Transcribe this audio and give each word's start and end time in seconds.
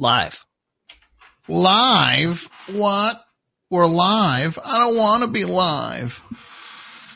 Live. 0.00 0.46
Live? 1.46 2.48
What? 2.68 3.22
We're 3.68 3.86
live? 3.86 4.58
I 4.64 4.78
don't 4.78 4.96
want 4.96 5.24
to 5.24 5.28
be 5.28 5.44
live. 5.44 6.22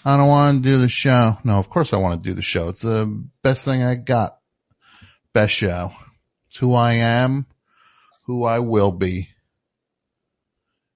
I 0.04 0.18
don't 0.18 0.28
want 0.28 0.62
to 0.62 0.70
do 0.70 0.76
the 0.76 0.90
show. 0.90 1.38
No, 1.44 1.58
of 1.58 1.70
course 1.70 1.94
I 1.94 1.96
want 1.96 2.22
to 2.22 2.28
do 2.28 2.34
the 2.34 2.42
show. 2.42 2.68
It's 2.68 2.82
the 2.82 3.24
best 3.42 3.64
thing 3.64 3.82
I 3.82 3.94
got. 3.94 4.36
Best 5.32 5.54
show. 5.54 5.92
It's 6.48 6.58
who 6.58 6.74
I 6.74 6.92
am, 6.92 7.46
who 8.24 8.44
I 8.44 8.58
will 8.58 8.92
be. 8.92 9.30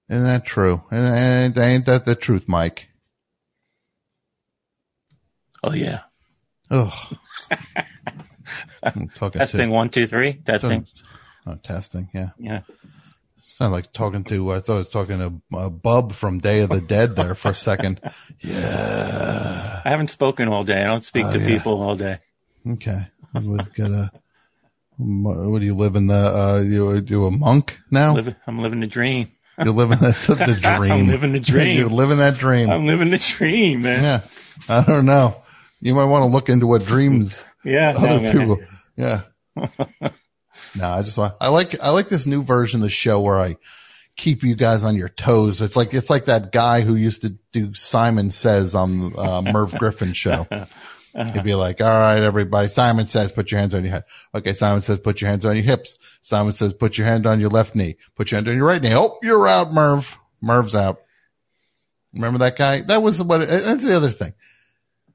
Isn't 0.09 0.25
that 0.25 0.45
true? 0.45 0.83
And 0.91 1.57
ain't 1.57 1.87
that 1.87 2.05
the 2.05 2.13
truth, 2.13 2.47
Mike? 2.47 2.87
Oh 5.63 5.73
yeah. 5.73 6.01
Oh. 6.69 7.09
I'm 8.83 9.09
talking 9.09 9.39
Testing 9.39 9.71
one, 9.71 9.89
two, 9.89 10.05
three. 10.05 10.33
Testing. 10.33 10.85
Oh, 11.49 11.55
testing. 11.63 12.09
Yeah. 12.13 12.29
Yeah. 12.39 12.61
Sound 13.57 13.73
like 13.73 13.91
talking 13.91 14.23
to, 14.25 14.53
I 14.53 14.59
thought 14.61 14.75
I 14.75 14.77
was 14.79 14.89
talking 14.89 15.17
to 15.19 15.57
uh, 15.57 15.69
Bub 15.69 16.13
from 16.13 16.39
Day 16.39 16.61
of 16.61 16.69
the 16.69 16.79
Dead 16.81 17.15
there 17.15 17.35
for 17.35 17.49
a 17.49 17.55
second. 17.55 17.99
Yeah. 18.41 19.81
I 19.83 19.89
haven't 19.89 20.07
spoken 20.07 20.47
all 20.47 20.63
day. 20.63 20.79
I 20.81 20.85
don't 20.85 21.03
speak 21.03 21.25
Oh, 21.25 21.33
to 21.33 21.39
yeah. 21.39 21.45
people 21.47 21.81
all 21.81 21.95
day. 21.95 22.19
Okay. 22.65 23.07
Would 23.33 23.73
get 23.75 23.91
a, 23.91 24.11
what 24.97 25.59
do 25.59 25.65
you 25.65 25.75
live 25.75 25.95
in 25.97 26.07
the, 26.07 26.15
uh, 26.15 26.59
you, 26.65 26.93
you 27.05 27.25
a 27.25 27.31
monk 27.31 27.77
now? 27.91 28.15
I'm 28.47 28.59
living 28.59 28.79
the 28.79 28.87
dream. 28.87 29.31
You're 29.57 29.71
living 29.73 29.97
the, 29.99 30.11
the 30.47 30.57
dream. 30.77 30.91
I'm 30.91 31.07
living 31.07 31.33
the 31.33 31.39
dream. 31.41 31.77
You're 31.77 31.89
living 31.89 32.17
that 32.19 32.37
dream. 32.37 32.69
I'm 32.69 32.85
living 32.85 33.09
the 33.09 33.17
dream, 33.17 33.81
man. 33.81 34.03
yeah. 34.03 34.21
I 34.69 34.83
don't 34.85 35.05
know. 35.05 35.41
You 35.81 35.93
might 35.95 36.05
want 36.05 36.23
to 36.23 36.27
look 36.27 36.47
into 36.49 36.65
what 36.67 36.85
dreams 36.85 37.45
Yeah. 37.65 37.93
other 37.97 38.19
man. 38.21 38.37
people. 38.39 38.59
Yeah. 38.95 39.21
no, 40.75 40.89
I 40.89 41.01
just 41.01 41.17
want, 41.17 41.35
I 41.39 41.49
like, 41.49 41.79
I 41.81 41.89
like 41.89 42.07
this 42.07 42.25
new 42.25 42.43
version 42.43 42.79
of 42.79 42.83
the 42.83 42.89
show 42.89 43.19
where 43.21 43.39
I 43.39 43.57
keep 44.15 44.43
you 44.43 44.55
guys 44.55 44.83
on 44.83 44.95
your 44.95 45.09
toes. 45.09 45.61
It's 45.61 45.75
like, 45.75 45.93
it's 45.93 46.09
like 46.09 46.25
that 46.25 46.51
guy 46.51 46.81
who 46.81 46.95
used 46.95 47.21
to 47.21 47.37
do 47.51 47.73
Simon 47.73 48.31
Says 48.31 48.75
on, 48.75 49.17
uh, 49.17 49.41
Merv 49.41 49.73
Griffin 49.75 50.13
show. 50.13 50.45
He'd 51.15 51.43
be 51.43 51.55
like, 51.55 51.81
all 51.81 51.87
right, 51.87 52.21
everybody. 52.21 52.67
Simon 52.67 53.07
says, 53.07 53.31
put 53.31 53.51
your 53.51 53.59
hands 53.59 53.73
on 53.73 53.83
your 53.83 53.91
head. 53.91 54.03
Okay. 54.33 54.53
Simon 54.53 54.83
says, 54.83 54.99
put 54.99 55.21
your 55.21 55.29
hands 55.29 55.43
on 55.43 55.55
your 55.55 55.65
hips. 55.65 55.97
Simon 56.21 56.53
says, 56.53 56.71
put 56.73 56.97
your 56.97 57.07
hand 57.07 57.25
on 57.25 57.39
your 57.39 57.49
left 57.49 57.75
knee. 57.75 57.97
Put 58.15 58.31
your 58.31 58.37
hand 58.37 58.47
on 58.47 58.55
your 58.55 58.65
right 58.65 58.81
knee. 58.81 58.95
Oh, 58.95 59.17
you're 59.23 59.47
out, 59.47 59.73
Merv. 59.73 60.17
Merv's 60.39 60.75
out. 60.75 61.01
Remember 62.13 62.39
that 62.39 62.57
guy? 62.57 62.81
That 62.81 63.01
was 63.01 63.21
what, 63.21 63.39
that's 63.47 63.83
the 63.83 63.95
other 63.95 64.11
thing. 64.11 64.33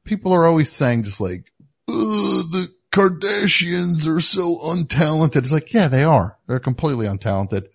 People 0.05 0.33
are 0.33 0.45
always 0.45 0.70
saying 0.70 1.05
just 1.05 1.20
like, 1.20 1.51
the 1.86 2.69
Kardashians 2.95 4.06
are 4.06 4.20
so 4.20 4.56
untalented. 4.62 5.39
It's 5.39 5.50
like, 5.50 5.73
yeah, 5.73 5.89
they 5.89 6.05
are. 6.05 6.39
They're 6.47 6.61
completely 6.61 7.06
untalented. 7.06 7.67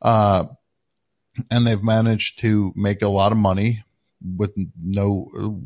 Uh, 0.00 0.44
and 1.50 1.66
they've 1.66 1.82
managed 1.82 2.38
to 2.40 2.72
make 2.76 3.02
a 3.02 3.08
lot 3.08 3.32
of 3.32 3.38
money 3.38 3.84
with 4.24 4.54
no, 4.80 5.60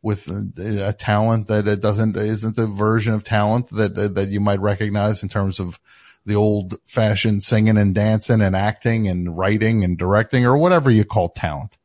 with 0.00 0.26
a, 0.26 0.88
a 0.88 0.92
talent 0.94 1.48
that 1.48 1.68
it 1.68 1.82
doesn't, 1.82 2.16
isn't 2.16 2.56
the 2.56 2.66
version 2.66 3.12
of 3.12 3.24
talent 3.24 3.68
that, 3.68 3.94
that 4.14 4.28
you 4.28 4.40
might 4.40 4.60
recognize 4.60 5.22
in 5.22 5.28
terms 5.28 5.60
of 5.60 5.78
the 6.24 6.34
old 6.34 6.78
fashioned 6.86 7.42
singing 7.42 7.76
and 7.76 7.94
dancing 7.94 8.40
and 8.40 8.56
acting 8.56 9.06
and 9.06 9.36
writing 9.36 9.84
and 9.84 9.98
directing 9.98 10.46
or 10.46 10.56
whatever 10.56 10.90
you 10.90 11.04
call 11.04 11.28
talent. 11.28 11.76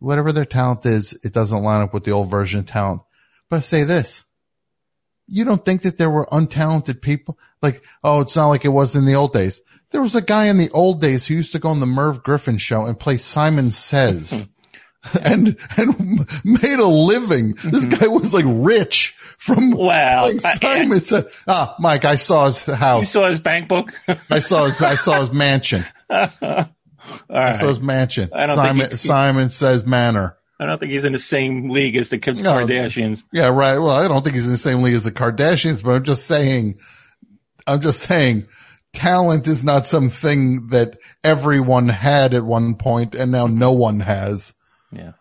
Whatever 0.00 0.32
their 0.32 0.44
talent 0.44 0.84
is, 0.84 1.12
it 1.22 1.32
doesn't 1.32 1.62
line 1.62 1.82
up 1.82 1.94
with 1.94 2.02
the 2.02 2.10
old 2.10 2.28
version 2.28 2.58
of 2.58 2.66
talent. 2.66 3.02
But 3.48 3.62
say 3.62 3.84
this, 3.84 4.24
you 5.28 5.44
don't 5.44 5.64
think 5.64 5.82
that 5.82 5.98
there 5.98 6.10
were 6.10 6.26
untalented 6.26 7.00
people? 7.00 7.38
Like, 7.62 7.82
oh, 8.04 8.20
it's 8.20 8.36
not 8.36 8.48
like 8.48 8.64
it 8.64 8.68
was 8.70 8.94
in 8.96 9.04
the 9.06 9.14
old 9.14 9.32
days. 9.32 9.60
There 9.90 10.02
was 10.02 10.14
a 10.14 10.22
guy 10.22 10.46
in 10.46 10.58
the 10.58 10.70
old 10.70 11.00
days 11.00 11.26
who 11.26 11.34
used 11.34 11.52
to 11.52 11.58
go 11.58 11.68
on 11.70 11.80
the 11.80 11.86
Merv 11.86 12.22
Griffin 12.22 12.58
show 12.58 12.86
and 12.86 12.98
play 12.98 13.16
Simon 13.18 13.70
Says 13.70 14.48
and, 15.22 15.56
and 15.76 16.28
made 16.44 16.78
a 16.78 16.86
living. 16.86 17.54
This 17.64 17.86
guy 17.86 18.08
was 18.08 18.34
like 18.34 18.44
rich 18.46 19.14
from 19.38 19.70
Well, 19.70 20.32
like 20.32 20.44
I- 20.44 20.54
Simon 20.54 21.00
said, 21.00 21.26
ah, 21.46 21.74
Mike, 21.78 22.04
I 22.04 22.16
saw 22.16 22.46
his 22.46 22.64
house. 22.66 23.00
You 23.00 23.06
saw 23.06 23.28
his 23.30 23.40
bank 23.40 23.68
book? 23.68 23.92
I 24.30 24.40
saw 24.40 24.66
his, 24.66 24.80
I 24.82 24.96
saw 24.96 25.20
his 25.20 25.32
mansion. 25.32 25.84
all 26.10 26.66
I 27.30 27.52
saw 27.54 27.68
his 27.68 27.80
mansion. 27.80 28.30
I 28.32 28.46
don't 28.46 28.56
think 28.56 28.66
Simon, 28.68 28.90
he- 28.90 28.96
Simon 28.96 29.50
Says 29.50 29.86
Manor. 29.86 30.36
I 30.58 30.66
don't 30.66 30.78
think 30.78 30.92
he's 30.92 31.04
in 31.04 31.12
the 31.12 31.18
same 31.18 31.68
league 31.68 31.96
as 31.96 32.08
the 32.08 32.18
Kim 32.18 32.42
No. 32.42 32.52
Kardashians. 32.52 33.22
Yeah, 33.32 33.48
right. 33.48 33.78
Well, 33.78 33.90
I 33.90 34.08
don't 34.08 34.22
think 34.22 34.36
he's 34.36 34.46
in 34.46 34.52
the 34.52 34.58
same 34.58 34.82
league 34.82 34.94
as 34.94 35.04
the 35.04 35.12
Kardashians, 35.12 35.82
but 35.84 35.92
I'm 35.92 36.04
just 36.04 36.26
saying, 36.26 36.78
I'm 37.66 37.80
just 37.80 38.00
saying 38.00 38.46
talent 38.96 39.46
is 39.46 39.62
not 39.62 39.86
something 39.86 40.68
that 40.68 40.98
everyone 41.22 41.88
had 41.88 42.32
at 42.32 42.44
one 42.44 42.74
point 42.74 43.14
and 43.14 43.30
now 43.30 43.46
no 43.46 43.72
one 43.72 44.00
has. 44.00 44.54
Yeah. 44.90 45.12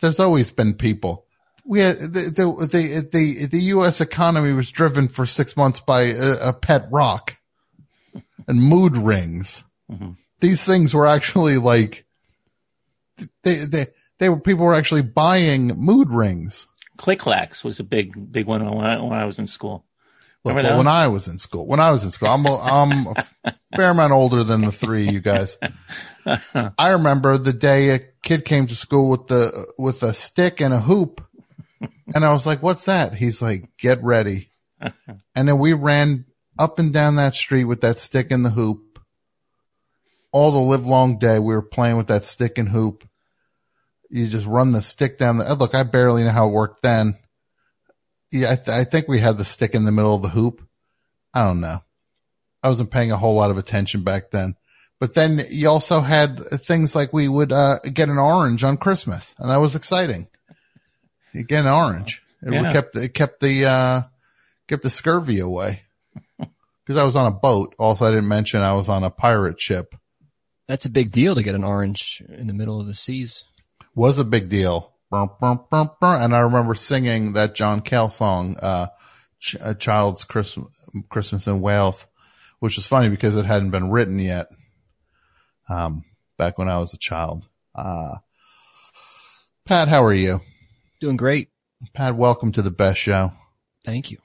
There's 0.00 0.20
always 0.20 0.50
been 0.50 0.74
people. 0.74 1.26
We 1.66 1.80
had 1.80 1.98
the, 2.00 2.06
the, 2.06 2.66
the, 2.66 3.08
the, 3.12 3.46
the 3.46 3.62
U.S. 3.64 4.00
economy 4.00 4.52
was 4.52 4.70
driven 4.70 5.08
for 5.08 5.26
six 5.26 5.56
months 5.56 5.80
by 5.80 6.02
a, 6.02 6.48
a 6.48 6.52
pet 6.52 6.88
rock 6.90 7.36
and 8.46 8.62
mood 8.62 8.96
rings. 8.96 9.64
Mm-hmm. 9.90 10.12
These 10.40 10.64
things 10.64 10.94
were 10.94 11.06
actually 11.06 11.58
like, 11.58 12.06
they, 13.42 13.56
they, 13.64 13.86
they 14.18 14.28
were, 14.28 14.40
people 14.40 14.64
were 14.64 14.74
actually 14.74 15.02
buying 15.02 15.68
mood 15.68 16.10
rings. 16.10 16.66
Click 16.96 17.18
Clacks 17.18 17.62
was 17.62 17.78
a 17.80 17.84
big, 17.84 18.32
big 18.32 18.46
one 18.46 18.64
when 18.64 18.84
I, 18.84 19.00
when 19.00 19.12
I 19.12 19.24
was 19.24 19.38
in 19.38 19.46
school. 19.46 19.84
Look, 20.44 20.54
well, 20.54 20.78
when 20.78 20.86
I 20.86 21.08
was 21.08 21.26
in 21.26 21.38
school, 21.38 21.66
when 21.66 21.80
I 21.80 21.90
was 21.90 22.04
in 22.04 22.12
school, 22.12 22.28
I'm 22.28 22.46
a, 22.46 22.56
I'm 22.56 23.06
a 23.08 23.54
fair 23.74 23.90
amount 23.90 24.12
older 24.12 24.44
than 24.44 24.60
the 24.60 24.70
three 24.70 25.08
of 25.08 25.12
you 25.12 25.20
guys. 25.20 25.58
I 26.78 26.90
remember 26.90 27.36
the 27.36 27.52
day 27.52 27.90
a 27.90 27.98
kid 28.22 28.44
came 28.44 28.68
to 28.68 28.76
school 28.76 29.10
with 29.10 29.26
the 29.26 29.66
with 29.76 30.04
a 30.04 30.14
stick 30.14 30.60
and 30.60 30.72
a 30.72 30.78
hoop, 30.78 31.20
and 32.14 32.24
I 32.24 32.32
was 32.32 32.46
like, 32.46 32.62
"What's 32.62 32.84
that?" 32.84 33.14
He's 33.14 33.42
like, 33.42 33.70
"Get 33.76 34.02
ready," 34.04 34.50
and 34.80 35.48
then 35.48 35.58
we 35.58 35.72
ran 35.72 36.26
up 36.56 36.78
and 36.78 36.92
down 36.92 37.16
that 37.16 37.34
street 37.34 37.64
with 37.64 37.80
that 37.80 37.98
stick 37.98 38.30
and 38.30 38.44
the 38.44 38.50
hoop. 38.50 39.00
All 40.30 40.52
the 40.52 40.58
live 40.58 40.86
long 40.86 41.18
day, 41.18 41.40
we 41.40 41.54
were 41.54 41.62
playing 41.62 41.96
with 41.96 42.06
that 42.06 42.24
stick 42.24 42.56
and 42.58 42.68
hoop. 42.68 43.05
You 44.10 44.26
just 44.28 44.46
run 44.46 44.72
the 44.72 44.82
stick 44.82 45.18
down 45.18 45.38
the. 45.38 45.54
Look, 45.54 45.74
I 45.74 45.82
barely 45.82 46.24
know 46.24 46.30
how 46.30 46.48
it 46.48 46.52
worked 46.52 46.82
then. 46.82 47.16
Yeah, 48.30 48.52
I, 48.52 48.56
th- 48.56 48.68
I 48.68 48.84
think 48.84 49.08
we 49.08 49.18
had 49.20 49.38
the 49.38 49.44
stick 49.44 49.74
in 49.74 49.84
the 49.84 49.92
middle 49.92 50.14
of 50.14 50.22
the 50.22 50.28
hoop. 50.28 50.62
I 51.34 51.44
don't 51.44 51.60
know. 51.60 51.82
I 52.62 52.68
wasn't 52.68 52.90
paying 52.90 53.12
a 53.12 53.16
whole 53.16 53.34
lot 53.34 53.50
of 53.50 53.58
attention 53.58 54.02
back 54.02 54.30
then. 54.30 54.56
But 54.98 55.14
then 55.14 55.44
you 55.50 55.68
also 55.68 56.00
had 56.00 56.38
things 56.40 56.94
like 56.96 57.12
we 57.12 57.28
would 57.28 57.52
uh, 57.52 57.78
get 57.80 58.08
an 58.08 58.18
orange 58.18 58.64
on 58.64 58.76
Christmas, 58.78 59.34
and 59.38 59.50
that 59.50 59.60
was 59.60 59.74
exciting. 59.76 60.28
You 61.32 61.44
get 61.44 61.66
an 61.66 61.70
orange. 61.72 62.22
It 62.42 62.52
Yeah. 62.52 62.72
kept 62.72 62.96
it 62.96 63.12
kept 63.14 63.40
the 63.40 63.64
uh, 63.66 64.02
kept 64.68 64.82
the 64.82 64.90
scurvy 64.90 65.38
away. 65.40 65.82
Because 66.84 66.98
I 66.98 67.02
was 67.04 67.16
on 67.16 67.26
a 67.26 67.32
boat. 67.32 67.74
Also, 67.80 68.06
I 68.06 68.10
didn't 68.10 68.28
mention 68.28 68.62
I 68.62 68.74
was 68.74 68.88
on 68.88 69.02
a 69.02 69.10
pirate 69.10 69.60
ship. 69.60 69.96
That's 70.68 70.86
a 70.86 70.88
big 70.88 71.10
deal 71.10 71.34
to 71.34 71.42
get 71.42 71.56
an 71.56 71.64
orange 71.64 72.22
in 72.28 72.46
the 72.46 72.52
middle 72.54 72.80
of 72.80 72.86
the 72.86 72.94
seas. 72.94 73.42
Was 73.96 74.20
a 74.20 74.24
big 74.24 74.48
deal. 74.48 74.92
And 75.10 76.34
I 76.34 76.40
remember 76.40 76.74
singing 76.74 77.32
that 77.32 77.56
John 77.56 77.80
Cale 77.80 78.10
song, 78.10 78.56
uh, 78.60 78.88
Ch- 79.40 79.56
a 79.60 79.74
child's 79.74 80.24
Christmas, 80.24 80.68
Christmas 81.08 81.46
in 81.46 81.60
Wales, 81.60 82.06
which 82.60 82.76
was 82.76 82.86
funny 82.86 83.08
because 83.08 83.36
it 83.36 83.46
hadn't 83.46 83.70
been 83.70 83.90
written 83.90 84.18
yet. 84.18 84.48
Um, 85.68 86.04
back 86.38 86.58
when 86.58 86.68
I 86.68 86.78
was 86.78 86.94
a 86.94 86.98
child. 86.98 87.46
Uh, 87.74 88.16
Pat, 89.64 89.88
how 89.88 90.04
are 90.04 90.12
you? 90.12 90.40
Doing 91.00 91.16
great. 91.16 91.48
Pat, 91.92 92.14
welcome 92.16 92.52
to 92.52 92.62
the 92.62 92.70
best 92.70 92.98
show. 92.98 93.32
Thank 93.84 94.10
you. 94.10 94.18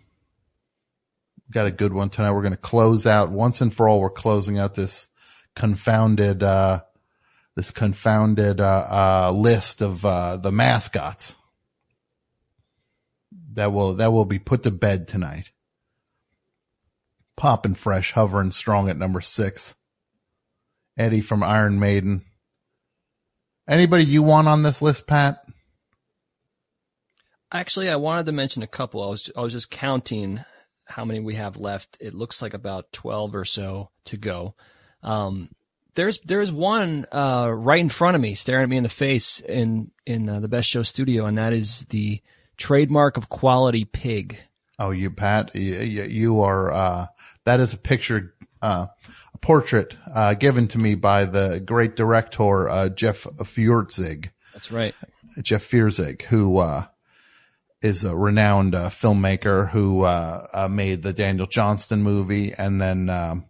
Got 1.52 1.68
a 1.68 1.72
good 1.72 1.94
one 1.94 2.10
tonight. 2.10 2.32
We're 2.32 2.42
going 2.44 2.52
to 2.52 2.58
close 2.58 3.06
out 3.06 3.32
once 3.32 3.62
and 3.62 3.74
for 3.74 3.90
all. 3.90 4.00
We're 4.00 4.10
closing 4.10 4.58
out 4.58 4.76
this 4.76 5.08
confounded, 5.56 6.44
uh, 6.44 6.82
this 7.56 7.72
confounded, 7.72 8.62
uh, 8.62 8.86
uh, 8.90 9.32
list 9.32 9.82
of, 9.82 10.06
uh, 10.06 10.38
the 10.38 10.52
mascots 10.52 11.36
that 13.54 13.72
will, 13.72 13.96
that 13.96 14.12
will 14.12 14.26
be 14.26 14.40
put 14.40 14.64
to 14.64 14.72
bed 14.72 15.08
tonight. 15.08 15.52
Poppin' 17.36 17.76
fresh, 17.76 18.12
hovering 18.12 18.52
strong 18.52 18.90
at 18.90 18.98
number 18.98 19.22
six. 19.22 19.76
Eddie 20.98 21.22
from 21.22 21.42
Iron 21.42 21.80
Maiden. 21.80 22.24
Anybody 23.68 24.04
you 24.04 24.22
want 24.22 24.48
on 24.48 24.64
this 24.64 24.82
list, 24.82 25.08
Pat? 25.08 25.44
Actually, 27.52 27.90
I 27.90 27.96
wanted 27.96 28.26
to 28.28 28.32
mention 28.32 28.64
a 28.64 28.68
couple. 28.68 29.04
I 29.04 29.08
was 29.10 29.32
I 29.36 29.42
was 29.42 29.54
just 29.54 29.72
counting 29.72 30.44
how 30.86 31.06
many 31.06 31.20
we 31.20 31.36
have 31.36 31.58
left. 31.58 31.98
It 32.00 32.14
looks 32.14 32.42
like 32.42 32.54
about 32.54 32.92
twelve 32.92 33.34
or 33.34 33.46
so 33.46 33.90
to 34.06 34.18
go. 34.18 34.56
Um, 35.04 35.50
there's 35.96 36.20
there's 36.20 36.52
one 36.52 37.06
uh, 37.12 37.52
right 37.54 37.80
in 37.80 37.90
front 37.90 38.16
of 38.16 38.22
me, 38.22 38.36
staring 38.36 38.64
at 38.64 38.70
me 38.70 38.78
in 38.78 38.84
the 38.84 38.90
face 38.90 39.40
in 39.40 39.92
in 40.06 40.30
uh, 40.30 40.40
the 40.40 40.48
Best 40.48 40.70
Show 40.70 40.84
studio, 40.84 41.26
and 41.26 41.38
that 41.38 41.54
is 41.54 41.86
the 41.90 42.22
trademark 42.58 43.18
of 43.18 43.30
quality 43.30 43.86
pig. 43.86 44.38
Oh, 44.80 44.92
you, 44.92 45.12
Pat, 45.12 45.56
you, 45.56 46.04
you 46.04 46.42
are, 46.42 46.72
uh, 46.72 47.06
that 47.46 47.60
is 47.60 47.74
a 47.74 47.78
picture 47.78 48.34
uh, 48.62 48.88
a 49.34 49.38
portrait 49.38 49.96
uh, 50.14 50.34
given 50.34 50.68
to 50.70 50.78
me 50.78 50.96
by 50.96 51.26
the 51.26 51.62
great 51.64 51.96
director 51.96 52.70
uh, 52.70 52.90
Jeff 52.90 53.24
Feuerzeig. 53.24 54.30
That's 54.54 54.72
right. 54.72 54.96
Jeff 55.42 55.64
Feuerzeig, 55.64 56.24
who 56.24 56.58
uh, 56.58 56.86
is 57.82 58.04
a 58.04 58.16
renowned 58.16 58.76
uh, 58.76 58.90
filmmaker 58.90 59.70
who 59.70 60.04
uh, 60.04 60.48
uh, 60.54 60.68
made 60.68 61.04
the 61.04 61.14
Daniel 61.14 61.48
Johnston 61.48 62.04
movie 62.04 62.54
and 62.54 62.80
then 62.80 63.10
um, 63.10 63.46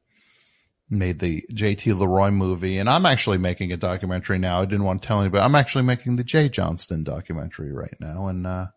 made 0.92 1.20
the 1.20 1.44
J.T. 1.54 1.90
LeRoy 1.92 2.34
movie. 2.34 2.78
And 2.78 2.90
I'm 2.90 3.06
actually 3.06 3.38
making 3.38 3.72
a 3.72 3.78
documentary 3.78 4.38
now. 4.38 4.62
I 4.62 4.66
didn't 4.66 4.84
want 4.84 5.02
to 5.02 5.08
tell 5.08 5.22
anybody. 5.22 5.44
I'm 5.44 5.56
actually 5.56 5.86
making 5.86 6.18
the 6.18 6.24
Jay 6.24 6.50
Johnston 6.50 7.04
documentary 7.04 7.72
right 7.72 7.96
now, 8.00 8.28
and 8.28 8.46
uh, 8.46 8.68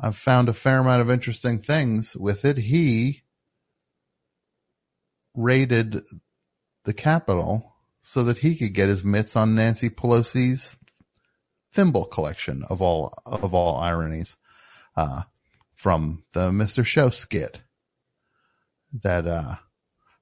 I've 0.00 0.16
found 0.16 0.48
a 0.48 0.54
fair 0.54 0.78
amount 0.78 1.02
of 1.02 1.10
interesting 1.10 1.58
things 1.58 2.16
with 2.16 2.44
it. 2.44 2.56
He 2.56 3.22
raided 5.34 6.02
the 6.84 6.94
Capitol 6.94 7.74
so 8.02 8.24
that 8.24 8.38
he 8.38 8.54
could 8.54 8.72
get 8.72 8.88
his 8.88 9.04
mitts 9.04 9.36
on 9.36 9.54
Nancy 9.54 9.90
Pelosi's 9.90 10.76
thimble 11.72 12.06
collection 12.06 12.64
of 12.68 12.80
all 12.80 13.14
of 13.26 13.52
all 13.54 13.78
ironies 13.78 14.36
uh, 14.96 15.22
from 15.74 16.24
the 16.32 16.50
Mr. 16.50 16.84
Show 16.84 17.10
skit. 17.10 17.60
That 19.02 19.26
uh, 19.26 19.56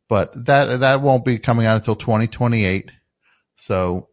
but 0.08 0.46
that 0.46 0.80
that 0.80 1.00
won't 1.00 1.24
be 1.24 1.38
coming 1.38 1.66
out 1.66 1.76
until 1.76 1.96
2028. 1.96 2.90
So 3.56 4.08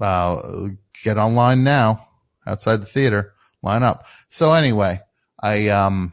uh, 0.00 0.68
get 1.02 1.18
online 1.18 1.64
now 1.64 2.08
outside 2.46 2.76
the 2.76 2.86
theater, 2.86 3.34
line 3.62 3.82
up. 3.82 4.06
So 4.28 4.52
anyway, 4.52 5.00
I 5.40 5.68
um 5.68 6.12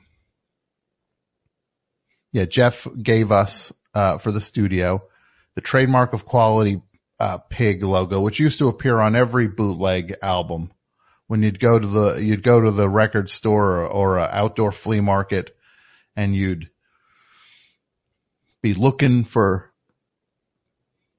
yeah, 2.33 2.45
Jeff 2.45 2.87
gave 3.01 3.31
us 3.31 3.73
uh, 3.93 4.17
for 4.17 4.31
the 4.31 4.41
studio 4.41 5.01
the 5.57 5.61
trademark 5.61 6.13
of 6.13 6.23
quality 6.23 6.83
uh, 7.19 7.39
pig 7.49 7.81
logo, 7.81 8.21
which 8.21 8.39
used 8.39 8.59
to 8.59 8.67
appear 8.67 8.99
on 8.99 9.15
every 9.15 9.47
bootleg 9.47 10.15
album. 10.21 10.71
When 11.25 11.41
you'd 11.41 11.59
go 11.59 11.79
to 11.79 11.87
the 11.87 12.15
you'd 12.23 12.43
go 12.43 12.61
to 12.61 12.69
the 12.69 12.87
record 12.87 13.31
store 13.31 13.81
or, 13.81 13.87
or 13.87 14.19
outdoor 14.19 14.71
flea 14.71 15.01
market, 15.01 15.57
and 16.15 16.35
you'd 16.35 16.69
be 18.61 18.73
looking 18.73 19.23
for 19.23 19.71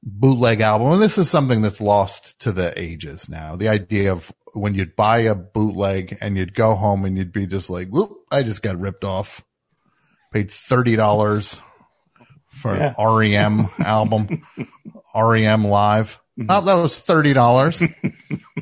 bootleg 0.03 0.61
album. 0.61 0.93
And 0.93 1.03
this 1.03 1.19
is 1.19 1.29
something 1.31 1.63
that's 1.63 1.81
lost 1.81 2.39
to 2.41 2.53
the 2.53 2.73
ages 2.81 3.29
now. 3.29 3.57
The 3.57 3.69
idea 3.69 4.13
of 4.13 4.33
when 4.55 4.75
you'd 4.75 4.97
buy 4.97 5.19
a 5.19 5.35
bootleg 5.35 6.17
and 6.21 6.37
you'd 6.37 6.55
go 6.55 6.75
home 6.75 7.05
and 7.05 7.17
you'd 7.17 7.33
be 7.33 7.47
just 7.47 7.71
like, 7.71 7.89
whoop, 7.89 8.11
I 8.33 8.43
just 8.43 8.63
got 8.63 8.79
ripped 8.81 9.05
off. 9.05 9.45
Paid 10.33 10.49
$30 10.51 11.61
for 12.51 12.77
Yeah. 12.77 12.95
an 12.99 13.17
REM 13.19 13.69
album, 13.79 14.43
REM 15.15 15.65
live. 15.65 16.21
Oh, 16.49 16.61
that 16.61 16.75
was 16.75 16.95
$30. 16.95 17.93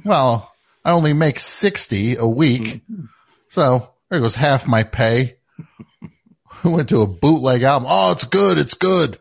well, 0.05 0.53
I 0.85 0.93
only 0.93 1.13
make 1.13 1.41
60 1.41 2.17
a 2.17 2.27
week. 2.27 2.63
Mm-hmm. 2.63 3.05
So 3.49 3.91
there 4.11 4.21
goes 4.21 4.35
half 4.35 4.67
my 4.67 4.83
pay. 4.85 5.37
Went 6.65 6.89
to 6.91 7.03
a 7.03 7.07
bootleg 7.07 7.63
album. 7.63 7.89
Oh, 7.91 8.13
it's 8.13 8.25
good. 8.25 8.59
It's 8.59 8.75
good. 8.75 9.21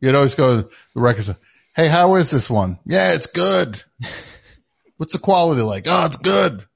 You'd 0.00 0.14
always 0.14 0.34
go 0.34 0.62
to 0.62 0.68
the 0.94 1.00
record 1.00 1.24
store. 1.24 1.36
Hey, 1.74 1.88
how 1.88 2.16
is 2.16 2.30
this 2.30 2.50
one? 2.50 2.78
Yeah, 2.84 3.12
it's 3.12 3.26
good. 3.26 3.82
What's 4.96 5.12
the 5.14 5.18
quality 5.18 5.62
like? 5.62 5.84
Oh, 5.86 6.04
it's 6.06 6.16
good. 6.16 6.66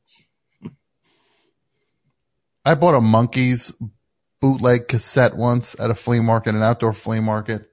I 2.64 2.74
bought 2.74 2.94
a 2.94 3.00
Monkees 3.00 3.74
bootleg 4.40 4.88
cassette 4.88 5.36
once 5.36 5.76
at 5.78 5.90
a 5.90 5.94
flea 5.94 6.20
market, 6.20 6.54
an 6.54 6.62
outdoor 6.62 6.94
flea 6.94 7.20
market 7.20 7.70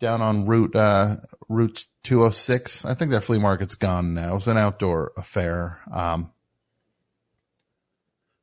down 0.00 0.22
on 0.22 0.46
Route, 0.46 0.74
uh, 0.74 1.16
Route 1.48 1.86
206. 2.04 2.84
I 2.84 2.94
think 2.94 3.10
that 3.10 3.24
flea 3.24 3.38
market's 3.38 3.74
gone 3.74 4.14
now. 4.14 4.32
It 4.32 4.34
was 4.36 4.48
an 4.48 4.58
outdoor 4.58 5.12
affair. 5.16 5.80
Um, 5.92 6.30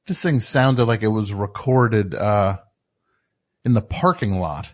this 0.07 0.21
thing 0.21 0.39
sounded 0.39 0.85
like 0.85 1.03
it 1.03 1.07
was 1.07 1.33
recorded, 1.33 2.13
uh, 2.13 2.57
in 3.63 3.73
the 3.73 3.81
parking 3.81 4.39
lot. 4.39 4.71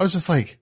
I 0.00 0.04
was 0.04 0.12
just 0.12 0.28
like, 0.28 0.58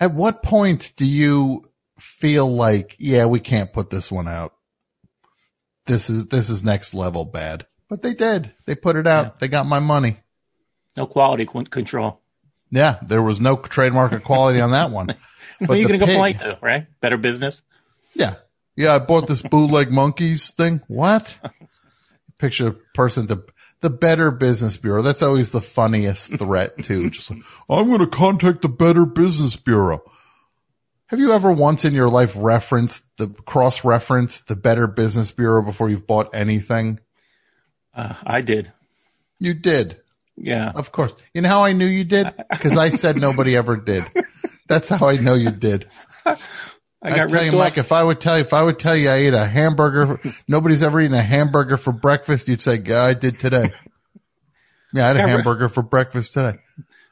at 0.00 0.12
what 0.12 0.42
point 0.42 0.92
do 0.96 1.04
you 1.06 1.70
feel 1.98 2.50
like, 2.50 2.96
yeah, 2.98 3.26
we 3.26 3.40
can't 3.40 3.72
put 3.72 3.90
this 3.90 4.10
one 4.10 4.28
out? 4.28 4.54
This 5.86 6.10
is, 6.10 6.26
this 6.26 6.50
is 6.50 6.64
next 6.64 6.94
level 6.94 7.24
bad. 7.24 7.66
But 7.88 8.02
they 8.02 8.14
did. 8.14 8.52
They 8.66 8.74
put 8.74 8.96
it 8.96 9.06
out. 9.06 9.24
Yeah. 9.24 9.30
They 9.38 9.48
got 9.48 9.66
my 9.66 9.78
money. 9.78 10.18
No 10.96 11.06
quality 11.06 11.46
con- 11.46 11.66
control. 11.66 12.20
Yeah, 12.70 12.98
there 13.02 13.22
was 13.22 13.40
no 13.40 13.56
trademark 13.56 14.22
quality 14.24 14.60
on 14.60 14.72
that 14.72 14.90
one. 14.90 15.10
Are 15.68 15.74
you 15.74 15.88
going 15.88 15.98
to 15.98 16.06
complain 16.06 16.36
to, 16.38 16.58
right? 16.60 16.86
Better 17.00 17.16
business. 17.16 17.62
Yeah. 18.14 18.34
Yeah, 18.76 18.94
I 18.94 18.98
bought 18.98 19.26
this 19.26 19.42
bootleg 19.42 19.88
Monkees 19.88 20.52
thing. 20.52 20.82
What? 20.86 21.38
Picture 22.38 22.68
a 22.68 22.72
person 22.94 23.26
the 23.26 23.44
the 23.80 23.90
Better 23.90 24.30
Business 24.30 24.76
Bureau. 24.76 25.02
That's 25.02 25.22
always 25.22 25.52
the 25.52 25.60
funniest 25.60 26.32
threat 26.38 26.82
too. 26.82 27.10
Just 27.10 27.30
like, 27.30 27.42
I'm 27.68 27.86
going 27.86 28.00
to 28.00 28.06
contact 28.06 28.62
the 28.62 28.68
Better 28.68 29.06
Business 29.06 29.56
Bureau. 29.56 30.02
Have 31.06 31.20
you 31.20 31.32
ever 31.32 31.50
once 31.52 31.84
in 31.84 31.94
your 31.94 32.10
life 32.10 32.34
referenced 32.36 33.04
the 33.16 33.28
cross 33.28 33.84
referenced 33.84 34.46
the 34.46 34.56
Better 34.56 34.86
Business 34.86 35.32
Bureau 35.32 35.62
before 35.62 35.88
you've 35.88 36.06
bought 36.06 36.34
anything? 36.34 37.00
Uh, 37.94 38.14
I 38.24 38.42
did. 38.42 38.70
You 39.38 39.54
did. 39.54 40.00
Yeah. 40.36 40.70
Of 40.74 40.92
course. 40.92 41.14
You 41.34 41.42
know 41.42 41.48
how 41.48 41.64
I 41.64 41.72
knew 41.72 41.86
you 41.86 42.04
did? 42.04 42.32
Because 42.50 42.76
I 42.76 42.90
said 42.90 43.16
nobody 43.16 43.56
ever 43.56 43.76
did. 43.76 44.04
That's 44.68 44.88
how 44.88 45.08
I 45.08 45.16
know 45.16 45.34
you 45.34 45.50
did. 45.50 45.88
I 47.00 47.08
I 47.08 47.10
got 47.10 47.16
tell 47.16 47.28
ripped 47.28 47.44
you, 47.44 47.50
off. 47.52 47.58
Mike, 47.58 47.78
if 47.78 47.92
I 47.92 48.02
would 48.02 48.20
tell 48.20 48.36
you, 48.36 48.40
if 48.44 48.52
I 48.52 48.62
would 48.62 48.78
tell 48.78 48.96
you 48.96 49.08
I 49.08 49.14
ate 49.16 49.34
a 49.34 49.44
hamburger, 49.44 50.20
nobody's 50.48 50.82
ever 50.82 51.00
eaten 51.00 51.14
a 51.14 51.22
hamburger 51.22 51.76
for 51.76 51.92
breakfast, 51.92 52.48
you'd 52.48 52.60
say, 52.60 52.80
yeah, 52.84 53.02
I 53.02 53.14
did 53.14 53.38
today. 53.38 53.70
Yeah, 54.92 55.04
I 55.04 55.06
had 55.08 55.16
a 55.16 55.18
Yeah, 55.20 55.24
right. 55.26 55.30
hamburger 55.30 55.68
for 55.68 55.82
breakfast 55.82 56.32
today. 56.32 56.58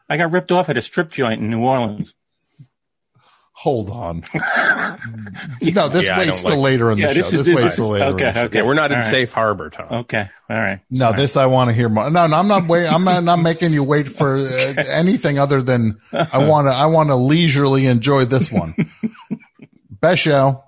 I 0.08 0.16
got 0.16 0.32
ripped 0.32 0.50
off 0.50 0.68
at 0.68 0.76
a 0.76 0.82
strip 0.82 1.12
joint 1.12 1.40
in 1.40 1.50
New 1.50 1.60
Orleans. 1.60 2.14
Hold 3.52 3.90
on. 3.90 4.22
no, 4.34 5.88
this 5.88 6.06
Yeah, 6.06 6.18
waits 6.18 6.42
don't 6.42 6.50
till 6.52 6.60
like- 6.60 6.64
later 6.72 6.90
in 6.90 6.98
the 6.98 7.02
Yeah, 7.04 7.08
show. 7.08 7.14
this 7.14 7.30
This, 7.30 7.46
is- 7.48 7.54
waits 7.54 7.62
this 7.68 7.76
till 7.76 7.88
later. 7.88 8.04
okay, 8.06 8.42
okay. 8.44 8.58
Yeah, 8.58 8.64
we're 8.64 8.74
not 8.74 8.90
in 8.90 8.98
All 8.98 9.02
right. 9.02 9.10
safe 9.10 9.32
harbor, 9.32 9.70
Tom. 9.70 9.86
Okay. 10.00 10.28
All 10.50 10.56
right. 10.56 10.80
No, 10.90 11.12
this 11.12 11.36
I 11.36 11.46
want 11.46 11.68
to 11.70 11.74
hear 11.74 11.88
more. 11.88 12.10
No, 12.10 12.26
no, 12.26 12.36
I'm 12.36 12.48
not 12.48 12.66
waiting. 12.68 12.92
I'm 12.92 13.04
not, 13.04 13.24
not 13.24 13.36
making 13.36 13.72
you 13.72 13.82
wait 13.82 14.08
for 14.08 14.36
uh, 14.36 14.48
anything 14.88 15.38
other 15.38 15.62
than 15.62 15.98
I 16.12 16.46
want 16.46 16.66
to, 16.66 16.72
I 16.72 16.86
want 16.86 17.08
to 17.08 17.16
leisurely 17.16 17.86
enjoy 17.86 18.26
this 18.26 18.50
one. 18.52 18.74
Best 20.06 20.22
show. 20.22 20.62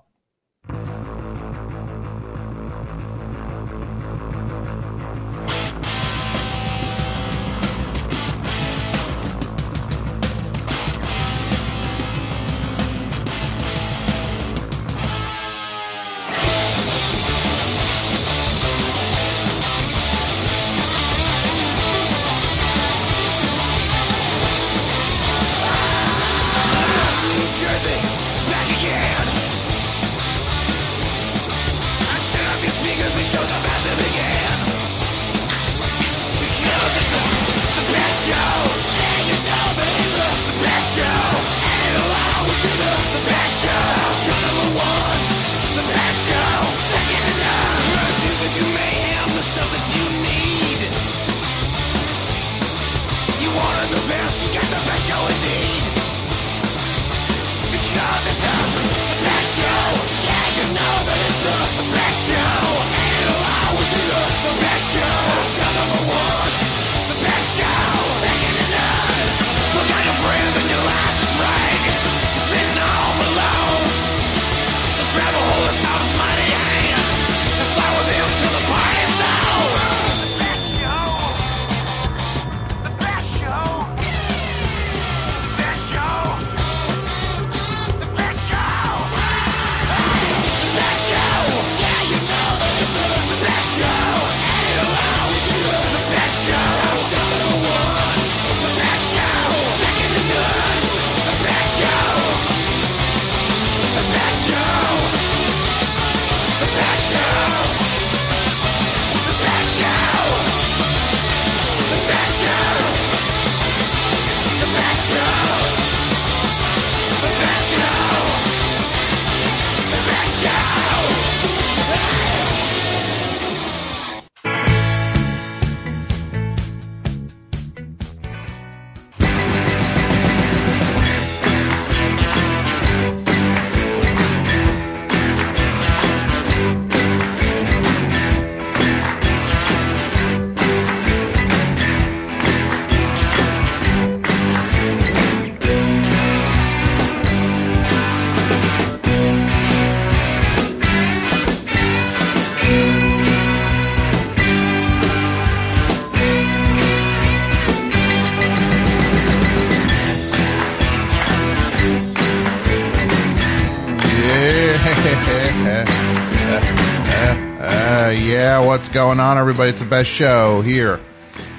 Going 169.09 169.19
on, 169.19 169.39
everybody? 169.39 169.71
It's 169.71 169.79
the 169.79 169.87
best 169.87 170.11
show 170.11 170.61
here 170.61 170.99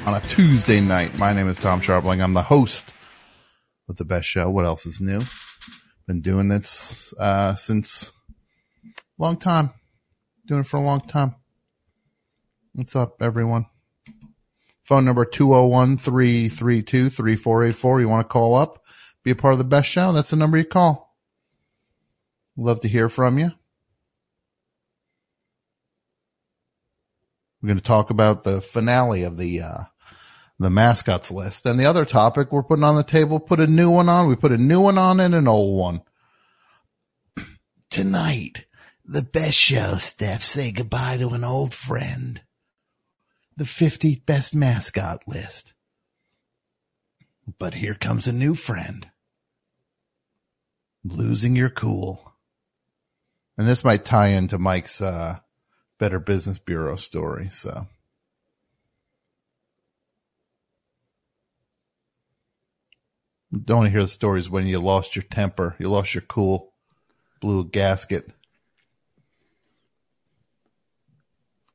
on 0.07 0.15
a 0.15 0.21
Tuesday 0.29 0.81
night. 0.81 1.19
My 1.19 1.33
name 1.33 1.49
is 1.49 1.59
Tom 1.59 1.81
Scharpling. 1.81 2.23
I'm 2.23 2.33
the 2.33 2.45
host 2.45 2.93
of 3.89 3.97
the 3.97 4.05
best 4.05 4.29
show. 4.29 4.49
What 4.49 4.67
else 4.67 4.87
is 4.87 5.01
new? 5.01 5.25
Been 6.07 6.21
doing 6.21 6.47
this 6.47 7.13
uh, 7.19 7.57
since 7.57 8.13
long 9.19 9.37
time. 9.37 9.71
Doing 10.47 10.61
it 10.61 10.67
for 10.69 10.77
a 10.77 10.81
long 10.81 11.01
time. 11.01 11.35
What's 12.73 12.95
up, 12.95 13.21
everyone? 13.21 13.67
Phone 14.85 15.05
number 15.05 15.25
201-332-3484. 15.25 18.01
You 18.01 18.09
want 18.09 18.29
to 18.29 18.33
call 18.33 18.55
up, 18.55 18.81
be 19.25 19.33
a 19.33 19.35
part 19.35 19.55
of 19.55 19.59
the 19.59 19.65
best 19.65 19.91
show? 19.91 20.13
That's 20.13 20.31
the 20.31 20.37
number 20.37 20.57
you 20.57 20.65
call. 20.65 21.17
Love 22.57 22.81
to 22.83 22.89
hear 22.89 23.09
from 23.09 23.41
you. 23.41 23.51
We're 27.61 27.69
going 27.69 27.79
to 27.79 27.85
talk 27.85 28.11
about 28.11 28.45
the 28.45 28.61
finale 28.61 29.23
of 29.23 29.37
the, 29.37 29.61
uh, 29.61 29.85
the 30.59 30.71
mascots 30.71 31.31
list. 31.31 31.67
And 31.67 31.79
the 31.79 31.87
other 31.87 32.05
topic 32.05 32.53
we're 32.53 32.63
putting 32.63 32.85
on 32.85 32.97
the 32.97 33.03
table, 33.03 33.41
put 33.41 33.61
a 33.61 33.67
new 33.67 33.91
one 33.91 34.09
on. 34.09 34.29
We 34.29 34.37
put 34.37 34.53
a 34.53 34.59
new 34.59 34.81
one 34.81 34.99
on 34.99 35.21
and 35.21 35.35
an 35.35 35.49
old 35.49 35.79
one. 35.79 36.03
Tonight, 37.91 38.67
the 39.05 39.23
best 39.23 39.57
show, 39.57 39.97
Steph. 39.97 40.45
Say 40.45 40.71
goodbye 40.71 41.17
to 41.17 41.31
an 41.31 41.45
old 41.45 41.75
friend. 41.75 42.43
The 43.57 43.65
50 43.65 44.23
best 44.27 44.55
mascot 44.55 45.25
list. 45.27 45.75
But 47.59 47.75
here 47.75 47.95
comes 47.95 48.29
a 48.29 48.33
new 48.33 48.55
friend. 48.55 49.11
Losing 51.05 51.57
your 51.57 51.71
cool. 51.71 52.35
And 53.59 53.67
this 53.67 53.83
might 53.83 54.05
tie 54.05 54.29
into 54.29 54.59
Mike's, 54.59 55.01
uh, 55.01 55.39
Better 56.01 56.19
Business 56.19 56.59
Bureau 56.59 56.97
story. 56.97 57.51
So. 57.53 57.87
Don't 63.53 63.77
want 63.79 63.87
to 63.89 63.91
hear 63.91 64.03
the 64.03 64.09
stories 64.09 64.49
when 64.49 64.67
you 64.67 64.79
lost 64.79 65.15
your 65.15 65.25
temper, 65.25 65.77
you 65.79 65.89
lost 65.89 66.15
your 66.15 66.23
cool, 66.23 66.73
blew 67.41 67.61
a 67.61 67.65
gasket. 67.65 68.31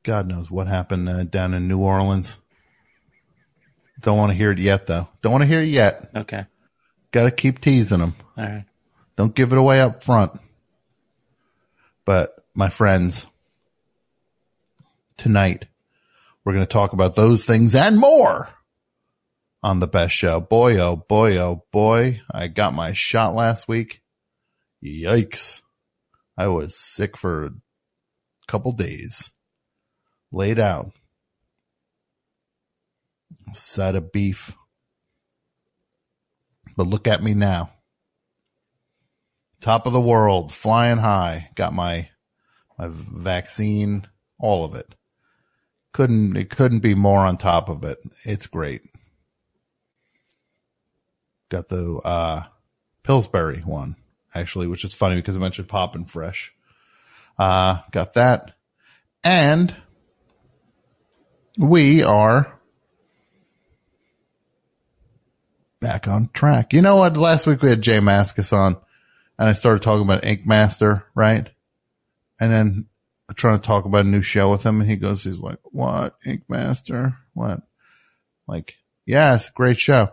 God 0.02 0.26
knows 0.26 0.50
what 0.50 0.68
happened 0.68 1.08
uh, 1.08 1.24
down 1.24 1.54
in 1.54 1.68
New 1.68 1.80
Orleans. 1.80 2.38
Don't 4.00 4.18
want 4.18 4.32
to 4.32 4.36
hear 4.38 4.50
it 4.50 4.58
yet, 4.58 4.86
though. 4.86 5.08
Don't 5.22 5.32
want 5.32 5.42
to 5.42 5.48
hear 5.48 5.60
it 5.60 5.68
yet. 5.68 6.10
Okay. 6.14 6.46
Got 7.12 7.24
to 7.24 7.30
keep 7.30 7.60
teasing 7.60 7.98
them. 7.98 8.14
All 8.36 8.44
right. 8.44 8.64
Don't 9.16 9.34
give 9.34 9.52
it 9.52 9.58
away 9.58 9.80
up 9.80 10.02
front. 10.02 10.32
But 12.04 12.34
my 12.54 12.70
friends, 12.70 13.26
tonight 15.16 15.66
we're 16.44 16.52
going 16.52 16.64
to 16.64 16.72
talk 16.72 16.92
about 16.92 17.16
those 17.16 17.44
things 17.44 17.74
and 17.74 17.98
more 17.98 18.48
on 19.62 19.80
the 19.80 19.88
best 19.88 20.14
show. 20.14 20.40
Boy, 20.40 20.78
oh 20.78 20.94
boy, 20.94 21.38
oh 21.38 21.64
boy. 21.72 22.20
I 22.30 22.46
got 22.48 22.72
my 22.72 22.92
shot 22.92 23.34
last 23.34 23.66
week. 23.66 24.00
Yikes. 24.84 25.62
I 26.38 26.46
was 26.46 26.78
sick 26.78 27.16
for 27.16 27.46
a 27.46 27.50
couple 28.46 28.72
days. 28.72 29.32
Laid 30.30 30.60
out. 30.60 30.92
Side 33.52 33.96
of 33.96 34.12
beef. 34.12 34.54
But 36.76 36.86
look 36.86 37.08
at 37.08 37.22
me 37.22 37.34
now. 37.34 37.72
Top 39.60 39.86
of 39.86 39.92
the 39.92 40.00
world, 40.00 40.52
flying 40.52 40.98
high. 40.98 41.48
Got 41.54 41.72
my, 41.72 42.10
my 42.78 42.86
vaccine, 42.88 44.06
all 44.38 44.64
of 44.64 44.74
it. 44.74 44.94
Couldn't, 45.96 46.36
it 46.36 46.50
couldn't 46.50 46.80
be 46.80 46.94
more 46.94 47.20
on 47.20 47.38
top 47.38 47.70
of 47.70 47.82
it. 47.82 47.98
It's 48.22 48.46
great. 48.46 48.82
Got 51.48 51.70
the, 51.70 51.94
uh, 51.96 52.42
Pillsbury 53.02 53.60
one, 53.60 53.96
actually, 54.34 54.66
which 54.66 54.84
is 54.84 54.92
funny 54.92 55.16
because 55.16 55.36
I 55.36 55.40
mentioned 55.40 55.68
Poppin' 55.68 56.04
Fresh. 56.04 56.52
Uh, 57.38 57.78
got 57.92 58.12
that. 58.12 58.52
And 59.24 59.74
we 61.56 62.02
are 62.02 62.60
back 65.80 66.08
on 66.08 66.28
track. 66.34 66.74
You 66.74 66.82
know 66.82 66.96
what? 66.96 67.16
Last 67.16 67.46
week 67.46 67.62
we 67.62 67.70
had 67.70 67.80
J 67.80 68.00
Mascis 68.00 68.52
on 68.52 68.76
and 69.38 69.48
I 69.48 69.54
started 69.54 69.82
talking 69.82 70.04
about 70.04 70.26
Ink 70.26 70.46
Master, 70.46 71.06
right? 71.14 71.48
And 72.38 72.52
then 72.52 72.86
I'm 73.28 73.34
trying 73.34 73.58
to 73.58 73.66
talk 73.66 73.84
about 73.84 74.04
a 74.04 74.08
new 74.08 74.22
show 74.22 74.50
with 74.50 74.62
him 74.62 74.80
and 74.80 74.88
he 74.88 74.96
goes, 74.96 75.24
he's 75.24 75.40
like, 75.40 75.58
what? 75.64 76.16
Ink 76.24 76.44
Master? 76.48 77.16
What? 77.34 77.60
Like, 78.46 78.76
yeah, 79.04 79.34
it's 79.34 79.48
a 79.48 79.52
great 79.52 79.78
show. 79.78 80.10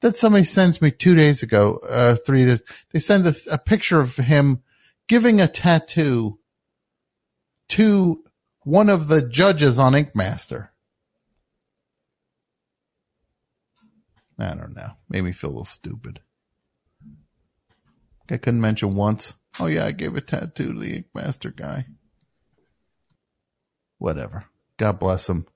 Then 0.00 0.14
somebody 0.14 0.44
sends 0.44 0.80
me 0.80 0.90
two 0.90 1.14
days 1.14 1.42
ago, 1.42 1.80
uh, 1.88 2.16
three 2.16 2.44
days, 2.44 2.62
they 2.92 2.98
send 2.98 3.26
a, 3.26 3.34
a 3.50 3.58
picture 3.58 4.00
of 4.00 4.16
him 4.16 4.62
giving 5.08 5.40
a 5.40 5.48
tattoo 5.48 6.38
to 7.68 8.22
one 8.60 8.88
of 8.88 9.08
the 9.08 9.22
judges 9.22 9.78
on 9.78 9.94
Ink 9.94 10.14
Master. 10.14 10.72
I 14.38 14.54
don't 14.54 14.76
know. 14.76 14.90
Made 15.08 15.22
me 15.22 15.32
feel 15.32 15.50
a 15.50 15.52
little 15.52 15.64
stupid. 15.64 16.20
I 18.30 18.36
couldn't 18.36 18.60
mention 18.60 18.94
once. 18.94 19.34
Oh 19.58 19.66
yeah, 19.66 19.86
I 19.86 19.92
gave 19.92 20.16
a 20.16 20.20
tattoo 20.20 20.74
to 20.74 20.78
the 20.78 20.96
Ink 20.96 21.06
Master 21.14 21.50
guy. 21.50 21.86
Whatever. 23.98 24.44
God 24.76 24.98
bless 24.98 25.28
him. 25.28 25.46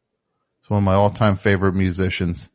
He's 0.61 0.71
one 0.71 0.79
of 0.79 0.85
my 0.85 0.95
all-time 0.95 1.37
favorite 1.37 1.75
musicians. 1.75 2.49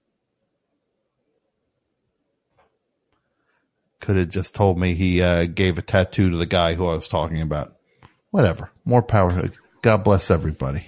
Could 3.99 4.17
have 4.17 4.29
just 4.29 4.55
told 4.55 4.77
me 4.77 4.93
he 4.93 5.21
uh, 5.21 5.45
gave 5.45 5.77
a 5.77 5.81
tattoo 5.81 6.29
to 6.29 6.37
the 6.37 6.45
guy 6.45 6.73
who 6.73 6.87
I 6.87 6.95
was 6.95 7.07
talking 7.07 7.41
about. 7.41 7.75
Whatever. 8.31 8.71
More 8.83 9.01
power. 9.01 9.51
God 9.81 10.03
bless 10.03 10.29
everybody. 10.29 10.87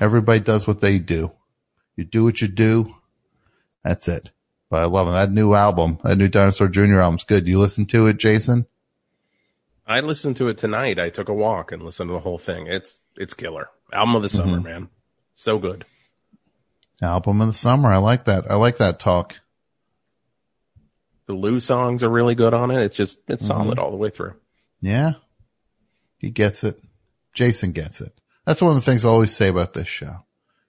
Everybody 0.00 0.40
does 0.40 0.66
what 0.66 0.80
they 0.80 0.98
do. 0.98 1.32
You 1.96 2.04
do 2.04 2.24
what 2.24 2.40
you 2.40 2.48
do. 2.48 2.94
That's 3.82 4.08
it. 4.08 4.30
But 4.70 4.82
I 4.82 4.86
love 4.86 5.06
him. 5.06 5.14
That 5.14 5.30
new 5.30 5.54
album, 5.54 5.98
that 6.02 6.16
new 6.16 6.28
Dinosaur 6.28 6.68
Jr. 6.68 7.00
album's 7.00 7.24
good. 7.24 7.46
You 7.46 7.58
listen 7.58 7.86
to 7.86 8.06
it, 8.08 8.18
Jason? 8.18 8.66
I 9.86 10.00
listened 10.00 10.36
to 10.36 10.48
it 10.48 10.58
tonight. 10.58 10.98
I 10.98 11.10
took 11.10 11.28
a 11.28 11.34
walk 11.34 11.70
and 11.70 11.82
listened 11.82 12.08
to 12.08 12.14
the 12.14 12.20
whole 12.20 12.38
thing. 12.38 12.66
It's 12.66 12.98
it's 13.16 13.34
killer. 13.34 13.68
Album 13.94 14.16
of 14.16 14.22
the 14.22 14.28
summer, 14.28 14.56
Mm-hmm. 14.58 14.62
man. 14.64 14.88
So 15.36 15.58
good. 15.58 15.84
Album 17.00 17.40
of 17.40 17.46
the 17.48 17.54
summer. 17.54 17.92
I 17.92 17.98
like 17.98 18.24
that. 18.26 18.50
I 18.50 18.56
like 18.56 18.78
that 18.78 18.98
talk. 18.98 19.36
The 21.26 21.32
Lou 21.34 21.58
songs 21.60 22.02
are 22.02 22.08
really 22.10 22.34
good 22.34 22.52
on 22.54 22.70
it. 22.70 22.82
It's 22.82 22.96
just 22.96 23.18
it's 23.28 23.44
Mm-hmm. 23.44 23.52
solid 23.62 23.78
all 23.78 23.90
the 23.90 23.96
way 23.96 24.10
through. 24.10 24.34
Yeah. 24.80 25.12
He 26.18 26.30
gets 26.30 26.64
it. 26.64 26.80
Jason 27.32 27.72
gets 27.72 28.00
it. 28.00 28.12
That's 28.44 28.60
one 28.60 28.70
of 28.70 28.74
the 28.76 28.82
things 28.82 29.04
I 29.04 29.08
always 29.08 29.34
say 29.34 29.48
about 29.48 29.72
this 29.74 29.88
show. 29.88 30.24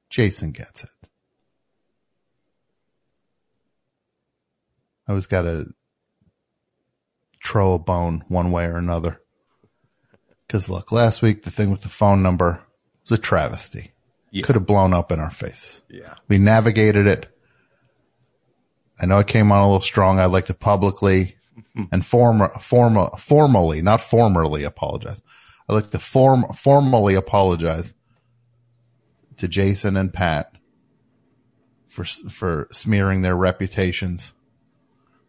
Jason 0.10 0.52
gets 0.52 0.84
it. 0.84 0.90
I 5.08 5.12
always 5.12 5.28
got 5.28 5.44
to 5.44 5.68
throw 7.44 7.74
a 7.74 7.80
bone 7.80 8.24
one 8.28 8.52
way 8.52 8.66
or 8.66 8.78
another. 8.78 9.22
Cause 10.50 10.70
look, 10.70 10.92
last 10.92 11.22
week 11.22 11.44
the 11.44 11.52
thing 11.52 11.72
with 11.72 11.82
the 11.82 11.90
phone 11.90 12.22
number 12.24 12.62
was 13.10 13.20
a 13.20 13.22
travesty. 13.22 13.92
Yeah. 14.32 14.46
Could 14.46 14.56
have 14.56 14.66
blown 14.66 14.94
up 14.94 15.12
in 15.12 15.20
our 15.20 15.32
faces. 15.32 15.84
Yeah. 15.90 16.16
We 16.28 16.38
navigated 16.38 17.08
it. 17.08 17.28
I 19.00 19.06
know 19.06 19.18
I 19.18 19.24
came 19.24 19.52
on 19.52 19.62
a 19.62 19.66
little 19.66 19.82
strong. 19.82 20.20
I'd 20.20 20.26
like 20.26 20.46
to 20.48 20.54
publicly 20.54 21.36
mm-hmm. 21.58 21.84
and 21.92 22.06
form, 22.06 22.50
form, 22.60 23.10
formally, 23.18 23.82
not 23.82 24.02
formerly 24.02 24.64
apologize. 24.64 25.22
I'd 25.68 25.74
like 25.74 25.92
to 25.92 26.00
form, 26.00 26.46
formally 26.54 27.16
apologize 27.16 27.94
to 29.38 29.48
Jason 29.48 29.98
and 29.98 30.14
Pat 30.14 30.52
for, 31.88 32.04
for 32.04 32.68
smearing 32.72 33.22
their 33.22 33.36
reputations 33.36 34.34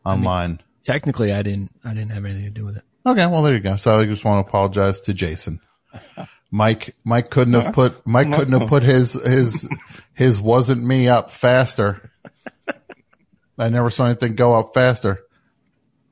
online. 0.04 0.60
Technically, 0.84 1.32
I 1.32 1.42
didn't. 1.42 1.72
I 1.84 1.94
didn't 1.94 2.10
have 2.10 2.24
anything 2.24 2.44
to 2.44 2.50
do 2.50 2.64
with 2.64 2.76
it. 2.76 2.84
Okay, 3.04 3.26
well 3.26 3.42
there 3.42 3.54
you 3.54 3.60
go. 3.60 3.76
So 3.76 3.98
I 3.98 4.04
just 4.04 4.24
want 4.24 4.44
to 4.44 4.48
apologize 4.48 5.00
to 5.02 5.14
Jason. 5.14 5.60
Mike, 6.56 6.96
Mike 7.04 7.28
couldn't 7.28 7.52
have 7.52 7.74
put, 7.74 8.06
Mike 8.06 8.32
couldn't 8.32 8.58
have 8.58 8.70
put 8.70 8.82
his, 8.82 9.12
his, 9.12 9.68
his 10.14 10.40
wasn't 10.40 10.82
me 10.82 11.06
up 11.06 11.30
faster. 11.30 12.10
I 13.58 13.68
never 13.68 13.90
saw 13.90 14.06
anything 14.06 14.36
go 14.36 14.54
up 14.58 14.72
faster. 14.72 15.20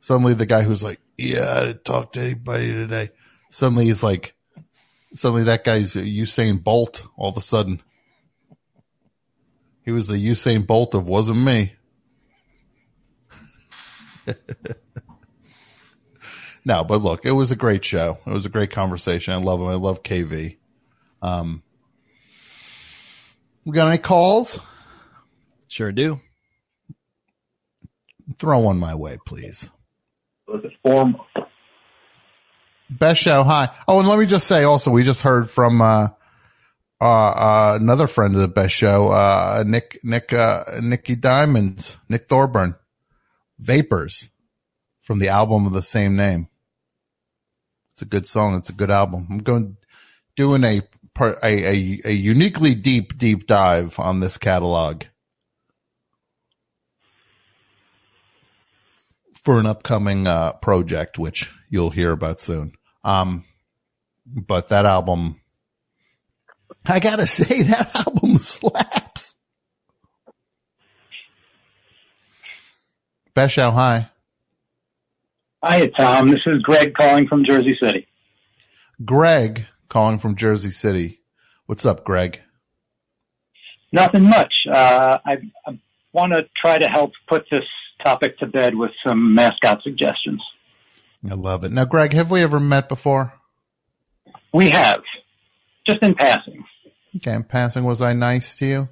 Suddenly 0.00 0.34
the 0.34 0.44
guy 0.44 0.60
who's 0.60 0.82
like, 0.82 1.00
yeah, 1.16 1.50
I 1.56 1.60
didn't 1.60 1.86
talk 1.86 2.12
to 2.12 2.20
anybody 2.20 2.72
today. 2.72 3.08
Suddenly 3.50 3.86
he's 3.86 4.02
like, 4.02 4.34
suddenly 5.14 5.44
that 5.44 5.64
guy's 5.64 5.94
Usain 5.94 6.62
Bolt 6.62 7.04
all 7.16 7.30
of 7.30 7.38
a 7.38 7.40
sudden. 7.40 7.80
He 9.82 9.92
was 9.92 10.08
the 10.08 10.16
Usain 10.16 10.66
Bolt 10.66 10.94
of 10.94 11.08
wasn't 11.08 11.38
me. 11.38 11.74
No, 16.64 16.82
but 16.84 17.02
look, 17.02 17.26
it 17.26 17.32
was 17.32 17.50
a 17.50 17.56
great 17.56 17.84
show. 17.84 18.18
It 18.26 18.30
was 18.32 18.46
a 18.46 18.50
great 18.50 18.70
conversation. 18.70 19.34
I 19.34 19.36
love 19.36 19.60
him. 19.60 19.68
I 19.68 19.74
love 19.74 20.02
KV. 20.02 20.56
Um, 21.20 21.62
We 23.64 23.72
got 23.72 23.88
any 23.88 23.98
calls? 23.98 24.60
Sure 25.68 25.92
do. 25.92 26.20
Throw 28.38 28.60
one 28.60 28.78
my 28.78 28.94
way, 28.94 29.18
please. 29.26 29.70
Was 30.46 30.64
it 30.64 30.72
form? 30.82 31.16
Best 32.90 33.22
show. 33.22 33.42
Hi. 33.42 33.70
Oh, 33.88 33.98
and 33.98 34.08
let 34.08 34.18
me 34.18 34.26
just 34.26 34.46
say 34.46 34.64
also, 34.64 34.90
we 34.90 35.02
just 35.02 35.22
heard 35.22 35.50
from, 35.50 35.80
uh, 35.82 36.08
uh, 37.00 37.04
uh, 37.04 37.78
another 37.80 38.06
friend 38.06 38.34
of 38.34 38.40
the 38.40 38.48
best 38.48 38.74
show, 38.74 39.08
uh, 39.10 39.64
Nick, 39.66 39.98
Nick, 40.04 40.32
uh, 40.32 40.64
Nicky 40.80 41.16
Diamonds, 41.16 41.98
Nick 42.08 42.28
Thorburn, 42.28 42.76
Vapors 43.58 44.30
from 45.02 45.18
the 45.18 45.28
album 45.28 45.66
of 45.66 45.72
the 45.72 45.82
same 45.82 46.16
name. 46.16 46.48
It's 47.94 48.02
a 48.02 48.06
good 48.06 48.26
song. 48.26 48.56
It's 48.56 48.70
a 48.70 48.74
good 48.74 48.90
album. 48.90 49.26
I'm 49.30 49.38
going 49.38 49.76
doing 50.36 50.64
a 50.64 50.80
part, 51.14 51.38
a, 51.44 51.46
a, 51.46 52.00
a 52.06 52.12
uniquely 52.12 52.74
deep, 52.74 53.16
deep 53.16 53.46
dive 53.46 54.00
on 54.00 54.18
this 54.18 54.36
catalog 54.36 55.04
for 59.44 59.60
an 59.60 59.66
upcoming, 59.66 60.26
uh, 60.26 60.54
project, 60.54 61.18
which 61.18 61.52
you'll 61.70 61.90
hear 61.90 62.10
about 62.10 62.40
soon. 62.40 62.72
Um, 63.04 63.44
but 64.26 64.68
that 64.68 64.86
album, 64.86 65.40
I 66.84 66.98
gotta 66.98 67.26
say 67.28 67.62
that 67.62 67.94
album 67.94 68.38
slaps. 68.38 69.36
Best 73.34 73.54
show. 73.54 74.06
Hi. 75.66 75.86
Tom. 75.86 76.28
This 76.28 76.42
is 76.44 76.60
Greg 76.60 76.92
calling 76.92 77.26
from 77.26 77.42
Jersey 77.42 77.74
City. 77.82 78.06
Greg 79.02 79.66
calling 79.88 80.18
from 80.18 80.36
Jersey 80.36 80.70
City. 80.70 81.20
What's 81.64 81.86
up, 81.86 82.04
Greg? 82.04 82.42
Nothing 83.90 84.24
much. 84.24 84.52
Uh, 84.70 85.18
I, 85.24 85.36
I 85.66 85.78
want 86.12 86.34
to 86.34 86.42
try 86.54 86.76
to 86.76 86.86
help 86.86 87.12
put 87.26 87.46
this 87.50 87.64
topic 88.04 88.38
to 88.40 88.46
bed 88.46 88.74
with 88.74 88.90
some 89.06 89.34
mascot 89.34 89.82
suggestions. 89.82 90.42
I 91.30 91.32
love 91.32 91.64
it. 91.64 91.72
Now, 91.72 91.86
Greg, 91.86 92.12
have 92.12 92.30
we 92.30 92.42
ever 92.42 92.60
met 92.60 92.90
before? 92.90 93.32
We 94.52 94.68
have, 94.68 95.02
just 95.86 96.02
in 96.02 96.14
passing. 96.14 96.62
Okay, 97.16 97.32
in 97.32 97.42
passing, 97.42 97.84
was 97.84 98.02
I 98.02 98.12
nice 98.12 98.54
to 98.56 98.66
you? 98.66 98.88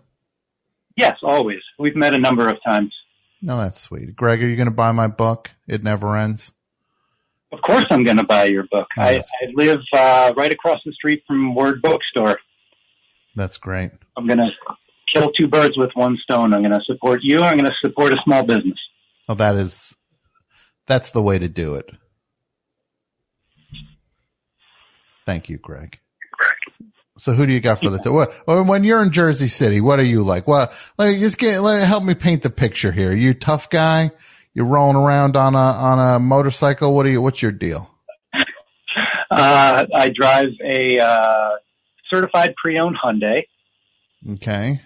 Yes, 0.97 1.19
always. 1.23 1.61
We've 1.79 1.97
met 1.97 2.15
a 2.15 2.19
number 2.19 2.49
of 2.49 2.57
times. 2.65 2.95
No, 3.43 3.59
that's 3.59 3.83
sweet. 3.83 4.17
Greg, 4.17 4.43
are 4.43 4.49
you 4.49 4.57
going 4.57 4.69
to 4.69 4.75
buy 4.75 4.93
my 4.93 5.09
book? 5.09 5.51
It 5.69 5.83
never 5.83 6.17
ends. 6.17 6.51
Of 7.53 7.61
course, 7.61 7.85
I'm 7.91 8.03
going 8.03 8.17
to 8.17 8.25
buy 8.25 8.45
your 8.45 8.65
book. 8.71 8.87
Oh, 8.97 9.03
I, 9.03 9.19
I 9.19 9.47
live 9.55 9.81
uh, 9.93 10.33
right 10.37 10.51
across 10.51 10.81
the 10.87 10.93
street 10.93 11.23
from 11.27 11.55
Word 11.55 11.83
Bookstore. 11.83 12.39
That's 13.37 13.59
great. 13.59 13.91
I'm 14.17 14.27
going 14.27 14.39
to 14.39 14.51
kill 15.13 15.31
two 15.33 15.49
birds 15.49 15.77
with 15.77 15.91
one 15.95 16.17
stone. 16.23 16.55
I'm 16.55 16.63
going 16.63 16.73
to 16.73 16.85
support 16.87 17.21
you. 17.23 17.43
I'm 17.43 17.59
going 17.59 17.71
to 17.71 17.77
support 17.81 18.13
a 18.13 18.17
small 18.25 18.45
business. 18.45 18.79
Oh, 19.29 19.35
that 19.35 19.57
is, 19.57 19.95
that's 20.87 21.11
the 21.11 21.23
way 21.23 21.39
to 21.39 21.49
do 21.49 21.75
it. 21.75 21.91
Thank 25.27 25.49
you, 25.49 25.59
Greg. 25.59 25.99
So 27.19 27.33
who 27.33 27.47
do 27.47 27.53
you 27.53 27.61
got 27.61 27.81
for 27.81 27.91
the, 27.91 27.99
t- 27.99 28.09
what, 28.09 28.35
or 28.47 28.63
when 28.65 28.83
you're 28.83 29.03
in 29.03 29.13
Jersey 29.13 29.49
City, 29.49 29.81
what 29.81 30.01
are 30.01 30.05
you 30.05 30.25
like? 30.25 30.49
Well, 30.49 30.73
let 30.99 31.13
me 31.13 31.21
just 31.21 31.39
get, 31.39 31.61
let, 31.61 31.87
help 31.87 32.03
me 32.03 32.15
paint 32.15 32.43
the 32.43 32.51
picture 32.51 32.91
here. 32.91 33.13
You 33.13 33.31
a 33.31 33.35
tough 33.35 33.71
guy? 33.71 34.11
You're 34.55 34.67
rolling 34.67 34.97
around 34.97 35.37
on 35.37 35.55
a, 35.55 35.59
on 35.59 36.17
a 36.17 36.19
motorcycle? 36.19 36.95
What 36.95 37.07
are 37.07 37.11
you, 37.11 37.23
what's 37.23 37.41
your 37.43 37.53
deal? 37.53 37.89
Uh, 39.31 39.87
I 39.95 40.11
drive 40.11 40.49
a 40.63 40.99
uh, 41.01 41.51
certified 42.13 42.55
pre-owned 42.57 42.97
Hyundai. 43.03 43.45
Okay. 44.35 44.83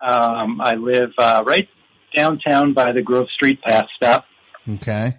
Um, 0.00 0.60
I 0.60 0.74
live 0.74 1.10
uh, 1.16 1.44
right 1.46 1.68
downtown 2.14 2.74
by 2.74 2.90
the 2.90 3.00
Grove 3.02 3.28
Street 3.30 3.62
PATH 3.62 3.86
stop, 3.96 4.24
Okay. 4.68 5.16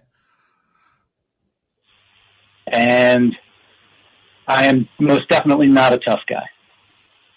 and 2.67 3.34
I 4.46 4.65
am 4.65 4.89
most 5.00 5.30
definitely 5.30 5.67
not 5.67 5.93
a 5.93 6.00
tough 6.00 6.19
guy. 6.30 6.43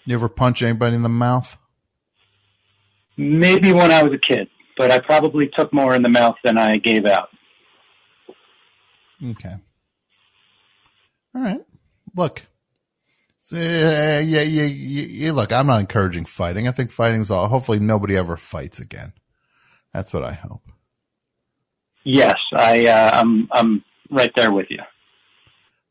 You 0.03 0.15
ever 0.15 0.27
punch 0.27 0.61
anybody 0.61 0.95
in 0.97 1.03
the 1.03 1.09
mouth? 1.09 1.57
Maybe 3.15 3.71
when 3.71 3.91
I 3.91 4.03
was 4.03 4.11
a 4.13 4.19
kid, 4.33 4.49
but 4.77 4.91
I 4.91 4.99
probably 4.99 5.49
took 5.53 5.73
more 5.73 5.95
in 5.95 6.01
the 6.01 6.09
mouth 6.09 6.35
than 6.43 6.57
I 6.57 6.77
gave 6.77 7.05
out. 7.05 7.29
Okay. 9.23 9.55
All 11.35 11.41
right. 11.41 11.61
Look. 12.15 12.45
Uh, 13.51 13.57
yeah, 13.57 14.19
yeah, 14.21 14.41
yeah, 14.41 14.65
yeah. 14.65 15.31
Look, 15.31 15.53
I'm 15.53 15.67
not 15.67 15.79
encouraging 15.79 16.25
fighting. 16.25 16.67
I 16.67 16.71
think 16.71 16.91
fighting's 16.91 17.31
all. 17.31 17.47
Hopefully, 17.47 17.79
nobody 17.79 18.17
ever 18.17 18.35
fights 18.35 18.79
again. 18.79 19.13
That's 19.93 20.13
what 20.13 20.23
I 20.23 20.33
hope. 20.33 20.69
Yes, 22.03 22.37
I, 22.53 22.87
uh, 22.87 23.11
I'm, 23.13 23.47
I'm 23.51 23.83
right 24.09 24.31
there 24.35 24.51
with 24.51 24.67
you. 24.69 24.79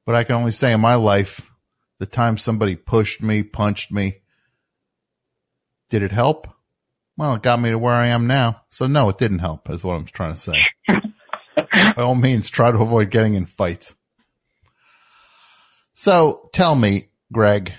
But 0.05 0.15
I 0.15 0.25
can 0.25 0.37
only 0.37 0.53
say 0.53 0.73
in 0.73 0.81
my 0.81 0.95
life, 0.95 1.51
the 1.99 2.07
time 2.07 2.39
somebody 2.39 2.77
pushed 2.77 3.23
me, 3.23 3.43
punched 3.43 3.91
me, 3.91 4.19
did 5.89 6.03
it 6.03 6.13
help? 6.13 6.47
Well, 7.17 7.35
it 7.35 7.43
got 7.43 7.61
me 7.61 7.71
to 7.71 7.79
where 7.79 7.95
I 7.95 8.09
am 8.09 8.27
now. 8.27 8.63
So 8.71 8.87
no, 8.87 9.09
it 9.09 9.19
didn't 9.19 9.39
help 9.39 9.71
is 9.71 9.83
what 9.83 9.95
I'm 9.95 10.05
trying 10.05 10.35
to 10.35 10.41
say. 10.41 10.65
By 10.89 12.03
all 12.03 12.15
means, 12.15 12.51
try 12.51 12.71
to 12.71 12.79
avoid 12.79 13.11
getting 13.11 13.35
in 13.35 13.47
fights. 13.47 13.95
So 15.95 16.51
tell 16.53 16.75
me, 16.75 17.09
Greg, 17.33 17.73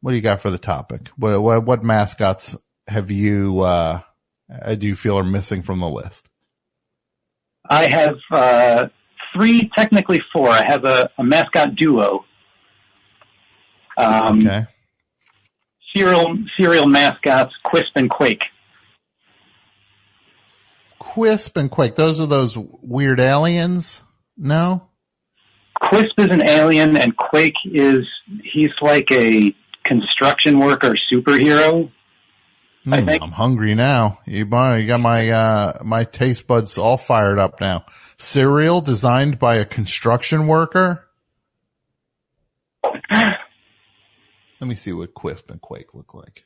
what 0.00 0.10
do 0.10 0.16
you 0.16 0.22
got 0.22 0.40
for 0.40 0.50
the 0.50 0.58
topic? 0.58 1.08
What, 1.16 1.40
what, 1.40 1.64
what 1.64 1.84
mascots 1.84 2.56
have 2.88 3.10
you, 3.12 3.60
uh, 3.60 4.00
uh, 4.62 4.74
do 4.74 4.86
you 4.86 4.96
feel 4.96 5.18
are 5.18 5.24
missing 5.24 5.62
from 5.62 5.78
the 5.78 5.88
list? 5.88 6.28
I 7.68 7.84
have 7.86 8.16
uh, 8.32 8.88
three, 9.34 9.70
technically 9.76 10.22
four. 10.32 10.48
I 10.48 10.64
have 10.64 10.84
a, 10.84 11.10
a 11.18 11.22
mascot 11.22 11.76
duo. 11.76 12.24
Um, 13.96 14.40
Okay. 14.40 14.66
Serial 15.98 16.36
serial 16.58 16.86
mascots, 16.86 17.52
Quisp 17.66 17.90
and 17.96 18.08
Quake. 18.08 18.42
Quisp 21.00 21.56
and 21.56 21.70
Quake. 21.70 21.96
Those 21.96 22.20
are 22.20 22.26
those 22.26 22.56
weird 22.56 23.18
aliens. 23.20 24.04
No? 24.36 24.88
Quisp 25.82 26.12
is 26.18 26.28
an 26.28 26.42
alien, 26.42 26.96
and 26.96 27.16
Quake 27.16 27.54
is 27.64 28.06
he's 28.44 28.70
like 28.80 29.10
a 29.10 29.52
construction 29.84 30.60
worker 30.60 30.94
superhero. 31.12 31.90
I 32.90 33.02
think- 33.02 33.22
I'm 33.22 33.32
hungry 33.32 33.74
now. 33.74 34.18
You, 34.24 34.44
you 34.44 34.86
got 34.86 35.00
my, 35.00 35.30
uh, 35.30 35.78
my 35.84 36.04
taste 36.04 36.46
buds 36.46 36.78
all 36.78 36.96
fired 36.96 37.38
up 37.38 37.60
now. 37.60 37.84
Cereal 38.18 38.80
designed 38.80 39.38
by 39.38 39.56
a 39.56 39.64
construction 39.64 40.46
worker. 40.46 41.04
Let 44.60 44.68
me 44.68 44.74
see 44.74 44.92
what 44.92 45.14
Quisp 45.14 45.50
and 45.50 45.60
Quake 45.60 45.94
look 45.94 46.14
like. 46.14 46.44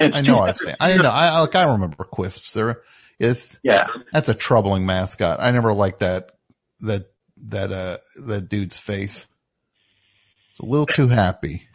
It's 0.00 0.14
I 0.14 0.20
know 0.20 0.40
I've 0.40 0.56
seen, 0.58 0.74
I 0.80 0.96
know, 0.96 1.10
I, 1.10 1.40
like, 1.40 1.54
I 1.54 1.72
remember 1.72 2.04
Quisp, 2.04 2.44
sir. 2.46 2.80
It's, 3.18 3.58
Yeah, 3.62 3.86
that's 4.12 4.28
a 4.28 4.34
troubling 4.34 4.86
mascot. 4.86 5.40
I 5.40 5.50
never 5.50 5.72
liked 5.74 6.00
that, 6.00 6.32
that, 6.80 7.06
that, 7.48 7.72
uh, 7.72 7.98
that 8.26 8.48
dude's 8.48 8.78
face. 8.78 9.26
It's 10.50 10.60
a 10.60 10.66
little 10.66 10.86
too 10.86 11.08
happy. 11.08 11.68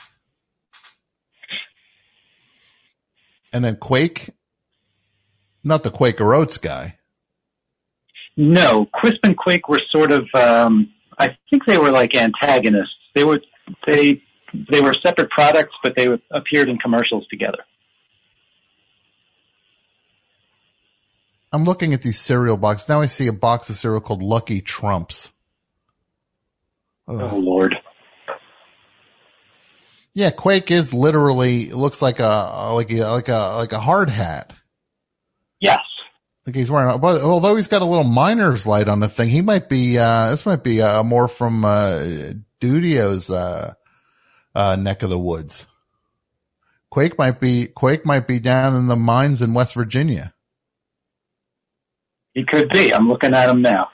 And 3.51 3.63
then 3.63 3.75
Quake, 3.75 4.29
not 5.63 5.83
the 5.83 5.91
Quaker 5.91 6.33
Oats 6.33 6.57
guy. 6.57 6.97
no, 8.35 8.87
Quisp 8.95 9.19
and 9.23 9.37
Quake 9.37 9.69
were 9.69 9.81
sort 9.91 10.11
of. 10.11 10.27
Um, 10.33 10.91
I 11.19 11.37
think 11.49 11.65
they 11.65 11.77
were 11.77 11.91
like 11.91 12.15
antagonists. 12.15 12.95
They 13.13 13.23
were 13.23 13.39
they 13.85 14.23
they 14.53 14.81
were 14.81 14.93
separate 14.93 15.29
products, 15.29 15.73
but 15.81 15.95
they 15.95 16.07
appeared 16.31 16.69
in 16.69 16.77
commercials 16.77 17.27
together. 17.27 17.59
I'm 21.51 21.65
looking 21.65 21.93
at 21.93 22.01
these 22.01 22.19
cereal 22.19 22.57
boxes. 22.57 22.89
Now 22.89 23.01
I 23.01 23.05
see 23.05 23.27
a 23.27 23.33
box 23.33 23.69
of 23.69 23.75
cereal 23.75 24.01
called 24.01 24.23
Lucky 24.23 24.61
Trumps. 24.61 25.31
Ugh. 27.07 27.19
Oh 27.21 27.37
Lord. 27.37 27.75
Yeah, 30.15 30.29
Quake 30.29 30.71
is 30.71 30.93
literally 30.93 31.71
looks 31.71 32.01
like 32.01 32.19
a 32.19 32.71
like 32.73 32.91
a 32.91 33.05
like 33.05 33.29
a 33.29 33.55
like 33.57 33.71
a 33.73 33.79
hard 33.79 34.09
hat. 34.09 34.53
Yes. 35.59 35.79
Like 36.45 36.55
he's 36.55 36.69
wearing, 36.69 36.99
but 36.99 37.21
although 37.21 37.55
he's 37.55 37.67
got 37.67 37.81
a 37.81 37.85
little 37.85 38.03
miner's 38.03 38.67
light 38.67 38.89
on 38.89 38.99
the 38.99 39.07
thing, 39.07 39.29
he 39.29 39.41
might 39.41 39.69
be. 39.69 39.97
uh 39.97 40.31
This 40.31 40.45
might 40.45 40.63
be 40.63 40.81
uh, 40.81 41.01
more 41.03 41.27
from 41.27 41.63
uh 41.65 42.33
Dudio's 42.61 43.29
uh, 43.29 43.73
uh 44.55 44.75
neck 44.75 45.03
of 45.03 45.09
the 45.09 45.19
woods. 45.19 45.67
Quake 46.89 47.17
might 47.17 47.39
be 47.39 47.65
Quake 47.65 48.05
might 48.05 48.27
be 48.27 48.39
down 48.39 48.75
in 48.75 48.87
the 48.87 48.95
mines 48.95 49.41
in 49.41 49.53
West 49.53 49.73
Virginia. 49.73 50.33
He 52.33 52.45
could 52.45 52.69
be. 52.69 52.93
I'm 52.93 53.07
looking 53.07 53.33
at 53.33 53.49
him 53.49 53.61
now. 53.61 53.89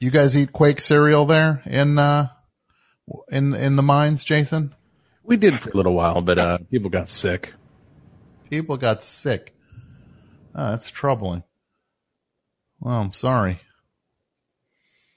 You 0.00 0.10
guys 0.10 0.36
eat 0.36 0.52
Quake 0.52 0.80
cereal 0.80 1.26
there 1.26 1.62
in 1.66 1.98
uh 1.98 2.28
in 3.30 3.54
in 3.54 3.76
the 3.76 3.82
mines, 3.82 4.24
Jason? 4.24 4.74
We 5.22 5.36
did 5.36 5.58
for 5.58 5.70
a 5.70 5.76
little 5.76 5.94
while, 5.94 6.20
but 6.20 6.38
uh, 6.38 6.58
people 6.70 6.90
got 6.90 7.08
sick. 7.08 7.54
People 8.50 8.76
got 8.76 9.02
sick. 9.02 9.54
Oh, 10.54 10.70
that's 10.70 10.90
troubling. 10.90 11.42
Well, 12.78 13.00
I'm 13.00 13.12
sorry. 13.14 13.60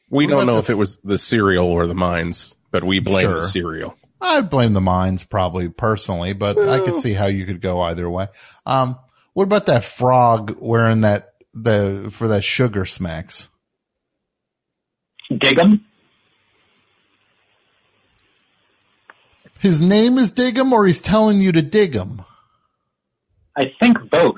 We 0.09 0.25
What 0.25 0.31
don't 0.31 0.45
know 0.45 0.53
the 0.53 0.59
if 0.59 0.69
it 0.69 0.77
was 0.77 0.97
the 1.03 1.17
cereal 1.17 1.67
or 1.67 1.87
the 1.87 1.95
mines, 1.95 2.55
but 2.71 2.83
we 2.83 2.99
blame 2.99 3.27
Sure. 3.27 3.35
the 3.41 3.47
cereal. 3.47 3.95
I'd 4.19 4.49
blame 4.49 4.73
the 4.73 4.81
mines 4.81 5.23
probably 5.23 5.69
personally, 5.69 6.33
but 6.33 6.57
I 6.57 6.79
could 6.79 6.95
see 6.95 7.13
how 7.13 7.27
you 7.27 7.45
could 7.45 7.61
go 7.61 7.81
either 7.81 8.09
way. 8.09 8.27
Um, 8.65 8.97
what 9.33 9.43
about 9.43 9.67
that 9.67 9.83
frog 9.83 10.57
wearing 10.59 11.01
that 11.01 11.33
the 11.53 12.09
for 12.11 12.27
that 12.29 12.43
sugar 12.43 12.85
smacks? 12.85 13.49
Dig 15.29 15.59
'em? 15.59 15.85
His 19.59 19.81
name 19.81 20.17
is 20.17 20.31
Diggum, 20.31 20.71
or 20.71 20.85
he's 20.85 21.01
telling 21.01 21.41
you 21.41 21.51
to 21.51 21.61
dig 21.61 21.95
him. 21.95 22.21
I 23.55 23.71
think 23.79 23.97
both. 24.11 24.35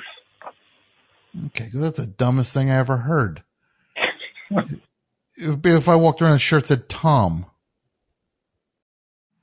Okay, 1.48 1.70
'cause 1.70 1.82
that's 1.82 1.98
the 2.00 2.08
dumbest 2.08 2.54
thing 2.54 2.70
I 2.70 2.78
ever 2.78 2.98
heard. 2.98 3.44
it 5.38 5.48
would 5.48 5.62
be 5.62 5.72
if 5.72 5.88
I 5.88 5.96
walked 5.96 6.22
around 6.22 6.32
and 6.32 6.40
the 6.40 6.44
shirt 6.44 6.68
said 6.68 6.90
Tom. 6.90 7.46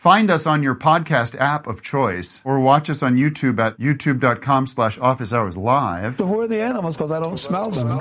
Find 0.00 0.30
us 0.30 0.46
on 0.46 0.62
your 0.62 0.74
podcast 0.74 1.38
app 1.38 1.66
of 1.66 1.82
choice 1.82 2.40
or 2.42 2.58
watch 2.58 2.88
us 2.88 3.02
on 3.02 3.16
YouTube 3.16 3.60
at 3.60 3.78
youtube.com 3.78 4.66
slash 4.66 4.96
office 4.96 5.30
hours 5.30 5.58
live. 5.58 6.16
So 6.16 6.26
Who 6.26 6.40
are 6.40 6.48
the 6.48 6.62
animals? 6.62 6.96
Because 6.96 7.12
I 7.12 7.20
don't 7.20 7.36
smell 7.36 7.68
them. 7.68 8.00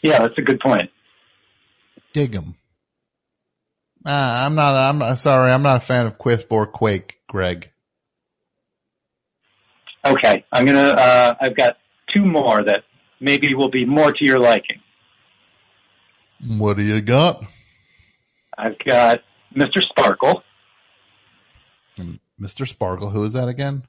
Yeah, 0.00 0.20
that's 0.20 0.38
a 0.38 0.42
good 0.42 0.60
point. 0.60 0.92
Dig 2.12 2.30
them. 2.30 2.54
Uh, 4.06 4.10
I'm 4.12 4.54
not. 4.54 4.76
I'm 4.76 4.98
not, 4.98 5.18
sorry. 5.18 5.50
I'm 5.50 5.62
not 5.62 5.78
a 5.78 5.80
fan 5.80 6.06
of 6.06 6.18
Quisp 6.18 6.52
or 6.52 6.68
Quake, 6.68 7.18
Greg. 7.26 7.72
Okay, 10.04 10.44
I'm 10.52 10.64
gonna. 10.64 10.90
Uh, 10.90 11.34
I've 11.40 11.56
got 11.56 11.78
two 12.14 12.24
more 12.24 12.62
that 12.62 12.84
maybe 13.18 13.52
will 13.56 13.72
be 13.72 13.84
more 13.84 14.12
to 14.12 14.24
your 14.24 14.38
liking. 14.38 14.82
What 16.44 16.76
do 16.76 16.82
you 16.82 17.00
got, 17.00 17.44
I've 18.58 18.78
got 18.84 19.20
Mr. 19.54 19.82
Sparkle. 19.82 20.42
Mr. 22.40 22.68
Sparkle? 22.68 23.10
Who 23.10 23.24
is 23.24 23.32
that 23.32 23.48
again? 23.48 23.84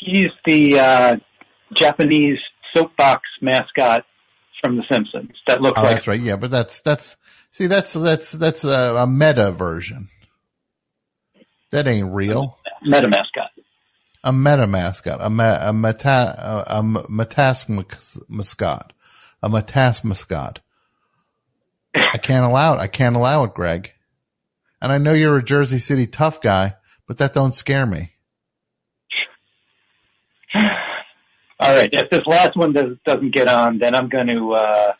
He's 0.00 0.28
the 0.46 0.78
uh, 0.78 1.16
Japanese 1.74 2.38
soapbox 2.74 3.22
mascot 3.42 4.04
from 4.62 4.76
The 4.76 4.84
Simpsons. 4.90 5.30
That 5.48 5.60
looks 5.60 5.78
Oh, 5.78 5.82
like 5.82 5.94
that's 5.94 6.06
right. 6.06 6.20
Yeah, 6.20 6.36
but 6.36 6.50
that's 6.50 6.80
that's 6.80 7.16
see 7.50 7.66
that's 7.66 7.92
that's 7.94 8.32
that's 8.32 8.64
a, 8.64 8.94
a 8.96 9.06
meta 9.06 9.50
version. 9.50 10.08
That 11.72 11.86
ain't 11.86 12.12
real. 12.12 12.58
meta 12.82 13.08
mascot. 13.08 13.50
A 14.22 14.32
meta 14.32 14.66
mascot. 14.66 15.20
A 15.20 15.68
a 15.68 15.72
meta 15.72 16.64
a, 16.68 16.78
a 16.78 16.82
metas 16.82 17.66
mascot. 18.28 18.92
A 19.42 19.48
metas 19.48 20.04
mascot. 20.04 20.60
I 21.94 22.18
can't 22.18 22.44
allow 22.44 22.74
it. 22.74 22.78
I 22.78 22.86
can't 22.86 23.16
allow 23.16 23.44
it, 23.44 23.54
Greg. 23.54 23.92
And 24.80 24.92
I 24.92 24.98
know 24.98 25.12
you're 25.12 25.36
a 25.36 25.44
Jersey 25.44 25.78
City 25.78 26.06
tough 26.06 26.40
guy, 26.40 26.74
but 27.06 27.18
that 27.18 27.34
don't 27.34 27.54
scare 27.54 27.86
me. 27.86 28.12
All 31.60 31.76
right, 31.76 31.90
if 31.92 32.08
this 32.10 32.22
last 32.26 32.56
one 32.56 32.72
does, 32.72 32.96
doesn't 33.04 33.34
get 33.34 33.48
on, 33.48 33.78
then 33.78 33.94
I'm 33.94 34.08
going 34.08 34.28
to 34.28 34.52
uh, 34.54 34.92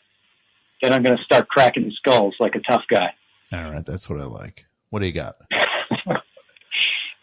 then 0.81 0.93
I'm 0.93 1.01
going 1.03 1.17
to 1.17 1.23
start 1.23 1.47
cracking 1.47 1.91
skulls 1.95 2.35
like 2.39 2.55
a 2.55 2.61
tough 2.69 2.83
guy. 2.89 3.13
All 3.51 3.71
right, 3.71 3.85
that's 3.85 4.09
what 4.09 4.21
I 4.21 4.25
like. 4.25 4.65
What 4.89 4.99
do 4.99 5.07
you 5.07 5.13
got? 5.13 5.35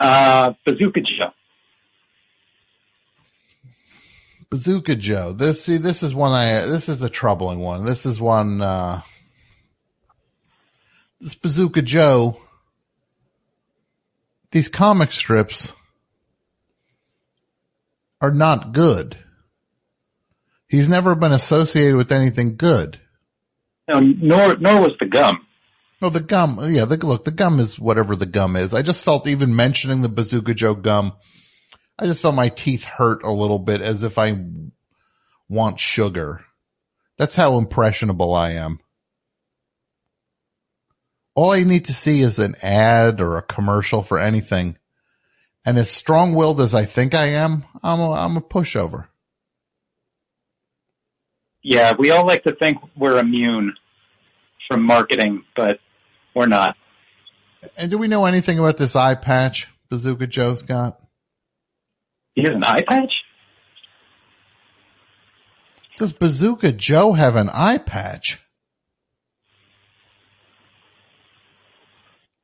Uh, 0.01 0.53
Bazooka 0.65 1.01
Joe. 1.01 1.33
Bazooka 4.49 4.95
Joe. 4.95 5.33
This 5.33 5.65
see, 5.65 5.77
this 5.79 6.05
is 6.05 6.15
one 6.15 6.31
I. 6.31 6.67
This 6.67 6.89
is 6.89 7.01
the 7.01 7.11
troubling 7.11 7.59
one. 7.59 7.85
This 7.85 8.07
is 8.07 8.21
one. 8.21 8.63
uh 8.63 9.01
This 11.21 11.35
Bazooka 11.35 11.83
Joe. 11.83 12.39
These 14.51 14.69
comic 14.69 15.13
strips 15.13 15.75
are 18.21 18.31
not 18.31 18.73
good. 18.73 19.19
He's 20.69 20.89
never 20.89 21.15
been 21.15 21.33
associated 21.33 21.97
with 21.97 22.13
anything 22.13 22.57
good. 22.57 23.01
No, 23.89 24.01
nor 24.01 24.57
nor 24.59 24.81
was 24.83 24.93
the 25.01 25.07
gum. 25.07 25.47
No, 26.01 26.11
the 26.11 26.21
gum. 26.21 26.61
Yeah, 26.63 26.85
the 26.85 26.97
look. 26.99 27.25
The 27.25 27.31
gum 27.31 27.59
is 27.59 27.79
whatever 27.79 28.15
the 28.15 28.27
gum 28.27 28.55
is. 28.55 28.73
I 28.73 28.83
just 28.83 29.05
felt 29.05 29.27
even 29.27 29.57
mentioning 29.57 30.03
the 30.03 30.09
Bazooka 30.09 30.55
Joe 30.55 30.75
gum. 30.75 31.15
I 31.99 32.07
just 32.07 32.23
felt 32.23 32.35
my 32.35 32.49
teeth 32.49 32.85
hurt 32.85 33.25
a 33.25 33.33
little 33.33 33.59
bit, 33.59 33.81
as 33.81 34.03
if 34.05 34.19
I 34.19 34.39
want 35.49 35.81
sugar. 35.81 36.45
That's 37.17 37.35
how 37.35 37.59
impressionable 37.59 38.35
I 38.35 38.53
am. 38.53 38.79
All 41.39 41.53
I 41.53 41.63
need 41.63 41.85
to 41.85 41.95
see 41.95 42.21
is 42.21 42.41
an 42.41 42.57
ad 42.65 43.21
or 43.21 43.37
a 43.37 43.43
commercial 43.43 44.03
for 44.03 44.19
anything, 44.19 44.77
and 45.65 45.79
as 45.79 45.89
strong-willed 45.89 46.61
as 46.61 46.75
I 46.75 46.85
think 46.85 47.15
I 47.15 47.27
am, 47.27 47.63
I'm 47.81 48.01
a, 48.01 48.11
I'm 48.11 48.37
a 48.37 48.41
pushover. 48.41 49.07
Yeah, 51.63 51.95
we 51.97 52.11
all 52.11 52.27
like 52.27 52.43
to 52.43 52.57
think 52.57 52.79
we're 52.97 53.21
immune 53.21 53.75
from 54.67 54.83
marketing, 54.83 55.45
but 55.55 55.79
we're 56.35 56.49
not. 56.49 56.77
And 57.77 57.89
do 57.89 57.99
we 57.99 58.09
know 58.09 58.25
anything 58.25 58.59
about 58.59 58.77
this 58.77 58.97
eye 58.97 59.15
patch 59.15 59.69
Bazooka 59.91 60.27
Joe's 60.27 60.65
got? 60.65 61.01
He 62.35 62.43
has 62.43 62.51
an 62.51 62.65
eye 62.65 62.83
patch. 62.83 63.13
Does 65.99 66.13
Bazooka 66.13 66.73
Joe 66.73 67.13
have 67.13 67.37
an 67.37 67.49
eye 67.49 67.79
patch? 67.79 68.41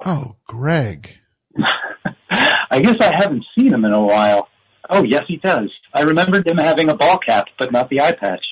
Oh, 0.04 0.36
Greg. 0.46 1.18
I 2.30 2.80
guess 2.80 2.96
I 3.00 3.12
haven't 3.16 3.44
seen 3.58 3.72
him 3.72 3.84
in 3.84 3.92
a 3.92 4.00
while. 4.02 4.48
Oh, 4.90 5.02
yes, 5.02 5.24
he 5.28 5.36
does. 5.36 5.70
I 5.94 6.02
remembered 6.02 6.46
him 6.46 6.58
having 6.58 6.90
a 6.90 6.96
ball 6.96 7.18
cap, 7.18 7.46
but 7.58 7.72
not 7.72 7.88
the 7.88 8.00
eye 8.00 8.12
patch. 8.12 8.44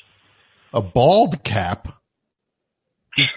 A 0.73 0.81
bald 0.81 1.43
cap? 1.45 1.88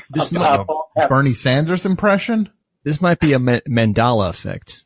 This 0.10 0.32
A- 0.32 0.40
might, 0.40 0.56
a 0.62 0.64
ball 0.64 0.90
cap. 0.98 1.10
Bernie 1.10 1.34
Sanders 1.34 1.86
impression? 1.86 2.50
this 2.84 3.02
might 3.02 3.20
be 3.20 3.34
a 3.34 3.40
Ma- 3.40 3.60
Mandela 3.68 4.30
effect. 4.30 4.84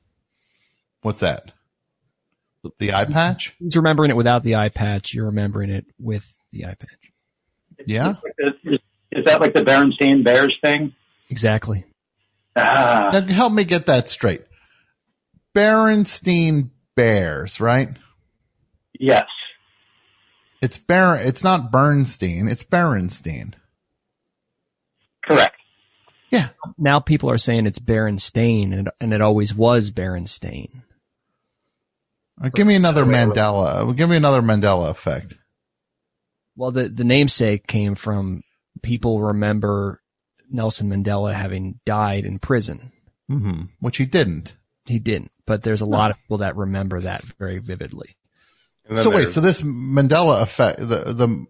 What's 1.01 1.21
that? 1.21 1.51
The 2.79 2.93
eye 2.93 3.05
patch? 3.05 3.55
He's 3.59 3.75
remembering 3.75 4.09
it 4.09 4.17
without 4.17 4.41
the 4.43 4.55
eye 4.55 4.69
patch. 4.69 5.13
You're 5.13 5.27
remembering 5.27 5.69
it 5.69 5.85
with 5.99 6.33
the 6.51 6.65
eye 6.65 6.75
patch. 6.75 6.89
Yeah. 7.85 8.15
Is, 8.65 8.79
is 9.11 9.25
that 9.25 9.39
like 9.41 9.53
the 9.53 9.61
Berenstain 9.63 10.23
Bears 10.25 10.57
thing? 10.63 10.93
Exactly. 11.29 11.85
Ah, 12.55 13.09
Now 13.13 13.21
help 13.27 13.53
me 13.53 13.63
get 13.63 13.85
that 13.87 14.09
straight. 14.09 14.41
Berenstein 15.55 16.69
Bears, 16.95 17.59
right? 17.59 17.89
yes. 18.99 19.25
It's 20.61 20.77
Ber. 20.77 21.15
It's 21.15 21.41
not 21.43 21.71
Bernstein. 21.71 22.49
It's 22.49 22.65
Berenstein. 22.65 23.53
Correct. 25.25 25.55
Yeah. 26.31 26.49
Now 26.77 26.99
people 26.99 27.31
are 27.31 27.37
saying 27.37 27.65
it's 27.65 27.79
Berenstain, 27.79 28.73
and, 28.73 28.89
and 28.99 29.13
it 29.13 29.21
always 29.21 29.55
was 29.55 29.89
Berenstain. 29.91 30.83
Uh, 32.43 32.49
give 32.49 32.67
me 32.67 32.75
another 32.75 33.05
Mandela. 33.05 33.95
Give 33.95 34.09
me 34.09 34.17
another 34.17 34.41
Mandela 34.41 34.89
effect. 34.89 35.35
Well, 36.57 36.71
the, 36.71 36.89
the 36.89 37.05
namesake 37.05 37.65
came 37.65 37.95
from 37.95 38.41
people 38.83 39.21
remember 39.21 40.01
Nelson 40.49 40.89
Mandela 40.89 41.33
having 41.33 41.79
died 41.85 42.25
in 42.25 42.39
prison. 42.39 42.91
hmm 43.27 43.63
Which 43.79 43.97
he 43.97 44.05
didn't. 44.05 44.55
He 44.85 44.99
didn't, 44.99 45.31
but 45.45 45.61
there's 45.61 45.81
a 45.81 45.85
lot 45.85 46.09
of 46.09 46.17
people 46.17 46.39
that 46.39 46.55
remember 46.55 47.01
that 47.01 47.21
very 47.23 47.59
vividly. 47.59 48.15
So 49.03 49.11
wait, 49.11 49.29
so 49.29 49.39
this 49.39 49.61
Mandela 49.61 50.41
effect, 50.41 50.79
the, 50.79 51.13
the, 51.13 51.45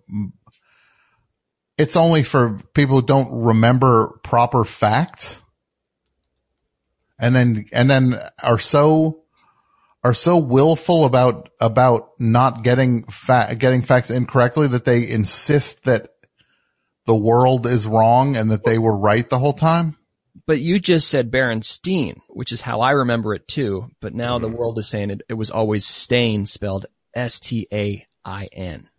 it's 1.78 1.96
only 1.96 2.24
for 2.24 2.60
people 2.74 3.00
who 3.00 3.06
don't 3.06 3.44
remember 3.44 4.20
proper 4.24 4.66
facts? 4.66 5.42
and 7.20 7.36
then, 7.36 7.66
and 7.72 7.90
then 7.90 8.20
are 8.42 8.60
so, 8.60 9.24
are 10.04 10.14
so 10.14 10.38
willful 10.38 11.06
about, 11.06 11.50
about 11.60 12.12
not 12.20 12.64
getting 12.64 13.04
fa- 13.04 13.56
getting 13.58 13.82
facts 13.82 14.10
incorrectly 14.10 14.68
that 14.70 14.86
they 14.86 15.10
insist 15.10 15.84
that 15.84 16.10
the 17.10 17.15
world 17.15 17.65
is 17.65 17.88
wrong 17.88 18.36
and 18.36 18.52
that 18.52 18.63
they 18.63 18.78
were 18.78 18.95
right 18.95 19.28
the 19.28 19.39
whole 19.39 19.54
time? 19.54 19.98
But 20.45 20.60
you 20.60 20.80
just 20.80 21.08
said 21.08 21.32
Berenstein, 21.32 22.19
which 22.28 22.52
is 22.52 22.62
how 22.62 22.82
I 22.82 22.91
remember 22.91 23.34
it 23.34 23.48
too. 23.48 23.89
But 24.00 24.13
now 24.13 24.38
the 24.38 24.48
mm-hmm. 24.48 24.58
world 24.58 24.78
is 24.78 24.88
saying 24.88 25.10
it, 25.10 25.24
it 25.28 25.34
was 25.34 25.50
always 25.50 25.88
Stain 25.88 26.45
spelled 26.45 26.86
S-T-A-I-N, 27.15 28.89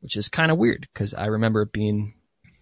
which 0.00 0.16
is 0.16 0.30
kind 0.30 0.50
of 0.50 0.56
weird 0.56 0.88
because 0.94 1.12
I 1.12 1.26
remember 1.26 1.60
it 1.60 1.72
being, 1.72 2.14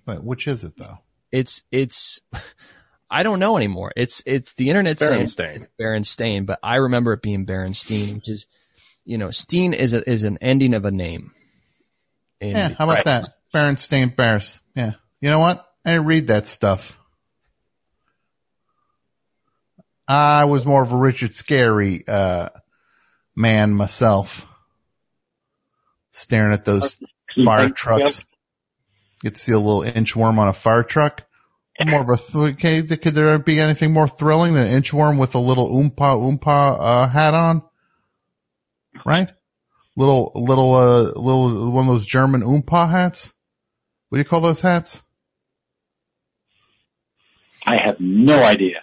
But 0.05 0.25
which 0.25 0.49
is 0.49 0.65
it 0.65 0.73
though? 0.77 0.99
it's, 1.31 1.63
it's, 1.71 2.21
I 3.11 3.23
don't 3.23 3.39
know 3.39 3.57
anymore. 3.57 3.93
It's, 3.95 4.25
it's 4.27 4.53
the 4.55 4.71
internet 4.71 4.99
saying 4.99 5.27
Berenstain. 5.27 5.69
Berenstain, 5.81 6.47
but 6.47 6.59
I 6.65 6.77
remember 6.77 7.13
it 7.13 7.23
being 7.23 7.47
Berenstein, 7.47 8.15
which 8.15 8.29
is, 8.29 8.47
you 9.05 9.19
know, 9.19 9.31
Steen 9.31 9.73
is 9.73 9.95
a, 9.95 10.11
is 10.11 10.25
an 10.25 10.39
ending 10.41 10.75
of 10.75 10.85
a 10.85 10.91
name. 10.91 11.31
And 12.41 12.51
Yeah. 12.51 12.69
How 12.71 12.91
about 12.91 13.05
that? 13.05 13.37
Berenstain 13.53 14.15
Bears. 14.15 14.61
Yeah. 14.75 14.93
You 15.21 15.31
know 15.31 15.39
what? 15.39 15.67
I 15.85 15.93
didn't 15.93 16.07
read 16.07 16.27
that 16.29 16.47
stuff. 16.47 16.99
I 20.09 20.45
was 20.45 20.67
more 20.67 20.83
of 20.83 20.93
a 20.93 20.97
Richard 20.97 21.31
Scarry, 21.31 22.09
uh, 22.09 22.51
man 23.37 23.73
myself. 23.73 24.47
Staring 26.13 26.53
at 26.53 26.65
those 26.65 26.99
fire 27.45 27.71
trucks. 27.71 28.25
Get 29.23 29.35
to 29.37 29.41
see 29.41 29.53
a 29.53 29.59
little 29.59 29.83
inchworm 29.83 30.39
on 30.39 30.49
a 30.49 30.53
fire 30.53 30.83
truck. 30.83 31.25
More 31.85 32.03
of 32.03 32.11
a, 32.11 32.17
th- 32.17 32.55
okay, 32.55 32.83
could 32.83 33.15
there 33.15 33.39
be 33.39 33.59
anything 33.59 33.93
more 33.93 34.07
thrilling 34.07 34.55
than 34.55 34.67
an 34.67 34.83
inchworm 34.83 35.19
with 35.19 35.35
a 35.35 35.41
little 35.41 35.69
oompa 35.71 36.15
oompa, 36.17 36.77
uh, 36.79 37.09
hat 37.09 37.35
on? 37.35 37.63
Right? 39.07 39.33
Little, 39.97 40.33
little, 40.35 40.75
uh, 40.75 41.03
little, 41.19 41.73
one 41.73 41.89
of 41.89 41.95
those 41.95 42.07
German 42.07 42.43
oompa 42.43 42.89
hats? 42.89 43.35
What 44.13 44.17
do 44.17 44.21
you 44.21 44.27
call 44.27 44.43
those 44.43 44.61
hats? 44.61 45.03
I 47.65 47.79
have 47.79 47.99
no 47.99 48.43
idea. 48.45 48.83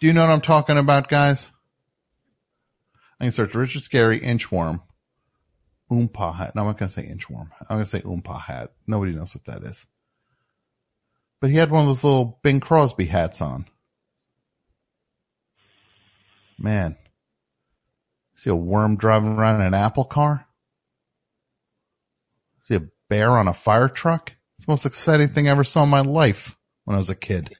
Do 0.00 0.06
you 0.06 0.14
know 0.14 0.22
what 0.22 0.32
I'm 0.32 0.40
talking 0.40 0.78
about, 0.78 1.10
guys? 1.10 1.52
I 3.20 3.24
can 3.24 3.32
search 3.32 3.54
Richard 3.54 3.82
Scarry 3.82 4.22
inchworm. 4.22 4.80
Oompa 5.90 6.34
hat. 6.34 6.54
No, 6.54 6.62
I'm 6.62 6.68
not 6.68 6.78
going 6.78 6.88
to 6.88 6.94
say 6.94 7.06
inchworm. 7.06 7.50
I'm 7.68 7.76
going 7.76 7.84
to 7.84 7.90
say 7.90 8.00
oompa 8.00 8.40
hat. 8.40 8.72
Nobody 8.86 9.12
knows 9.12 9.34
what 9.34 9.44
that 9.44 9.62
is. 9.62 9.86
But 11.42 11.50
he 11.50 11.56
had 11.56 11.70
one 11.70 11.82
of 11.82 11.88
those 11.88 12.02
little 12.02 12.40
Bing 12.42 12.60
Crosby 12.60 13.04
hats 13.04 13.42
on. 13.42 13.66
Man. 16.58 16.96
See 18.36 18.48
a 18.48 18.54
worm 18.54 18.96
driving 18.96 19.34
around 19.34 19.56
in 19.56 19.66
an 19.66 19.74
apple 19.74 20.06
car? 20.06 20.46
See 22.62 22.76
a 22.76 22.88
bear 23.10 23.32
on 23.32 23.48
a 23.48 23.52
fire 23.52 23.90
truck? 23.90 24.32
It's 24.62 24.66
the 24.68 24.72
most 24.74 24.86
exciting 24.86 25.26
thing 25.26 25.48
I 25.48 25.50
ever 25.50 25.64
saw 25.64 25.82
in 25.82 25.88
my 25.88 26.02
life 26.02 26.56
when 26.84 26.94
I 26.94 26.98
was 26.98 27.10
a 27.10 27.16
kid. 27.16 27.52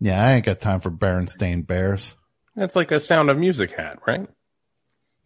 Yeah, 0.00 0.20
I 0.20 0.32
ain't 0.32 0.44
got 0.44 0.58
time 0.58 0.80
for 0.80 0.90
Berenstain 0.90 1.64
Bears. 1.64 2.16
That's 2.56 2.74
like 2.74 2.90
a 2.90 2.98
Sound 2.98 3.30
of 3.30 3.38
Music 3.38 3.76
hat, 3.76 4.00
right? 4.08 4.28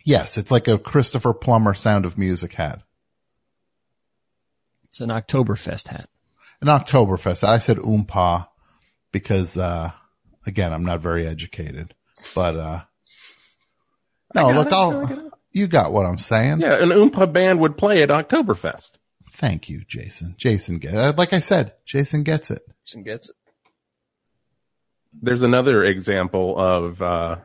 Yes, 0.04 0.37
it's 0.37 0.50
like 0.50 0.68
a 0.68 0.76
Christopher 0.76 1.32
Plummer 1.32 1.72
Sound 1.72 2.04
of 2.04 2.18
Music 2.18 2.52
hat. 2.52 2.82
it's 4.90 5.00
an 5.00 5.08
Oktoberfest 5.08 5.88
hat. 5.88 6.11
An 6.61 6.68
Oktoberfest. 6.68 7.48
I 7.48 7.61
said 7.61 7.78
oompa 7.78 8.46
because, 9.11 9.56
uh, 9.56 9.92
again, 10.46 10.74
I'm 10.74 10.84
not 10.84 11.00
very 11.00 11.26
educated, 11.26 11.94
but, 12.34 12.58
uh, 12.58 12.80
no, 14.34 14.50
look, 14.50 14.70
I'll, 14.70 15.28
you 15.52 15.66
got 15.66 15.92
what 15.92 16.06
I'm 16.06 16.18
saying. 16.18 16.61
Yeah, 16.61 16.82
an 16.82 16.90
Oompa 16.90 17.32
band 17.32 17.61
would 17.61 17.76
play 17.76 18.02
at 18.02 18.08
Oktoberfest. 18.08 18.92
Thank 19.32 19.68
you, 19.68 19.82
Jason. 19.87 20.34
Jason 20.37 20.78
get 20.78 20.94
uh, 20.94 21.12
Like 21.16 21.32
I 21.32 21.40
said, 21.40 21.74
Jason 21.87 22.22
gets 22.22 22.50
it. 22.50 22.62
Jason 22.87 23.02
gets 23.02 23.28
it. 23.28 23.37
There's 25.20 25.42
another 25.42 25.84
example 25.84 26.58
of 26.58 27.02
uh, 27.02 27.37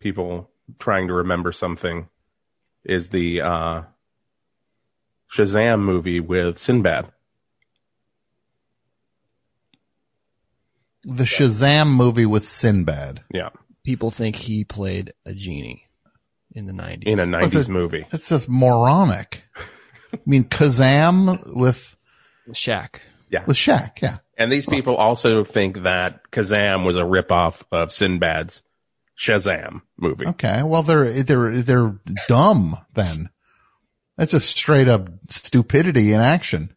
people 0.00 0.50
trying 0.78 1.08
to 1.08 1.14
remember 1.14 1.52
something 1.52 2.08
is 2.84 3.08
the 3.10 3.40
uh, 3.40 3.82
Shazam 5.32 5.80
movie 5.80 6.20
with 6.20 6.58
Sinbad. 6.58 7.12
The 11.04 11.24
Shazam 11.24 11.88
movie 11.94 12.26
with 12.26 12.46
Sinbad. 12.46 13.22
Yeah, 13.32 13.50
People 13.84 14.10
think 14.10 14.34
he 14.34 14.64
played 14.64 15.12
a 15.24 15.32
genie 15.32 15.85
in 16.56 16.66
the 16.66 16.72
90s. 16.72 17.04
in 17.04 17.18
a 17.20 17.26
What's 17.38 17.54
90s 17.54 17.68
it? 17.68 17.72
movie. 17.72 18.06
That's 18.10 18.28
just 18.28 18.48
moronic. 18.48 19.44
I 20.12 20.18
mean, 20.26 20.44
Kazam 20.44 21.54
with, 21.54 21.96
Shaq. 22.50 22.96
Yeah. 23.30 23.44
With 23.46 23.56
Shaq. 23.56 24.00
Yeah. 24.02 24.16
And 24.38 24.50
these 24.50 24.66
people 24.66 24.96
also 24.96 25.44
think 25.44 25.82
that 25.82 26.30
Kazam 26.30 26.84
was 26.84 26.96
a 26.96 27.02
ripoff 27.02 27.62
of 27.70 27.90
Sinbad's 27.90 28.62
Shazam 29.18 29.82
movie. 29.98 30.26
Okay. 30.26 30.62
Well, 30.62 30.82
they're, 30.82 31.22
they're, 31.22 31.56
they're 31.62 31.94
dumb 32.28 32.76
then. 32.94 33.30
That's 34.16 34.32
just 34.32 34.48
straight 34.56 34.88
up 34.88 35.08
stupidity 35.28 36.12
in 36.12 36.20
action. 36.20 36.74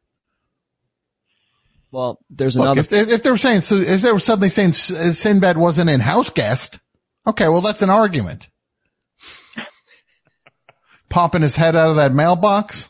Well, 1.91 2.19
there's 2.29 2.55
Look, 2.55 2.65
another. 2.65 2.81
if, 2.81 2.89
they, 2.89 2.99
if 3.01 3.23
they 3.23 3.31
were 3.31 3.37
saying, 3.37 3.61
so 3.61 3.77
if 3.77 4.01
they 4.01 4.11
were 4.11 4.19
suddenly 4.19 4.49
saying 4.49 4.73
Sinbad 4.73 5.57
wasn't 5.57 5.89
in 5.89 5.99
House 6.01 6.29
Guest, 6.29 6.79
okay, 7.25 7.47
well, 7.47 7.61
that's 7.61 7.81
an 7.81 7.89
argument. 7.89 8.47
Popping 11.09 11.41
his 11.41 11.55
head 11.55 11.75
out 11.75 11.89
of 11.89 11.95
that 11.97 12.13
mailbox. 12.13 12.89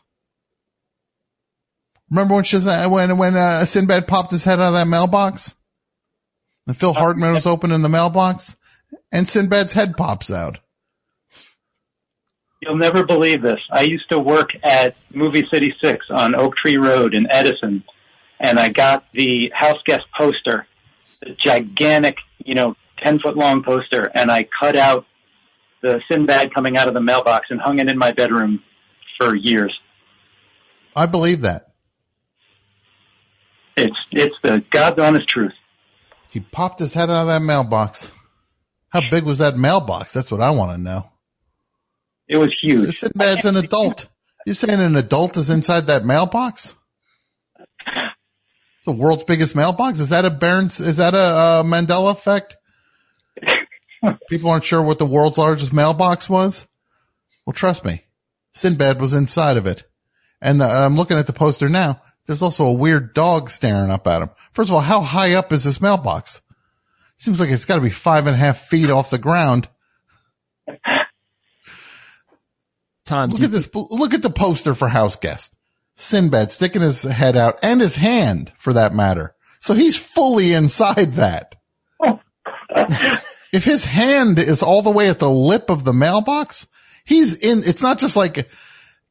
Remember 2.09 2.35
when 2.35 2.43
Shazam, 2.43 2.91
when, 2.91 3.17
when, 3.17 3.35
uh, 3.35 3.65
Sinbad 3.65 4.07
popped 4.07 4.31
his 4.31 4.43
head 4.43 4.59
out 4.59 4.69
of 4.69 4.73
that 4.73 4.87
mailbox? 4.87 5.55
And 6.67 6.75
Phil 6.75 6.93
Hartman 6.93 7.33
was 7.33 7.45
opening 7.45 7.81
the 7.81 7.89
mailbox 7.89 8.57
and 9.11 9.27
Sinbad's 9.27 9.73
head 9.73 9.97
pops 9.97 10.31
out. 10.31 10.59
You'll 12.61 12.77
never 12.77 13.05
believe 13.05 13.41
this. 13.41 13.59
I 13.71 13.81
used 13.83 14.09
to 14.11 14.19
work 14.19 14.49
at 14.63 14.95
Movie 15.13 15.47
City 15.51 15.73
Six 15.83 16.05
on 16.09 16.35
Oak 16.35 16.57
Tree 16.57 16.77
Road 16.77 17.13
in 17.13 17.25
Edison, 17.29 17.83
and 18.39 18.59
I 18.59 18.69
got 18.69 19.05
the 19.13 19.51
house 19.53 19.79
guest 19.85 20.03
poster, 20.17 20.67
the 21.21 21.35
gigantic, 21.43 22.17
you 22.43 22.55
know, 22.55 22.75
ten 23.01 23.19
foot 23.19 23.37
long 23.37 23.63
poster, 23.63 24.11
and 24.13 24.29
I 24.29 24.47
cut 24.59 24.75
out 24.75 25.05
the 25.81 26.01
Sinbad 26.09 26.53
coming 26.53 26.77
out 26.77 26.87
of 26.87 26.93
the 26.93 27.01
mailbox 27.01 27.47
and 27.49 27.59
hung 27.59 27.79
it 27.79 27.89
in 27.89 27.97
my 27.97 28.11
bedroom 28.11 28.63
for 29.19 29.35
years. 29.35 29.77
I 30.95 31.05
believe 31.05 31.41
that. 31.41 31.67
It's 33.77 33.95
it's 34.11 34.35
the 34.43 34.63
God's 34.71 34.99
honest 34.99 35.27
truth. 35.29 35.53
He 36.29 36.39
popped 36.39 36.79
his 36.79 36.93
head 36.93 37.09
out 37.09 37.21
of 37.21 37.27
that 37.27 37.41
mailbox. 37.41 38.11
How 38.89 39.01
big 39.09 39.23
was 39.23 39.39
that 39.39 39.57
mailbox? 39.57 40.13
That's 40.13 40.31
what 40.31 40.41
I 40.41 40.49
want 40.51 40.77
to 40.77 40.83
know. 40.83 41.09
It 42.27 42.37
was 42.37 42.59
huge. 42.59 42.99
Sinbad's 42.99 43.45
an 43.45 43.55
adult. 43.55 44.07
You're 44.45 44.55
saying 44.55 44.79
an 44.79 44.95
adult 44.95 45.37
is 45.37 45.49
inside 45.49 45.87
that 45.87 46.05
mailbox? 46.05 46.75
The 48.85 48.91
world's 48.91 49.23
biggest 49.23 49.55
mailbox? 49.55 49.99
Is 49.99 50.09
that 50.09 50.25
a 50.25 50.29
Barron's, 50.29 50.79
is 50.79 50.97
that 50.97 51.13
a, 51.13 51.17
uh 51.17 51.63
Mandela 51.63 52.11
effect? 52.11 52.57
People 54.29 54.49
aren't 54.49 54.65
sure 54.65 54.81
what 54.81 54.99
the 54.99 55.05
world's 55.05 55.37
largest 55.37 55.73
mailbox 55.73 56.29
was? 56.29 56.67
Well, 57.45 57.53
trust 57.53 57.83
me. 57.83 58.03
Sinbad 58.53 58.99
was 58.99 59.13
inside 59.13 59.57
of 59.57 59.67
it. 59.67 59.83
And 60.41 60.61
the, 60.61 60.65
I'm 60.65 60.95
looking 60.95 61.17
at 61.17 61.27
the 61.27 61.33
poster 61.33 61.69
now. 61.69 62.01
There's 62.25 62.41
also 62.41 62.65
a 62.65 62.73
weird 62.73 63.13
dog 63.13 63.49
staring 63.49 63.91
up 63.91 64.07
at 64.07 64.21
him. 64.21 64.29
First 64.53 64.69
of 64.69 64.75
all, 64.75 64.81
how 64.81 65.01
high 65.01 65.33
up 65.33 65.51
is 65.51 65.63
this 65.63 65.81
mailbox? 65.81 66.41
Seems 67.17 67.39
like 67.39 67.49
it's 67.49 67.65
got 67.65 67.75
to 67.75 67.81
be 67.81 67.89
five 67.89 68.27
and 68.27 68.35
a 68.35 68.39
half 68.39 68.59
feet 68.59 68.89
off 68.89 69.09
the 69.09 69.17
ground. 69.17 69.67
Tom, 73.05 73.31
Look 73.31 73.41
at 73.41 73.51
this. 73.51 73.67
Look 73.73 74.13
at 74.13 74.21
the 74.21 74.29
poster 74.29 74.75
for 74.75 74.87
House 74.87 75.15
Guest. 75.15 75.55
Sinbad 75.95 76.51
sticking 76.51 76.81
his 76.81 77.01
head 77.03 77.35
out 77.35 77.59
and 77.63 77.81
his 77.81 77.95
hand 77.95 78.53
for 78.57 78.73
that 78.73 78.93
matter. 78.93 79.35
So 79.59 79.73
he's 79.73 79.97
fully 79.97 80.53
inside 80.53 81.15
that. 81.15 81.55
if 83.53 83.63
his 83.65 83.85
hand 83.85 84.39
is 84.39 84.63
all 84.63 84.81
the 84.81 84.91
way 84.91 85.09
at 85.09 85.19
the 85.19 85.29
lip 85.29 85.69
of 85.69 85.83
the 85.83 85.93
mailbox, 85.93 86.67
he's 87.05 87.35
in, 87.35 87.63
it's 87.65 87.81
not 87.81 87.99
just 87.99 88.15
like, 88.15 88.49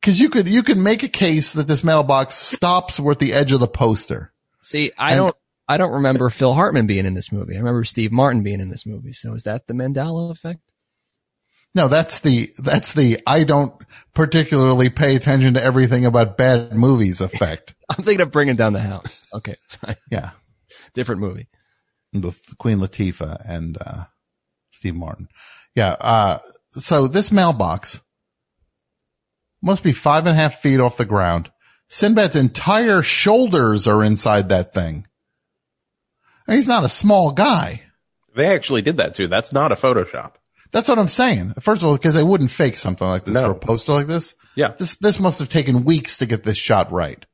cause 0.02 0.18
you 0.18 0.28
could, 0.30 0.48
you 0.48 0.62
could 0.62 0.78
make 0.78 1.02
a 1.02 1.08
case 1.08 1.54
that 1.54 1.66
this 1.66 1.82
mailbox 1.84 2.34
stops 2.36 2.98
with 3.00 3.18
the 3.18 3.32
edge 3.32 3.52
of 3.52 3.60
the 3.60 3.66
poster. 3.68 4.32
see, 4.62 4.92
I 4.98 5.10
And- 5.12 5.18
don't, 5.18 5.36
I 5.70 5.76
don't 5.76 5.92
remember 5.92 6.30
Phil 6.30 6.54
Hartman 6.54 6.86
being 6.86 7.04
in 7.04 7.12
this 7.12 7.30
movie. 7.30 7.54
I 7.54 7.58
remember 7.58 7.84
Steve 7.84 8.10
Martin 8.10 8.42
being 8.42 8.60
in 8.60 8.70
this 8.70 8.86
movie. 8.86 9.12
So 9.12 9.34
is 9.34 9.42
that 9.42 9.66
the 9.66 9.74
Mandela 9.74 10.30
effect? 10.30 10.60
No, 11.74 11.88
that's 11.88 12.20
the, 12.20 12.50
that's 12.56 12.94
the, 12.94 13.20
I 13.26 13.44
don't 13.44 13.74
particularly 14.14 14.88
pay 14.88 15.14
attention 15.14 15.54
to 15.54 15.62
everything 15.62 16.06
about 16.06 16.38
bad 16.38 16.72
movies 16.74 17.20
effect. 17.20 17.74
I'm 17.90 18.02
thinking 18.02 18.22
of 18.22 18.30
bringing 18.30 18.56
down 18.56 18.72
the 18.72 18.80
house. 18.80 19.26
Okay, 19.34 19.56
fine. 19.68 19.96
Yeah. 20.10 20.30
different 20.94 21.20
movie. 21.20 21.48
with 22.14 22.42
Queen 22.58 22.78
Latifah 22.78 23.36
and 23.46 23.76
uh, 23.78 24.04
Steve 24.70 24.94
Martin. 24.94 25.28
Yeah. 25.74 25.90
Uh, 25.92 26.38
so 26.72 27.08
this 27.08 27.32
mailbox 27.32 28.02
must 29.62 29.82
be 29.82 29.92
five 29.92 30.26
and 30.26 30.36
a 30.36 30.40
half 30.40 30.56
feet 30.60 30.80
off 30.80 30.96
the 30.96 31.04
ground. 31.04 31.50
Sinbad's 31.88 32.36
entire 32.36 33.02
shoulders 33.02 33.86
are 33.86 34.04
inside 34.04 34.50
that 34.50 34.72
thing. 34.74 35.06
And 36.46 36.56
he's 36.56 36.68
not 36.68 36.84
a 36.84 36.88
small 36.88 37.32
guy. 37.32 37.82
They 38.36 38.46
actually 38.46 38.82
did 38.82 38.98
that 38.98 39.14
too. 39.14 39.26
That's 39.26 39.52
not 39.52 39.72
a 39.72 39.74
Photoshop. 39.74 40.34
That's 40.70 40.88
what 40.88 40.98
I'm 40.98 41.08
saying. 41.08 41.54
First 41.60 41.82
of 41.82 41.88
all, 41.88 41.96
because 41.96 42.14
they 42.14 42.22
wouldn't 42.22 42.50
fake 42.50 42.76
something 42.76 43.06
like 43.06 43.24
this 43.24 43.34
No. 43.34 43.44
for 43.46 43.50
a 43.52 43.54
poster 43.58 43.92
like 43.92 44.06
this. 44.06 44.34
Yeah. 44.54 44.72
This, 44.78 44.96
this 44.96 45.18
must 45.18 45.38
have 45.38 45.48
taken 45.48 45.84
weeks 45.84 46.18
to 46.18 46.26
get 46.26 46.44
this 46.44 46.58
shot 46.58 46.92
right. 46.92 47.24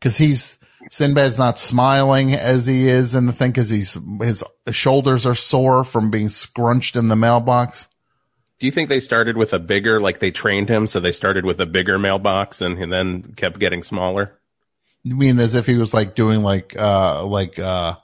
Cause 0.00 0.16
he's, 0.16 0.58
Sinbad's 0.88 1.38
not 1.38 1.58
smiling 1.58 2.32
as 2.34 2.64
he 2.66 2.88
is 2.88 3.14
in 3.14 3.26
the 3.26 3.32
thing 3.32 3.52
cause 3.52 3.68
he's, 3.68 3.98
his 4.22 4.42
shoulders 4.70 5.26
are 5.26 5.34
sore 5.34 5.84
from 5.84 6.10
being 6.10 6.30
scrunched 6.30 6.96
in 6.96 7.08
the 7.08 7.16
mailbox. 7.16 7.88
Do 8.58 8.66
you 8.66 8.72
think 8.72 8.88
they 8.88 9.00
started 9.00 9.36
with 9.36 9.52
a 9.52 9.58
bigger, 9.58 10.00
like 10.00 10.20
they 10.20 10.30
trained 10.30 10.68
him, 10.68 10.86
so 10.86 11.00
they 11.00 11.12
started 11.12 11.44
with 11.44 11.60
a 11.60 11.66
bigger 11.66 11.98
mailbox 11.98 12.60
and 12.60 12.78
he 12.78 12.86
then 12.86 13.22
kept 13.36 13.58
getting 13.58 13.82
smaller? 13.82 14.38
You 15.02 15.16
mean 15.16 15.38
as 15.38 15.54
if 15.54 15.66
he 15.66 15.76
was 15.78 15.94
like 15.94 16.14
doing 16.14 16.42
like, 16.42 16.74
uh, 16.78 17.24
like, 17.24 17.58
uh, 17.58 17.96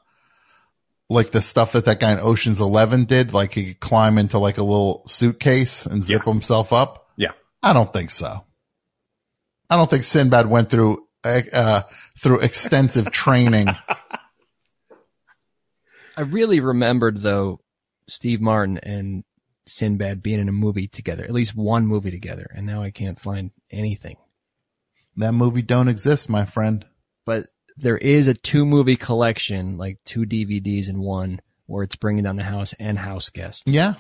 like 1.09 1.31
the 1.31 1.43
stuff 1.43 1.73
that 1.73 1.85
that 1.85 2.01
guy 2.01 2.13
in 2.13 2.19
Ocean's 2.21 2.61
11 2.61 3.05
did, 3.05 3.33
like 3.33 3.53
he 3.53 3.67
could 3.67 3.81
climb 3.81 4.19
into 4.19 4.39
like 4.39 4.59
a 4.59 4.63
little 4.63 5.03
suitcase 5.07 5.87
and 5.87 6.03
zip 6.03 6.23
Yeah. 6.27 6.33
himself 6.33 6.73
up? 6.73 7.11
Yeah. 7.17 7.33
I 7.63 7.73
don't 7.73 7.93
think 7.93 8.11
so. 8.11 8.45
I 9.69 9.77
don't 9.77 9.91
think 9.91 10.05
Sinbad 10.05 10.47
went 10.47 10.71
through, 10.71 11.06
uh, 11.25 11.83
through 12.19 12.41
extensive 12.41 13.11
training. 13.11 13.69
I 16.17 16.23
really 16.23 16.61
remembered 16.61 17.19
though 17.21 17.61
Steve 18.09 18.41
Martin 18.41 18.79
and 18.79 19.25
Sinbad 19.67 20.23
being 20.23 20.41
in 20.41 20.49
a 20.49 20.53
movie 20.53 20.87
together, 20.89 21.25
at 21.25 21.33
least 21.33 21.55
one 21.57 21.87
movie 21.87 22.11
together, 22.13 22.47
and 22.55 22.67
now 22.67 22.83
I 22.83 22.91
can't 22.91 23.19
find 23.19 23.51
anything. 23.71 24.17
that 25.17 25.33
movie 25.33 25.63
don't 25.63 25.89
exist, 25.89 26.29
my 26.31 26.45
friend. 26.45 26.85
But 27.25 27.47
there 27.77 27.99
is 27.99 28.29
a 28.29 28.35
two 28.35 28.65
movie 28.65 28.97
collection, 28.97 29.77
like 29.77 29.99
two 30.05 30.25
DVDs 30.25 30.89
in 30.89 31.01
one, 31.01 31.41
where 31.67 31.83
it's 31.83 31.97
bringing 31.97 32.23
down 32.25 32.37
the 32.37 32.45
house 32.45 32.75
and 32.79 32.97
house 32.97 33.29
guest. 33.29 33.65
Yeah. 33.67 33.95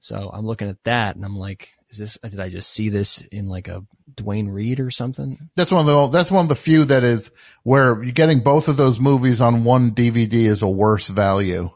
So 0.00 0.30
I'm 0.32 0.46
looking 0.46 0.68
at 0.68 0.82
that 0.84 1.16
and 1.16 1.24
I'm 1.24 1.36
like, 1.36 1.72
is 1.90 1.98
this, 1.98 2.18
did 2.22 2.40
I 2.40 2.48
just 2.48 2.70
see 2.70 2.88
this 2.88 3.20
in 3.20 3.48
like 3.48 3.68
a 3.68 3.84
Duane 4.14 4.48
Reade 4.48 4.80
or 4.80 4.90
something? 4.90 5.50
That's 5.56 5.70
one 5.70 5.86
of 5.86 5.86
the, 5.86 6.18
that's 6.18 6.30
one 6.30 6.46
of 6.46 6.48
the 6.48 6.54
few 6.54 6.86
that 6.86 7.04
is 7.04 7.30
where 7.62 8.02
you're 8.02 8.12
getting 8.12 8.40
both 8.40 8.68
of 8.68 8.76
those 8.76 8.98
movies 8.98 9.40
on 9.40 9.64
one 9.64 9.92
DVD 9.92 10.46
is 10.46 10.62
a 10.62 10.68
worse 10.68 11.08
value. 11.08 11.70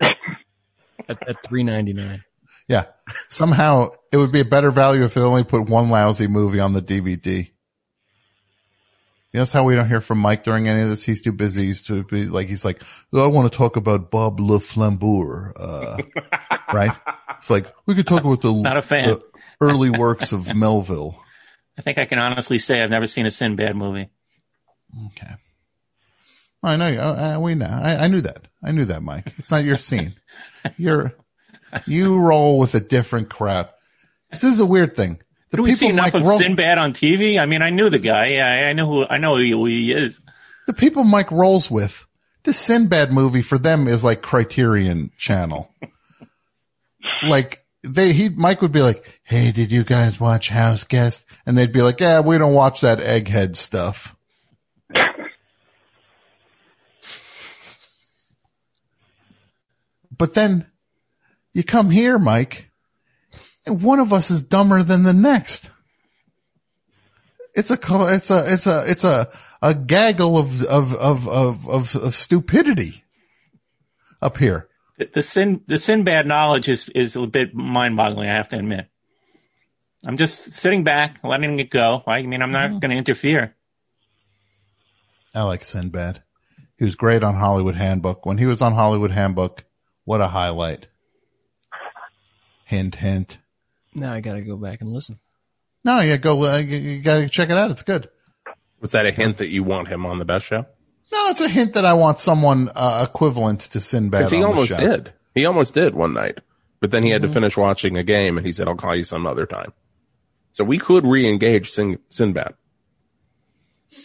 At, 1.06 1.28
at 1.28 1.42
three 1.44 1.62
ninety 1.62 1.92
nine. 1.92 2.24
Yeah. 2.66 2.84
Somehow 3.28 3.90
it 4.10 4.16
would 4.16 4.32
be 4.32 4.40
a 4.40 4.44
better 4.46 4.70
value 4.70 5.04
if 5.04 5.12
they 5.12 5.20
only 5.20 5.44
put 5.44 5.68
one 5.68 5.90
lousy 5.90 6.28
movie 6.28 6.60
on 6.60 6.72
the 6.72 6.80
DVD. 6.80 7.50
You 9.34 9.38
notice 9.40 9.52
how 9.52 9.64
we 9.64 9.74
don't 9.74 9.88
hear 9.88 10.00
from 10.00 10.18
Mike 10.18 10.44
during 10.44 10.68
any 10.68 10.82
of 10.82 10.88
this? 10.90 11.02
He's 11.02 11.20
too 11.20 11.32
busy. 11.32 11.66
He's 11.66 11.82
too 11.82 12.04
be 12.04 12.26
like, 12.26 12.48
he's 12.48 12.64
like, 12.64 12.80
"Oh, 13.12 13.24
I 13.24 13.26
want 13.26 13.50
to 13.50 13.58
talk 13.58 13.74
about 13.74 14.08
Bob 14.08 14.38
Le 14.38 14.60
Flambeur, 14.60 15.52
uh, 15.58 15.96
right? 16.72 16.92
It's 17.38 17.50
like, 17.50 17.66
we 17.84 17.96
could 17.96 18.06
talk 18.06 18.22
about 18.22 18.42
the, 18.42 18.52
Not 18.62 18.76
a 18.76 18.82
fan. 18.82 19.08
the 19.08 19.22
early 19.60 19.90
works 19.90 20.30
of 20.30 20.54
Melville. 20.54 21.20
I 21.76 21.82
think 21.82 21.98
I 21.98 22.04
can 22.04 22.20
honestly 22.20 22.60
say 22.60 22.80
I've 22.80 22.90
never 22.90 23.08
seen 23.08 23.26
a 23.26 23.30
Sinbad 23.32 23.74
movie. 23.74 24.08
Okay. 25.06 25.34
I 26.62 26.76
know. 26.76 26.86
you- 26.86 27.00
Uh, 27.00 27.34
uh, 27.36 27.40
we 27.40 27.56
know. 27.56 27.66
I, 27.66 28.04
I 28.04 28.06
knew 28.06 28.20
that. 28.20 28.46
I 28.62 28.70
knew 28.70 28.84
that, 28.84 29.02
Mike. 29.02 29.34
It's 29.38 29.50
not 29.50 29.64
your 29.64 29.78
scene. 29.78 30.14
You're, 30.76 31.12
you 31.88 32.18
roll 32.18 32.60
with 32.60 32.76
a 32.76 32.80
different 32.80 33.30
crowd. 33.30 33.68
This 34.30 34.44
is 34.44 34.60
a 34.60 34.66
weird 34.66 34.94
thing. 34.94 35.18
The 35.54 35.58
Do 35.58 35.62
we 35.62 35.72
see 35.72 35.86
enough 35.86 36.06
Mike 36.06 36.14
of 36.14 36.26
roll- 36.26 36.36
Sinbad 36.38 36.78
on 36.78 36.92
TV? 36.94 37.38
I 37.40 37.46
mean, 37.46 37.62
I 37.62 37.70
knew 37.70 37.88
the 37.88 38.00
guy. 38.00 38.26
Yeah, 38.30 38.44
I, 38.44 38.70
I 38.70 38.72
know 38.72 38.86
who 38.88 39.06
I 39.06 39.18
know 39.18 39.36
who 39.36 39.66
he 39.66 39.92
is. 39.92 40.20
the 40.66 40.72
people 40.72 41.04
Mike 41.04 41.30
rolls 41.30 41.70
with, 41.70 42.08
this 42.42 42.58
Sinbad 42.58 43.12
movie 43.12 43.40
for 43.40 43.56
them 43.56 43.86
is 43.86 44.02
like 44.02 44.20
Criterion 44.20 45.12
Channel. 45.16 45.72
like 47.22 47.64
they, 47.84 48.12
he, 48.12 48.30
Mike 48.30 48.62
would 48.62 48.72
be 48.72 48.82
like, 48.82 49.20
Hey, 49.22 49.52
did 49.52 49.70
you 49.70 49.84
guys 49.84 50.18
watch 50.18 50.48
House 50.48 50.82
Guest? 50.82 51.24
And 51.46 51.56
they'd 51.56 51.70
be 51.72 51.82
like, 51.82 52.00
Yeah, 52.00 52.18
we 52.18 52.36
don't 52.36 52.54
watch 52.54 52.80
that 52.80 52.98
egghead 52.98 53.54
stuff. 53.54 54.16
but 60.16 60.34
then 60.34 60.66
you 61.52 61.62
come 61.64 61.90
here, 61.90 62.18
Mike, 62.18 62.70
one 63.66 64.00
of 64.00 64.12
us 64.12 64.30
is 64.30 64.42
dumber 64.42 64.82
than 64.82 65.02
the 65.04 65.12
next. 65.12 65.70
It's 67.54 67.70
a, 67.70 67.78
it's 67.80 68.30
a, 68.30 68.52
it's 68.52 68.66
a, 68.66 68.84
it's 68.86 69.04
a, 69.04 69.30
a 69.62 69.74
gaggle 69.74 70.36
of, 70.36 70.64
of, 70.64 70.92
of, 70.94 71.28
of, 71.28 71.68
of, 71.68 71.96
of 71.96 72.14
stupidity 72.14 73.04
up 74.20 74.38
here. 74.38 74.68
The, 74.98 75.10
the 75.12 75.22
sin 75.22 75.62
the 75.66 75.78
Sinbad 75.78 76.26
knowledge 76.26 76.68
is 76.68 76.88
is 76.90 77.16
a 77.16 77.26
bit 77.26 77.54
mind 77.54 77.96
boggling. 77.96 78.28
I 78.28 78.34
have 78.34 78.48
to 78.50 78.58
admit. 78.58 78.88
I'm 80.06 80.16
just 80.16 80.52
sitting 80.52 80.84
back, 80.84 81.24
letting 81.24 81.58
it 81.58 81.70
go. 81.70 82.02
I 82.06 82.22
mean, 82.22 82.42
I'm 82.42 82.52
not 82.52 82.70
mm-hmm. 82.70 82.78
going 82.78 82.90
to 82.90 82.96
interfere. 82.96 83.56
I 85.34 85.42
like 85.42 85.64
Sinbad. 85.64 86.22
He 86.76 86.84
was 86.84 86.94
great 86.94 87.22
on 87.22 87.34
Hollywood 87.34 87.74
Handbook. 87.74 88.26
When 88.26 88.38
he 88.38 88.46
was 88.46 88.60
on 88.60 88.74
Hollywood 88.74 89.10
Handbook, 89.10 89.64
what 90.04 90.20
a 90.20 90.28
highlight. 90.28 90.88
Hint, 92.64 92.96
hint. 92.96 93.38
Now 93.94 94.12
I 94.12 94.20
gotta 94.20 94.42
go 94.42 94.56
back 94.56 94.80
and 94.80 94.90
listen. 94.90 95.18
No, 95.84 96.00
yeah, 96.00 96.16
go, 96.16 96.42
uh, 96.44 96.56
you, 96.58 96.76
you 96.78 97.02
gotta 97.02 97.28
check 97.28 97.50
it 97.50 97.56
out. 97.56 97.70
It's 97.70 97.82
good. 97.82 98.08
Was 98.80 98.92
that 98.92 99.06
a 99.06 99.12
hint 99.12 99.38
that 99.38 99.48
you 99.48 99.62
want 99.62 99.88
him 99.88 100.04
on 100.04 100.18
the 100.18 100.24
best 100.24 100.46
show? 100.46 100.66
No, 101.12 101.26
it's 101.28 101.40
a 101.40 101.48
hint 101.48 101.74
that 101.74 101.84
I 101.84 101.94
want 101.94 102.18
someone, 102.18 102.70
uh, 102.74 103.06
equivalent 103.08 103.60
to 103.60 103.80
Sinbad. 103.80 104.20
Because 104.20 104.30
he 104.30 104.36
on 104.38 104.42
the 104.42 104.48
almost 104.48 104.70
show. 104.70 104.76
did. 104.78 105.12
He 105.34 105.44
almost 105.44 105.74
did 105.74 105.94
one 105.94 106.14
night. 106.14 106.40
But 106.80 106.90
then 106.90 107.02
he 107.02 107.10
had 107.10 107.22
to 107.22 107.28
finish 107.28 107.56
watching 107.56 107.96
a 107.96 108.02
game 108.02 108.36
and 108.36 108.46
he 108.46 108.52
said, 108.52 108.68
I'll 108.68 108.74
call 108.74 108.94
you 108.94 109.04
some 109.04 109.26
other 109.26 109.46
time. 109.46 109.72
So 110.52 110.64
we 110.64 110.76
could 110.78 111.06
re-engage 111.06 111.70
Sin- 111.70 111.98
Sinbad. 112.10 112.54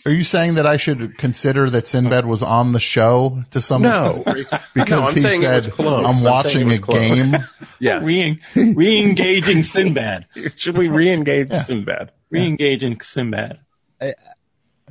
Are 0.06 0.12
you 0.12 0.24
saying 0.24 0.56
that 0.56 0.66
I 0.66 0.78
should 0.78 1.18
consider 1.18 1.70
that 1.70 1.86
Sinbad 1.86 2.26
was 2.26 2.42
on 2.42 2.72
the 2.72 2.80
show 2.80 3.44
to 3.52 3.62
some 3.62 3.82
No. 3.82 4.24
degree? 4.26 4.46
Because 4.74 5.16
No, 5.16 5.22
he 5.32 5.38
said, 5.40 5.72
close. 5.72 6.06
I'm 6.06 6.16
I'm 6.18 6.24
watching 6.24 6.72
a 6.72 6.78
close." 6.80 6.98
game. 7.00 7.36
Yes. 7.82 8.06
Re 8.06 8.42
re-engaging 8.56 9.64
Sinbad. 9.64 10.26
Should 10.58 10.78
we 10.78 10.90
re-engage 10.90 11.54
Sinbad? 11.54 12.12
Re-engaging 12.30 13.00
Sinbad. 13.00 13.60
I 14.02 14.14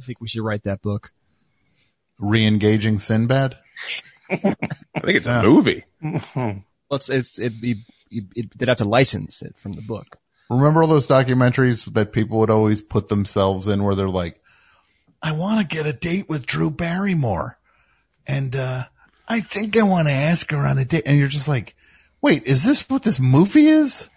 think 0.01 0.21
we 0.23 0.29
should 0.29 0.43
write 0.43 0.63
that 0.65 0.81
book. 0.81 1.13
Re-engaging 2.19 2.99
Sinbad? 2.99 3.59
I 4.31 4.37
think 4.39 4.57
it's 5.17 5.27
a 5.27 5.43
movie. 5.43 5.85
Let's, 6.91 7.09
it's, 7.11 7.39
it, 7.39 7.53
it, 7.63 7.79
it, 8.11 8.59
they'd 8.59 8.69
have 8.69 8.79
to 8.79 8.85
license 8.87 9.43
it 9.43 9.57
from 9.59 9.75
the 9.75 9.83
book. 9.83 10.17
Remember 10.49 10.83
all 10.83 10.89
those 10.89 11.07
documentaries 11.07 11.85
that 11.93 12.13
people 12.13 12.39
would 12.39 12.51
always 12.51 12.81
put 12.81 13.09
themselves 13.09 13.69
in 13.69 13.85
where 13.85 13.95
they're 13.95 14.09
like, 14.09 14.41
I 15.23 15.33
want 15.33 15.61
to 15.61 15.77
get 15.77 15.87
a 15.87 15.93
date 15.93 16.29
with 16.29 16.47
Drew 16.47 16.71
Barrymore. 16.71 17.59
And, 18.27 18.55
uh, 18.55 18.85
I 19.29 19.41
think 19.41 19.77
I 19.77 19.83
want 19.83 20.09
to 20.09 20.15
ask 20.15 20.51
her 20.51 20.67
on 20.67 20.79
a 20.79 20.85
date. 20.85 21.03
And 21.07 21.19
you're 21.19 21.29
just 21.29 21.49
like, 21.49 21.77
wait, 22.23 22.45
is 22.45 22.65
this 22.65 22.89
what 22.89 23.03
this 23.03 23.21
movie 23.21 23.67
is? 23.67 24.09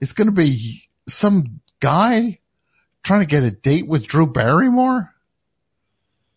it's 0.00 0.12
going 0.12 0.26
to 0.26 0.32
be 0.32 0.82
some 1.08 1.60
guy 1.80 2.40
trying 3.02 3.20
to 3.20 3.26
get 3.26 3.44
a 3.44 3.50
date 3.50 3.86
with 3.86 4.06
Drew 4.06 4.26
Barrymore? 4.26 5.14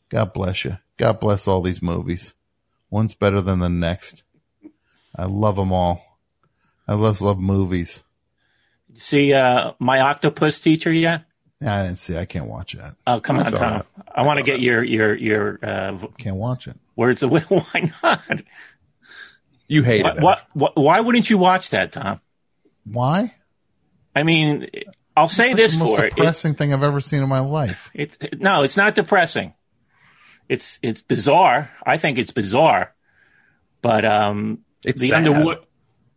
God 0.09 0.33
bless 0.33 0.63
you. 0.63 0.77
God 0.97 1.19
bless 1.19 1.47
all 1.47 1.61
these 1.61 1.81
movies. 1.81 2.35
One's 2.89 3.15
better 3.15 3.41
than 3.41 3.59
the 3.59 3.69
next. 3.69 4.23
I 5.15 5.25
love 5.25 5.55
them 5.55 5.73
all. 5.73 6.19
I 6.87 6.93
love, 6.93 7.21
love 7.21 7.39
movies. 7.39 8.03
You 8.93 8.99
see 8.99 9.33
uh, 9.33 9.73
my 9.79 9.99
octopus 9.99 10.59
teacher 10.59 10.91
yet? 10.91 11.25
I 11.65 11.83
didn't 11.83 11.97
see. 11.97 12.17
I 12.17 12.25
can't 12.25 12.45
watch 12.47 12.73
that. 12.73 12.95
Oh, 13.07 13.19
come 13.19 13.37
on, 13.39 13.51
Tom. 13.51 13.79
it. 13.79 13.85
I 14.13 14.21
want 14.23 14.37
to 14.37 14.43
get 14.43 14.59
your 14.59 14.83
your 14.83 15.15
your 15.15 15.59
uh, 15.63 15.97
Can't 16.19 16.35
watch 16.35 16.67
it. 16.67 16.77
words 16.95 17.23
of 17.23 17.31
why 17.49 17.91
not? 18.03 18.21
You 19.67 19.83
hate 19.83 20.03
What, 20.03 20.17
it. 20.17 20.23
what, 20.23 20.41
what? 20.53 20.77
Why 20.77 20.99
wouldn't 20.99 21.29
you 21.29 21.37
watch 21.37 21.71
that, 21.71 21.91
Tom? 21.91 22.21
Why? 22.85 23.33
I 24.15 24.23
mean, 24.23 24.67
I'll 25.15 25.27
say 25.27 25.47
It's 25.51 25.57
this 25.57 25.75
the 25.77 25.83
most 25.85 25.97
for 25.97 26.05
it. 26.05 26.15
depressing 26.15 26.53
thing 26.53 26.73
I've 26.73 26.83
ever 26.83 27.01
seen 27.01 27.21
in 27.23 27.29
my 27.29 27.39
life. 27.39 27.89
It's 27.93 28.17
no, 28.37 28.61
it's 28.63 28.77
not 28.77 28.93
depressing. 28.95 29.53
It's 30.47 30.79
it's 30.83 31.01
bizarre. 31.01 31.71
I 31.85 31.97
think 31.97 32.17
it's 32.19 32.31
bizarre, 32.31 32.93
but 33.81 34.05
um, 34.05 34.59
It's 34.85 35.01
the 35.01 35.07
sad. 35.09 35.27
underwater 35.27 35.61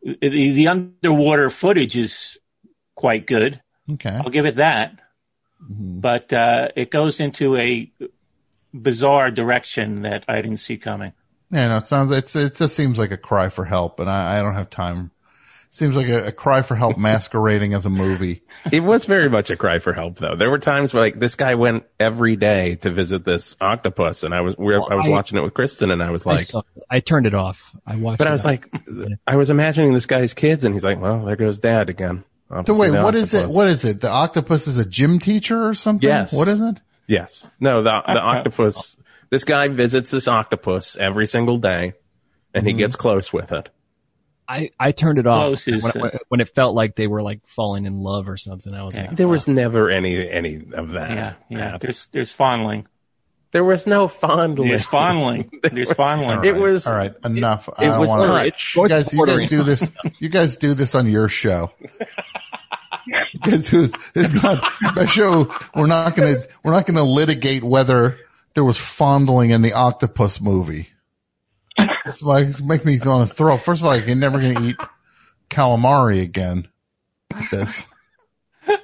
the, 0.02 0.18
the 0.52 0.68
underwater 0.68 1.50
footage 1.50 1.96
is 1.96 2.38
quite 2.94 3.26
good. 3.26 3.60
Okay. 3.92 4.10
I'll 4.10 4.30
give 4.30 4.46
it 4.46 4.56
that. 4.56 4.98
Mm-hmm. 5.62 6.00
But 6.00 6.32
uh, 6.32 6.68
it 6.76 6.90
goes 6.90 7.20
into 7.20 7.56
a 7.56 7.90
bizarre 8.72 9.30
direction 9.30 10.02
that 10.02 10.24
I 10.28 10.36
didn't 10.36 10.58
see 10.58 10.76
coming. 10.78 11.12
Yeah, 11.50 11.68
no, 11.68 11.76
it 11.78 11.88
sounds 11.88 12.12
it's 12.12 12.36
it 12.36 12.54
just 12.56 12.76
seems 12.76 12.96
like 12.98 13.10
a 13.10 13.16
cry 13.16 13.48
for 13.48 13.64
help, 13.64 13.98
and 14.00 14.08
I, 14.08 14.38
I 14.38 14.42
don't 14.42 14.54
have 14.54 14.70
time. 14.70 15.10
Seems 15.72 15.94
like 15.94 16.08
a, 16.08 16.24
a 16.26 16.32
cry 16.32 16.62
for 16.62 16.74
help 16.74 16.98
masquerading 16.98 17.74
as 17.74 17.86
a 17.86 17.90
movie. 17.90 18.42
It 18.72 18.80
was 18.80 19.04
very 19.04 19.28
much 19.30 19.50
a 19.50 19.56
cry 19.56 19.78
for 19.78 19.92
help, 19.92 20.16
though. 20.16 20.34
There 20.36 20.50
were 20.50 20.58
times 20.58 20.92
where, 20.92 21.02
like, 21.02 21.18
this 21.18 21.34
guy 21.36 21.54
went 21.54 21.84
every 21.98 22.34
day 22.36 22.74
to 22.76 22.90
visit 22.90 23.24
this 23.24 23.56
octopus, 23.60 24.22
and 24.24 24.34
I 24.34 24.40
was 24.42 24.56
we 24.58 24.74
I 24.74 24.78
was 24.94 25.06
I- 25.06 25.10
watching 25.10 25.38
it 25.38 25.42
with 25.42 25.54
Kristen, 25.54 25.90
and 25.90 26.02
I 26.02 26.10
was 26.10 26.26
like, 26.26 26.40
saw 26.46 26.60
it. 26.76 26.82
I 26.90 27.00
turned 27.00 27.26
it 27.26 27.34
off. 27.34 27.74
I 27.86 27.96
watched. 27.96 28.18
but 28.18 28.26
it 28.26 28.30
I 28.30 28.32
was 28.32 28.44
on- 28.44 28.50
like, 28.50 28.68
I 29.26 29.36
was 29.36 29.50
imagining 29.50 29.92
this 29.94 30.06
guy's 30.06 30.34
kids, 30.34 30.62
and 30.64 30.74
he's 30.74 30.84
like, 30.84 31.00
well, 31.00 31.24
there 31.24 31.36
goes 31.36 31.58
dad 31.58 31.88
again. 31.88 32.24
Off 32.50 32.66
So 32.66 32.74
see 32.74 32.80
wait, 32.80 32.90
the 32.90 33.02
what 33.02 33.14
is 33.14 33.34
it? 33.34 33.38
octopus. 33.38 33.56
What 33.56 33.66
is 33.68 33.84
it? 33.84 34.00
The 34.00 34.10
octopus 34.10 34.66
is 34.66 34.78
a 34.78 34.84
gym 34.84 35.18
teacher 35.18 35.66
or 35.66 35.74
something? 35.74 36.08
Yes. 36.08 36.32
What 36.32 36.48
is 36.48 36.60
it? 36.60 36.76
Yes. 37.06 37.46
No, 37.58 37.82
the 37.82 37.90
the 37.90 38.20
octopus. 38.20 38.96
This 39.30 39.44
guy 39.44 39.68
visits 39.68 40.10
this 40.10 40.26
octopus 40.26 40.96
every 40.96 41.26
single 41.26 41.58
day, 41.58 41.94
and 42.52 42.64
he 42.64 42.72
mm-hmm. 42.72 42.78
gets 42.78 42.96
close 42.96 43.32
with 43.32 43.52
it. 43.52 43.68
I, 44.48 44.70
I 44.80 44.90
turned 44.90 45.18
it 45.20 45.28
off 45.28 45.64
when, 45.64 45.80
when, 45.80 46.18
when 46.26 46.40
it 46.40 46.48
felt 46.48 46.74
like 46.74 46.96
they 46.96 47.06
were 47.06 47.22
like 47.22 47.46
falling 47.46 47.84
in 47.84 48.00
love 48.00 48.28
or 48.28 48.36
something. 48.36 48.74
I 48.74 48.82
was 48.82 48.96
Yeah. 48.96 49.06
like, 49.06 49.16
There 49.16 49.28
was 49.28 49.46
never 49.46 49.88
any 49.88 50.28
any 50.28 50.60
of 50.72 50.90
that. 50.90 51.10
Yeah, 51.10 51.34
yeah. 51.48 51.78
There's 51.78 52.06
there's 52.06 52.32
fondling. 52.32 52.88
There 53.52 53.62
was 53.62 53.86
no 53.86 54.08
fondling. 54.08 54.68
There's 54.68 54.84
fondling. 54.84 55.50
There's 55.62 55.92
fondling. 55.92 56.44
It 56.44 56.54
was. 56.54 56.86
All 56.86 56.94
right, 56.94 57.14
enough. 57.24 57.68
I 57.76 57.84
It 57.84 57.90
don't 57.90 58.00
was 58.00 58.08
wanna, 58.08 58.44
It's 58.44 58.76
You 58.76 58.88
guys, 58.88 59.12
you 59.12 59.26
guys 59.26 59.48
do 59.48 59.62
this. 59.64 59.90
You 60.20 60.28
guys 60.28 60.56
do 60.56 60.74
this 60.74 60.94
on 60.94 61.08
your 61.08 61.28
show. 61.28 61.72
Do 63.42 63.56
this. 63.58 63.92
It's 64.14 64.42
not 64.42 64.62
my 64.94 65.06
show. 65.06 65.52
We're 65.74 65.86
not 65.86 66.14
gonna. 66.16 66.36
We're 66.62 66.72
not 66.72 66.86
gonna 66.86 67.04
litigate 67.04 67.62
whether 67.64 68.18
there 68.54 68.64
was 68.64 68.78
fondling 68.78 69.50
in 69.50 69.62
the 69.62 69.72
octopus 69.72 70.40
movie. 70.40 70.88
It's 72.06 72.22
like 72.22 72.60
make 72.60 72.84
me 72.84 72.98
want 73.04 73.28
to 73.28 73.34
throw. 73.34 73.56
First 73.56 73.82
of 73.82 73.86
all, 73.86 73.96
you're 73.96 74.16
never 74.16 74.38
gonna 74.40 74.60
eat 74.68 74.76
calamari 75.48 76.20
again. 76.20 76.68
This 77.50 77.86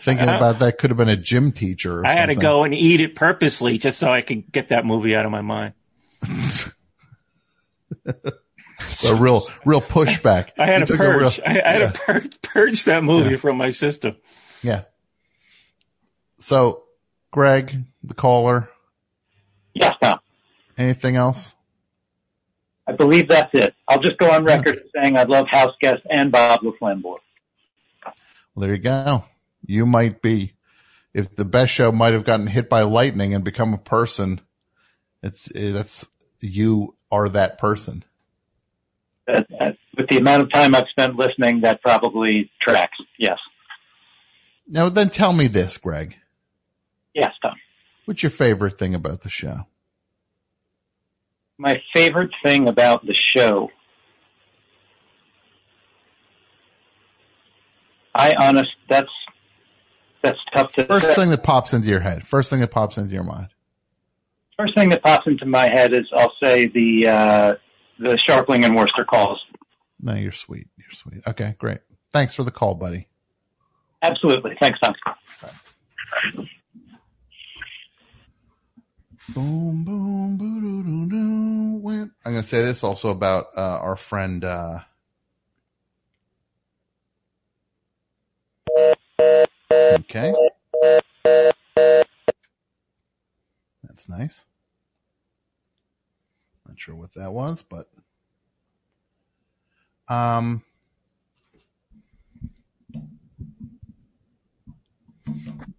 thinking 0.00 0.28
about 0.28 0.60
that 0.60 0.78
could 0.78 0.90
have 0.90 0.96
been 0.96 1.08
a 1.08 1.16
gym 1.16 1.52
teacher. 1.52 2.00
Or 2.00 2.06
I 2.06 2.12
had 2.12 2.26
to 2.26 2.34
go 2.34 2.64
and 2.64 2.74
eat 2.74 3.00
it 3.00 3.14
purposely 3.14 3.78
just 3.78 3.98
so 3.98 4.10
I 4.12 4.20
could 4.22 4.50
get 4.52 4.68
that 4.70 4.86
movie 4.86 5.14
out 5.14 5.24
of 5.26 5.30
my 5.32 5.42
mind. 5.42 5.74
a 8.06 9.14
real, 9.14 9.48
real 9.64 9.80
pushback. 9.80 10.50
I 10.58 10.66
had 10.66 10.80
You 10.88 10.96
to 10.96 11.02
a 11.02 11.18
real- 11.18 11.30
purge. 11.30 11.40
I, 11.46 11.60
I 11.64 11.72
had 11.72 11.94
to 11.94 12.00
purge, 12.00 12.42
purge 12.42 12.84
that 12.86 13.04
movie 13.04 13.36
from 13.36 13.56
my 13.56 13.70
system. 13.70 14.16
Yeah. 14.66 14.82
So, 16.38 16.82
Greg, 17.30 17.84
the 18.02 18.14
caller, 18.14 18.68
Yes, 19.74 19.94
Tom. 20.02 20.18
anything 20.76 21.14
else? 21.14 21.54
I 22.84 22.92
believe 22.92 23.28
that's 23.28 23.54
it. 23.54 23.74
I'll 23.86 24.00
just 24.00 24.18
go 24.18 24.28
on 24.32 24.44
record 24.44 24.76
as 24.78 24.90
saying 24.92 25.16
I 25.16 25.22
love 25.22 25.46
house 25.48 25.74
guest 25.80 26.02
and 26.10 26.32
Bob 26.32 26.62
LaFlambeur. 26.62 27.18
Well, 28.04 28.16
there 28.56 28.74
you 28.74 28.78
go. 28.78 29.24
You 29.64 29.86
might 29.86 30.20
be, 30.20 30.54
if 31.14 31.36
the 31.36 31.44
best 31.44 31.72
show 31.72 31.92
might 31.92 32.14
have 32.14 32.24
gotten 32.24 32.48
hit 32.48 32.68
by 32.68 32.82
lightning 32.82 33.34
and 33.34 33.44
become 33.44 33.72
a 33.72 33.78
person, 33.78 34.40
it's, 35.22 35.48
eh, 35.54 35.70
that's, 35.70 36.06
you 36.40 36.96
are 37.12 37.28
that 37.28 37.58
person. 37.58 38.04
That, 39.28 39.46
that, 39.60 39.76
with 39.96 40.08
the 40.08 40.18
amount 40.18 40.42
of 40.42 40.50
time 40.52 40.74
I've 40.74 40.88
spent 40.88 41.14
listening, 41.16 41.60
that 41.60 41.82
probably 41.82 42.50
tracks. 42.60 42.98
Yes. 43.16 43.38
Now 44.68 44.88
then 44.88 45.10
tell 45.10 45.32
me 45.32 45.48
this, 45.48 45.78
Greg. 45.78 46.16
Yes, 47.14 47.32
Tom. 47.42 47.54
What's 48.04 48.22
your 48.22 48.30
favorite 48.30 48.78
thing 48.78 48.94
about 48.94 49.22
the 49.22 49.30
show? 49.30 49.66
My 51.58 51.80
favorite 51.94 52.30
thing 52.44 52.68
about 52.68 53.04
the 53.06 53.14
show. 53.34 53.70
I 58.14 58.34
honest, 58.38 58.70
that's, 58.88 59.10
that's 60.22 60.38
tough 60.54 60.72
to 60.74 60.84
First 60.84 61.14
thing 61.16 61.30
that 61.30 61.42
pops 61.42 61.72
into 61.72 61.88
your 61.88 62.00
head. 62.00 62.26
First 62.26 62.50
thing 62.50 62.60
that 62.60 62.70
pops 62.70 62.96
into 62.98 63.12
your 63.12 63.24
mind. 63.24 63.48
First 64.58 64.74
thing 64.76 64.88
that 64.90 65.02
pops 65.02 65.26
into 65.26 65.44
my 65.46 65.68
head 65.68 65.92
is 65.92 66.04
I'll 66.14 66.32
say 66.42 66.66
the, 66.66 67.08
uh, 67.08 67.54
the 67.98 68.18
Scharpling 68.26 68.64
and 68.64 68.76
Wurster 68.76 69.06
calls. 69.06 69.38
No, 70.00 70.14
you're 70.14 70.32
sweet. 70.32 70.68
You're 70.76 70.92
sweet. 70.92 71.26
Okay, 71.26 71.54
great. 71.58 71.78
Thanks 72.12 72.34
for 72.34 72.44
the 72.44 72.50
call, 72.50 72.74
buddy. 72.74 73.08
Absolutely. 74.06 74.56
Thanks, 74.60 74.78
Tom. 74.80 74.94
Boom, 79.28 79.84
boom, 79.84 80.36
boo, 80.38 80.60
doo, 80.60 80.82
doo, 80.84 81.08
doo. 81.10 81.80
I'm 82.24 82.32
going 82.32 82.42
to 82.42 82.48
say 82.48 82.62
this 82.62 82.84
also 82.84 83.10
about 83.10 83.46
uh, 83.56 83.78
our 83.82 83.96
friend. 83.96 84.44
Uh, 84.44 84.78
okay. 89.94 90.32
That's 93.82 94.08
nice. 94.08 94.44
Not 96.66 96.78
sure 96.78 96.94
what 96.94 97.14
that 97.14 97.32
was, 97.32 97.62
but. 97.62 97.88
Um, 100.08 100.62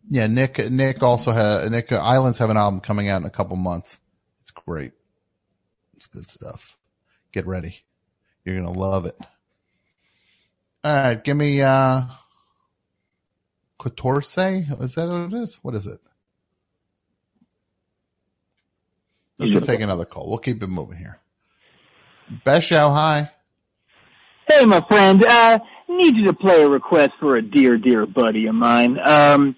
Yeah, 0.09 0.27
Nick. 0.27 0.69
Nick 0.71 1.03
also 1.03 1.31
has 1.31 1.69
Nick 1.69 1.91
Islands 1.91 2.37
have 2.37 2.49
an 2.49 2.57
album 2.57 2.79
coming 2.79 3.09
out 3.09 3.21
in 3.21 3.27
a 3.27 3.31
couple 3.31 3.55
months. 3.55 3.99
It's 4.41 4.51
great. 4.51 4.93
It's 5.95 6.05
good 6.05 6.29
stuff. 6.29 6.77
Get 7.31 7.45
ready. 7.45 7.83
You're 8.45 8.55
gonna 8.55 8.77
love 8.77 9.05
it. 9.05 9.17
All 10.83 10.93
right, 10.93 11.21
give 11.23 11.35
me 11.35 11.61
uh 11.61 12.03
Quatorce. 13.79 14.81
Is 14.81 14.95
that 14.95 15.09
what 15.09 15.33
it 15.33 15.33
is? 15.33 15.55
What 15.61 15.75
is 15.75 15.87
it? 15.87 15.99
Let's 19.37 19.65
take 19.67 19.81
another 19.81 20.05
call. 20.05 20.27
We'll 20.29 20.39
keep 20.39 20.63
it 20.63 20.67
moving 20.67 20.97
here. 20.97 21.19
Beshow, 22.45 22.91
hi. 22.91 23.31
Hey, 24.47 24.65
my 24.65 24.81
friend. 24.81 25.23
Uh, 25.23 25.59
need 25.97 26.15
you 26.15 26.25
to 26.27 26.33
play 26.33 26.61
a 26.61 26.69
request 26.69 27.13
for 27.19 27.35
a 27.35 27.41
dear, 27.41 27.77
dear 27.77 28.05
buddy 28.05 28.47
of 28.47 28.55
mine. 28.55 28.97
Um, 28.99 29.55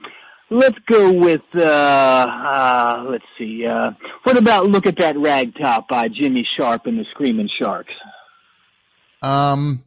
let's 0.50 0.78
go 0.88 1.12
with, 1.12 1.42
uh, 1.56 1.62
uh, 1.62 3.06
let's 3.10 3.26
see, 3.38 3.66
uh, 3.66 3.92
what 4.24 4.38
about 4.38 4.66
Look 4.68 4.88
at 4.88 4.98
That 4.98 5.16
Ragtop 5.16 5.88
by 5.88 6.08
Jimmy 6.08 6.48
Sharp 6.58 6.86
and 6.86 6.98
the 6.98 7.06
Screaming 7.12 7.50
Sharks? 7.62 7.94
Um, 9.22 9.84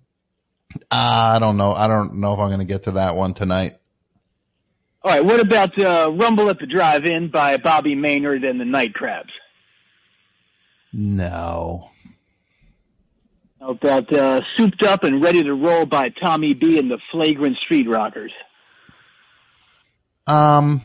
I 0.90 1.38
don't 1.38 1.56
know. 1.56 1.72
I 1.72 1.88
don't 1.88 2.16
know 2.16 2.34
if 2.34 2.38
I'm 2.38 2.48
going 2.48 2.60
to 2.60 2.64
get 2.64 2.84
to 2.84 2.92
that 2.92 3.16
one 3.16 3.34
tonight. 3.34 3.74
All 5.02 5.10
right, 5.10 5.24
what 5.24 5.40
about, 5.40 5.76
uh, 5.78 6.12
Rumble 6.12 6.48
at 6.48 6.58
the 6.58 6.66
Drive-In 6.66 7.30
by 7.30 7.56
Bobby 7.56 7.94
Maynard 7.94 8.44
and 8.44 8.60
the 8.60 8.64
Night 8.64 8.94
Crabs? 8.94 9.32
No. 10.92 11.90
About, 13.66 14.12
uh, 14.12 14.40
Souped 14.56 14.82
Up 14.82 15.04
and 15.04 15.22
Ready 15.22 15.44
to 15.44 15.54
Roll 15.54 15.86
by 15.86 16.08
Tommy 16.08 16.52
B 16.52 16.78
and 16.78 16.90
the 16.90 16.98
Flagrant 17.12 17.56
Street 17.58 17.88
Rockers? 17.88 18.32
Um, 20.26 20.84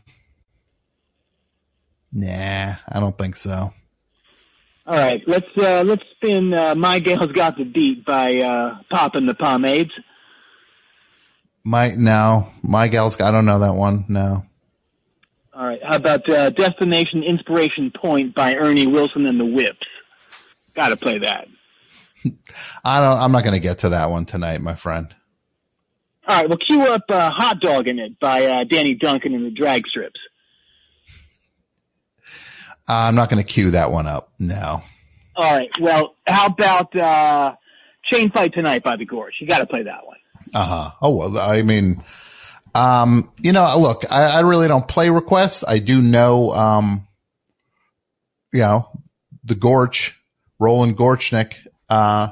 nah, 2.11 2.75
I 2.87 2.99
don't 2.99 3.17
think 3.17 3.35
so. 3.35 3.73
All 4.85 4.95
right, 4.95 5.21
let's 5.27 5.47
uh, 5.57 5.83
let's 5.85 6.03
spin 6.15 6.53
uh, 6.53 6.73
"My 6.73 6.99
Gal's 6.99 7.31
Got 7.33 7.57
the 7.57 7.65
Beat" 7.65 8.05
by 8.05 8.37
uh, 8.37 8.77
Poppin' 8.89 9.25
the 9.25 9.33
Pomades. 9.33 9.91
My 11.63 11.89
no, 11.89 12.47
my 12.63 12.87
gal's. 12.87 13.19
I 13.19 13.29
don't 13.29 13.45
know 13.45 13.59
that 13.59 13.75
one. 13.75 14.05
No. 14.07 14.45
All 15.53 15.65
right, 15.65 15.81
how 15.83 15.97
about 15.97 16.29
uh, 16.29 16.51
"Destination 16.51 17.23
Inspiration 17.23 17.91
Point" 17.91 18.33
by 18.33 18.55
Ernie 18.55 18.87
Wilson 18.87 19.25
and 19.25 19.37
the 19.37 19.45
Whips? 19.45 19.85
Got 20.73 20.89
to 20.89 20.95
play 20.95 21.19
that. 21.19 21.49
I 22.83 22.99
don't. 22.99 23.19
I'm 23.19 23.31
not 23.31 23.43
going 23.43 23.53
to 23.53 23.59
get 23.59 23.79
to 23.79 23.89
that 23.89 24.09
one 24.09 24.25
tonight, 24.25 24.61
my 24.61 24.75
friend. 24.75 25.13
All 26.27 26.37
right, 26.37 26.49
well, 26.49 26.57
cue 26.57 26.81
up 26.81 27.03
uh, 27.09 27.31
"Hot 27.31 27.59
Dog 27.61 27.87
in 27.87 27.99
It" 27.99 28.19
by 28.19 28.45
uh, 28.45 28.63
Danny 28.65 28.95
Duncan 28.95 29.33
and 29.33 29.45
the 29.45 29.51
Drag 29.51 29.87
Strips. 29.87 30.19
Uh, 32.89 32.93
I'm 32.93 33.15
not 33.15 33.29
going 33.29 33.43
to 33.43 33.47
cue 33.47 33.71
that 33.71 33.91
one 33.91 34.07
up. 34.07 34.31
No. 34.39 34.81
All 35.35 35.57
right, 35.57 35.69
well, 35.79 36.15
how 36.25 36.47
about 36.47 36.95
uh, 36.95 37.55
"Chain 38.11 38.31
Fight 38.31 38.53
Tonight" 38.53 38.83
by 38.83 38.97
the 38.97 39.05
Gorge? 39.05 39.35
You 39.39 39.47
got 39.47 39.59
to 39.59 39.65
play 39.67 39.83
that 39.83 40.05
one. 40.05 40.17
Uh 40.53 40.65
huh. 40.65 40.91
Oh 41.01 41.15
well. 41.15 41.37
I 41.37 41.61
mean, 41.61 42.03
um, 42.73 43.31
you 43.41 43.53
know, 43.53 43.77
look, 43.79 44.03
I, 44.11 44.23
I 44.23 44.39
really 44.41 44.67
don't 44.67 44.87
play 44.87 45.09
requests. 45.09 45.63
I 45.67 45.79
do 45.79 46.01
know, 46.01 46.51
um, 46.51 47.07
you 48.53 48.59
know, 48.59 48.89
the 49.43 49.55
Gorch, 49.55 50.19
Roland 50.59 50.97
Gorchnik, 50.97 51.55
uh, 51.89 52.29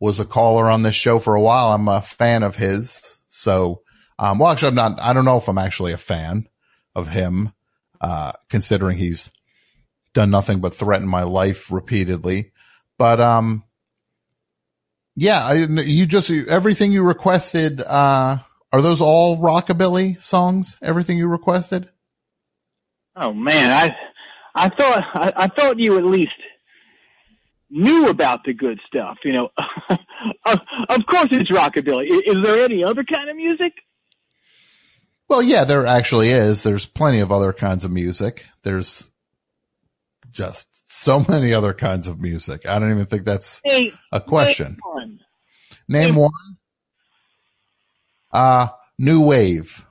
was 0.00 0.20
a 0.20 0.24
caller 0.24 0.70
on 0.70 0.82
this 0.82 0.94
show 0.94 1.18
for 1.18 1.34
a 1.34 1.40
while. 1.40 1.72
I'm 1.72 1.88
a 1.88 2.00
fan 2.00 2.42
of 2.42 2.56
his. 2.56 3.18
So, 3.28 3.82
um, 4.18 4.38
well, 4.38 4.50
actually, 4.50 4.68
I'm 4.68 4.74
not, 4.74 5.00
I 5.00 5.12
don't 5.12 5.24
know 5.24 5.36
if 5.36 5.48
I'm 5.48 5.58
actually 5.58 5.92
a 5.92 5.98
fan 5.98 6.48
of 6.94 7.08
him, 7.08 7.52
uh, 8.00 8.32
considering 8.48 8.98
he's 8.98 9.30
done 10.14 10.30
nothing 10.30 10.60
but 10.60 10.74
threaten 10.74 11.08
my 11.08 11.22
life 11.22 11.70
repeatedly. 11.70 12.52
But, 12.98 13.20
um, 13.20 13.64
yeah, 15.14 15.44
I, 15.44 15.54
you 15.54 16.06
just, 16.06 16.30
everything 16.30 16.92
you 16.92 17.02
requested, 17.02 17.80
uh, 17.80 18.38
are 18.72 18.82
those 18.82 19.00
all 19.00 19.38
rockabilly 19.38 20.22
songs? 20.22 20.76
Everything 20.82 21.16
you 21.16 21.28
requested? 21.28 21.88
Oh 23.14 23.32
man, 23.32 23.72
I 23.72 23.96
I 24.54 24.68
thought 24.68 25.04
I, 25.14 25.32
I 25.36 25.48
thought 25.48 25.78
you 25.78 25.96
at 25.96 26.04
least 26.04 26.34
knew 27.76 28.08
about 28.08 28.44
the 28.44 28.54
good 28.54 28.80
stuff. 28.86 29.18
You 29.24 29.32
know, 29.32 29.48
of, 30.46 31.06
course 31.06 31.28
it's 31.30 31.50
rockabilly. 31.50 32.06
Is, 32.08 32.36
there 32.42 32.64
any 32.64 32.82
other 32.82 33.04
kind 33.04 33.28
of 33.28 33.36
music? 33.36 33.72
Well, 35.28 35.42
yeah, 35.42 35.64
there 35.64 35.86
actually 35.86 36.30
is. 36.30 36.62
There's 36.62 36.86
plenty 36.86 37.20
of 37.20 37.30
other 37.30 37.52
kinds 37.52 37.84
of 37.84 37.90
music. 37.90 38.46
There's 38.62 39.10
just 40.30 40.68
so 40.90 41.24
many 41.28 41.52
other 41.52 41.74
kinds 41.74 42.08
of 42.08 42.20
music. 42.20 42.66
I 42.66 42.78
don't 42.78 42.90
even 42.90 43.06
think 43.06 43.24
that's 43.24 43.60
Hey, 43.64 43.92
a 44.10 44.20
question. 44.20 44.78
name 44.78 44.78
one. 44.82 45.20
Name 45.88 46.14
one. 46.16 46.30
Uh, 48.32 48.68
new 48.98 49.22
wave. 49.22 49.84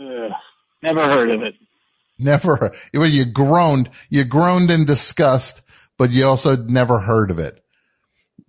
Ugh, 0.00 0.32
never 0.82 1.04
heard 1.04 1.30
of 1.30 1.42
it. 1.42 1.54
Never, 2.18 2.72
well, 2.94 3.06
you 3.06 3.26
groaned, 3.26 3.90
you 4.08 4.24
groaned 4.24 4.70
in 4.70 4.86
disgust, 4.86 5.60
but 5.98 6.10
you 6.10 6.26
also 6.26 6.56
never 6.56 6.98
heard 6.98 7.30
of 7.30 7.38
it. 7.38 7.62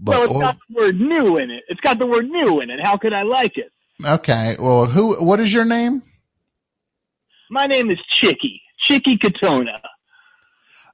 well, 0.03 0.27
But, 0.27 0.31
it's 0.31 0.41
got 0.41 0.57
the 0.69 0.75
word 0.75 0.99
new 0.99 1.37
in 1.37 1.51
it. 1.51 1.63
It's 1.69 1.81
got 1.81 1.99
the 1.99 2.07
word 2.07 2.25
new 2.27 2.59
in 2.61 2.69
it. 2.69 2.79
How 2.83 2.97
could 2.97 3.13
I 3.13 3.23
like 3.23 3.57
it? 3.57 3.71
okay. 4.03 4.55
Well, 4.59 4.85
who, 4.85 5.23
what 5.23 5.39
is 5.39 5.53
your 5.53 5.65
name? 5.65 6.03
My 7.49 7.65
name 7.65 7.89
is 7.89 7.97
Chicky. 8.09 8.61
Chicky 8.85 9.17
Catona. 9.17 9.79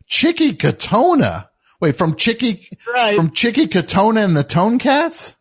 Chicky 0.07 0.53
Catona. 0.53 1.49
Wait, 1.79 1.95
from 1.97 2.15
Chicky, 2.15 2.67
Right. 2.93 3.15
from 3.15 3.31
Chicky 3.31 3.67
Catona 3.67 4.21
and 4.23 4.37
the 4.37 4.43
Tone 4.43 4.79
Cats? 4.79 5.35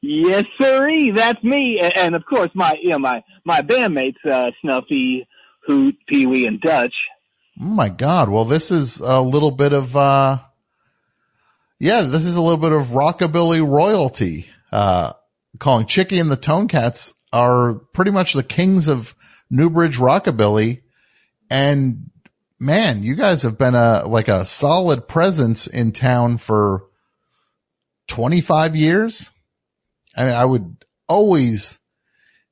Yes, 0.00 0.44
sirree. 0.60 1.10
That's 1.10 1.42
me. 1.42 1.78
And, 1.82 1.96
and 1.96 2.14
of 2.14 2.24
course, 2.24 2.50
my 2.54 2.76
you 2.80 2.90
know 2.90 2.98
my 2.98 3.22
my 3.44 3.60
bandmates, 3.62 4.24
uh, 4.24 4.50
Snuffy, 4.62 5.26
Hoot, 5.66 5.96
Pee 6.06 6.26
Wee, 6.26 6.46
and 6.46 6.60
Dutch. 6.60 6.94
Oh 7.60 7.64
my 7.64 7.88
God. 7.88 8.28
Well, 8.28 8.44
this 8.44 8.70
is 8.70 9.00
a 9.00 9.20
little 9.20 9.50
bit 9.50 9.72
of, 9.72 9.96
uh, 9.96 10.38
yeah, 11.78 12.02
this 12.02 12.24
is 12.24 12.36
a 12.36 12.42
little 12.42 12.58
bit 12.58 12.72
of 12.72 12.88
rockabilly 12.88 13.66
royalty. 13.66 14.50
Uh, 14.70 15.12
calling 15.58 15.86
Chicky 15.86 16.18
and 16.18 16.30
the 16.30 16.36
Tone 16.36 16.68
Cats 16.68 17.14
are 17.32 17.74
pretty 17.74 18.10
much 18.10 18.34
the 18.34 18.42
kings 18.42 18.88
of 18.88 19.14
Newbridge 19.50 19.98
rockabilly. 19.98 20.82
And 21.50 22.10
man, 22.58 23.02
you 23.02 23.14
guys 23.14 23.42
have 23.42 23.56
been 23.56 23.74
a, 23.74 24.04
like 24.06 24.28
a 24.28 24.44
solid 24.44 25.08
presence 25.08 25.66
in 25.66 25.92
town 25.92 26.36
for 26.38 26.84
25 28.08 28.76
years. 28.76 29.30
I 30.16 30.24
mean, 30.24 30.34
I 30.34 30.44
would 30.44 30.84
always 31.08 31.78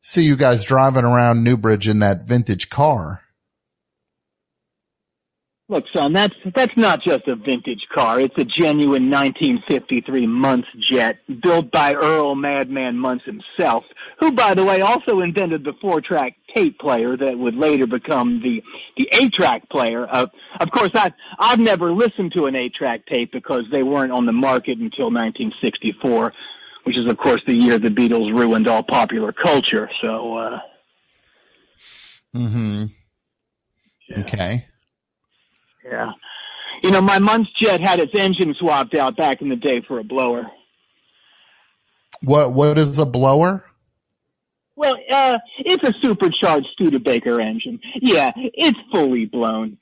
see 0.01 0.23
you 0.25 0.37
guys 0.37 0.65
driving 0.65 1.05
around 1.05 1.45
Newbridge 1.45 1.89
in 1.89 2.01
that 2.01 2.27
vintage 2.27 2.71
car. 2.71 3.24
Look, 5.67 5.87
son, 5.97 6.12
that's 6.12 6.35
that's 6.55 6.77
not 6.77 7.03
just 7.03 7.27
a 7.27 7.37
vintage 7.37 7.87
car. 7.95 8.21
It's 8.21 8.37
a 8.37 8.45
genuine 8.45 9.11
1953 9.11 10.27
Muntz 10.27 10.69
jet 10.91 11.17
built 11.43 11.71
by 11.71 11.95
Earl 11.95 12.35
Madman 12.35 12.99
Muntz 12.99 13.25
himself, 13.25 13.85
who, 14.21 14.33
by 14.33 14.53
the 14.53 14.62
way, 14.62 14.83
also 14.83 15.21
invented 15.21 15.65
the 15.65 15.73
four-track 15.81 16.37
tape 16.55 16.79
player 16.79 17.17
that 17.17 17.39
would 17.39 17.55
later 17.55 17.87
become 17.87 18.43
the 18.43 18.62
the 18.99 19.09
eight-track 19.15 19.71
player. 19.71 20.07
Uh, 20.11 20.27
of 20.61 20.71
course, 20.71 20.91
I 20.95 21.15
I've 21.39 21.61
never 21.61 21.93
listened 21.93 22.33
to 22.37 22.45
an 22.45 22.55
eight-track 22.55 23.07
tape 23.07 23.33
because 23.33 23.65
they 23.73 23.83
weren't 23.83 24.12
on 24.12 24.27
the 24.27 24.33
market 24.33 24.77
until 24.77 25.07
1964, 25.07 26.35
which 26.83 26.99
is, 26.99 27.11
of 27.11 27.17
course, 27.17 27.41
the 27.47 27.55
year 27.55 27.79
the 27.79 27.89
Beatles 27.89 28.39
ruined 28.39 28.69
all 28.69 28.83
popular 28.83 29.33
culture. 29.33 29.89
So. 30.03 30.37
uh 30.37 30.59
hmm 32.35 32.85
Okay. 34.19 34.67
Yeah. 35.85 36.12
You 36.82 36.91
know, 36.91 37.01
my 37.01 37.18
Muntz 37.18 37.51
jet 37.61 37.80
had 37.80 38.01
its 38.01 38.12
engine 38.14 38.55
swapped 38.59 38.95
out 38.95 39.16
back 39.16 39.41
in 39.43 39.49
the 39.49 39.57
day 39.57 39.82
for 39.87 39.99
a 39.99 40.05
blower. 40.05 40.51
What, 42.22 42.53
what 42.55 42.78
is 42.78 42.99
a 42.99 43.07
blower? 43.07 43.64
Well, 44.76 44.97
uh, 45.11 45.39
it's 45.59 45.89
a 45.89 45.95
supercharged 46.03 46.66
Studebaker 46.72 47.41
engine. 47.41 47.78
Yeah, 48.01 48.32
it's 48.37 48.78
fully 48.93 49.24
blown. 49.26 49.78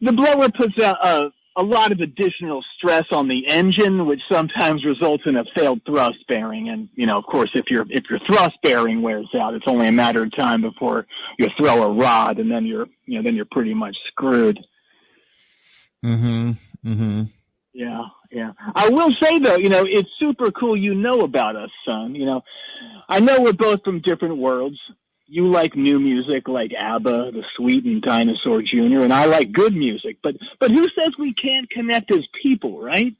The 0.00 0.12
blower 0.12 0.50
puts 0.50 0.78
out 0.82 1.04
a, 1.04 1.30
a 1.56 1.62
lot 1.62 1.90
of 1.90 2.00
additional 2.00 2.62
stress 2.76 3.04
on 3.12 3.28
the 3.28 3.48
engine, 3.48 4.04
which 4.06 4.20
sometimes 4.30 4.84
results 4.84 5.24
in 5.26 5.36
a 5.36 5.44
failed 5.56 5.80
thrust 5.86 6.18
bearing. 6.28 6.68
And, 6.68 6.90
you 6.94 7.06
know, 7.06 7.16
of 7.16 7.24
course, 7.24 7.50
if 7.54 7.70
your, 7.70 7.86
if 7.88 8.04
your 8.10 8.18
thrust 8.30 8.56
bearing 8.62 9.00
wears 9.00 9.28
out, 9.34 9.54
it's 9.54 9.66
only 9.66 9.88
a 9.88 9.92
matter 9.92 10.22
of 10.22 10.36
time 10.36 10.60
before 10.60 11.06
you 11.38 11.48
throw 11.58 11.82
a 11.82 11.92
rod 11.92 12.38
and 12.38 12.50
then 12.50 12.66
you're, 12.66 12.86
you 13.06 13.16
know, 13.16 13.22
then 13.22 13.34
you're 13.34 13.46
pretty 13.46 13.72
much 13.72 13.96
screwed. 14.08 14.58
Hmm 16.02 16.52
hmm 16.82 17.22
Yeah, 17.72 18.02
yeah. 18.30 18.52
I 18.74 18.88
will 18.90 19.12
say 19.20 19.38
though, 19.38 19.56
you 19.56 19.68
know, 19.68 19.84
it's 19.86 20.08
super 20.18 20.50
cool 20.50 20.76
you 20.76 20.94
know 20.94 21.20
about 21.20 21.56
us, 21.56 21.70
son. 21.84 22.14
You 22.14 22.26
know, 22.26 22.42
I 23.08 23.20
know 23.20 23.40
we're 23.40 23.52
both 23.52 23.82
from 23.84 24.00
different 24.00 24.38
worlds. 24.38 24.78
You 25.28 25.50
like 25.50 25.74
new 25.74 25.98
music 25.98 26.46
like 26.46 26.70
ABBA, 26.72 27.32
The 27.32 27.42
Sweet 27.56 27.84
and 27.84 28.00
Dinosaur 28.00 28.62
Jr., 28.62 29.00
and 29.00 29.12
I 29.12 29.24
like 29.24 29.50
good 29.50 29.74
music. 29.74 30.18
But 30.22 30.36
but 30.60 30.70
who 30.70 30.84
says 30.84 31.14
we 31.18 31.34
can't 31.34 31.68
connect 31.68 32.12
as 32.12 32.24
people, 32.42 32.80
right? 32.80 33.14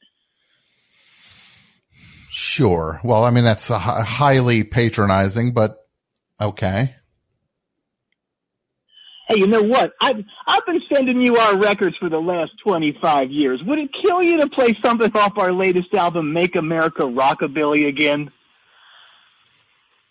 Sure. 2.30 3.00
Well, 3.02 3.24
I 3.24 3.30
mean, 3.30 3.44
that's 3.44 3.70
a 3.70 3.78
highly 3.78 4.62
patronizing, 4.62 5.52
but 5.52 5.78
okay. 6.40 6.94
Hey, 9.28 9.38
you 9.38 9.46
know 9.46 9.62
what? 9.62 9.92
I've 10.00 10.24
I've 10.46 10.64
been 10.66 10.80
sending 10.92 11.20
you 11.20 11.36
our 11.36 11.58
records 11.58 11.96
for 11.98 12.08
the 12.08 12.18
last 12.18 12.52
twenty 12.64 12.96
five 13.02 13.30
years. 13.30 13.60
Would 13.64 13.78
it 13.78 13.90
kill 14.04 14.22
you 14.22 14.40
to 14.40 14.48
play 14.48 14.72
something 14.84 15.10
off 15.16 15.36
our 15.36 15.52
latest 15.52 15.92
album, 15.94 16.32
Make 16.32 16.54
America 16.54 17.02
Rockabilly 17.02 17.88
again? 17.88 18.30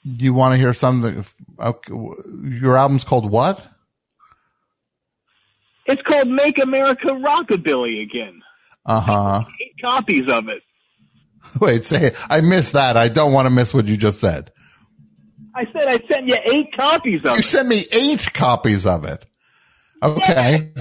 Do 0.05 0.25
you 0.25 0.33
want 0.33 0.53
to 0.53 0.57
hear 0.57 0.73
something? 0.73 1.25
Okay, 1.59 1.93
your 2.59 2.77
album's 2.77 3.03
called 3.05 3.29
what? 3.29 3.65
It's 5.85 6.01
called 6.01 6.27
Make 6.27 6.61
America 6.61 7.07
Rockabilly 7.07 8.01
again. 8.03 8.41
Uh 8.85 8.99
huh. 8.99 9.43
Eight 9.61 9.75
copies 9.81 10.31
of 10.31 10.49
it. 10.49 10.61
Wait, 11.61 11.83
say, 11.83 12.11
I 12.29 12.41
missed 12.41 12.73
that. 12.73 12.97
I 12.97 13.07
don't 13.07 13.31
want 13.31 13.45
to 13.45 13.49
miss 13.49 13.73
what 13.73 13.87
you 13.87 13.97
just 13.97 14.19
said. 14.19 14.51
I 15.55 15.65
said 15.71 15.85
I 15.85 16.05
sent 16.11 16.27
you 16.27 16.37
eight 16.43 16.75
copies 16.77 17.19
of 17.19 17.25
You 17.25 17.31
it. 17.31 17.37
You 17.37 17.43
sent 17.43 17.67
me 17.69 17.85
eight 17.91 18.33
copies 18.33 18.85
of 18.85 19.05
it. 19.05 19.25
Okay. 20.03 20.73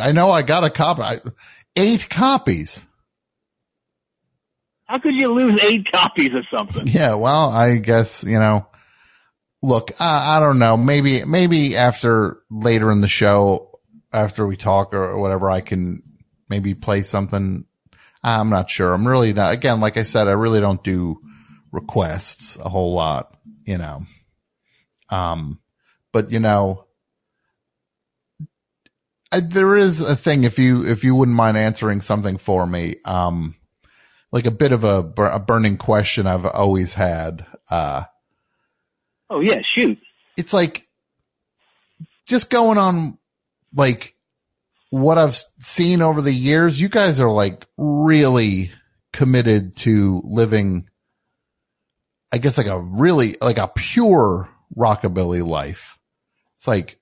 I 0.00 0.10
know 0.10 0.32
I 0.32 0.42
got 0.42 0.64
a 0.64 0.70
copy. 0.70 1.02
I, 1.02 1.20
eight 1.76 2.10
copies. 2.10 2.84
How 4.86 4.98
could 4.98 5.14
you 5.14 5.32
lose 5.32 5.62
eight 5.64 5.86
copies 5.92 6.34
of 6.34 6.44
something? 6.56 6.88
Yeah, 6.88 7.14
well, 7.14 7.50
I 7.50 7.76
guess, 7.76 8.24
you 8.24 8.38
know, 8.38 8.66
look, 9.62 9.92
I, 10.00 10.36
I 10.36 10.40
don't 10.40 10.58
know. 10.58 10.76
Maybe, 10.76 11.24
maybe 11.24 11.76
after 11.76 12.38
later 12.50 12.90
in 12.90 13.00
the 13.00 13.08
show, 13.08 13.78
after 14.12 14.44
we 14.46 14.56
talk 14.56 14.92
or, 14.92 15.04
or 15.04 15.18
whatever, 15.18 15.50
I 15.50 15.60
can 15.60 16.02
maybe 16.48 16.74
play 16.74 17.02
something. 17.02 17.64
I'm 18.22 18.50
not 18.50 18.70
sure. 18.70 18.92
I'm 18.92 19.06
really 19.06 19.32
not, 19.32 19.52
again, 19.52 19.80
like 19.80 19.96
I 19.96 20.02
said, 20.02 20.26
I 20.26 20.32
really 20.32 20.60
don't 20.60 20.82
do 20.82 21.20
requests 21.76 22.56
a 22.58 22.68
whole 22.68 22.94
lot, 22.94 23.36
you 23.64 23.78
know. 23.78 24.04
Um, 25.10 25.60
but 26.12 26.32
you 26.32 26.40
know, 26.40 26.86
I, 29.30 29.40
there 29.40 29.76
is 29.76 30.00
a 30.00 30.16
thing 30.16 30.42
if 30.44 30.58
you, 30.58 30.84
if 30.86 31.04
you 31.04 31.14
wouldn't 31.14 31.36
mind 31.36 31.56
answering 31.56 32.00
something 32.00 32.38
for 32.38 32.66
me, 32.66 32.96
um, 33.04 33.54
like 34.32 34.46
a 34.46 34.50
bit 34.50 34.72
of 34.72 34.82
a, 34.82 34.98
a 35.18 35.38
burning 35.38 35.76
question 35.76 36.26
I've 36.26 36.46
always 36.46 36.94
had. 36.94 37.46
Uh, 37.70 38.04
Oh 39.28 39.40
yeah, 39.40 39.60
shoot. 39.74 39.98
it's 40.36 40.52
like 40.52 40.86
just 42.26 42.48
going 42.48 42.78
on 42.78 43.18
like 43.74 44.14
what 44.90 45.18
I've 45.18 45.36
seen 45.58 46.00
over 46.00 46.22
the 46.22 46.32
years. 46.32 46.80
You 46.80 46.88
guys 46.88 47.20
are 47.20 47.30
like 47.30 47.66
really 47.76 48.70
committed 49.12 49.74
to 49.78 50.22
living, 50.24 50.88
I 52.32 52.38
guess 52.38 52.58
like 52.58 52.66
a 52.66 52.80
really, 52.80 53.36
like 53.40 53.58
a 53.58 53.68
pure 53.68 54.48
rockabilly 54.76 55.46
life. 55.46 55.98
It's 56.54 56.66
like 56.66 56.98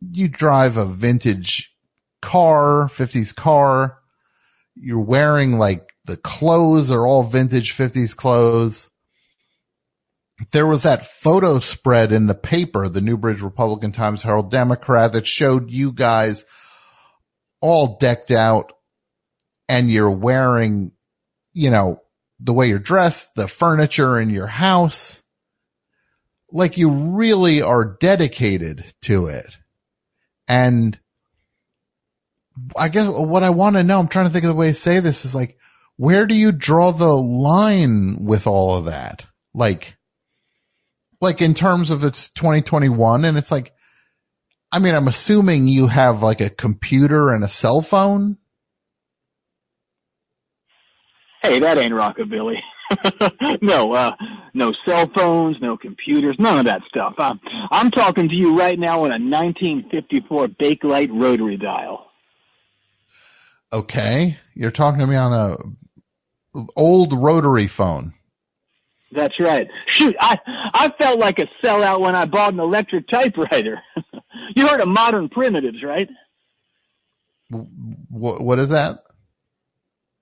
you 0.00 0.28
drive 0.28 0.76
a 0.76 0.84
vintage 0.84 1.74
car, 2.22 2.88
50s 2.88 3.34
car. 3.34 3.98
You're 4.74 5.00
wearing 5.00 5.58
like 5.58 5.90
the 6.04 6.16
clothes 6.16 6.90
are 6.90 7.06
all 7.06 7.22
vintage 7.22 7.76
50s 7.76 8.16
clothes. 8.16 8.88
there 10.52 10.66
was 10.66 10.84
that 10.84 11.04
photo 11.04 11.60
spread 11.60 12.12
in 12.12 12.26
the 12.26 12.34
paper, 12.34 12.88
the 12.88 13.02
Newbridge 13.02 13.42
Republican 13.42 13.92
Times 13.92 14.22
Herald 14.22 14.50
Democrat 14.50 15.12
that 15.12 15.26
showed 15.26 15.70
you 15.70 15.92
guys 15.92 16.44
all 17.60 17.98
decked 17.98 18.30
out 18.30 18.72
and 19.68 19.90
you're 19.90 20.10
wearing, 20.10 20.92
you 21.52 21.70
know, 21.70 22.00
the 22.42 22.52
way 22.52 22.68
you're 22.68 22.78
dressed, 22.78 23.34
the 23.34 23.46
furniture 23.46 24.18
in 24.18 24.30
your 24.30 24.46
house. 24.46 25.22
Like 26.50 26.78
you 26.78 26.90
really 26.90 27.62
are 27.62 27.96
dedicated 28.00 28.84
to 29.02 29.26
it. 29.26 29.56
And 30.48 30.98
I 32.76 32.88
guess 32.88 33.06
what 33.08 33.42
I 33.42 33.50
want 33.50 33.76
to 33.76 33.84
know, 33.84 34.00
I'm 34.00 34.08
trying 34.08 34.26
to 34.26 34.32
think 34.32 34.44
of 34.44 34.48
the 34.48 34.54
way 34.54 34.68
to 34.68 34.74
say 34.74 35.00
this 35.00 35.24
is 35.24 35.34
like, 35.34 35.56
where 35.96 36.26
do 36.26 36.34
you 36.34 36.50
draw 36.50 36.92
the 36.92 37.14
line 37.14 38.24
with 38.24 38.46
all 38.46 38.76
of 38.76 38.86
that? 38.86 39.26
Like, 39.54 39.96
like 41.20 41.42
in 41.42 41.54
terms 41.54 41.90
of 41.90 42.02
it's 42.04 42.30
2021 42.30 43.24
and 43.24 43.36
it's 43.36 43.50
like, 43.50 43.74
I 44.72 44.78
mean, 44.78 44.94
I'm 44.94 45.08
assuming 45.08 45.68
you 45.68 45.88
have 45.88 46.22
like 46.22 46.40
a 46.40 46.50
computer 46.50 47.30
and 47.30 47.44
a 47.44 47.48
cell 47.48 47.82
phone. 47.82 48.38
Hey, 51.42 51.58
that 51.60 51.78
ain't 51.78 51.92
rockabilly. 51.92 52.58
no, 53.62 53.92
uh, 53.92 54.12
no 54.52 54.72
cell 54.86 55.10
phones, 55.14 55.56
no 55.60 55.76
computers, 55.76 56.36
none 56.38 56.58
of 56.58 56.66
that 56.66 56.82
stuff. 56.88 57.14
I'm, 57.18 57.40
I'm 57.70 57.90
talking 57.90 58.28
to 58.28 58.34
you 58.34 58.56
right 58.56 58.78
now 58.78 59.04
on 59.04 59.10
a 59.10 59.18
1954 59.18 60.48
Bakelite 60.48 61.10
rotary 61.12 61.56
dial. 61.56 62.06
Okay. 63.72 64.38
You're 64.54 64.70
talking 64.70 65.00
to 65.00 65.06
me 65.06 65.16
on 65.16 65.32
a 65.32 66.64
old 66.76 67.12
rotary 67.12 67.68
phone. 67.68 68.12
That's 69.12 69.38
right. 69.40 69.68
Shoot, 69.86 70.14
I, 70.20 70.38
I 70.46 70.92
felt 71.00 71.18
like 71.18 71.38
a 71.38 71.48
sellout 71.64 72.00
when 72.00 72.14
I 72.14 72.26
bought 72.26 72.52
an 72.52 72.60
electric 72.60 73.08
typewriter. 73.08 73.80
you 74.56 74.66
heard 74.66 74.80
of 74.80 74.88
modern 74.88 75.28
primitives, 75.28 75.82
right? 75.82 76.08
What, 77.48 78.42
what 78.42 78.58
is 78.60 78.68
that? 78.68 79.00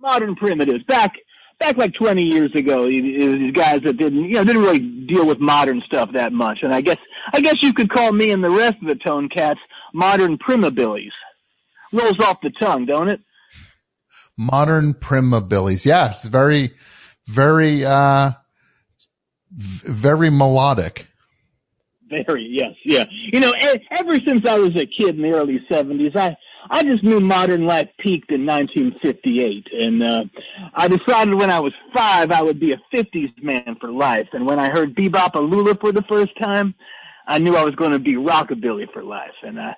Modern 0.01 0.37
primitives. 0.37 0.85
Back, 0.85 1.15
back 1.59 1.77
like 1.77 1.95
20 1.95 2.23
years 2.23 2.55
ago, 2.55 2.87
these 2.87 3.53
guys 3.53 3.81
that 3.83 3.97
didn't, 3.97 4.25
you 4.25 4.35
know, 4.35 4.45
didn't 4.45 4.63
really 4.63 4.81
deal 4.81 5.27
with 5.27 5.41
modern 5.41 5.83
stuff 5.87 6.13
that 6.13 6.33
much. 6.33 6.59
And 6.63 6.75
I 6.75 6.81
guess, 6.81 6.99
I 7.33 7.41
guess 7.41 7.57
you 7.63 7.73
could 7.73 7.91
call 7.91 8.13
me 8.13 8.31
and 8.31 8.43
the 8.43 8.51
rest 8.51 8.77
of 8.81 8.89
the 8.89 8.95
Tone 8.95 9.29
Cats 9.29 9.61
modern 9.93 10.39
primabillies. 10.39 11.13
Rolls 11.93 12.21
off 12.21 12.41
the 12.43 12.51
tongue, 12.51 12.87
don't 12.87 13.09
it? 13.09 13.21
Modern 14.37 14.95
primabillies. 14.95 15.85
Yeah, 15.85 16.11
it's 16.11 16.27
very, 16.27 16.75
very, 17.27 17.85
uh, 17.85 18.33
very 19.51 20.31
melodic. 20.31 21.07
Very, 22.09 22.47
yes, 22.51 22.75
yeah. 22.85 23.05
You 23.11 23.41
know, 23.41 23.53
ever 23.91 24.19
since 24.21 24.47
I 24.47 24.59
was 24.59 24.71
a 24.77 24.87
kid 24.87 25.17
in 25.17 25.23
the 25.23 25.33
early 25.33 25.61
70s, 25.71 26.17
I, 26.17 26.37
I 26.71 26.83
just 26.83 27.03
knew 27.03 27.21
modern 27.21 27.67
life 27.67 27.89
peaked 27.99 28.31
in 28.31 28.45
1958. 28.47 29.67
And, 29.73 30.03
uh, 30.03 30.25
I 30.75 30.89
decided 30.89 31.35
when 31.35 31.51
I 31.51 31.61
was 31.61 31.73
five, 31.95 32.31
I 32.31 32.43
would 32.43 32.61
be 32.61 32.73
a 32.73 32.81
50s 32.95 33.43
man 33.43 33.77
for 33.81 33.91
life. 33.91 34.29
And 34.33 34.47
when 34.47 34.59
I 34.59 34.69
heard 34.71 34.95
Bebop 34.95 35.35
a 35.35 35.41
Lula 35.41 35.77
for 35.81 35.93
the 35.93 36.03
first 36.03 36.33
time, 36.39 36.75
I 37.27 37.39
knew 37.39 37.57
I 37.57 37.65
was 37.65 37.75
going 37.75 37.93
to 37.93 37.99
be 37.99 38.15
rockabilly 38.15 38.93
for 38.93 39.03
life. 39.03 39.35
And, 39.43 39.59
uh, 39.59 39.75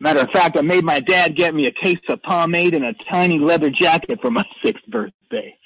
matter 0.00 0.20
of 0.20 0.30
fact, 0.30 0.56
I 0.56 0.62
made 0.62 0.84
my 0.84 1.00
dad 1.00 1.36
get 1.36 1.54
me 1.54 1.66
a 1.66 1.72
case 1.72 1.98
of 2.08 2.22
pomade 2.22 2.74
and 2.74 2.84
a 2.84 2.94
tiny 3.10 3.38
leather 3.38 3.70
jacket 3.70 4.20
for 4.20 4.30
my 4.30 4.44
sixth 4.64 4.86
birthday. 4.86 5.56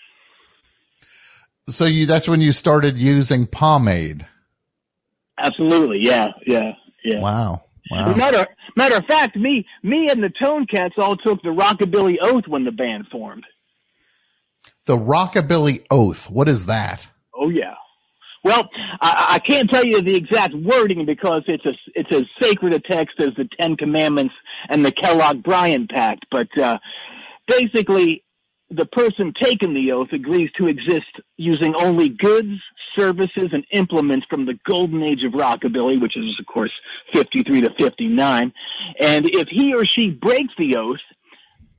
So 1.69 1.85
you, 1.85 2.07
that's 2.07 2.29
when 2.29 2.41
you 2.41 2.53
started 2.53 2.99
using 2.99 3.47
pomade. 3.47 4.27
Absolutely. 5.39 6.01
Yeah. 6.03 6.29
Yeah. 6.47 6.73
Yeah. 7.05 7.21
Wow. 7.21 7.65
Wow. 7.91 8.15
Matter, 8.15 8.47
matter 8.77 8.97
of 8.97 9.07
fact, 9.07 9.37
me, 9.37 9.67
me 9.83 10.09
and 10.11 10.23
the 10.23 10.31
Tone 10.43 10.67
Cats 10.67 10.95
all 10.99 11.17
took 11.17 11.43
the 11.43 11.49
Rockabilly 11.49 12.17
Oath 12.23 12.47
when 12.47 12.65
the 12.65 12.73
band 12.73 13.07
formed. 13.11 13.45
The 14.87 14.97
Rockabilly 14.97 15.85
Oath. 15.91 16.29
What 16.29 16.49
is 16.49 16.67
that? 16.67 17.07
Oh 17.35 17.49
yeah. 17.49 17.75
Well, 18.45 18.69
I, 19.01 19.35
I 19.35 19.39
can't 19.39 19.71
tell 19.71 19.85
you 19.85 20.03
the 20.03 20.17
exact 20.17 20.55
wording 20.55 21.07
because 21.07 21.43
it's 21.47 21.65
a 21.65 21.73
it's 21.95 22.11
as 22.13 22.25
sacred 22.41 22.75
a 22.75 22.81
text 22.81 23.21
as 23.21 23.31
the 23.37 23.49
Ten 23.59 23.77
Commandments 23.77 24.35
and 24.69 24.85
the 24.85 24.91
Kellogg-Briand 24.91 25.89
Pact. 25.89 26.27
But 26.31 26.49
uh, 26.61 26.79
basically, 27.47 28.22
the 28.75 28.87
person 28.87 29.33
taking 29.41 29.75
the 29.75 29.93
oath 29.93 30.13
agrees 30.13 30.51
to 30.59 30.67
exist 30.67 31.21
using 31.37 31.75
only 31.77 32.09
goods, 32.09 32.59
services, 32.97 33.51
and 33.53 33.65
implements 33.71 34.27
from 34.31 34.47
the 34.47 34.59
golden 34.67 35.03
age 35.03 35.25
of 35.25 35.33
rockabilly, 35.33 36.01
which 36.01 36.17
is, 36.17 36.37
of 36.39 36.47
course, 36.47 36.73
53 37.13 37.63
to 37.63 37.71
59. 37.79 38.53
And 39.01 39.29
if 39.29 39.49
he 39.49 39.75
or 39.75 39.85
she 39.85 40.11
breaks 40.11 40.55
the 40.59 40.77
oath, 40.77 41.01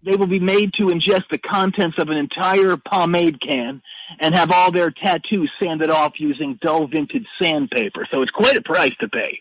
they 0.05 0.15
will 0.15 0.27
be 0.27 0.39
made 0.39 0.73
to 0.73 0.87
ingest 0.87 1.23
the 1.31 1.37
contents 1.37 1.97
of 1.97 2.09
an 2.09 2.17
entire 2.17 2.77
pomade 2.77 3.39
can 3.41 3.81
and 4.19 4.35
have 4.35 4.51
all 4.51 4.71
their 4.71 4.91
tattoos 4.91 5.49
sanded 5.61 5.89
off 5.89 6.13
using 6.17 6.59
dull 6.61 6.87
vintage 6.87 7.25
sandpaper. 7.41 8.07
So 8.13 8.21
it's 8.21 8.31
quite 8.31 8.57
a 8.57 8.61
price 8.61 8.93
to 8.99 9.07
pay. 9.07 9.39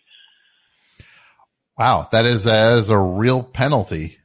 Wow, 1.76 2.08
that 2.12 2.26
is, 2.26 2.44
that 2.44 2.78
is 2.78 2.90
a 2.90 2.98
real 2.98 3.42
penalty. 3.42 4.18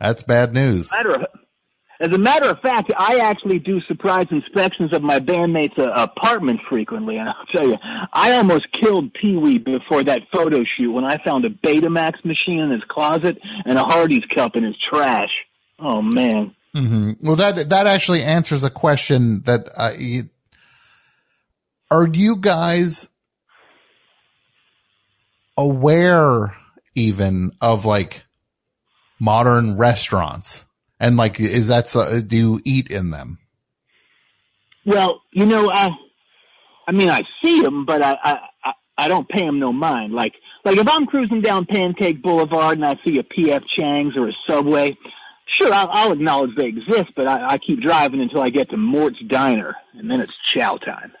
That's 0.00 0.22
bad 0.22 0.52
news. 0.52 0.92
As 1.98 2.10
a 2.10 2.18
matter 2.18 2.50
of 2.50 2.60
fact, 2.60 2.92
I 2.96 3.20
actually 3.20 3.58
do 3.58 3.80
surprise 3.88 4.26
inspections 4.30 4.92
of 4.92 5.02
my 5.02 5.18
bandmates' 5.18 5.78
uh, 5.78 5.92
apartments 5.94 6.62
frequently, 6.68 7.16
and 7.16 7.28
I'll 7.28 7.46
tell 7.54 7.66
you, 7.66 7.78
I 8.12 8.32
almost 8.32 8.66
killed 8.72 9.14
Pee 9.14 9.36
Wee 9.36 9.56
before 9.56 10.04
that 10.04 10.22
photo 10.30 10.62
shoot 10.76 10.92
when 10.92 11.04
I 11.04 11.16
found 11.24 11.46
a 11.46 11.50
Betamax 11.50 12.22
machine 12.22 12.58
in 12.58 12.70
his 12.70 12.82
closet 12.88 13.38
and 13.64 13.78
a 13.78 13.82
Hardee's 13.82 14.26
cup 14.26 14.56
in 14.56 14.64
his 14.64 14.76
trash. 14.92 15.30
Oh 15.78 16.02
man. 16.02 16.54
Mm-hmm. 16.74 17.12
Well, 17.26 17.36
that 17.36 17.70
that 17.70 17.86
actually 17.86 18.22
answers 18.22 18.62
a 18.62 18.70
question 18.70 19.40
that 19.44 19.70
uh, 19.74 19.92
you, 19.98 20.28
are 21.90 22.06
you 22.06 22.36
guys 22.36 23.08
aware 25.56 26.54
even 26.94 27.52
of 27.62 27.86
like 27.86 28.25
modern 29.18 29.76
restaurants? 29.76 30.64
And 30.98 31.16
like, 31.16 31.40
is 31.40 31.68
that, 31.68 31.90
so, 31.90 32.20
do 32.20 32.36
you 32.36 32.60
eat 32.64 32.90
in 32.90 33.10
them? 33.10 33.38
Well, 34.84 35.20
you 35.32 35.46
know, 35.46 35.70
I, 35.70 35.90
I 36.86 36.92
mean, 36.92 37.10
I 37.10 37.24
see 37.44 37.60
them, 37.60 37.84
but 37.84 38.02
I, 38.02 38.16
I, 38.22 38.72
I 38.96 39.08
don't 39.08 39.28
pay 39.28 39.44
them 39.44 39.58
no 39.58 39.72
mind. 39.72 40.12
Like, 40.12 40.34
like 40.64 40.78
if 40.78 40.88
I'm 40.88 41.06
cruising 41.06 41.42
down 41.42 41.66
Pancake 41.66 42.22
Boulevard 42.22 42.78
and 42.78 42.86
I 42.86 42.96
see 43.04 43.18
a 43.18 43.22
PF 43.22 43.64
Chang's 43.76 44.16
or 44.16 44.28
a 44.28 44.32
Subway, 44.48 44.96
sure, 45.46 45.72
I'll, 45.72 45.88
I'll 45.90 46.12
acknowledge 46.12 46.56
they 46.56 46.66
exist, 46.66 47.12
but 47.14 47.26
I, 47.26 47.54
I 47.54 47.58
keep 47.58 47.80
driving 47.80 48.20
until 48.20 48.42
I 48.42 48.50
get 48.50 48.70
to 48.70 48.76
Mort's 48.76 49.20
Diner, 49.26 49.76
and 49.94 50.10
then 50.10 50.20
it's 50.20 50.36
chow 50.54 50.76
time. 50.76 51.12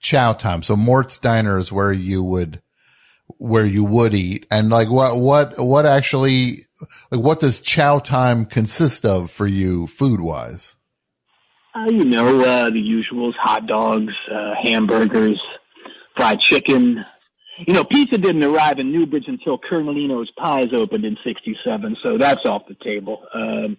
Chow 0.00 0.32
time. 0.32 0.62
So 0.62 0.76
Mort's 0.76 1.18
Diner 1.18 1.58
is 1.58 1.70
where 1.70 1.92
you 1.92 2.22
would, 2.22 2.60
where 3.38 3.66
you 3.66 3.84
would 3.84 4.14
eat, 4.14 4.46
and 4.50 4.68
like 4.68 4.90
what, 4.90 5.18
what, 5.18 5.58
what 5.58 5.86
actually 5.86 6.65
like 7.10 7.20
what 7.20 7.40
does 7.40 7.60
chow 7.60 7.98
time 7.98 8.44
consist 8.44 9.04
of 9.04 9.30
for 9.30 9.46
you 9.46 9.86
food 9.86 10.20
wise? 10.20 10.74
Uh, 11.74 11.90
you 11.90 12.04
know, 12.04 12.40
uh, 12.40 12.70
the 12.70 12.82
usuals, 12.82 13.34
hot 13.34 13.66
dogs, 13.66 14.14
uh, 14.32 14.54
hamburgers, 14.62 15.40
fried 16.16 16.40
chicken. 16.40 17.04
You 17.66 17.74
know, 17.74 17.84
pizza 17.84 18.18
didn't 18.18 18.44
arrive 18.44 18.78
in 18.78 18.92
Newbridge 18.92 19.26
until 19.28 19.58
Colonelino's 19.58 20.30
Pies 20.38 20.68
opened 20.72 21.04
in 21.04 21.16
67, 21.24 21.96
so 22.02 22.18
that's 22.18 22.44
off 22.44 22.62
the 22.68 22.76
table. 22.82 23.22
Um, 23.34 23.76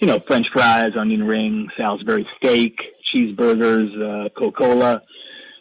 you 0.00 0.06
know, 0.06 0.20
french 0.20 0.46
fries, 0.52 0.92
onion 0.98 1.24
ring, 1.24 1.68
Salisbury 1.76 2.26
steak, 2.36 2.78
cheeseburgers, 3.12 4.26
uh, 4.26 4.28
Coca-Cola, 4.36 5.02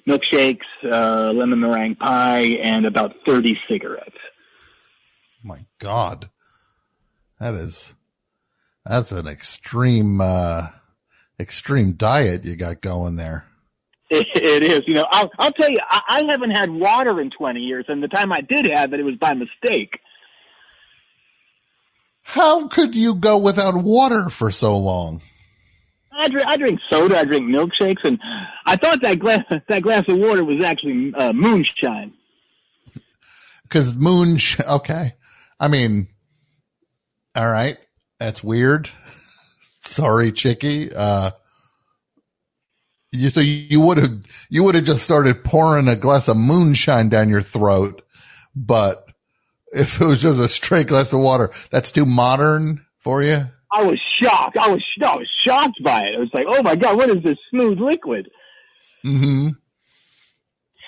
milkshakes, 0.08 0.66
uh, 0.84 1.32
lemon 1.32 1.60
meringue 1.60 1.96
pie, 1.96 2.58
and 2.64 2.86
about 2.86 3.14
30 3.26 3.58
cigarettes. 3.70 4.18
My 5.44 5.66
God. 5.80 6.30
That 7.40 7.56
is, 7.56 7.94
that's 8.86 9.12
an 9.12 9.28
extreme, 9.28 10.22
uh, 10.22 10.68
extreme 11.40 11.94
diet 11.94 12.46
you 12.46 12.56
got 12.56 12.82
going 12.82 13.16
there. 13.16 13.46
It, 14.10 14.28
it 14.36 14.64
is. 14.64 14.84
You 14.88 14.96
know, 14.96 15.08
I'll, 15.10 15.32
I'll 15.40 15.52
tell 15.52 15.70
you, 15.70 15.80
I, 15.90 16.02
I 16.08 16.24
haven't 16.24 16.52
had 16.52 16.70
water 16.70 17.20
in 17.20 17.32
20 17.32 17.60
years, 17.60 17.86
and 17.88 18.02
the 18.02 18.08
time 18.08 18.32
I 18.32 18.42
did 18.42 18.68
have 18.68 18.94
it, 18.94 19.00
it 19.00 19.04
was 19.04 19.16
by 19.16 19.34
mistake. 19.34 20.00
How 22.22 22.68
could 22.68 22.96
you 22.96 23.16
go 23.16 23.38
without 23.38 23.76
water 23.76 24.30
for 24.30 24.52
so 24.52 24.78
long? 24.78 25.22
I 26.12 26.30
drink, 26.30 26.48
I 26.48 26.58
drink 26.58 26.80
soda, 26.90 27.20
I 27.20 27.26
drink 27.26 27.46
milkshakes, 27.46 28.04
and 28.04 28.20
I 28.66 28.78
thought 28.78 29.02
that 29.02 29.20
glass, 29.20 29.44
that 29.68 29.84
glass 29.84 30.06
of 30.08 30.18
water 30.18 30.44
was 30.44 30.64
actually 30.64 31.14
uh, 31.14 31.34
moonshine. 31.34 32.14
Because 33.64 33.96
moon, 33.96 34.38
okay. 34.60 35.16
I 35.60 35.68
mean, 35.70 36.08
all 37.36 37.50
right. 37.50 37.78
That's 38.20 38.44
weird. 38.44 38.90
Sorry, 39.82 40.32
Chicky. 40.32 40.90
Uh, 40.94 41.32
You, 43.12 43.30
so 43.30 43.40
you 43.42 43.80
would 43.82 43.98
have, 43.98 44.22
you 44.50 44.64
would 44.64 44.76
have 44.76 44.84
just 44.84 45.04
started 45.04 45.44
pouring 45.44 45.88
a 45.88 45.96
glass 45.96 46.28
of 46.28 46.38
moonshine 46.38 47.10
down 47.10 47.30
your 47.30 47.42
throat. 47.42 48.02
But 48.56 49.08
if 49.72 50.02
it 50.02 50.06
was 50.06 50.22
just 50.22 50.40
a 50.40 50.48
straight 50.50 50.88
glass 50.88 51.14
of 51.14 51.20
water, 51.22 51.52
that's 51.72 51.92
too 51.92 52.06
modern 52.06 52.86
for 53.00 53.22
you. 53.24 53.44
I 53.72 53.84
was 53.84 54.00
shocked. 54.22 54.58
I 54.58 54.70
was, 54.72 54.84
I 55.04 55.16
was 55.16 55.30
shocked 55.46 55.82
by 55.84 56.00
it. 56.04 56.16
I 56.16 56.20
was 56.20 56.30
like, 56.34 56.46
oh 56.50 56.64
my 56.64 56.76
God, 56.76 56.98
what 56.98 57.10
is 57.10 57.24
this 57.24 57.38
smooth 57.50 57.80
liquid? 57.80 58.30
hmm 59.04 59.50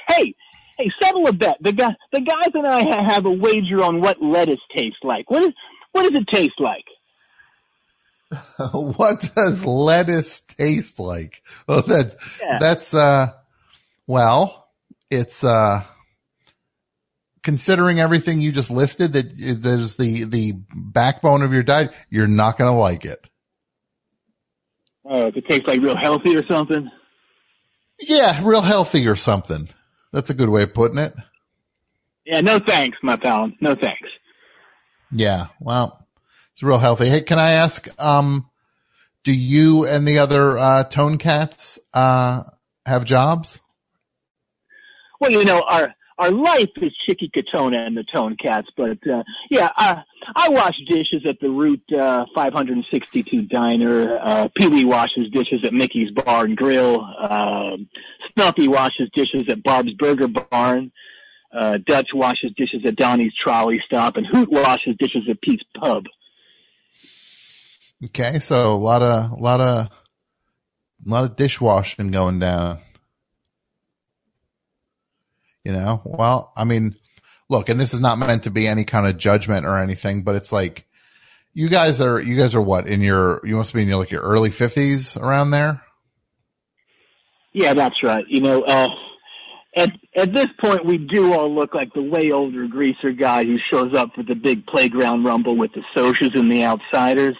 Hey, 0.09 0.33
hey, 0.77 0.91
settle 1.01 1.27
a 1.27 1.33
bet. 1.33 1.57
The 1.61 1.73
guy, 1.73 1.93
the 2.13 2.21
guys 2.21 2.51
and 2.53 2.65
I 2.65 3.03
have 3.11 3.25
a 3.25 3.31
wager 3.31 3.83
on 3.83 3.99
what 4.01 4.21
lettuce 4.21 4.59
tastes 4.75 4.99
like. 5.03 5.29
What 5.29 5.43
is, 5.43 5.53
what 5.97 6.11
does 6.11 6.21
it 6.21 6.27
taste 6.27 6.59
like? 6.59 6.85
what 8.73 9.29
does 9.35 9.65
lettuce 9.65 10.41
taste 10.41 10.99
like? 10.99 11.41
Well, 11.67 11.81
that's, 11.81 12.15
Yeah. 12.39 12.59
that's, 12.59 12.93
uh, 12.93 13.33
well, 14.05 14.69
it's, 15.09 15.43
uh, 15.43 15.83
considering 17.41 17.99
everything 17.99 18.41
you 18.41 18.51
just 18.51 18.69
listed 18.69 19.13
that 19.13 19.25
is 19.39 19.95
the, 19.95 20.25
the 20.25 20.53
backbone 20.75 21.41
of 21.41 21.51
your 21.51 21.63
diet, 21.63 21.91
you're 22.09 22.27
not 22.27 22.57
going 22.57 22.71
to 22.71 22.77
like 22.77 23.05
it. 23.05 23.25
Uh, 25.09 25.27
if 25.27 25.37
it 25.37 25.45
tastes 25.49 25.67
like 25.67 25.81
real 25.81 25.95
healthy 25.97 26.35
or 26.37 26.45
something. 26.45 26.91
Yeah, 27.99 28.41
real 28.43 28.61
healthy 28.61 29.07
or 29.07 29.15
something. 29.15 29.69
That's 30.11 30.29
a 30.29 30.35
good 30.35 30.49
way 30.49 30.63
of 30.63 30.73
putting 30.73 30.99
it. 30.99 31.15
Yeah, 32.25 32.41
no 32.41 32.59
thanks, 32.59 32.97
my 33.01 33.15
pal. 33.15 33.51
No 33.61 33.73
thanks. 33.73 34.09
Yeah, 35.11 35.47
well, 35.59 36.05
it's 36.53 36.63
real 36.63 36.77
healthy. 36.77 37.07
Hey, 37.09 37.21
can 37.21 37.39
I 37.39 37.51
ask, 37.51 37.87
um, 38.01 38.49
do 39.23 39.31
you 39.31 39.85
and 39.85 40.07
the 40.07 40.19
other, 40.19 40.57
uh, 40.57 40.83
Tone 40.83 41.17
Cats, 41.17 41.79
uh, 41.93 42.43
have 42.85 43.05
jobs? 43.05 43.59
Well, 45.19 45.31
you 45.31 45.45
know, 45.45 45.63
our 45.67 45.93
our 46.19 46.31
life 46.31 46.71
is 46.77 46.91
Chicky 47.05 47.29
Catona 47.29 47.85
and 47.85 47.95
the 47.95 48.03
Tone 48.03 48.37
Cats, 48.41 48.67
but 48.75 48.97
uh, 49.07 49.23
yeah, 49.51 49.69
I, 49.77 50.01
I 50.35 50.49
wash 50.49 50.73
dishes 50.89 51.25
at 51.29 51.39
the 51.39 51.49
Route 51.49 51.83
uh, 51.93 52.25
562 52.33 53.43
Diner. 53.43 54.17
Uh, 54.19 54.47
Pee 54.57 54.67
Wee 54.67 54.85
washes 54.85 55.29
dishes 55.31 55.61
at 55.63 55.73
Mickey's 55.73 56.09
Bar 56.11 56.45
and 56.45 56.57
Grill. 56.57 57.01
Uh, 57.01 57.77
Snuffy 58.33 58.67
washes 58.67 59.09
dishes 59.13 59.43
at 59.49 59.61
Bob's 59.61 59.93
Burger 59.93 60.27
Barn. 60.27 60.91
Uh, 61.51 61.77
Dutch 61.85 62.09
washes 62.13 62.51
dishes 62.57 62.81
at 62.85 62.95
Donnie's 62.95 63.33
Trolley 63.41 63.81
Stop, 63.85 64.17
and 64.17 64.25
Hoot 64.25 64.51
washes 64.51 64.95
dishes 64.99 65.23
at 65.29 65.41
Pete's 65.41 65.63
Pub. 65.75 66.03
Okay. 68.05 68.39
So 68.39 68.73
a 68.73 68.75
lot 68.75 69.01
of, 69.01 69.31
a 69.31 69.35
lot 69.35 69.61
of, 69.61 69.87
a 69.87 71.09
lot 71.09 71.23
of 71.23 71.35
dishwashing 71.35 72.11
going 72.11 72.39
down. 72.39 72.79
You 75.63 75.73
know, 75.73 76.01
well, 76.05 76.53
I 76.55 76.63
mean, 76.63 76.95
look, 77.49 77.67
and 77.67 77.79
this 77.79 77.93
is 77.93 77.99
not 77.99 78.17
meant 78.17 78.43
to 78.43 78.51
be 78.51 78.67
any 78.67 78.85
kind 78.85 79.05
of 79.05 79.17
judgment 79.17 79.65
or 79.65 79.77
anything, 79.77 80.23
but 80.23 80.35
it's 80.35 80.51
like, 80.51 80.85
you 81.53 81.69
guys 81.69 81.99
are, 82.01 82.21
you 82.21 82.37
guys 82.37 82.55
are 82.55 82.61
what 82.61 82.87
in 82.87 83.01
your, 83.01 83.41
you 83.45 83.57
must 83.57 83.73
be 83.73 83.81
in 83.81 83.87
your, 83.87 83.97
like 83.97 84.11
your 84.11 84.21
early 84.21 84.49
fifties 84.49 85.17
around 85.17 85.51
there. 85.51 85.81
Yeah, 87.51 87.73
that's 87.73 88.01
right. 88.03 88.23
You 88.29 88.41
know, 88.41 88.61
uh, 88.61 88.89
at 89.77 89.91
at 90.15 90.33
this 90.33 90.47
point, 90.59 90.85
we 90.85 90.97
do 90.97 91.33
all 91.33 91.53
look 91.53 91.73
like 91.75 91.93
the 91.93 92.01
way 92.01 92.31
older 92.31 92.67
greaser 92.67 93.11
guy 93.11 93.45
who 93.45 93.57
shows 93.71 93.93
up 93.93 94.13
for 94.15 94.23
the 94.23 94.33
big 94.33 94.65
playground 94.65 95.23
rumble 95.23 95.55
with 95.55 95.71
the 95.73 95.83
socials 95.95 96.31
and 96.33 96.51
the 96.51 96.63
outsiders. 96.65 97.37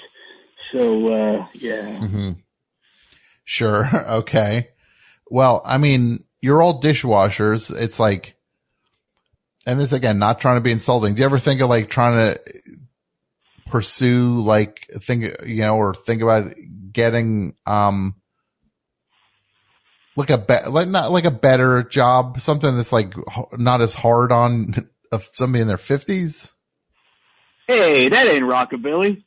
So, 0.71 1.07
uh, 1.13 1.47
yeah. 1.53 1.97
hmm 1.97 2.31
Sure. 3.43 3.89
Okay. 4.19 4.69
Well, 5.29 5.61
I 5.65 5.77
mean, 5.77 6.23
you're 6.39 6.61
all 6.61 6.81
dishwashers. 6.81 7.75
It's 7.75 7.99
like, 7.99 8.35
and 9.65 9.79
this 9.79 9.91
again, 9.91 10.19
not 10.19 10.39
trying 10.39 10.55
to 10.57 10.61
be 10.61 10.71
insulting. 10.71 11.15
Do 11.15 11.19
you 11.19 11.25
ever 11.25 11.39
think 11.39 11.59
of 11.59 11.69
like 11.69 11.89
trying 11.89 12.13
to 12.13 12.39
pursue 13.65 14.41
like 14.41 14.87
think, 15.01 15.23
you 15.45 15.61
know, 15.63 15.75
or 15.75 15.93
think 15.93 16.21
about 16.21 16.53
getting, 16.93 17.55
um, 17.65 18.15
like 20.17 20.31
a 20.31 20.37
be- 20.37 20.69
like 20.69 20.89
not 20.89 21.11
like 21.11 21.25
a 21.25 21.31
better 21.31 21.83
job, 21.83 22.41
something 22.41 22.75
that's 22.75 22.91
like 22.91 23.13
not 23.53 23.81
as 23.81 23.93
hard 23.93 24.31
on 24.31 24.73
of 25.11 25.29
somebody 25.33 25.61
in 25.61 25.67
their 25.67 25.77
fifties? 25.77 26.51
Hey, 27.67 28.09
that 28.09 28.27
ain't 28.27 28.43
rockabilly. 28.43 29.23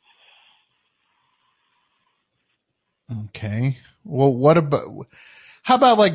Okay. 3.27 3.77
Well, 4.03 4.33
what 4.33 4.57
about, 4.57 5.07
how 5.63 5.75
about 5.75 5.97
like, 5.97 6.13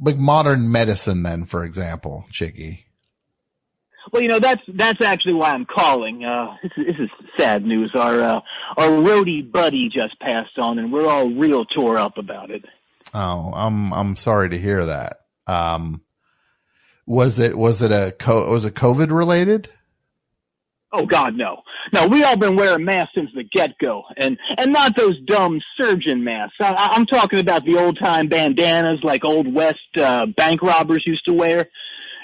like 0.00 0.16
modern 0.16 0.70
medicine 0.72 1.22
then, 1.22 1.44
for 1.44 1.64
example, 1.64 2.26
Chicky? 2.30 2.86
Well, 4.12 4.22
you 4.22 4.28
know 4.28 4.38
that's 4.38 4.60
that's 4.68 5.00
actually 5.00 5.32
why 5.32 5.52
I'm 5.52 5.64
calling. 5.64 6.24
Uh, 6.24 6.56
this, 6.62 6.72
is, 6.76 6.86
this 6.86 6.96
is 7.04 7.10
sad 7.38 7.64
news. 7.64 7.90
Our 7.94 8.20
uh, 8.20 8.40
our 8.76 8.88
roadie 8.88 9.50
buddy 9.50 9.88
just 9.88 10.20
passed 10.20 10.58
on, 10.58 10.78
and 10.78 10.92
we're 10.92 11.08
all 11.08 11.30
real 11.30 11.64
tore 11.64 11.96
up 11.96 12.18
about 12.18 12.50
it. 12.50 12.66
Oh, 13.14 13.52
I'm, 13.54 13.92
I'm 13.92 14.16
sorry 14.16 14.50
to 14.50 14.58
hear 14.58 14.86
that. 14.86 15.18
Um, 15.46 16.02
was 17.06 17.38
it, 17.38 17.56
was 17.56 17.80
it 17.82 17.92
a, 17.92 18.12
co- 18.18 18.50
was 18.50 18.64
it 18.64 18.74
COVID 18.74 19.10
related? 19.10 19.68
Oh 20.96 21.06
God, 21.06 21.34
no, 21.34 21.62
no. 21.92 22.06
We 22.06 22.22
all 22.22 22.36
been 22.36 22.54
wearing 22.54 22.84
masks 22.84 23.14
since 23.16 23.28
the 23.34 23.42
get 23.42 23.76
go, 23.80 24.04
and 24.16 24.38
and 24.58 24.72
not 24.72 24.96
those 24.96 25.20
dumb 25.26 25.60
surgeon 25.80 26.22
masks. 26.22 26.54
I, 26.60 26.72
I- 26.72 26.90
I'm 26.94 27.04
talking 27.04 27.40
about 27.40 27.64
the 27.64 27.76
old 27.78 27.98
time 27.98 28.28
bandanas 28.28 29.00
like 29.02 29.24
old 29.24 29.52
west 29.52 29.80
uh, 29.96 30.26
bank 30.26 30.62
robbers 30.62 31.02
used 31.04 31.24
to 31.24 31.32
wear. 31.32 31.68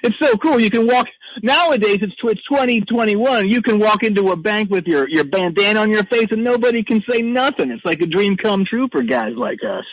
It's 0.05 0.15
so 0.23 0.37
cool. 0.37 0.61
You 0.61 0.71
can 0.71 0.87
walk 0.87 1.09
nowadays. 1.43 1.99
It's 2.01 2.15
it's 2.23 2.45
2021. 2.49 3.49
You 3.49 3.61
can 3.61 3.81
walk 3.81 4.05
into 4.05 4.31
a 4.31 4.37
bank 4.37 4.71
with 4.71 4.87
your 4.87 5.09
your 5.09 5.25
bandana 5.25 5.81
on 5.81 5.91
your 5.91 6.05
face, 6.05 6.29
and 6.31 6.45
nobody 6.45 6.85
can 6.85 7.03
say 7.11 7.23
nothing. 7.23 7.73
It's 7.73 7.85
like 7.85 8.01
a 8.03 8.07
dream 8.07 8.37
come 8.37 8.65
true 8.65 8.87
for 8.93 9.03
guys 9.03 9.33
like 9.37 9.59
us. 9.69 9.85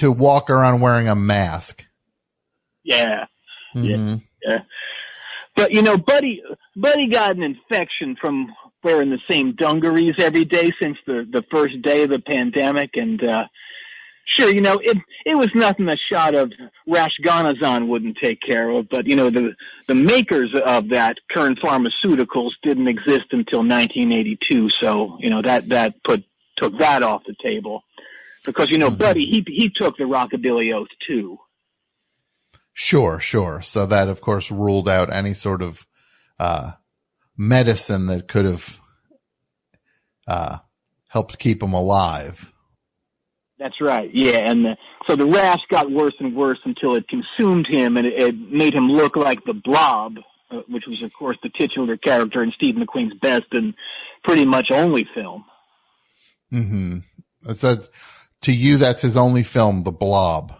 To 0.00 0.10
walk 0.10 0.48
around 0.48 0.80
wearing 0.80 1.08
a 1.08 1.14
mask. 1.14 1.86
Yeah. 2.82 3.26
Mhm. 3.74 4.22
Yeah. 4.42 4.60
But 5.54 5.72
you 5.72 5.82
know, 5.82 5.98
Buddy, 5.98 6.42
Buddy 6.74 7.08
got 7.08 7.36
an 7.36 7.42
infection 7.42 8.16
from 8.18 8.50
wearing 8.82 9.10
the 9.10 9.18
same 9.30 9.52
dungarees 9.52 10.14
every 10.18 10.46
day 10.46 10.70
since 10.80 10.96
the 11.06 11.28
the 11.30 11.44
first 11.50 11.82
day 11.82 12.04
of 12.04 12.08
the 12.08 12.18
pandemic, 12.18 12.90
and 12.94 13.22
uh 13.22 13.44
sure, 14.24 14.50
you 14.50 14.62
know, 14.62 14.78
it 14.82 14.96
it 15.26 15.36
was 15.36 15.50
nothing 15.54 15.88
a 15.88 15.96
shot 16.10 16.34
of 16.34 16.50
Rashganazon 16.88 17.88
wouldn't 17.88 18.16
take 18.22 18.40
care 18.40 18.70
of. 18.70 18.88
But 18.88 19.06
you 19.06 19.16
know, 19.16 19.28
the 19.28 19.54
the 19.86 19.94
makers 19.94 20.54
of 20.64 20.88
that 20.90 21.18
current 21.30 21.58
Pharmaceuticals 21.60 22.52
didn't 22.62 22.88
exist 22.88 23.26
until 23.32 23.60
1982, 23.60 24.70
so 24.82 25.18
you 25.20 25.28
know 25.28 25.42
that 25.42 25.68
that 25.68 26.02
put 26.04 26.24
took 26.56 26.78
that 26.78 27.02
off 27.02 27.22
the 27.26 27.34
table. 27.42 27.82
Because 28.44 28.70
you 28.70 28.78
know, 28.78 28.90
Buddy, 28.90 29.26
he 29.26 29.44
he 29.46 29.70
took 29.70 29.96
the 29.96 30.04
rockabilly 30.04 30.74
oath 30.74 30.88
too. 31.06 31.38
Sure, 32.72 33.20
sure. 33.20 33.60
So 33.62 33.86
that 33.86 34.08
of 34.08 34.20
course 34.20 34.50
ruled 34.50 34.88
out 34.88 35.12
any 35.12 35.34
sort 35.34 35.60
of, 35.62 35.86
uh, 36.38 36.72
medicine 37.36 38.06
that 38.06 38.28
could 38.28 38.44
have, 38.46 38.80
uh, 40.26 40.58
helped 41.08 41.38
keep 41.38 41.62
him 41.62 41.72
alive. 41.74 42.52
That's 43.58 43.80
right. 43.80 44.10
Yeah, 44.14 44.38
and 44.38 44.64
the, 44.64 44.76
so 45.06 45.16
the 45.16 45.26
rash 45.26 45.60
got 45.68 45.90
worse 45.90 46.14
and 46.18 46.34
worse 46.34 46.60
until 46.64 46.94
it 46.94 47.06
consumed 47.08 47.66
him, 47.66 47.98
and 47.98 48.06
it, 48.06 48.14
it 48.22 48.34
made 48.38 48.72
him 48.72 48.88
look 48.88 49.16
like 49.16 49.44
the 49.44 49.52
Blob, 49.52 50.16
uh, 50.50 50.62
which 50.66 50.86
was, 50.86 51.02
of 51.02 51.12
course, 51.12 51.36
the 51.42 51.50
titular 51.50 51.98
character 51.98 52.42
in 52.42 52.52
Steve 52.52 52.76
McQueen's 52.76 53.18
best 53.20 53.46
and 53.52 53.74
pretty 54.24 54.46
much 54.46 54.70
only 54.70 55.06
film. 55.14 55.44
hmm 56.50 56.98
So 57.52 57.76
to 58.42 58.52
you, 58.52 58.78
that's 58.78 59.02
his 59.02 59.16
only 59.16 59.42
film, 59.42 59.82
The 59.82 59.92
Blob. 59.92 60.56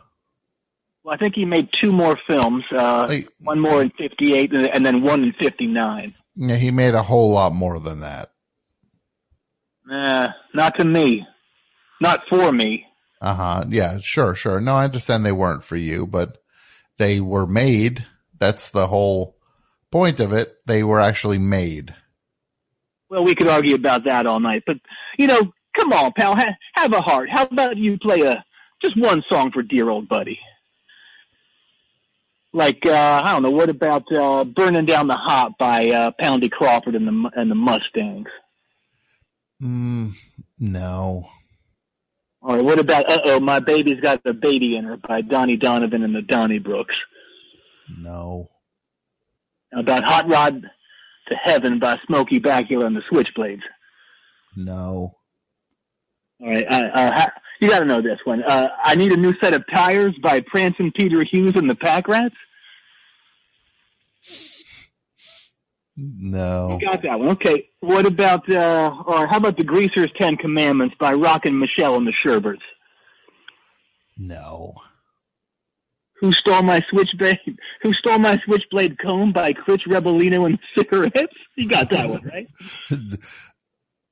Well, 1.02 1.14
I 1.14 1.18
think 1.18 1.34
he 1.34 1.44
made 1.44 1.68
two 1.80 1.92
more 1.92 2.18
films, 2.26 2.64
uh, 2.72 3.20
one 3.42 3.58
more 3.58 3.80
in 3.80 3.90
'58, 3.90 4.52
and, 4.52 4.68
and 4.68 4.84
then 4.86 5.02
one 5.02 5.22
in 5.22 5.32
'59. 5.32 6.14
Yeah, 6.34 6.56
he 6.56 6.70
made 6.70 6.94
a 6.94 7.02
whole 7.02 7.30
lot 7.32 7.54
more 7.54 7.80
than 7.80 8.00
that. 8.00 8.32
Uh, 9.90 10.28
not 10.54 10.78
to 10.78 10.84
me, 10.84 11.26
not 12.00 12.26
for 12.28 12.52
me. 12.52 12.86
Uh 13.20 13.34
huh. 13.34 13.64
Yeah, 13.68 13.98
sure, 14.00 14.34
sure. 14.34 14.60
No, 14.60 14.74
I 14.76 14.84
understand 14.84 15.24
they 15.24 15.32
weren't 15.32 15.64
for 15.64 15.76
you, 15.76 16.06
but 16.06 16.38
they 16.98 17.20
were 17.20 17.46
made. 17.46 18.06
That's 18.38 18.70
the 18.70 18.86
whole 18.86 19.36
point 19.90 20.20
of 20.20 20.32
it. 20.32 20.52
They 20.66 20.82
were 20.82 21.00
actually 21.00 21.38
made. 21.38 21.94
Well, 23.08 23.24
we 23.24 23.34
could 23.34 23.48
argue 23.48 23.74
about 23.74 24.04
that 24.04 24.26
all 24.26 24.38
night, 24.38 24.62
but 24.66 24.76
you 25.18 25.26
know, 25.26 25.52
come 25.76 25.92
on, 25.92 26.12
pal, 26.12 26.34
ha- 26.36 26.56
have 26.74 26.92
a 26.92 27.00
heart. 27.00 27.28
How 27.30 27.44
about 27.44 27.76
you 27.76 27.98
play 27.98 28.22
a 28.22 28.44
just 28.82 28.96
one 28.96 29.22
song 29.30 29.50
for 29.52 29.62
dear 29.62 29.88
old 29.90 30.08
buddy? 30.08 30.38
Like 32.52 32.84
uh, 32.84 33.22
I 33.24 33.32
don't 33.32 33.42
know, 33.44 33.50
what 33.50 33.68
about 33.68 34.04
uh, 34.12 34.44
"Burning 34.44 34.86
Down 34.86 35.06
the 35.06 35.14
Hop" 35.14 35.56
by 35.58 35.88
uh, 35.90 36.10
Poundy 36.20 36.50
Crawford 36.50 36.96
and 36.96 37.06
the 37.06 37.30
and 37.36 37.50
the 37.50 37.54
Mustangs? 37.54 38.26
Mm, 39.62 40.14
no. 40.58 41.28
All 42.42 42.56
right. 42.56 42.64
what 42.64 42.78
about 42.78 43.08
Uh 43.10 43.20
Oh, 43.26 43.40
My 43.40 43.60
Baby's 43.60 44.00
Got 44.00 44.24
the 44.24 44.32
Baby 44.32 44.74
in 44.76 44.84
Her 44.84 44.96
by 44.96 45.20
Donnie 45.20 45.58
Donovan 45.58 46.02
and 46.02 46.14
the 46.14 46.22
Donnie 46.22 46.58
Brooks? 46.58 46.94
No. 47.98 48.48
About 49.72 50.02
Hot 50.04 50.26
Rod 50.28 50.62
to 51.28 51.34
Heaven 51.34 51.78
by 51.78 51.98
Smokey 52.06 52.40
Bacula 52.40 52.86
and 52.86 52.96
the 52.96 53.02
Switchblades? 53.12 53.60
No. 54.56 55.16
All 56.42 56.48
right, 56.48 56.66
uh, 56.66 56.90
uh, 56.94 57.26
you 57.60 57.68
got 57.68 57.80
to 57.80 57.84
know 57.84 58.00
this 58.00 58.18
one. 58.24 58.42
Uh, 58.42 58.68
I 58.82 58.94
Need 58.94 59.12
a 59.12 59.16
New 59.16 59.34
Set 59.42 59.52
of 59.52 59.64
Tires 59.72 60.14
by 60.22 60.40
Prancing 60.40 60.92
Peter 60.96 61.24
Hughes 61.30 61.52
and 61.54 61.68
the 61.68 61.74
Pack 61.74 62.08
Rats. 62.08 62.34
No. 65.96 66.78
You 66.80 66.86
got 66.86 67.02
that 67.02 67.18
one. 67.18 67.30
Okay. 67.32 67.68
What 67.80 68.06
about, 68.06 68.50
uh, 68.50 68.90
or 69.06 69.26
how 69.26 69.36
about 69.36 69.58
The 69.58 69.64
Greaser's 69.64 70.10
Ten 70.18 70.36
Commandments 70.36 70.94
by 70.98 71.12
Rockin' 71.12 71.58
Michelle 71.58 71.96
and 71.96 72.06
the 72.06 72.14
Sherberts? 72.24 72.62
No. 74.16 74.74
Who 76.20 76.32
Stole 76.32 76.62
My 76.62 76.80
Switchblade? 76.90 77.58
Who 77.82 77.92
Stole 77.94 78.18
My 78.18 78.38
Switchblade 78.46 78.98
Comb 78.98 79.32
by 79.32 79.52
Chris 79.52 79.80
Rebellino 79.86 80.46
and 80.46 80.58
the 80.58 80.82
Cigarettes? 80.82 81.36
You 81.56 81.68
got 81.68 81.90
that 81.90 82.08
one, 82.08 82.22
right? 82.22 82.48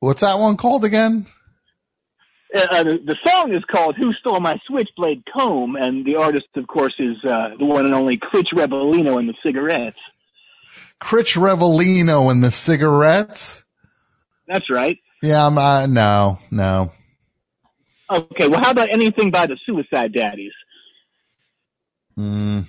What's 0.01 0.21
that 0.21 0.39
one 0.39 0.57
called 0.57 0.85
again? 0.85 1.27
Uh, 2.55 2.67
uh, 2.71 2.83
the, 2.83 2.99
the 3.05 3.17
song 3.27 3.53
is 3.55 3.63
called 3.71 3.97
"Who 3.97 4.13
Stole 4.15 4.41
My 4.41 4.59
Switchblade 4.67 5.25
Comb," 5.33 5.77
and 5.77 6.05
the 6.05 6.17
artist, 6.17 6.47
of 6.57 6.67
course, 6.67 6.95
is 6.99 7.17
uh, 7.25 7.51
the 7.59 7.65
one 7.65 7.85
and 7.85 7.95
only 7.95 8.17
Chris 8.17 8.47
Rebellino 8.55 9.19
and 9.19 9.29
the 9.29 9.35
Cigarettes. 9.43 9.99
Critch 11.01 11.35
Revellino 11.37 12.31
and 12.31 12.43
the 12.43 12.51
cigarettes. 12.51 13.65
That's 14.47 14.69
right. 14.71 14.99
Yeah, 15.23 15.47
I'm, 15.47 15.59
uh, 15.59 15.87
no, 15.87 16.39
no. 16.51 16.93
Okay, 18.11 18.49
well, 18.49 18.61
how 18.61 18.71
about 18.71 18.91
anything 18.91 19.31
by 19.31 19.47
the 19.47 19.59
Suicide 19.67 20.13
Daddies? 20.13 20.53
Mm, 22.19 22.65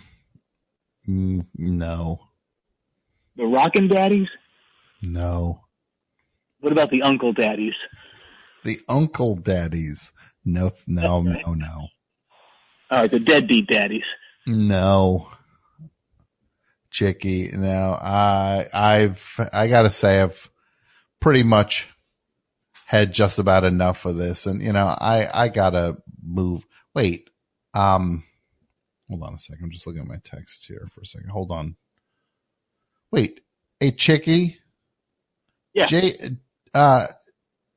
mm, 1.07 1.45
no, 1.57 2.19
The 3.35 3.45
Rockin' 3.45 3.87
Daddies? 3.87 4.27
no. 5.01 5.61
What 6.59 6.73
about 6.73 6.91
the 6.91 7.03
Uncle 7.03 7.31
Daddies? 7.31 7.73
The 8.63 8.79
Uncle 8.87 9.35
Daddies. 9.35 10.11
No, 10.45 10.71
no, 10.87 11.21
no, 11.21 11.53
no. 11.53 11.87
All 12.91 13.01
right, 13.01 13.11
the 13.11 13.19
Deadbeat 13.19 13.67
Daddies. 13.67 14.03
No. 14.45 15.29
Chicky, 16.91 17.51
no, 17.53 17.97
I, 18.01 18.65
I've, 18.73 19.49
I 19.53 19.67
gotta 19.67 19.91
say 19.91 20.21
I've 20.21 20.49
pretty 21.19 21.43
much 21.43 21.87
had 22.85 23.13
just 23.13 23.37
about 23.37 23.63
enough 23.63 24.05
of 24.05 24.15
this. 24.15 24.47
And, 24.47 24.61
you 24.61 24.73
know, 24.73 24.87
I, 24.87 25.29
I 25.31 25.49
gotta 25.49 25.97
move. 26.23 26.65
Wait, 26.95 27.29
um, 27.75 28.23
hold 29.07 29.21
on 29.21 29.35
a 29.35 29.39
second. 29.39 29.65
I'm 29.65 29.71
just 29.71 29.85
looking 29.85 30.01
at 30.01 30.07
my 30.07 30.19
text 30.23 30.65
here 30.65 30.87
for 30.91 31.01
a 31.01 31.05
second. 31.05 31.29
Hold 31.29 31.51
on. 31.51 31.75
Wait, 33.11 33.41
hey, 33.79 33.91
Chicky. 33.91 34.57
Yeah. 35.75 35.85
Jay, 35.85 36.17
uh, 36.73 37.05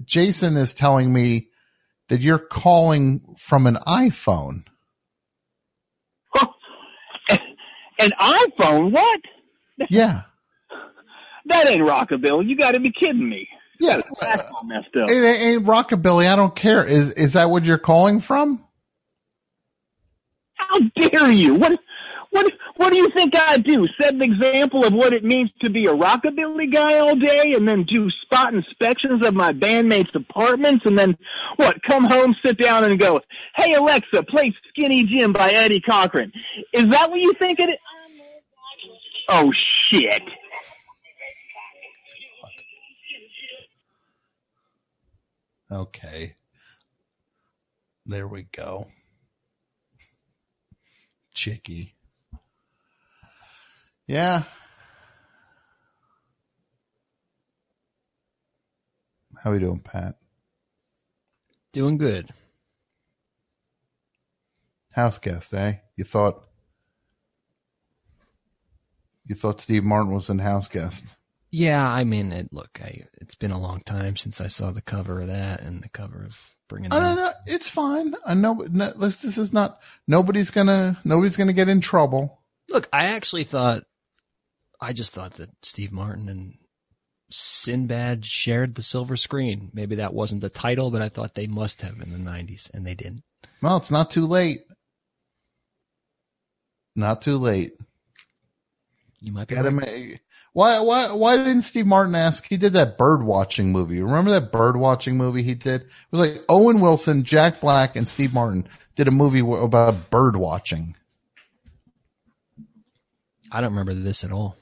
Jason 0.04 0.56
is 0.56 0.74
telling 0.74 1.12
me 1.12 1.48
that 2.08 2.20
you're 2.20 2.38
calling 2.38 3.34
from 3.38 3.66
an 3.66 3.76
iPhone. 3.86 4.64
An 7.98 8.10
iPhone? 8.20 8.92
What? 8.92 9.20
Yeah. 9.88 10.22
That 11.46 11.66
ain't 11.66 11.82
rockabilly. 11.82 12.48
You 12.48 12.56
got 12.56 12.70
to 12.72 12.80
be 12.80 12.92
kidding 12.92 13.28
me. 13.28 13.48
Yeah. 13.80 14.00
That's 14.20 14.48
all 14.52 14.60
uh, 14.60 14.64
messed 14.64 14.94
up. 14.96 15.10
It 15.10 15.24
ain't 15.24 15.64
rockabilly. 15.64 16.32
I 16.32 16.36
don't 16.36 16.54
care. 16.54 16.84
Is 16.84 17.10
is 17.14 17.32
that 17.32 17.50
what 17.50 17.64
you're 17.64 17.78
calling 17.78 18.20
from? 18.20 18.64
How 20.54 20.78
dare 20.96 21.32
you? 21.32 21.54
What? 21.54 21.80
What? 22.30 22.52
What 22.76 22.92
do 22.92 22.96
you 22.96 23.10
think 23.10 23.34
I 23.36 23.58
do? 23.58 23.86
Set 24.00 24.14
an 24.14 24.22
example 24.22 24.84
of 24.84 24.92
what 24.92 25.12
it 25.12 25.24
means 25.24 25.50
to 25.62 25.70
be 25.70 25.86
a 25.86 25.92
rockabilly 25.92 26.72
guy 26.72 26.98
all 26.98 27.14
day, 27.14 27.52
and 27.54 27.68
then 27.68 27.84
do 27.84 28.10
spot 28.22 28.54
inspections 28.54 29.26
of 29.26 29.34
my 29.34 29.52
bandmates' 29.52 30.14
apartments, 30.14 30.84
and 30.86 30.98
then 30.98 31.16
what? 31.56 31.82
Come 31.88 32.04
home, 32.04 32.34
sit 32.44 32.58
down, 32.58 32.84
and 32.84 32.98
go, 32.98 33.20
"Hey 33.56 33.74
Alexa, 33.74 34.22
play 34.24 34.54
Skinny 34.68 35.04
Jim 35.04 35.32
by 35.32 35.50
Eddie 35.50 35.80
Cochran." 35.80 36.32
Is 36.72 36.86
that 36.88 37.10
what 37.10 37.20
you 37.20 37.32
think 37.34 37.60
it 37.60 37.70
is? 37.70 37.78
Oh 39.28 39.52
shit! 39.90 40.22
Okay. 45.70 46.36
There 48.04 48.26
we 48.26 48.42
go. 48.42 48.88
Chicky. 51.34 51.94
Yeah. 54.06 54.42
How 59.42 59.52
we 59.52 59.58
doing, 59.58 59.80
Pat? 59.80 60.16
Doing 61.72 61.98
good. 61.98 62.30
House 64.92 65.18
guest, 65.18 65.54
eh? 65.54 65.74
You 65.96 66.04
thought 66.04 66.44
you 69.26 69.34
thought 69.34 69.60
Steve 69.62 69.84
Martin 69.84 70.12
was 70.12 70.28
in 70.28 70.38
house 70.38 70.68
guest. 70.68 71.06
Yeah, 71.50 71.86
I 71.86 72.04
mean, 72.04 72.32
it, 72.32 72.48
look, 72.52 72.80
I, 72.82 73.02
it's 73.20 73.34
been 73.34 73.50
a 73.50 73.60
long 73.60 73.80
time 73.82 74.16
since 74.16 74.40
I 74.40 74.48
saw 74.48 74.70
the 74.70 74.82
cover 74.82 75.20
of 75.20 75.28
that 75.28 75.60
and 75.60 75.82
the 75.82 75.88
cover 75.88 76.24
of 76.24 76.38
Bringing 76.68 76.92
I 76.92 77.14
Down. 77.14 77.32
It's 77.46 77.68
fine. 77.68 78.14
I 78.24 78.34
know. 78.34 78.54
No, 78.70 78.90
this 78.92 79.18
this 79.18 79.38
is 79.38 79.52
not. 79.52 79.80
Nobody's 80.06 80.50
gonna. 80.50 80.98
Nobody's 81.04 81.36
gonna 81.36 81.52
get 81.52 81.68
in 81.68 81.80
trouble. 81.80 82.42
Look, 82.68 82.88
I 82.92 83.06
actually 83.06 83.44
thought, 83.44 83.82
I 84.82 84.92
just 84.92 85.12
thought 85.12 85.34
that 85.34 85.50
Steve 85.62 85.92
Martin 85.92 86.28
and 86.28 86.54
Sinbad 87.30 88.26
shared 88.26 88.74
the 88.74 88.82
silver 88.82 89.16
screen. 89.16 89.70
Maybe 89.72 89.94
that 89.96 90.12
wasn't 90.12 90.40
the 90.42 90.50
title, 90.50 90.90
but 90.90 91.00
I 91.00 91.08
thought 91.08 91.34
they 91.34 91.46
must 91.46 91.80
have 91.82 92.00
in 92.00 92.10
the 92.10 92.18
90s, 92.30 92.68
and 92.74 92.84
they 92.84 92.94
didn't. 92.94 93.22
Well, 93.62 93.76
it's 93.76 93.92
not 93.92 94.10
too 94.10 94.26
late. 94.26 94.64
Not 96.96 97.22
too 97.22 97.36
late. 97.36 97.72
You 99.20 99.32
might 99.32 99.46
be 99.46 99.54
Gotta 99.54 99.70
right. 99.70 100.10
ma- 100.10 100.16
Why? 100.52 100.80
Why? 100.80 101.12
Why 101.12 101.36
didn't 101.36 101.62
Steve 101.62 101.86
Martin 101.86 102.16
ask? 102.16 102.44
He 102.46 102.56
did 102.56 102.72
that 102.72 102.98
bird 102.98 103.22
watching 103.22 103.70
movie. 103.70 104.02
Remember 104.02 104.32
that 104.32 104.50
bird 104.52 104.76
watching 104.76 105.16
movie 105.16 105.44
he 105.44 105.54
did? 105.54 105.82
It 105.82 105.88
was 106.10 106.20
like 106.20 106.44
Owen 106.48 106.80
Wilson, 106.80 107.22
Jack 107.22 107.60
Black, 107.60 107.94
and 107.94 108.06
Steve 108.06 108.34
Martin 108.34 108.68
did 108.96 109.06
a 109.08 109.12
movie 109.12 109.40
about 109.40 110.10
bird 110.10 110.34
watching. 110.36 110.96
I 113.50 113.60
don't 113.60 113.70
remember 113.70 113.94
this 113.94 114.24
at 114.24 114.32
all. 114.32 114.56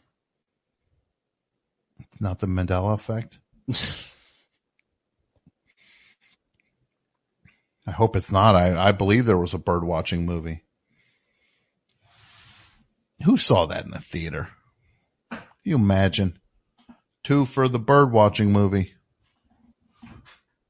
Not 2.21 2.39
the 2.39 2.47
Mandela 2.47 2.95
effect. 2.95 3.39
I 7.87 7.93
hope 7.93 8.15
it's 8.15 8.31
not. 8.31 8.55
I, 8.55 8.89
I 8.89 8.93
believe 8.93 9.25
there 9.25 9.39
was 9.39 9.55
a 9.55 9.59
bird 9.59 9.83
watching 9.83 10.27
movie. 10.27 10.63
Who 13.25 13.37
saw 13.37 13.67
that 13.67 13.85
in 13.85 13.91
the 13.91 13.99
theater? 13.99 14.51
Can 15.31 15.41
you 15.65 15.77
imagine? 15.77 16.39
Two 17.25 17.45
for 17.45 17.69
the 17.69 17.79
bird 17.79 18.13
watching 18.13 18.53
movie. 18.53 18.95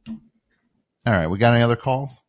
All 0.09 0.16
right. 1.07 1.28
We 1.28 1.38
got 1.38 1.55
any 1.55 1.62
other 1.62 1.76
calls? 1.76 2.22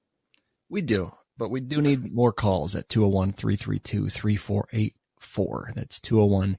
We 0.69 0.81
do, 0.81 1.13
but 1.37 1.49
we 1.49 1.59
do 1.59 1.81
need 1.81 2.13
more 2.13 2.31
calls 2.31 2.75
at 2.75 2.89
201 2.89 3.33
332 3.33 4.09
3484. 4.09 5.71
That's 5.75 5.99
201 5.99 6.57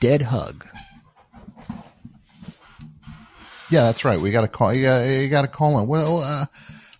Dead 0.00 0.22
Hug. 0.22 0.66
Yeah, 3.70 3.82
that's 3.82 4.04
right. 4.04 4.20
We 4.20 4.32
got 4.32 4.40
to 4.40 4.48
call. 4.48 4.74
You 4.74 4.82
got, 4.82 5.02
you 5.02 5.28
got 5.28 5.42
to 5.42 5.48
call 5.48 5.78
in. 5.80 5.86
Well, 5.86 6.18
uh, 6.18 6.46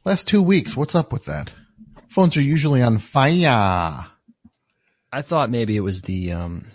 last 0.04 0.28
two 0.28 0.40
weeks, 0.40 0.76
what's 0.76 0.94
up 0.94 1.12
with 1.12 1.24
that? 1.24 1.52
Phones 2.08 2.36
are 2.36 2.42
usually 2.42 2.82
on 2.82 2.98
fire. 2.98 4.06
I 5.12 5.22
thought 5.22 5.50
maybe 5.50 5.76
it 5.76 5.80
was 5.80 6.02
the, 6.02 6.32
um, 6.32 6.66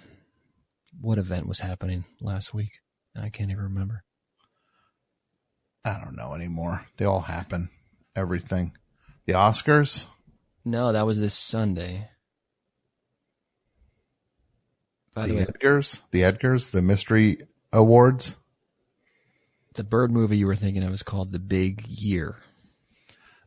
what 0.99 1.17
event 1.17 1.47
was 1.47 1.59
happening 1.59 2.03
last 2.19 2.53
week? 2.53 2.79
I 3.15 3.29
can't 3.29 3.51
even 3.51 3.63
remember. 3.63 4.03
I 5.85 6.01
don't 6.03 6.17
know 6.17 6.33
anymore. 6.33 6.85
They 6.97 7.05
all 7.05 7.21
happen. 7.21 7.69
Everything. 8.15 8.75
The 9.25 9.33
Oscars. 9.33 10.07
No, 10.65 10.91
that 10.91 11.05
was 11.05 11.19
this 11.19 11.35
Sunday. 11.35 12.09
By 15.13 15.27
the 15.27 15.33
the 15.33 15.39
way, 15.39 15.45
Edgars, 15.45 16.01
the 16.11 16.21
Edgars, 16.21 16.71
the 16.71 16.81
mystery 16.81 17.37
awards. 17.71 18.35
The 19.75 19.83
bird 19.83 20.11
movie 20.11 20.37
you 20.37 20.47
were 20.47 20.55
thinking 20.55 20.83
of 20.83 20.93
is 20.93 21.03
called 21.03 21.31
The 21.31 21.39
Big 21.39 21.85
Year. 21.87 22.35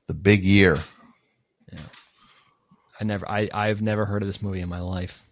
The 0.06 0.14
big 0.14 0.44
year. 0.44 0.78
Yeah. 1.72 1.80
I 3.00 3.04
never, 3.04 3.28
I, 3.30 3.48
I've 3.52 3.82
never 3.82 4.06
heard 4.06 4.22
of 4.22 4.28
this 4.28 4.42
movie 4.42 4.60
in 4.60 4.68
my 4.68 4.80
life. 4.80 5.22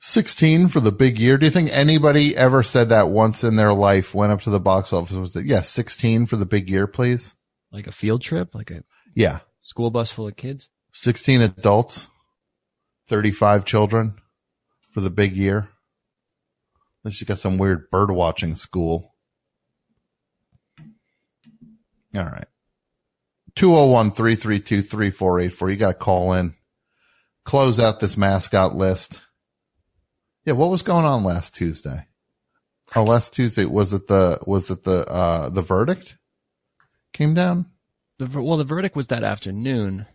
16 0.00 0.68
for 0.68 0.80
the 0.80 0.92
big 0.92 1.18
year. 1.18 1.38
Do 1.38 1.46
you 1.46 1.50
think 1.50 1.70
anybody 1.72 2.36
ever 2.36 2.62
said 2.62 2.90
that 2.90 3.08
once 3.08 3.42
in 3.42 3.56
their 3.56 3.72
life, 3.72 4.14
went 4.14 4.30
up 4.32 4.42
to 4.42 4.50
the 4.50 4.60
box 4.60 4.92
office 4.92 5.10
and 5.12 5.22
was 5.22 5.34
like, 5.34 5.46
yeah, 5.46 5.62
16 5.62 6.26
for 6.26 6.36
the 6.36 6.46
big 6.46 6.68
year, 6.70 6.86
please? 6.86 7.34
Like 7.72 7.86
a 7.86 7.92
field 7.92 8.22
trip, 8.22 8.54
like 8.54 8.70
a 8.70 8.84
Yeah. 9.14 9.40
School 9.60 9.90
bus 9.90 10.12
full 10.12 10.28
of 10.28 10.36
kids. 10.36 10.68
16 10.92 11.40
adults, 11.40 12.08
35 13.08 13.64
children 13.64 14.14
for 14.92 15.00
the 15.00 15.10
big 15.10 15.34
year. 15.36 15.70
Unless 17.02 17.20
you 17.20 17.26
got 17.26 17.40
some 17.40 17.58
weird 17.58 17.90
bird 17.90 18.10
watching 18.10 18.54
school. 18.54 19.14
All 22.16 22.24
right. 22.24 22.46
201 23.56 24.10
332 24.12 24.82
3484. 24.82 25.70
You 25.70 25.76
got 25.76 25.88
to 25.88 25.94
call 25.94 26.32
in. 26.34 26.54
Close 27.44 27.80
out 27.80 28.00
this 28.00 28.16
mascot 28.16 28.74
list. 28.74 29.20
Yeah, 30.44 30.54
what 30.54 30.70
was 30.70 30.82
going 30.82 31.04
on 31.04 31.24
last 31.24 31.54
Tuesday? 31.54 32.06
Oh, 32.94 33.04
last 33.04 33.34
Tuesday 33.34 33.64
was 33.64 33.92
it 33.92 34.06
the 34.06 34.38
was 34.46 34.70
it 34.70 34.84
the 34.84 35.04
uh 35.06 35.48
the 35.48 35.62
verdict 35.62 36.16
came 37.12 37.34
down? 37.34 37.66
The 38.18 38.40
well, 38.40 38.56
the 38.56 38.64
verdict 38.64 38.96
was 38.96 39.08
that 39.08 39.24
afternoon. 39.24 40.06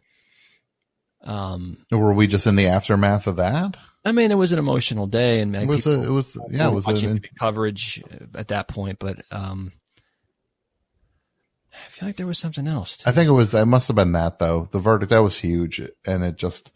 Um, 1.23 1.85
were 1.91 2.13
we 2.13 2.27
just 2.27 2.47
in 2.47 2.55
the 2.55 2.67
aftermath 2.67 3.27
of 3.27 3.35
that? 3.35 3.77
I 4.03 4.11
mean, 4.11 4.31
it 4.31 4.35
was 4.35 4.51
an 4.51 4.59
emotional 4.59 5.05
day, 5.05 5.41
and 5.41 5.55
It 5.55 5.67
was 5.67 5.85
a, 5.85 6.01
it 6.03 6.09
was 6.09 6.35
yeah, 6.49 6.69
it 6.69 6.73
was 6.73 6.87
an, 6.87 7.21
coverage 7.37 8.01
at 8.33 8.47
that 8.47 8.67
point. 8.67 8.97
But 8.99 9.21
um, 9.31 9.73
I 11.73 11.89
feel 11.89 12.09
like 12.09 12.17
there 12.17 12.27
was 12.27 12.39
something 12.39 12.67
else. 12.67 12.97
Too. 12.97 13.09
I 13.09 13.11
think 13.11 13.27
it 13.27 13.33
was, 13.33 13.53
it 13.53 13.65
must 13.65 13.87
have 13.87 13.95
been 13.95 14.11
that 14.13 14.39
though. 14.39 14.67
The 14.71 14.79
verdict, 14.79 15.11
that 15.11 15.19
was 15.19 15.37
huge. 15.37 15.81
And 16.05 16.23
it 16.23 16.35
just, 16.37 16.71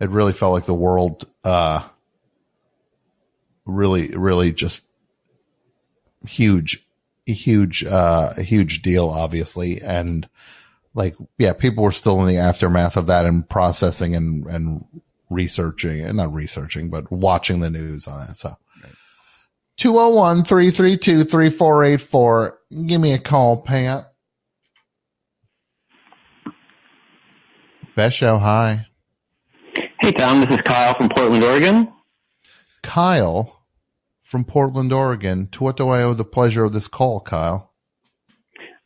it 0.00 0.10
really 0.10 0.32
felt 0.32 0.52
like 0.52 0.66
the 0.66 0.74
world, 0.74 1.30
uh, 1.44 1.82
really, 3.66 4.08
really 4.08 4.52
just 4.52 4.82
huge, 6.26 6.86
huge, 7.26 7.84
uh, 7.84 8.34
huge 8.34 8.82
deal, 8.82 9.08
obviously. 9.08 9.80
And 9.80 10.28
like, 10.94 11.16
yeah, 11.38 11.52
people 11.54 11.84
were 11.84 11.92
still 11.92 12.20
in 12.20 12.28
the 12.28 12.38
aftermath 12.38 12.96
of 12.96 13.06
that 13.06 13.26
and 13.26 13.48
processing 13.48 14.14
and, 14.14 14.46
and 14.46 14.84
researching 15.30 16.00
and 16.00 16.16
not 16.16 16.32
researching, 16.32 16.90
but 16.90 17.10
watching 17.10 17.60
the 17.60 17.70
news 17.70 18.06
on 18.06 18.30
it. 18.30 18.36
So 18.36 18.56
201 19.76 20.44
332 20.44 21.24
3484. 21.24 22.58
Give 22.86 23.00
me 23.00 23.12
a 23.12 23.18
call, 23.18 23.62
Pat. 23.62 24.12
Best 27.96 28.16
show. 28.16 28.38
Hi. 28.38 28.88
Hey, 30.00 30.10
Tom. 30.10 30.40
This 30.40 30.50
is 30.50 30.60
Kyle 30.64 30.94
from 30.94 31.08
Portland, 31.10 31.44
Oregon. 31.44 31.92
Kyle 32.82 33.64
from 34.20 34.44
Portland, 34.44 34.92
Oregon. 34.92 35.46
To 35.52 35.62
what 35.62 35.76
do 35.76 35.88
I 35.90 36.02
owe 36.02 36.12
the 36.12 36.24
pleasure 36.24 36.64
of 36.64 36.72
this 36.72 36.88
call, 36.88 37.20
Kyle? 37.20 37.72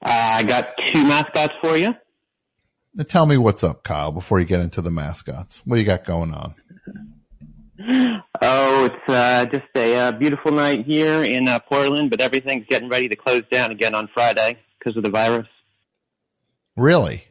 Uh, 0.04 0.10
I 0.10 0.42
got 0.42 0.74
two 0.92 1.04
mascots 1.04 1.54
for 1.62 1.76
you. 1.76 1.94
Now 2.94 3.04
tell 3.04 3.24
me 3.24 3.38
what's 3.38 3.64
up, 3.64 3.82
Kyle, 3.82 4.12
before 4.12 4.40
you 4.40 4.46
get 4.46 4.60
into 4.60 4.82
the 4.82 4.90
mascots. 4.90 5.62
What 5.64 5.76
do 5.76 5.80
you 5.80 5.86
got 5.86 6.04
going 6.04 6.34
on? 6.34 6.54
Oh, 8.42 8.84
it's 8.84 9.08
uh, 9.08 9.46
just 9.46 9.68
a 9.74 9.96
uh, 9.96 10.12
beautiful 10.12 10.52
night 10.52 10.84
here 10.84 11.24
in 11.24 11.48
uh, 11.48 11.60
Portland, 11.60 12.10
but 12.10 12.20
everything's 12.20 12.66
getting 12.68 12.90
ready 12.90 13.08
to 13.08 13.16
close 13.16 13.44
down 13.50 13.70
again 13.70 13.94
on 13.94 14.08
Friday 14.12 14.58
because 14.78 14.96
of 14.98 15.02
the 15.02 15.10
virus. 15.10 15.48
Really? 16.76 17.24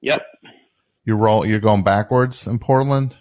Yep, 0.00 0.22
You 1.08 1.14
roll, 1.14 1.46
you're 1.46 1.58
going 1.58 1.84
backwards 1.84 2.46
in 2.46 2.58
Portland? 2.58 3.16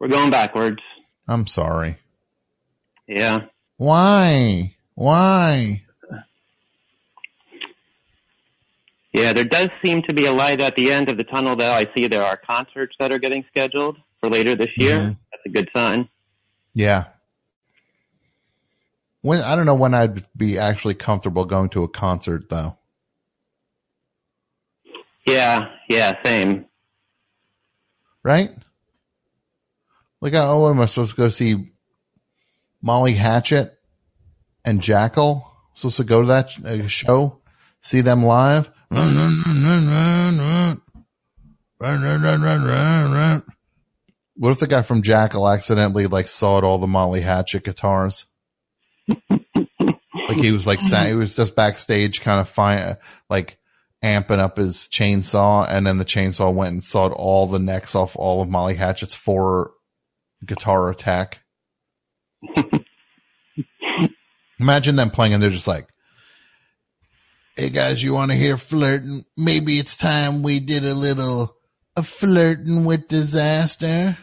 we're 0.00 0.08
going 0.08 0.32
backwards. 0.32 0.82
I'm 1.28 1.46
sorry. 1.46 1.96
Yeah. 3.06 3.42
Why? 3.76 4.74
Why? 4.96 5.84
Yeah, 9.12 9.32
there 9.32 9.44
does 9.44 9.68
seem 9.84 10.02
to 10.08 10.12
be 10.12 10.26
a 10.26 10.32
light 10.32 10.60
at 10.60 10.74
the 10.74 10.90
end 10.90 11.08
of 11.08 11.16
the 11.16 11.22
tunnel, 11.22 11.54
though. 11.54 11.70
I 11.70 11.86
see 11.96 12.08
there 12.08 12.24
are 12.24 12.36
concerts 12.36 12.96
that 12.98 13.12
are 13.12 13.20
getting 13.20 13.44
scheduled 13.46 13.96
for 14.18 14.28
later 14.28 14.56
this 14.56 14.76
year. 14.76 14.98
Mhm. 14.98 15.18
That's 15.30 15.42
a 15.46 15.50
good 15.50 15.70
sign. 15.76 16.08
Yeah. 16.74 17.04
When, 19.20 19.40
I 19.40 19.54
don't 19.54 19.66
know 19.66 19.76
when 19.76 19.94
I'd 19.94 20.24
be 20.36 20.58
actually 20.58 20.94
comfortable 20.94 21.44
going 21.44 21.68
to 21.68 21.84
a 21.84 21.88
concert 21.88 22.48
though. 22.48 22.76
Yeah, 25.24 25.68
yeah, 25.88 26.16
same. 26.24 26.66
Right? 28.24 28.50
Like, 30.20 30.34
oh, 30.34 30.60
what 30.60 30.70
am 30.70 30.80
I 30.80 30.86
supposed 30.86 31.10
to 31.12 31.16
go 31.16 31.28
see? 31.28 31.68
Molly 32.80 33.12
Hatchet 33.12 33.76
and 34.64 34.80
Jackyl? 34.80 35.44
Supposed 35.74 35.96
to 35.98 36.04
go 36.04 36.22
to 36.22 36.28
that 36.28 36.64
uh, 36.64 36.86
show? 36.88 37.40
See 37.80 38.00
them 38.00 38.24
live? 38.24 38.70
What 44.36 44.50
if 44.50 44.60
the 44.60 44.66
guy 44.66 44.82
from 44.82 45.02
Jackyl 45.02 45.52
accidentally 45.52 46.06
like 46.06 46.28
sawed 46.28 46.64
all 46.64 46.78
the 46.78 46.86
Molly 46.86 47.20
Hatchet 47.20 47.64
guitars? 47.64 48.26
like 49.08 50.36
he 50.36 50.52
was 50.52 50.66
like 50.66 50.80
sa- 50.80 51.04
he 51.04 51.14
was 51.14 51.34
just 51.36 51.56
backstage 51.56 52.20
kind 52.20 52.40
of 52.40 52.48
fine 52.48 52.96
like 53.28 53.58
amping 54.02 54.38
up 54.38 54.56
his 54.56 54.88
chainsaw 54.90 55.66
and 55.68 55.86
then 55.86 55.98
the 55.98 56.04
chainsaw 56.04 56.52
went 56.52 56.72
and 56.72 56.82
sawed 56.82 57.12
all 57.12 57.46
the 57.46 57.58
necks 57.58 57.94
off 57.94 58.16
all 58.16 58.42
of 58.42 58.48
Molly 58.48 58.74
Hatchet's 58.74 59.14
four 59.14 59.72
guitar 60.44 60.90
attack. 60.90 61.40
Imagine 64.58 64.96
them 64.96 65.10
playing 65.10 65.34
and 65.34 65.42
they're 65.42 65.50
just 65.50 65.68
like, 65.68 65.88
Hey 67.56 67.68
guys, 67.68 68.02
you 68.02 68.14
want 68.14 68.30
to 68.30 68.36
hear 68.36 68.56
flirting? 68.56 69.24
Maybe 69.36 69.78
it's 69.78 69.96
time 69.96 70.42
we 70.42 70.58
did 70.58 70.84
a 70.84 70.94
little 70.94 71.54
a 71.96 72.02
flirting 72.02 72.84
with 72.84 73.08
disaster. 73.08 74.16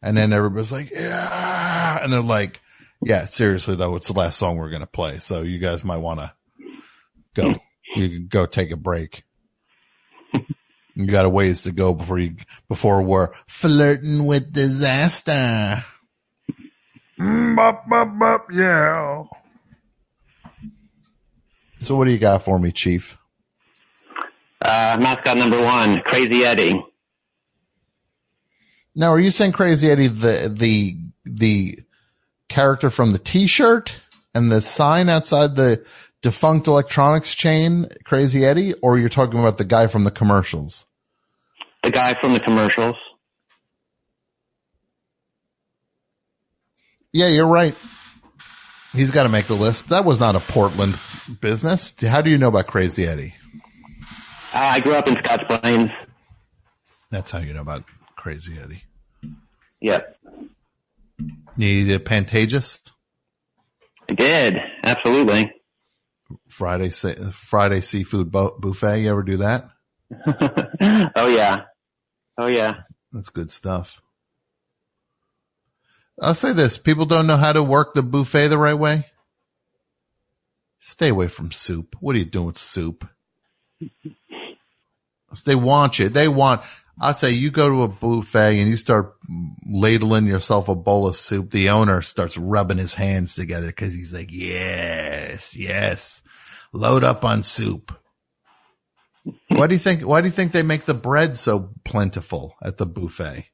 And 0.00 0.16
then 0.16 0.32
everybody's 0.32 0.72
like, 0.72 0.90
yeah. 0.90 2.02
And 2.02 2.12
they're 2.12 2.20
like, 2.20 2.60
yeah, 3.04 3.24
seriously 3.24 3.76
though, 3.76 3.96
it's 3.96 4.08
the 4.08 4.14
last 4.14 4.38
song 4.38 4.56
we're 4.56 4.70
going 4.70 4.80
to 4.80 4.86
play. 4.86 5.18
So 5.18 5.42
you 5.42 5.58
guys 5.58 5.84
might 5.84 5.98
want 5.98 6.20
to 6.20 6.32
go, 7.34 7.54
you 7.96 8.08
can 8.08 8.26
go 8.28 8.46
take 8.46 8.70
a 8.70 8.76
break. 8.76 9.24
You 10.94 11.06
got 11.06 11.24
a 11.24 11.28
ways 11.28 11.62
to 11.62 11.72
go 11.72 11.94
before 11.94 12.18
you, 12.18 12.36
before 12.68 13.02
we're 13.02 13.30
flirting 13.46 14.26
with 14.26 14.52
disaster. 14.52 15.84
Mm, 17.18 17.56
bop, 17.56 17.88
bop, 17.88 18.18
bop, 18.18 18.46
yeah. 18.52 19.24
So 21.80 21.96
what 21.96 22.04
do 22.04 22.12
you 22.12 22.18
got 22.18 22.42
for 22.42 22.58
me, 22.58 22.72
Chief? 22.72 23.18
Uh, 24.60 24.96
mascot 25.00 25.36
number 25.36 25.62
one, 25.62 26.00
Crazy 26.02 26.44
Eddie. 26.44 26.84
Now, 28.94 29.12
are 29.12 29.18
you 29.18 29.30
saying 29.30 29.52
Crazy 29.52 29.90
Eddie, 29.90 30.08
the, 30.08 30.54
the, 30.54 30.96
the 31.24 31.78
character 32.48 32.90
from 32.90 33.12
the 33.12 33.18
t-shirt 33.18 33.98
and 34.34 34.52
the 34.52 34.60
sign 34.60 35.08
outside 35.08 35.56
the 35.56 35.84
defunct 36.22 36.66
electronics 36.66 37.34
chain, 37.34 37.86
Crazy 38.04 38.44
Eddie, 38.44 38.74
or 38.74 38.98
you're 38.98 39.08
talking 39.08 39.38
about 39.38 39.58
the 39.58 39.64
guy 39.64 39.88
from 39.88 40.04
the 40.04 40.10
commercials? 40.10 40.86
The 41.82 41.90
guy 41.90 42.14
from 42.20 42.32
the 42.32 42.40
commercials. 42.40 42.96
Yeah, 47.12 47.28
you're 47.28 47.48
right. 47.48 47.74
He's 48.92 49.10
got 49.10 49.24
to 49.24 49.28
make 49.28 49.46
the 49.46 49.54
list. 49.54 49.88
That 49.88 50.04
was 50.04 50.20
not 50.20 50.36
a 50.36 50.40
Portland 50.40 50.98
business. 51.40 51.94
How 52.00 52.22
do 52.22 52.30
you 52.30 52.38
know 52.38 52.48
about 52.48 52.66
Crazy 52.66 53.06
Eddie? 53.06 53.34
Uh, 54.54 54.58
I 54.58 54.80
grew 54.80 54.94
up 54.94 55.08
in 55.08 55.16
Scotch 55.16 55.42
Plains. 55.48 55.90
That's 57.10 57.30
how 57.30 57.38
you 57.38 57.52
know 57.52 57.60
about 57.62 57.84
Crazy 58.16 58.54
Eddie. 58.62 58.84
Yep. 59.80 60.16
Need 61.56 61.90
a 61.90 61.98
Pantages? 61.98 62.80
I 64.08 64.14
did. 64.14 64.56
Absolutely. 64.84 65.52
Friday, 66.52 66.90
Friday 66.90 67.80
seafood 67.80 68.30
buffet. 68.30 69.00
You 69.00 69.10
ever 69.10 69.22
do 69.22 69.38
that? 69.38 69.70
oh 71.16 71.28
yeah. 71.28 71.64
Oh 72.36 72.46
yeah. 72.46 72.82
That's 73.12 73.30
good 73.30 73.50
stuff. 73.50 74.02
I'll 76.20 76.34
say 76.34 76.52
this. 76.52 76.76
People 76.76 77.06
don't 77.06 77.26
know 77.26 77.38
how 77.38 77.52
to 77.52 77.62
work 77.62 77.94
the 77.94 78.02
buffet 78.02 78.48
the 78.48 78.58
right 78.58 78.78
way. 78.78 79.06
Stay 80.78 81.08
away 81.08 81.28
from 81.28 81.52
soup. 81.52 81.96
What 82.00 82.14
are 82.16 82.18
you 82.18 82.26
doing 82.26 82.46
with 82.46 82.58
soup? 82.58 83.08
They 85.46 85.54
want 85.54 85.98
you. 85.98 86.10
They 86.10 86.28
want, 86.28 86.60
I'll 87.00 87.14
say 87.14 87.30
you 87.30 87.50
go 87.50 87.68
to 87.70 87.82
a 87.84 87.88
buffet 87.88 88.60
and 88.60 88.68
you 88.68 88.76
start 88.76 89.14
ladling 89.66 90.26
yourself 90.26 90.68
a 90.68 90.74
bowl 90.74 91.06
of 91.06 91.16
soup. 91.16 91.50
The 91.50 91.70
owner 91.70 92.02
starts 92.02 92.36
rubbing 92.36 92.78
his 92.78 92.94
hands 92.94 93.34
together 93.34 93.68
because 93.68 93.94
he's 93.94 94.12
like, 94.12 94.30
yes, 94.30 95.56
yes, 95.56 96.22
load 96.72 97.04
up 97.04 97.24
on 97.24 97.42
soup. 97.42 97.92
Why 99.48 99.66
do 99.66 99.74
you 99.74 99.78
think, 99.78 100.02
why 100.02 100.20
do 100.20 100.26
you 100.26 100.32
think 100.32 100.52
they 100.52 100.62
make 100.62 100.84
the 100.84 100.94
bread 100.94 101.36
so 101.36 101.70
plentiful 101.84 102.54
at 102.62 102.78
the 102.78 102.86
buffet? 102.86 103.46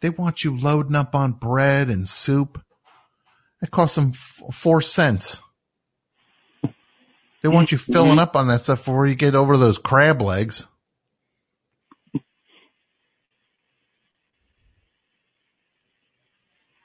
They 0.00 0.10
want 0.10 0.44
you 0.44 0.58
loading 0.58 0.96
up 0.96 1.14
on 1.14 1.32
bread 1.32 1.88
and 1.88 2.08
soup. 2.08 2.62
It 3.62 3.70
costs 3.70 3.96
them 3.96 4.12
f- 4.14 4.54
four 4.54 4.80
cents. 4.80 5.42
They 7.42 7.48
want 7.48 7.72
you 7.72 7.78
filling 7.78 8.18
up 8.18 8.36
on 8.36 8.48
that 8.48 8.62
stuff 8.62 8.78
before 8.78 9.06
you 9.06 9.14
get 9.14 9.34
over 9.34 9.56
those 9.56 9.78
crab 9.78 10.22
legs. 10.22 10.66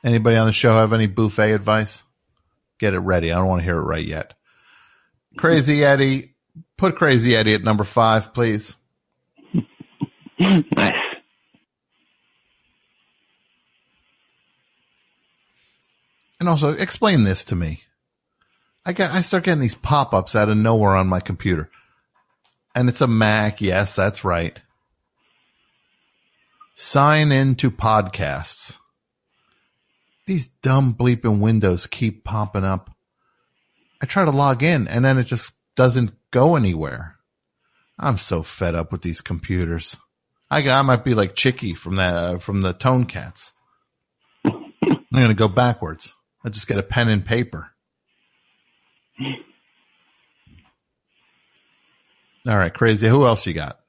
Anybody 0.03 0.37
on 0.37 0.45
the 0.45 0.53
show 0.53 0.73
have 0.75 0.93
any 0.93 1.07
buffet 1.07 1.53
advice? 1.53 2.03
Get 2.79 2.93
it 2.93 2.99
ready. 2.99 3.31
I 3.31 3.37
don't 3.37 3.47
want 3.47 3.61
to 3.61 3.65
hear 3.65 3.77
it 3.77 3.83
right 3.83 4.05
yet. 4.05 4.34
Crazy 5.37 5.83
Eddie, 5.83 6.35
put 6.77 6.95
Crazy 6.95 7.35
Eddie 7.35 7.53
at 7.53 7.63
number 7.63 7.83
five, 7.83 8.33
please. 8.33 8.75
nice. 10.39 10.93
And 16.39 16.49
also 16.49 16.73
explain 16.73 17.23
this 17.23 17.45
to 17.45 17.55
me. 17.55 17.81
I 18.85 18.93
get, 18.93 19.11
I 19.11 19.21
start 19.21 19.45
getting 19.45 19.61
these 19.61 19.75
pop-ups 19.75 20.35
out 20.35 20.49
of 20.49 20.57
nowhere 20.57 20.95
on 20.95 21.07
my 21.07 21.19
computer. 21.19 21.69
And 22.75 22.89
it's 22.89 23.01
a 23.01 23.07
Mac. 23.07 23.61
Yes, 23.61 23.95
that's 23.95 24.23
right. 24.23 24.59
Sign 26.75 27.31
into 27.31 27.71
podcasts. 27.71 28.77
These 30.27 30.47
dumb 30.61 30.93
bleeping 30.93 31.39
windows 31.39 31.87
keep 31.87 32.23
popping 32.23 32.65
up. 32.65 32.94
I 34.05 34.07
try 34.07 34.23
to 34.23 34.29
log 34.29 34.61
in 34.61 34.87
and 34.87 35.03
then 35.03 35.17
it 35.17 35.23
just 35.23 35.51
doesn't 35.75 36.11
go 36.29 36.55
anywhere. 36.55 37.15
I'm 37.97 38.19
so 38.19 38.43
fed 38.43 38.75
up 38.75 38.91
with 38.91 39.01
these 39.01 39.19
computers. 39.19 39.97
I, 40.47 40.69
I 40.69 40.83
might 40.83 41.03
be 41.03 41.15
like 41.15 41.33
Chicky 41.33 41.73
from 41.73 41.95
that, 41.95 42.13
uh, 42.13 42.37
from 42.37 42.61
the 42.61 42.73
Tone 42.73 43.05
Cats. 43.05 43.51
I'm 44.45 44.71
going 45.11 45.29
to 45.29 45.33
go 45.33 45.47
backwards. 45.47 46.13
I 46.43 46.49
just 46.49 46.67
get 46.67 46.77
a 46.77 46.83
pen 46.83 47.09
and 47.09 47.25
paper. 47.25 47.71
All 52.47 52.57
right, 52.59 52.71
crazy. 52.71 53.07
Who 53.07 53.25
else 53.25 53.47
you 53.47 53.53
got? 53.53 53.79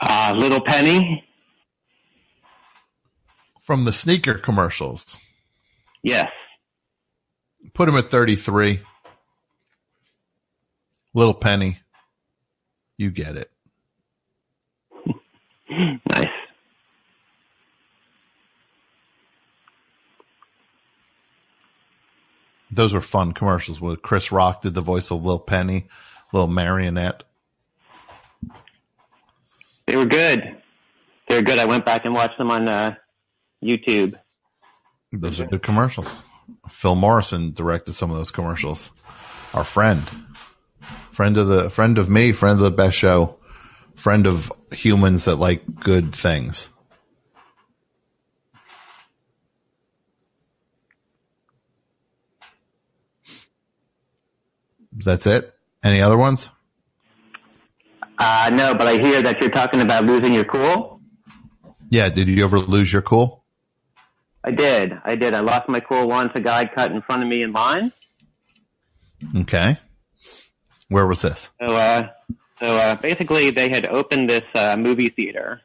Uh, 0.00 0.34
Little 0.36 0.60
Penny. 0.60 1.24
From 3.60 3.84
the 3.84 3.92
sneaker 3.92 4.34
commercials. 4.34 5.16
Yes. 6.04 6.28
Put 7.72 7.88
him 7.88 7.96
at 7.96 8.10
33. 8.10 8.80
Little 11.14 11.34
Penny. 11.34 11.78
You 12.96 13.10
get 13.10 13.36
it. 13.36 13.50
Nice. 16.10 16.28
Those 22.70 22.92
were 22.92 23.00
fun 23.00 23.32
commercials 23.32 23.80
where 23.80 23.96
Chris 23.96 24.30
Rock 24.30 24.62
did 24.62 24.74
the 24.74 24.80
voice 24.80 25.10
of 25.10 25.24
Lil 25.24 25.38
Penny, 25.38 25.86
little 26.32 26.48
marionette. 26.48 27.22
They 29.86 29.96
were 29.96 30.06
good. 30.06 30.56
They 31.28 31.36
were 31.36 31.42
good. 31.42 31.58
I 31.58 31.64
went 31.66 31.84
back 31.84 32.04
and 32.04 32.14
watched 32.14 32.38
them 32.38 32.50
on 32.50 32.68
uh, 32.68 32.94
YouTube. 33.62 34.14
Those 35.12 35.40
are 35.40 35.46
good 35.46 35.62
commercials. 35.62 36.08
Phil 36.68 36.94
Morrison 36.94 37.52
directed 37.52 37.92
some 37.94 38.10
of 38.10 38.16
those 38.16 38.30
commercials. 38.30 38.90
Our 39.52 39.64
friend, 39.64 40.02
friend 41.12 41.36
of 41.36 41.46
the 41.46 41.70
friend 41.70 41.98
of 41.98 42.08
me, 42.08 42.32
friend 42.32 42.54
of 42.54 42.64
the 42.64 42.70
best 42.70 42.96
show, 42.96 43.38
friend 43.94 44.26
of 44.26 44.50
humans 44.72 45.26
that 45.26 45.36
like 45.36 45.62
good 45.80 46.14
things. 46.14 46.70
That's 54.92 55.26
it. 55.26 55.54
Any 55.82 56.00
other 56.00 56.16
ones? 56.16 56.50
Uh, 58.18 58.50
no, 58.52 58.74
but 58.74 58.86
I 58.86 58.96
hear 58.96 59.22
that 59.22 59.40
you're 59.40 59.50
talking 59.50 59.80
about 59.80 60.04
losing 60.04 60.32
your 60.32 60.44
cool. 60.44 61.00
Yeah. 61.90 62.08
Did 62.08 62.28
you 62.28 62.44
ever 62.44 62.58
lose 62.58 62.92
your 62.92 63.02
cool? 63.02 63.43
I 64.44 64.50
did. 64.50 65.00
I 65.04 65.16
did. 65.16 65.32
I 65.32 65.40
lost 65.40 65.68
my 65.68 65.80
cool 65.80 66.06
once. 66.06 66.32
A 66.34 66.40
guy 66.40 66.66
cut 66.66 66.92
in 66.92 67.00
front 67.00 67.22
of 67.22 67.28
me 67.28 67.42
in 67.42 67.52
line. 67.52 67.92
Okay. 69.40 69.78
Where 70.88 71.06
was 71.06 71.22
this? 71.22 71.50
So, 71.60 71.66
uh, 71.74 72.08
so 72.60 72.66
uh, 72.66 72.94
basically, 72.96 73.50
they 73.50 73.70
had 73.70 73.86
opened 73.86 74.28
this 74.28 74.44
uh, 74.54 74.76
movie 74.76 75.08
theater 75.08 75.62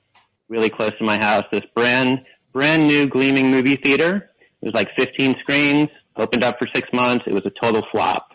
really 0.47 0.69
close 0.69 0.91
to 0.97 1.03
my 1.03 1.17
house. 1.17 1.45
This 1.51 1.63
brand 1.75 2.25
brand 2.53 2.87
new 2.87 3.07
gleaming 3.07 3.51
movie 3.51 3.75
theater. 3.75 4.29
It 4.61 4.65
was 4.65 4.73
like 4.73 4.89
15 4.97 5.35
screens. 5.41 5.89
Opened 6.15 6.43
up 6.43 6.57
for 6.57 6.67
six 6.73 6.89
months. 6.91 7.25
It 7.27 7.33
was 7.33 7.45
a 7.45 7.51
total 7.61 7.85
flop. 7.91 8.31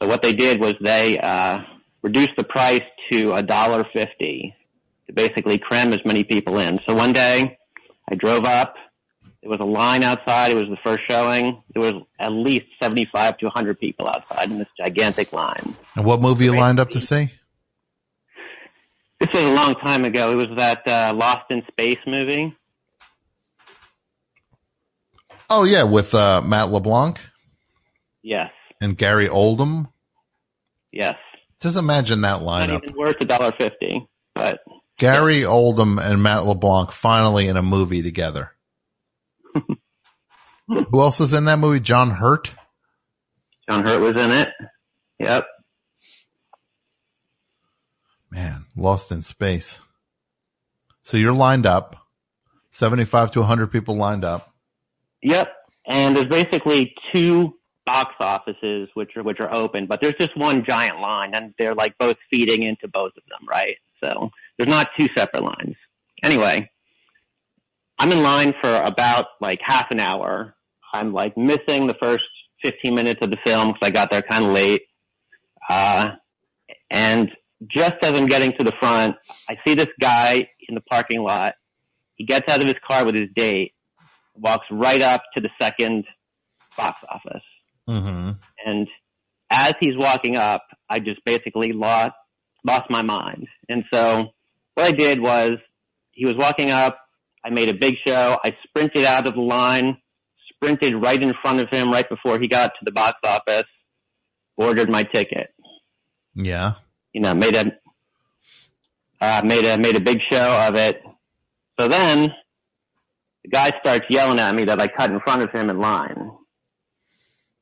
So 0.00 0.08
what 0.08 0.22
they 0.22 0.34
did 0.34 0.60
was 0.60 0.74
they 0.80 1.18
uh, 1.18 1.58
reduced 2.02 2.32
the 2.36 2.44
price 2.44 2.82
to 3.10 3.32
a 3.34 3.42
dollar 3.42 3.84
fifty 3.92 4.56
to 5.06 5.12
basically 5.12 5.58
cram 5.58 5.92
as 5.92 6.04
many 6.04 6.24
people 6.24 6.58
in. 6.58 6.80
So 6.88 6.94
one 6.94 7.12
day, 7.12 7.58
I 8.10 8.14
drove 8.16 8.44
up. 8.44 8.74
There 9.42 9.50
was 9.50 9.58
a 9.60 9.64
line 9.64 10.04
outside. 10.04 10.52
It 10.52 10.54
was 10.54 10.68
the 10.68 10.76
first 10.84 11.00
showing. 11.08 11.62
There 11.74 11.82
was 11.82 12.02
at 12.20 12.30
least 12.32 12.66
75 12.80 13.38
to 13.38 13.46
100 13.46 13.80
people 13.80 14.06
outside 14.06 14.50
in 14.50 14.58
this 14.58 14.68
gigantic 14.78 15.32
line. 15.32 15.76
And 15.96 16.04
what 16.04 16.20
movie 16.20 16.44
you 16.44 16.52
lined 16.56 16.78
up 16.78 16.90
to 16.90 17.00
see? 17.00 17.32
This 19.18 19.28
was 19.32 19.42
a 19.42 19.52
long 19.54 19.74
time 19.76 20.04
ago. 20.04 20.30
It 20.30 20.36
was 20.36 20.56
that 20.56 20.86
uh, 20.86 21.12
Lost 21.14 21.50
in 21.50 21.62
Space 21.72 21.98
movie. 22.06 22.56
Oh 25.50 25.64
yeah, 25.64 25.82
with 25.82 26.14
uh, 26.14 26.40
Matt 26.40 26.70
LeBlanc 26.70 27.18
Yes, 28.22 28.50
and 28.80 28.96
Gary 28.96 29.28
Oldman. 29.28 29.88
yes. 30.92 31.16
Just 31.60 31.76
imagine 31.76 32.22
that 32.22 32.40
lineup. 32.40 32.44
Not 32.44 32.68
lineup. 32.70 32.82
even 32.84 32.96
worth 32.96 33.20
a 33.20 33.24
dollar 33.24 33.52
fifty, 33.52 34.08
but 34.34 34.60
Gary 34.98 35.42
Oldman 35.42 36.04
and 36.04 36.22
Matt 36.22 36.44
LeBlanc 36.44 36.90
finally 36.90 37.46
in 37.46 37.56
a 37.56 37.62
movie 37.62 38.02
together. 38.02 38.52
Who 40.68 41.00
else 41.00 41.20
is 41.20 41.32
in 41.32 41.44
that 41.46 41.58
movie? 41.58 41.80
John 41.80 42.10
Hurt. 42.10 42.52
John 43.68 43.84
Hurt 43.84 44.00
was 44.00 44.22
in 44.22 44.30
it. 44.30 44.50
Yep. 45.18 45.46
Man, 48.30 48.64
Lost 48.76 49.12
in 49.12 49.22
Space. 49.22 49.80
So 51.02 51.16
you're 51.16 51.34
lined 51.34 51.66
up. 51.66 51.96
75 52.70 53.32
to 53.32 53.40
100 53.40 53.66
people 53.68 53.96
lined 53.96 54.24
up. 54.24 54.54
Yep. 55.22 55.52
And 55.86 56.16
there's 56.16 56.26
basically 56.26 56.94
two 57.14 57.54
box 57.84 58.14
offices 58.20 58.88
which 58.94 59.16
are 59.16 59.22
which 59.22 59.40
are 59.40 59.52
open, 59.52 59.86
but 59.86 60.00
there's 60.00 60.14
just 60.14 60.36
one 60.36 60.64
giant 60.64 61.00
line, 61.00 61.34
and 61.34 61.52
they're 61.58 61.74
like 61.74 61.98
both 61.98 62.16
feeding 62.30 62.62
into 62.62 62.88
both 62.88 63.12
of 63.16 63.22
them, 63.28 63.46
right? 63.48 63.76
So 64.02 64.30
there's 64.56 64.70
not 64.70 64.90
two 64.98 65.08
separate 65.16 65.42
lines. 65.42 65.76
Anyway, 66.22 66.70
I'm 67.98 68.12
in 68.12 68.22
line 68.22 68.54
for 68.60 68.74
about 68.74 69.26
like 69.40 69.60
half 69.62 69.90
an 69.90 70.00
hour. 70.00 70.54
I'm 70.92 71.12
like 71.12 71.36
missing 71.36 71.86
the 71.86 71.96
first 72.00 72.24
15 72.64 72.94
minutes 72.94 73.20
of 73.22 73.30
the 73.30 73.38
film 73.44 73.68
because 73.68 73.88
I 73.88 73.90
got 73.90 74.10
there 74.10 74.22
kind 74.22 74.44
of 74.44 74.50
late. 74.50 74.82
Uh, 75.68 76.10
and 76.90 77.30
just 77.66 77.94
as 78.02 78.18
I'm 78.18 78.26
getting 78.26 78.52
to 78.58 78.64
the 78.64 78.72
front, 78.80 79.16
I 79.48 79.56
see 79.66 79.74
this 79.74 79.88
guy 80.00 80.48
in 80.68 80.74
the 80.74 80.80
parking 80.80 81.22
lot. 81.22 81.54
He 82.16 82.24
gets 82.24 82.50
out 82.52 82.60
of 82.60 82.66
his 82.66 82.76
car 82.86 83.04
with 83.04 83.14
his 83.14 83.28
date, 83.34 83.72
walks 84.34 84.66
right 84.70 85.00
up 85.00 85.22
to 85.36 85.42
the 85.42 85.50
second 85.60 86.04
box 86.76 86.98
office. 87.08 87.42
Mm-hmm. 87.88 88.32
And 88.66 88.88
as 89.50 89.74
he's 89.80 89.96
walking 89.96 90.36
up, 90.36 90.64
I 90.88 91.00
just 91.00 91.24
basically 91.24 91.72
lost, 91.72 92.12
lost 92.64 92.90
my 92.90 93.02
mind. 93.02 93.48
And 93.68 93.84
so 93.92 94.32
what 94.74 94.86
I 94.86 94.92
did 94.92 95.20
was 95.20 95.52
he 96.12 96.26
was 96.26 96.36
walking 96.36 96.70
up. 96.70 96.98
I 97.44 97.50
made 97.50 97.68
a 97.68 97.74
big 97.74 97.96
show. 98.06 98.38
I 98.44 98.56
sprinted 98.64 99.04
out 99.04 99.26
of 99.26 99.34
the 99.34 99.40
line, 99.40 99.98
sprinted 100.54 100.94
right 100.94 101.20
in 101.20 101.34
front 101.42 101.60
of 101.60 101.68
him 101.70 101.90
right 101.90 102.08
before 102.08 102.38
he 102.38 102.48
got 102.48 102.68
to 102.68 102.84
the 102.84 102.92
box 102.92 103.18
office, 103.24 103.66
ordered 104.56 104.88
my 104.88 105.02
ticket. 105.02 105.52
Yeah. 106.34 106.74
You 107.12 107.20
know, 107.20 107.34
made 107.34 107.54
a, 107.54 107.72
uh, 109.20 109.42
made 109.44 109.64
a, 109.64 109.76
made 109.78 109.96
a 109.96 110.00
big 110.00 110.20
show 110.30 110.66
of 110.68 110.76
it. 110.76 111.02
So 111.78 111.88
then 111.88 112.32
the 113.42 113.50
guy 113.50 113.70
starts 113.80 114.06
yelling 114.08 114.38
at 114.38 114.54
me 114.54 114.64
that 114.64 114.80
I 114.80 114.88
cut 114.88 115.10
in 115.10 115.20
front 115.20 115.42
of 115.42 115.50
him 115.50 115.68
in 115.68 115.78
line. 115.78 116.30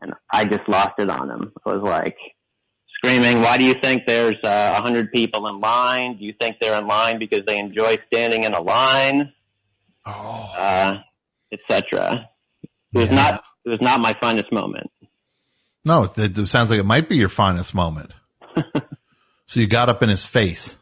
And 0.02 0.14
I 0.32 0.44
just 0.44 0.68
lost 0.68 0.94
it 0.98 1.10
on 1.10 1.30
him. 1.30 1.52
I 1.64 1.74
was 1.74 1.82
like 1.82 2.16
screaming, 2.96 3.40
why 3.40 3.56
do 3.56 3.64
you 3.64 3.74
think 3.74 4.02
there's 4.06 4.36
uh, 4.44 4.74
a 4.76 4.82
hundred 4.82 5.10
people 5.12 5.46
in 5.48 5.60
line? 5.60 6.18
Do 6.18 6.24
you 6.24 6.34
think 6.38 6.56
they're 6.60 6.78
in 6.78 6.86
line 6.86 7.18
because 7.18 7.44
they 7.46 7.58
enjoy 7.58 7.98
standing 8.12 8.44
in 8.44 8.54
a 8.54 8.60
line? 8.60 9.32
Oh. 10.06 10.52
Uh, 10.56 10.98
etc. 11.52 12.28
It 12.62 12.98
was 12.98 13.08
Yeah. 13.10 13.14
not, 13.14 13.44
it 13.64 13.68
was 13.70 13.80
not 13.80 14.00
my 14.00 14.14
finest 14.20 14.50
moment. 14.52 14.90
No, 15.84 16.04
it, 16.16 16.36
it 16.38 16.46
sounds 16.48 16.70
like 16.70 16.78
it 16.80 16.84
might 16.86 17.08
be 17.08 17.16
your 17.16 17.28
finest 17.28 17.74
moment. 17.74 18.12
so 19.46 19.60
you 19.60 19.66
got 19.66 19.88
up 19.88 20.02
in 20.02 20.08
his 20.08 20.26
face. 20.26 20.76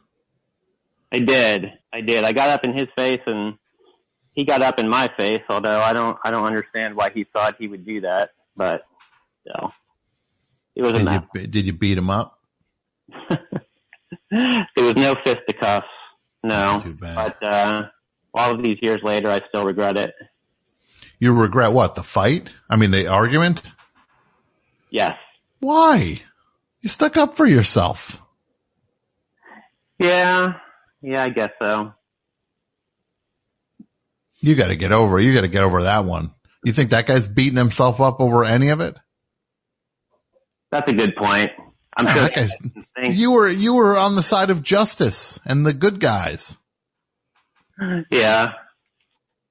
I 1.11 1.19
did. 1.19 1.71
I 1.93 2.01
did. 2.01 2.23
I 2.23 2.33
got 2.33 2.49
up 2.49 2.63
in 2.65 2.77
his 2.77 2.87
face 2.97 3.21
and 3.25 3.55
he 4.33 4.45
got 4.45 4.61
up 4.61 4.77
in 4.79 4.89
my 4.89 5.09
face, 5.17 5.41
although 5.49 5.81
I 5.81 5.93
don't 5.93 6.17
I 6.23 6.31
don't 6.31 6.45
understand 6.45 6.95
why 6.95 7.09
he 7.09 7.23
thought 7.23 7.55
he 7.57 7.67
would 7.67 7.85
do 7.85 8.01
that. 8.01 8.31
But 8.55 8.83
so 9.47 9.71
it 10.75 10.81
was 10.83 10.91
a 10.93 10.97
Did 10.97 11.05
mess. 11.05 11.23
you, 11.33 11.47
did 11.47 11.65
you 11.65 11.73
beat 11.73 11.97
him 11.97 12.09
up? 12.09 12.39
There 14.31 14.65
was 14.77 14.95
no 14.95 15.15
fisticuffs, 15.25 15.87
no. 16.43 16.81
Too 16.83 16.95
bad. 16.95 17.35
But 17.41 17.47
uh, 17.47 17.83
all 18.33 18.51
of 18.51 18.63
these 18.63 18.77
years 18.81 19.01
later, 19.03 19.29
I 19.29 19.41
still 19.49 19.65
regret 19.65 19.97
it. 19.97 20.13
You 21.19 21.33
regret 21.33 21.73
what? 21.73 21.95
The 21.95 22.03
fight? 22.03 22.49
I 22.69 22.75
mean, 22.75 22.91
the 22.91 23.07
argument? 23.07 23.63
Yes. 24.89 25.17
Why? 25.59 26.21
You 26.81 26.89
stuck 26.89 27.17
up 27.17 27.35
for 27.35 27.45
yourself. 27.45 28.21
Yeah. 29.97 30.53
Yeah, 31.01 31.23
I 31.23 31.29
guess 31.29 31.51
so. 31.61 31.93
You 34.39 34.55
got 34.55 34.67
to 34.69 34.75
get 34.75 34.91
over. 34.93 35.19
You 35.19 35.33
got 35.33 35.41
to 35.41 35.47
get 35.49 35.63
over 35.63 35.83
that 35.83 36.05
one. 36.05 36.31
You 36.63 36.71
think 36.73 36.91
that 36.91 37.07
guy's 37.07 37.27
beating 37.27 37.57
himself 37.57 37.99
up 37.99 38.19
over 38.19 38.45
any 38.45 38.69
of 38.69 38.79
it? 38.81 38.95
That's 40.71 40.89
a 40.91 40.95
good 40.95 41.15
point. 41.15 41.51
I'm 41.97 42.05
Yeah, 42.05 42.47
sure 42.47 43.05
You 43.11 43.31
were 43.31 43.49
you 43.49 43.73
were 43.73 43.97
on 43.97 44.15
the 44.15 44.23
side 44.23 44.49
of 44.49 44.63
justice 44.63 45.39
and 45.45 45.65
the 45.65 45.73
good 45.73 45.99
guys. 45.99 46.57
Yeah. 48.11 48.53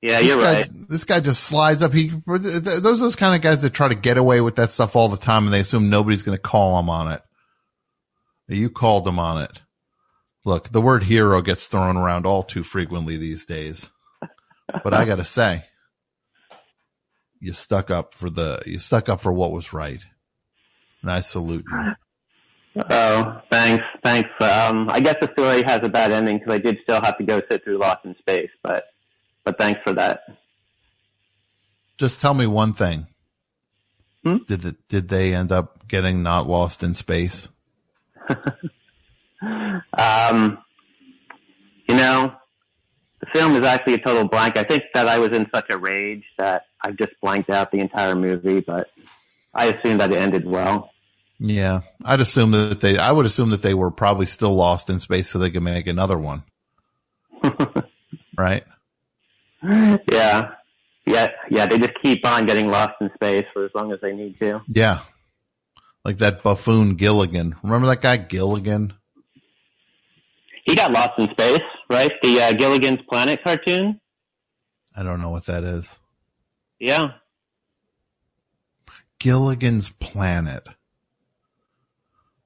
Yeah, 0.01 0.21
This 0.21 0.29
you're 0.29 0.43
guy, 0.43 0.55
right. 0.55 0.71
This 0.89 1.05
guy 1.05 1.21
just 1.21 1.43
slides 1.43 1.83
up. 1.83 1.93
He 1.93 2.13
those 2.27 2.67
are 2.69 2.81
those 2.81 3.17
kind 3.17 3.35
of 3.35 3.43
guys 3.43 3.63
that 3.63 3.73
try 3.75 3.89
to 3.89 3.97
get 3.97 4.17
away 4.17 4.41
with 4.41 4.57
that 4.57 4.71
stuff 4.71 4.95
all 4.95 5.09
the 5.09 5.17
time, 5.17 5.45
and 5.45 5.53
they 5.53 5.61
assume 5.61 5.91
nobody's 5.91 6.23
going 6.23 6.37
to 6.37 6.43
call 6.43 6.77
them 6.77 6.89
on 6.89 7.11
it. 7.11 7.23
You 8.47 8.71
called 8.71 9.05
them 9.05 9.19
on 9.19 9.43
it. 9.43 9.61
Look, 10.45 10.69
the 10.71 10.81
word 10.81 11.03
hero 11.03 11.43
gets 11.43 11.67
thrown 11.67 11.97
around 11.97 12.27
all 12.27 12.45
too 12.45 12.63
frequently 12.63 13.17
these 13.17 13.45
days, 13.45 13.91
but 14.85 14.95
I 14.95 15.05
got 15.05 15.17
to 15.17 15.25
say, 15.25 15.65
you 17.41 17.53
stuck 17.53 17.91
up 17.91 18.15
for 18.15 18.31
the 18.31 18.63
you 18.67 18.79
stuck 18.79 19.09
up 19.09 19.21
for 19.21 19.33
what 19.33 19.51
was 19.51 19.73
right, 19.73 20.03
and 21.03 21.11
I 21.11 21.23
salute 21.23 21.65
you. 21.69 21.93
Oh, 22.91 23.41
thanks, 23.51 23.85
thanks. 24.05 24.31
Um, 24.41 24.89
I 24.91 25.01
guess 25.01 25.17
the 25.21 25.31
story 25.33 25.63
has 25.63 25.81
a 25.83 25.89
bad 25.89 26.13
ending 26.13 26.39
because 26.39 26.55
I 26.55 26.59
did 26.59 26.79
still 26.83 27.01
have 27.01 27.19
to 27.19 27.25
go 27.25 27.43
sit 27.51 27.65
through 27.65 27.79
Lost 27.79 28.05
in 28.05 28.17
Space, 28.19 28.51
but 28.63 28.85
but 29.45 29.59
thanks 29.59 29.81
for 29.83 29.93
that. 29.95 30.21
Just 31.97 32.21
tell 32.21 32.35
me 32.35 32.47
one 32.47 32.73
thing. 32.73 33.07
Hmm? 34.23 34.39
Did 34.47 34.63
the, 34.63 34.77
did 34.89 35.09
they 35.09 35.35
end 35.35 35.53
up 35.53 35.89
getting 35.89 36.23
not 36.23 36.47
lost 36.47 36.83
in 36.83 36.95
space? 36.95 37.49
Um, 39.41 40.59
you 41.89 41.95
know, 41.95 42.35
the 43.21 43.27
film 43.33 43.55
is 43.57 43.63
actually 43.63 43.95
a 43.95 43.99
total 43.99 44.27
blank. 44.27 44.57
I 44.57 44.65
think 44.65 44.85
that 44.95 45.09
I 45.09 45.19
was 45.19 45.31
in 45.31 45.49
such 45.55 45.67
a 45.71 45.79
rage 45.79 46.25
that 46.39 46.65
I 46.83 46.93
just 46.93 47.13
blanked 47.21 47.51
out 47.51 47.71
the 47.71 47.79
entire 47.79 48.15
movie, 48.15 48.61
but 48.61 48.89
I 49.55 49.67
assume 49.67 49.99
that 49.99 50.13
it 50.13 50.17
ended 50.17 50.47
well. 50.47 50.91
Yeah, 51.41 51.83
I'd 52.05 52.21
assume 52.21 52.51
that 52.51 52.81
they. 52.81 52.99
I 52.99 53.13
would 53.13 53.27
assume 53.27 53.51
that 53.51 53.63
they 53.63 53.75
were 53.75 53.93
probably 53.93 54.27
still 54.27 54.55
lost 54.55 54.91
in 54.91 54.99
space, 54.99 55.29
so 55.29 55.39
they 55.39 55.51
could 55.51 55.63
make 55.63 55.87
another 55.87 56.19
one. 56.19 56.43
right? 58.37 58.65
yeah, 59.63 60.51
yeah, 61.07 61.29
yeah. 61.49 61.67
They 61.67 61.79
just 61.79 61.95
keep 62.03 62.27
on 62.27 62.47
getting 62.47 62.69
lost 62.69 62.95
in 63.01 63.11
space 63.15 63.45
for 63.53 63.65
as 63.65 63.71
long 63.73 63.93
as 63.93 64.01
they 64.01 64.13
need 64.13 64.39
to. 64.41 64.63
Yeah, 64.67 65.01
like 66.05 66.19
that 66.19 66.43
buffoon 66.43 66.97
Gilligan. 66.97 67.55
Remember 67.63 67.87
that 67.87 68.03
guy 68.03 68.17
Gilligan? 68.17 68.95
He 70.65 70.75
got 70.75 70.91
lost 70.91 71.13
in 71.19 71.31
space, 71.31 71.63
right? 71.89 72.13
The 72.21 72.43
uh, 72.43 72.53
Gilligan's 72.55 73.01
Planet 73.09 73.45
cartoon. 73.45 74.01
I 74.97 75.05
don't 75.05 75.21
know 75.21 75.31
what 75.31 75.47
that 75.47 75.63
is. 75.63 75.97
Yeah, 76.81 77.13
Gilligan's 79.21 79.89
Planet. 79.89 80.67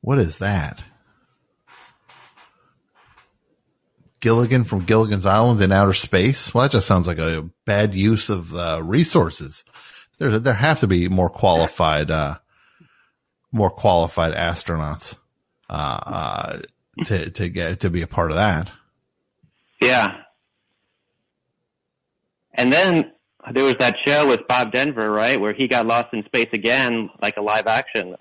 What 0.02 0.18
is 0.18 0.38
that? 0.38 0.82
Gilligan 4.20 4.64
from 4.64 4.84
Gilligan's 4.84 5.26
Island 5.26 5.60
in 5.62 5.72
outer 5.72 5.92
space? 5.92 6.52
Well, 6.54 6.62
that 6.62 6.70
just 6.72 6.86
sounds 6.86 7.06
like 7.06 7.18
a 7.18 7.48
bad 7.64 7.94
use 7.94 8.28
of 8.28 8.54
uh, 8.54 8.80
resources. 8.82 9.64
There, 10.18 10.38
there 10.38 10.54
have 10.54 10.80
to 10.80 10.86
be 10.86 11.08
more 11.08 11.30
qualified, 11.30 12.10
uh, 12.10 12.36
more 13.50 13.70
qualified 13.70 14.34
astronauts 14.34 15.16
uh, 15.68 15.72
uh, 15.72 16.58
to 17.06 17.30
to 17.30 17.48
get 17.48 17.80
to 17.80 17.90
be 17.90 18.02
a 18.02 18.06
part 18.06 18.30
of 18.30 18.36
that. 18.36 18.70
yeah. 19.80 20.18
And 22.54 22.72
then 22.72 23.12
there 23.52 23.64
was 23.64 23.76
that 23.78 23.96
show 24.06 24.28
with 24.28 24.46
Bob 24.46 24.72
Denver, 24.72 25.10
right, 25.10 25.40
where 25.40 25.54
he 25.54 25.66
got 25.66 25.86
lost 25.86 26.08
in 26.12 26.22
space 26.24 26.50
again, 26.52 27.08
like 27.20 27.36
a 27.38 27.42
live 27.42 27.66
action, 27.66 28.14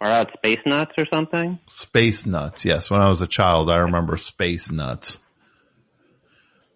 Far 0.00 0.08
Out 0.10 0.32
Space 0.32 0.58
Nuts 0.66 0.92
or 0.98 1.06
something. 1.12 1.58
Space 1.74 2.26
Nuts. 2.26 2.64
Yes, 2.64 2.90
when 2.90 3.00
I 3.00 3.10
was 3.10 3.20
a 3.22 3.26
child, 3.28 3.70
I 3.70 3.76
remember 3.78 4.16
Space 4.16 4.72
Nuts. 4.72 5.18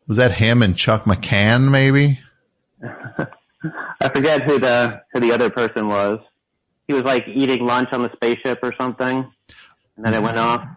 Was 0.06 0.18
that 0.18 0.32
him 0.32 0.62
and 0.62 0.76
Chuck 0.76 1.04
McCann? 1.04 1.70
Maybe. 1.70 2.20
I 2.82 4.08
forget 4.10 4.42
who 4.42 4.58
the 4.58 5.02
who 5.12 5.20
the 5.20 5.32
other 5.32 5.48
person 5.50 5.88
was. 5.88 6.20
He 6.86 6.92
was 6.92 7.02
like 7.04 7.26
eating 7.26 7.64
lunch 7.64 7.88
on 7.92 8.02
the 8.02 8.10
spaceship 8.12 8.58
or 8.62 8.74
something, 8.78 9.32
and 9.96 10.04
then 10.04 10.12
it 10.12 10.22
went 10.22 10.36
off. 10.36 10.68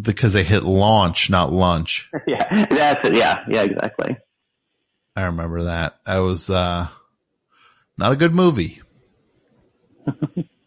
because 0.00 0.32
they 0.34 0.44
hit 0.44 0.62
launch, 0.62 1.30
not 1.30 1.50
lunch. 1.52 2.08
yeah, 2.28 2.66
that's 2.66 3.08
it. 3.08 3.16
Yeah, 3.16 3.38
yeah, 3.48 3.62
exactly. 3.62 4.16
I 5.16 5.22
remember 5.22 5.64
that. 5.64 5.98
That 6.06 6.18
was 6.18 6.48
uh 6.48 6.86
not 7.96 8.12
a 8.12 8.16
good 8.16 8.36
movie. 8.36 8.80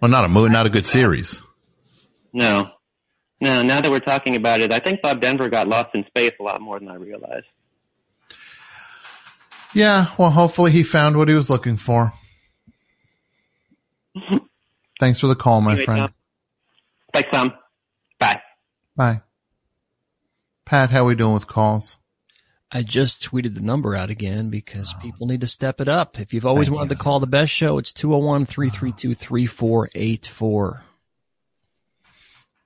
well, 0.00 0.10
not 0.10 0.24
a 0.24 0.28
movie, 0.28 0.52
not 0.52 0.66
a 0.66 0.70
good 0.70 0.86
series. 0.86 1.42
No, 2.32 2.70
no. 3.40 3.62
Now 3.62 3.80
that 3.80 3.90
we're 3.90 4.00
talking 4.00 4.36
about 4.36 4.60
it, 4.60 4.72
I 4.72 4.78
think 4.78 5.02
Bob 5.02 5.20
Denver 5.20 5.48
got 5.48 5.68
lost 5.68 5.90
in 5.94 6.04
space 6.06 6.32
a 6.38 6.42
lot 6.42 6.60
more 6.60 6.78
than 6.78 6.88
I 6.88 6.96
realized. 6.96 7.46
Yeah, 9.74 10.06
well, 10.18 10.30
hopefully 10.30 10.70
he 10.70 10.82
found 10.82 11.16
what 11.16 11.28
he 11.28 11.34
was 11.34 11.50
looking 11.50 11.76
for. 11.76 12.12
Thanks 15.00 15.20
for 15.20 15.26
the 15.26 15.34
call, 15.34 15.60
my 15.60 15.72
Anyway, 15.72 15.84
friend. 15.84 16.00
Tom. 16.00 16.14
Thanks, 17.12 17.28
Tom. 17.32 17.52
Bye. 18.18 18.40
Bye. 18.96 19.20
Pat, 20.64 20.90
how 20.90 21.04
we 21.04 21.14
doing 21.14 21.34
with 21.34 21.46
calls? 21.46 21.98
I 22.72 22.82
just 22.82 23.22
tweeted 23.22 23.54
the 23.54 23.60
number 23.60 23.94
out 23.94 24.10
again 24.10 24.50
because 24.50 24.92
people 25.00 25.28
need 25.28 25.42
to 25.42 25.46
step 25.46 25.80
it 25.80 25.86
up. 25.88 26.18
If 26.18 26.34
you've 26.34 26.46
always 26.46 26.66
Thank 26.66 26.76
wanted 26.76 26.90
you. 26.90 26.96
to 26.96 27.02
call 27.02 27.20
the 27.20 27.28
best 27.28 27.52
show, 27.52 27.78
it's 27.78 27.92
201-332-3484. 27.92 30.80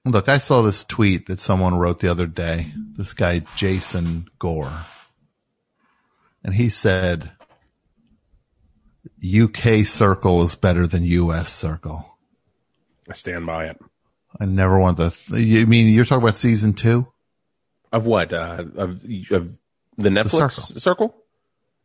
Look, 0.07 0.31
I 0.31 0.39
saw 0.39 0.63
this 0.63 0.85
tweet 0.85 1.27
that 1.27 1.41
someone 1.41 1.77
wrote 1.77 2.01
the 2.01 2.11
other 2.11 2.27
day. 2.27 2.73
This 2.97 3.13
guy, 3.13 3.41
Jason 3.55 4.29
Gore. 4.39 4.87
And 6.43 6.55
he 6.55 6.71
said, 6.71 7.33
UK 9.23 9.85
circle 9.85 10.43
is 10.45 10.55
better 10.55 10.87
than 10.87 11.05
US 11.05 11.53
circle. 11.53 12.17
I 13.09 13.13
stand 13.13 13.45
by 13.45 13.67
it. 13.67 13.79
I 14.41 14.47
never 14.47 14.81
want 14.81 14.97
to, 14.97 15.11
th- 15.11 15.45
you 15.45 15.67
mean 15.67 15.93
you're 15.93 16.07
talking 16.07 16.23
about 16.23 16.39
season 16.39 16.73
two? 16.73 17.07
Of 17.93 18.07
what? 18.07 18.33
Uh, 18.33 18.65
of 18.77 19.05
of 19.33 19.59
the 20.01 20.09
Netflix 20.11 20.53
Circle. 20.53 20.81
circle. 20.81 21.15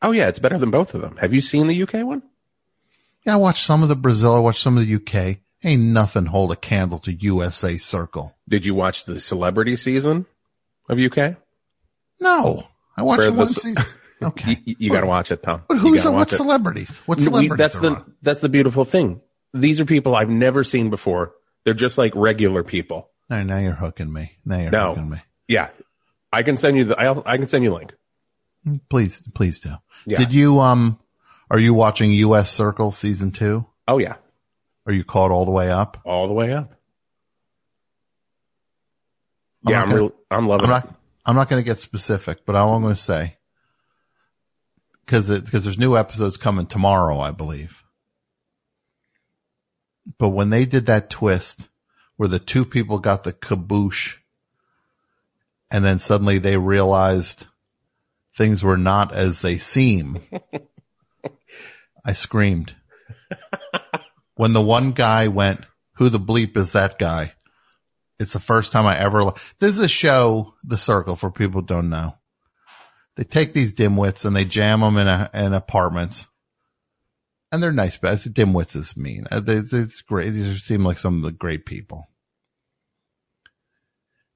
Oh 0.02 0.12
yeah, 0.12 0.28
it's 0.28 0.40
better 0.40 0.58
than 0.58 0.72
both 0.72 0.94
of 0.94 1.02
them. 1.02 1.18
Have 1.18 1.34
you 1.34 1.42
seen 1.42 1.68
the 1.68 1.84
UK 1.84 2.06
one? 2.06 2.24
Yeah, 3.26 3.34
I 3.34 3.38
watched 3.38 3.66
some 3.66 3.82
of 3.84 3.90
the 3.90 3.96
Brazil. 3.96 4.36
I 4.36 4.40
watched 4.40 4.62
some 4.62 4.78
of 4.78 4.86
the 4.86 4.96
UK. 4.96 5.38
Ain't 5.64 5.82
nothing 5.82 6.26
hold 6.26 6.52
a 6.52 6.56
candle 6.56 7.00
to 7.00 7.14
USA 7.14 7.78
circle. 7.78 8.36
Did 8.48 8.66
you 8.66 8.76
watch 8.76 9.06
the 9.06 9.20
celebrity 9.20 9.76
season 9.76 10.28
of 10.90 11.00
UK? 11.00 11.38
No, 12.20 12.68
I 12.96 13.02
watched 13.04 13.22
Where 13.22 13.32
one 13.34 13.48
season. 13.48 13.84
Okay. 14.22 14.58
You, 14.64 14.76
you 14.80 14.92
got 14.92 15.02
to 15.02 15.08
watch 15.08 15.30
it, 15.30 15.44
Tom. 15.44 15.64
But 15.68 15.78
who's, 15.78 16.04
gotta 16.04 16.16
what 16.16 16.32
it. 16.32 16.36
celebrities? 16.38 17.00
What 17.06 17.18
We- 17.18 17.26
celebrities 17.26 17.58
that's 17.58 17.78
are 17.78 17.82
the 17.82 17.88
on? 17.90 18.14
that's 18.22 18.40
the 18.40 18.48
beautiful 18.48 18.86
thing. 18.86 19.20
These 19.54 19.82
are 19.82 19.86
people 19.86 20.16
I've 20.16 20.30
never 20.30 20.64
seen 20.64 20.90
before. 20.90 21.34
They're 21.66 21.74
just 21.74 21.98
like 21.98 22.14
regular 22.16 22.64
people. 22.64 23.10
Right, 23.30 23.44
now 23.46 23.58
you're 23.60 23.74
hooking 23.74 24.12
me. 24.14 24.38
Now 24.46 24.60
you're 24.60 24.72
No. 24.72 24.90
hooking 24.94 25.10
me. 25.10 25.18
Yeah, 25.50 25.68
I 26.32 26.44
can 26.44 26.56
send 26.56 26.78
you 26.78 26.86
the. 26.86 26.96
I'll, 26.98 27.24
I 27.26 27.38
can 27.38 27.48
send 27.50 27.66
you 27.66 27.74
a 27.74 27.76
link. 27.76 27.94
Please, 28.90 29.22
please 29.34 29.60
do. 29.60 29.76
Yeah. 30.06 30.18
Did 30.18 30.34
you, 30.34 30.60
um, 30.60 31.00
are 31.52 31.60
you 31.60 31.74
watching 31.74 32.12
US 32.12 32.52
Circle 32.52 32.92
season 32.92 33.32
two? 33.32 33.66
Oh 33.88 33.98
yeah, 34.00 34.16
Are 34.88 34.94
you 34.94 35.04
caught 35.04 35.32
all 35.32 35.46
the 35.46 35.52
way 35.52 35.70
up? 35.72 36.00
all 36.06 36.28
the 36.28 36.34
way 36.34 36.52
up. 36.54 36.72
I'm 39.66 39.72
yeah, 39.72 39.84
I'm 39.84 39.90
gonna- 39.90 40.10
I'm 40.32 40.48
loving 40.48 40.66
I'm 40.66 40.72
it. 40.72 40.74
not, 40.86 40.96
I'm 41.26 41.36
not 41.36 41.50
going 41.50 41.62
to 41.64 41.66
get 41.66 41.80
specific, 41.80 42.46
but 42.46 42.56
all 42.56 42.76
I'm 42.76 42.82
going 42.84 42.96
to 42.96 43.02
say, 43.02 43.38
cause 45.08 45.28
cause 45.52 45.64
there's 45.64 45.80
new 45.80 45.96
episodes 45.98 46.38
coming 46.38 46.66
tomorrow, 46.68 47.20
I 47.20 47.32
believe. 47.32 47.84
But 50.18 50.30
when 50.30 50.50
they 50.52 50.66
did 50.66 50.86
that 50.88 51.10
twist 51.10 51.68
where 52.18 52.30
the 52.30 52.40
two 52.40 52.64
people 52.66 53.00
got 53.00 53.24
the 53.24 53.34
kaboosh 53.34 54.16
and 55.72 55.84
then 55.84 55.98
suddenly 56.00 56.38
they 56.38 56.58
realized 56.58 57.48
things 58.36 58.64
were 58.64 58.78
not 58.78 59.14
as 59.14 59.42
they 59.42 59.58
seem, 59.58 60.22
I 62.06 62.14
screamed. 62.14 62.76
when 64.36 64.54
the 64.54 64.62
one 64.62 64.92
guy 64.92 65.30
went, 65.30 65.66
who 65.94 66.10
the 66.10 66.20
bleep 66.20 66.58
is 66.58 66.74
that 66.74 67.00
guy? 67.00 67.34
It's 68.20 68.34
the 68.34 68.40
first 68.40 68.72
time 68.72 68.86
I 68.86 68.98
ever, 68.98 69.32
this 69.60 69.76
is 69.76 69.80
a 69.80 69.88
show, 69.88 70.54
The 70.64 70.78
Circle, 70.78 71.16
for 71.16 71.32
people 71.32 71.62
don't 71.62 71.90
know. 71.90 72.16
They 73.16 73.24
take 73.24 73.54
these 73.54 73.74
dimwits 73.74 74.26
and 74.26 74.36
they 74.36 74.46
jam 74.46 74.82
them 74.82 74.98
in 74.98 75.08
a, 75.08 75.30
in 75.34 75.54
apartments. 75.54 76.28
And 77.52 77.64
they're 77.64 77.72
nice, 77.72 77.98
but 77.98 78.14
dimwits 78.16 78.76
is 78.76 78.98
mean. 78.98 79.28
Uh, 79.32 79.42
It's, 79.48 79.72
it's 79.72 80.02
great. 80.02 80.32
These 80.32 80.64
seem 80.64 80.84
like 80.84 81.00
some 81.00 81.18
of 81.18 81.24
the 81.24 81.32
great 81.32 81.66
people. 81.66 82.10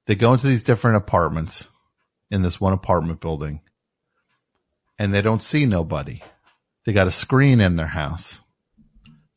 They 0.06 0.14
go 0.14 0.32
into 0.32 0.46
these 0.46 0.62
different 0.62 0.96
apartments 0.96 1.68
in 2.30 2.42
this 2.42 2.60
one 2.60 2.72
apartment 2.72 3.20
building 3.20 3.60
and 5.00 5.14
they 5.14 5.22
don't 5.22 5.42
see 5.42 5.64
nobody. 5.64 6.20
They 6.84 6.92
got 6.92 7.06
a 7.06 7.10
screen 7.10 7.62
in 7.62 7.76
their 7.76 7.86
house. 7.86 8.42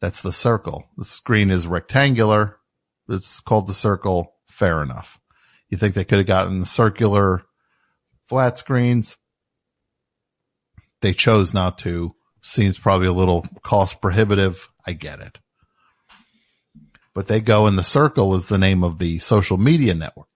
That's 0.02 0.22
the 0.22 0.34
circle. 0.34 0.90
The 0.98 1.06
screen 1.06 1.50
is 1.52 1.66
rectangular. 1.66 2.58
It's 3.08 3.40
called 3.40 3.68
the 3.68 3.74
circle. 3.74 4.34
Fair 4.46 4.84
enough. 4.84 5.22
You 5.70 5.78
think 5.78 5.96
they 5.96 6.04
could 6.04 6.18
have 6.18 6.28
gotten 6.28 6.60
the 6.60 6.66
circular 6.66 7.44
flat 8.26 8.58
screens? 8.58 9.16
They 11.02 11.14
chose 11.14 11.54
not 11.54 11.78
to. 11.80 12.14
Seems 12.42 12.78
probably 12.78 13.08
a 13.08 13.14
little 13.14 13.46
cost 13.64 14.02
prohibitive. 14.02 14.70
I 14.86 14.92
get 14.92 15.22
it. 15.22 15.40
But 17.14 17.28
they 17.28 17.40
go 17.40 17.68
and 17.68 17.80
the 17.80 17.84
circle 17.84 18.36
is 18.36 18.50
the 18.50 18.58
name 18.58 18.84
of 18.84 18.98
the 18.98 19.18
social 19.20 19.58
media 19.58 19.94
network 19.94 20.28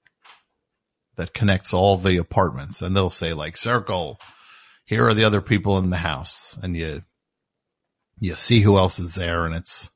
that 1.18 1.34
connects 1.34 1.74
all 1.74 1.98
the 1.98 2.16
apartments 2.16 2.82
and 2.82 2.96
they'll 2.96 3.10
say 3.10 3.34
like 3.34 3.58
circle. 3.58 4.22
Here 4.88 5.06
are 5.06 5.14
the 5.14 5.26
other 5.26 5.42
people 5.42 5.78
in 5.80 5.90
the 5.90 5.98
house 5.98 6.58
and 6.64 6.76
you, 6.76 7.04
you 8.22 8.38
see 8.38 8.62
who 8.62 8.78
else 8.78 9.00
is 9.00 9.16
there 9.16 9.46
and 9.46 9.54
it's, 9.54 9.92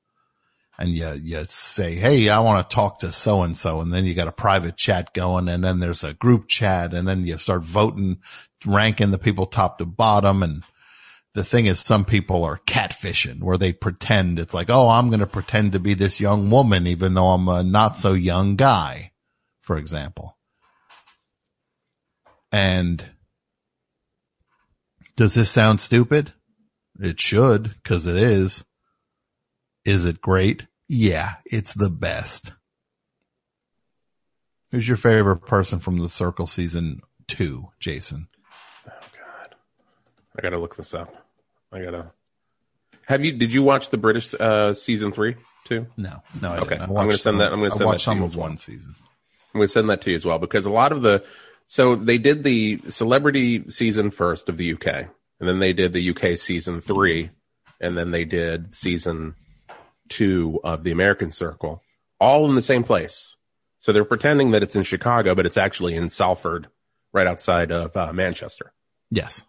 and 0.77 0.89
you, 0.89 1.13
you 1.13 1.45
say, 1.45 1.95
Hey, 1.95 2.27
I 2.27 2.39
want 2.39 2.69
to 2.69 2.75
talk 2.75 2.99
to 2.99 3.13
so 3.13 3.41
and 3.43 3.55
so. 3.55 3.79
And 3.79 3.93
then 3.93 4.03
you 4.03 4.13
got 4.13 4.27
a 4.27 4.33
private 4.33 4.75
chat 4.75 5.13
going 5.13 5.47
and 5.47 5.63
then 5.63 5.79
there's 5.79 6.03
a 6.03 6.13
group 6.13 6.49
chat 6.49 6.93
and 6.93 7.07
then 7.07 7.25
you 7.25 7.37
start 7.37 7.63
voting, 7.63 8.19
ranking 8.65 9.11
the 9.11 9.17
people 9.17 9.45
top 9.45 9.77
to 9.77 9.85
bottom. 9.85 10.43
And 10.43 10.63
the 11.35 11.45
thing 11.45 11.67
is 11.67 11.79
some 11.79 12.03
people 12.03 12.43
are 12.43 12.59
catfishing 12.67 13.41
where 13.41 13.57
they 13.57 13.71
pretend 13.71 14.39
it's 14.39 14.53
like, 14.53 14.69
Oh, 14.69 14.89
I'm 14.89 15.07
going 15.07 15.21
to 15.21 15.27
pretend 15.27 15.71
to 15.71 15.79
be 15.79 15.93
this 15.93 16.19
young 16.19 16.49
woman, 16.49 16.85
even 16.85 17.13
though 17.13 17.29
I'm 17.29 17.47
a 17.47 17.63
not 17.63 17.97
so 17.97 18.11
young 18.11 18.57
guy, 18.57 19.13
for 19.61 19.77
example. 19.77 20.37
And 22.51 23.09
does 25.21 25.35
this 25.35 25.51
sound 25.51 25.79
stupid? 25.79 26.33
It 26.99 27.21
should, 27.21 27.75
cause 27.83 28.07
it 28.07 28.15
is. 28.15 28.65
Is 29.85 30.07
it 30.07 30.19
great? 30.19 30.65
Yeah, 30.89 31.33
it's 31.45 31.75
the 31.75 31.91
best. 31.91 32.53
Who's 34.71 34.87
your 34.87 34.97
favorite 34.97 35.41
person 35.45 35.77
from 35.77 35.99
the 35.99 36.09
Circle 36.09 36.47
season 36.47 37.01
two, 37.27 37.67
Jason? 37.79 38.29
Oh 38.87 38.89
God, 38.89 39.55
I 40.35 40.41
gotta 40.41 40.57
look 40.57 40.75
this 40.75 40.95
up. 40.95 41.13
I 41.71 41.83
gotta. 41.83 42.13
Have 43.05 43.23
you? 43.23 43.33
Did 43.33 43.53
you 43.53 43.61
watch 43.61 43.91
the 43.91 43.97
British 43.97 44.33
uh, 44.33 44.73
season 44.73 45.11
three 45.11 45.35
too? 45.65 45.85
No, 45.97 46.23
no. 46.41 46.53
I 46.53 46.57
Okay, 46.61 46.69
didn't. 46.79 46.81
I 46.81 46.85
I'm 46.85 46.93
gonna 46.93 47.13
send 47.13 47.41
that. 47.41 47.51
I'm 47.53 47.59
gonna 47.59 47.65
I 47.67 47.69
send 47.69 47.81
that 47.81 47.85
watched 47.85 48.05
some 48.05 48.23
of 48.23 48.35
one 48.35 48.57
season. 48.57 48.95
I'm 49.53 49.59
going 49.59 49.67
to 49.67 49.71
send 49.71 49.89
that 49.91 50.01
to 50.01 50.09
you 50.09 50.15
as 50.15 50.25
well 50.25 50.39
because 50.39 50.65
a 50.65 50.71
lot 50.71 50.91
of 50.91 51.03
the 51.03 51.23
so 51.71 51.95
they 51.95 52.17
did 52.17 52.43
the 52.43 52.81
celebrity 52.89 53.63
season 53.69 54.11
first 54.11 54.49
of 54.49 54.57
the 54.57 54.73
UK, 54.73 54.87
and 55.39 55.47
then 55.47 55.59
they 55.59 55.71
did 55.71 55.93
the 55.93 56.09
UK 56.09 56.37
season 56.37 56.81
three, 56.81 57.29
and 57.79 57.97
then 57.97 58.11
they 58.11 58.25
did 58.25 58.75
season 58.75 59.35
two 60.09 60.59
of 60.65 60.83
the 60.83 60.91
American 60.91 61.31
Circle, 61.31 61.81
all 62.19 62.49
in 62.49 62.55
the 62.55 62.61
same 62.61 62.83
place. 62.83 63.37
So 63.79 63.93
they're 63.93 64.03
pretending 64.03 64.51
that 64.51 64.63
it's 64.63 64.75
in 64.75 64.83
Chicago, 64.83 65.33
but 65.33 65.45
it's 65.45 65.55
actually 65.55 65.95
in 65.95 66.09
Salford, 66.09 66.67
right 67.13 67.25
outside 67.25 67.71
of 67.71 67.95
uh, 67.95 68.11
Manchester. 68.11 68.73
Yes. 69.09 69.45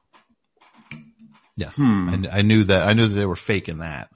Yes. 1.56 1.74
Hmm. 1.74 2.24
I, 2.30 2.38
I 2.38 2.42
knew 2.42 2.62
that. 2.62 2.86
I 2.86 2.92
knew 2.92 3.08
that 3.08 3.16
they 3.16 3.26
were 3.26 3.34
faking 3.34 3.78
that. 3.78 4.10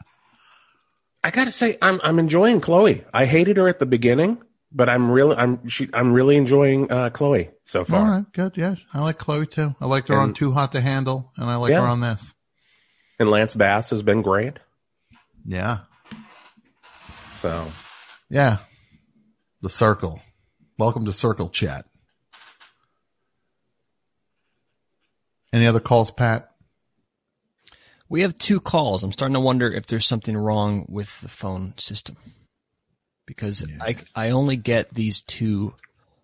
I 1.25 1.33
gotta 1.33 1.51
say, 1.51 1.77
I'm 1.83 2.01
I'm 2.05 2.21
enjoying 2.21 2.61
Chloe. 2.61 3.03
I 3.13 3.25
hated 3.25 3.57
her 3.57 3.67
at 3.67 3.81
the 3.81 3.87
beginning, 3.87 4.39
but 4.73 4.89
I'm 4.89 5.11
really 5.11 5.37
I'm 5.37 5.69
she 5.69 5.89
I'm 5.93 6.13
really 6.13 6.37
enjoying 6.37 6.91
uh, 6.91 7.11
Chloe 7.11 7.51
so 7.65 7.85
far. 7.85 8.01
All 8.01 8.07
right. 8.19 8.33
Good. 8.33 8.57
Yeah. 8.57 8.77
I 8.93 9.01
like 9.01 9.19
Chloe 9.19 9.47
too. 9.47 9.75
I 9.81 9.87
liked 9.87 10.09
her 10.09 10.17
on 10.17 10.35
Too 10.35 10.53
Hot 10.53 10.73
to 10.73 10.81
Handle 10.81 11.33
and 11.37 11.49
I 11.49 11.57
like 11.57 11.71
Yeah. 11.71 11.83
her 11.83 11.87
on 11.89 12.01
this. 12.01 12.35
And 13.19 13.31
Lance 13.31 13.55
Bass 13.55 13.91
has 13.91 14.03
been 14.03 14.23
great. 14.23 14.59
Yeah. 15.45 15.79
So 17.37 17.71
Yeah. 18.29 18.59
The 19.63 19.71
circle. 19.71 20.21
Welcome 20.79 21.05
to 21.07 21.13
circle 21.13 21.49
chat. 21.49 21.87
Any 25.53 25.67
other 25.67 25.81
calls, 25.81 26.11
Pat? 26.11 26.51
We 28.09 28.21
have 28.23 28.37
two 28.39 28.61
calls. 28.61 29.03
I'm 29.03 29.13
starting 29.13 29.35
to 29.35 29.41
wonder 29.41 29.71
if 29.73 29.87
there's 29.87 30.07
something 30.07 30.37
wrong 30.37 30.87
with 30.89 31.21
the 31.23 31.29
phone 31.29 31.75
system 31.79 32.17
because 33.27 33.65
I 33.81 33.97
I 34.15 34.31
only 34.31 34.57
get 34.57 34.95
these 34.95 35.21
two 35.23 35.75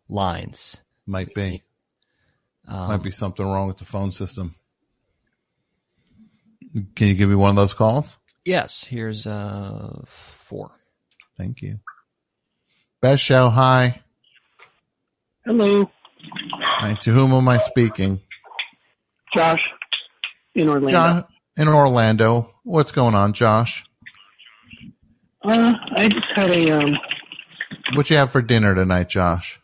lines. 0.08 0.80
Might 1.06 1.34
be. 1.34 1.62
Um, 2.66 2.88
Might 2.88 3.02
be 3.02 3.10
something 3.10 3.44
wrong 3.44 3.66
with 3.66 3.78
the 3.78 3.84
phone 3.84 4.12
system. 4.12 4.54
Can 6.94 7.08
you 7.08 7.14
give 7.14 7.28
me 7.28 7.34
one 7.34 7.50
of 7.50 7.56
those 7.56 7.74
calls? 7.74 8.18
Yes, 8.44 8.84
here's 8.84 9.26
uh 9.26 10.02
four. 10.06 10.70
Thank 11.36 11.60
you. 11.62 11.80
Best 13.00 13.22
show. 13.22 13.48
Hi. 13.48 14.00
Hello, 15.44 15.90
Hi. 16.62 16.94
To 17.02 17.10
whom 17.10 17.32
am 17.32 17.48
I 17.48 17.58
speaking? 17.58 18.20
Josh 19.34 19.60
in 20.54 20.68
Orlando. 20.68 20.90
John 20.90 21.24
in 21.56 21.68
Orlando. 21.68 22.54
What's 22.62 22.92
going 22.92 23.16
on, 23.16 23.32
Josh? 23.32 23.84
Uh, 25.44 25.74
I 25.96 26.08
just 26.08 26.26
had 26.34 26.50
a 26.50 26.70
um, 26.70 26.96
What 27.94 28.08
you 28.10 28.16
have 28.16 28.30
for 28.30 28.42
dinner 28.42 28.74
tonight, 28.74 29.08
Josh? 29.08 29.60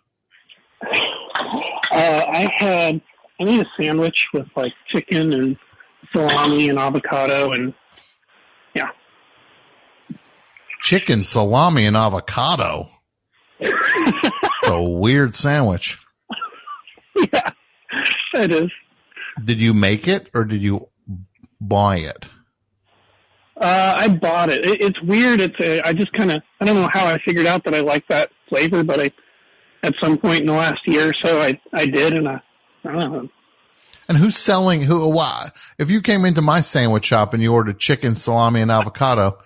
uh, 0.82 0.88
I 1.92 2.50
had 2.56 3.00
I 3.40 3.44
made 3.44 3.60
a 3.60 3.66
sandwich 3.80 4.26
with 4.32 4.46
like 4.56 4.72
chicken 4.88 5.32
and 5.32 5.56
salami 6.12 6.68
and 6.68 6.78
avocado 6.78 7.52
and 7.52 7.74
yeah. 8.74 8.88
Chicken, 10.80 11.24
salami, 11.24 11.84
and 11.86 11.96
avocado. 11.96 12.90
It's 13.60 14.70
a 14.76 14.82
weird 14.82 15.34
sandwich. 15.34 15.98
yeah, 17.32 17.52
it 18.34 18.50
is. 18.50 18.70
Did 19.42 19.60
you 19.60 19.72
make 19.72 20.08
it 20.08 20.28
or 20.34 20.44
did 20.44 20.62
you 20.62 20.88
buy 21.60 21.98
it? 21.98 22.26
Uh, 23.60 23.94
I 23.96 24.08
bought 24.08 24.50
it. 24.50 24.64
it. 24.64 24.80
It's 24.80 25.02
weird. 25.02 25.40
It's 25.40 25.58
a, 25.60 25.80
I 25.82 25.92
just 25.92 26.12
kind 26.12 26.30
of 26.30 26.42
I 26.60 26.64
don't 26.64 26.76
know 26.76 26.88
how 26.92 27.06
I 27.06 27.18
figured 27.24 27.46
out 27.46 27.64
that 27.64 27.74
I 27.74 27.80
like 27.80 28.06
that 28.08 28.30
flavor, 28.48 28.84
but 28.84 29.00
I 29.00 29.10
at 29.82 29.94
some 30.00 30.18
point 30.18 30.40
in 30.40 30.46
the 30.46 30.52
last 30.52 30.80
year 30.86 31.10
or 31.10 31.14
so 31.24 31.40
I 31.40 31.60
I 31.72 31.86
did, 31.86 32.12
and 32.12 32.28
I 32.28 32.40
I 32.84 32.92
don't 32.92 33.12
know. 33.12 33.28
And 34.08 34.16
who's 34.16 34.38
selling 34.38 34.80
who? 34.80 35.08
Why? 35.08 35.50
If 35.76 35.90
you 35.90 36.00
came 36.00 36.24
into 36.24 36.40
my 36.40 36.60
sandwich 36.60 37.04
shop 37.04 37.34
and 37.34 37.42
you 37.42 37.52
ordered 37.52 37.78
chicken, 37.78 38.14
salami, 38.14 38.60
and 38.60 38.70
avocado, 38.70 39.38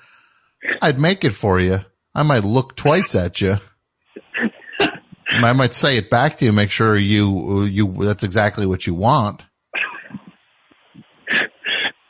I'd 0.81 1.01
make 1.01 1.25
it 1.25 1.33
for 1.33 1.59
you. 1.59 1.81
I 2.15 2.23
might 2.23 2.45
look 2.45 2.77
twice 2.77 3.15
at 3.15 3.41
you. 3.41 3.57
I 5.31 5.55
might 5.55 5.73
say 5.73 5.97
it 5.97 6.11
back 6.11 6.37
to 6.39 6.45
you, 6.45 6.53
make 6.53 6.71
sure 6.71 6.97
you 6.97 7.65
you 7.65 7.97
that's 8.05 8.23
exactly 8.23 8.67
what 8.67 8.87
you 8.87 8.95
want. 8.95 9.43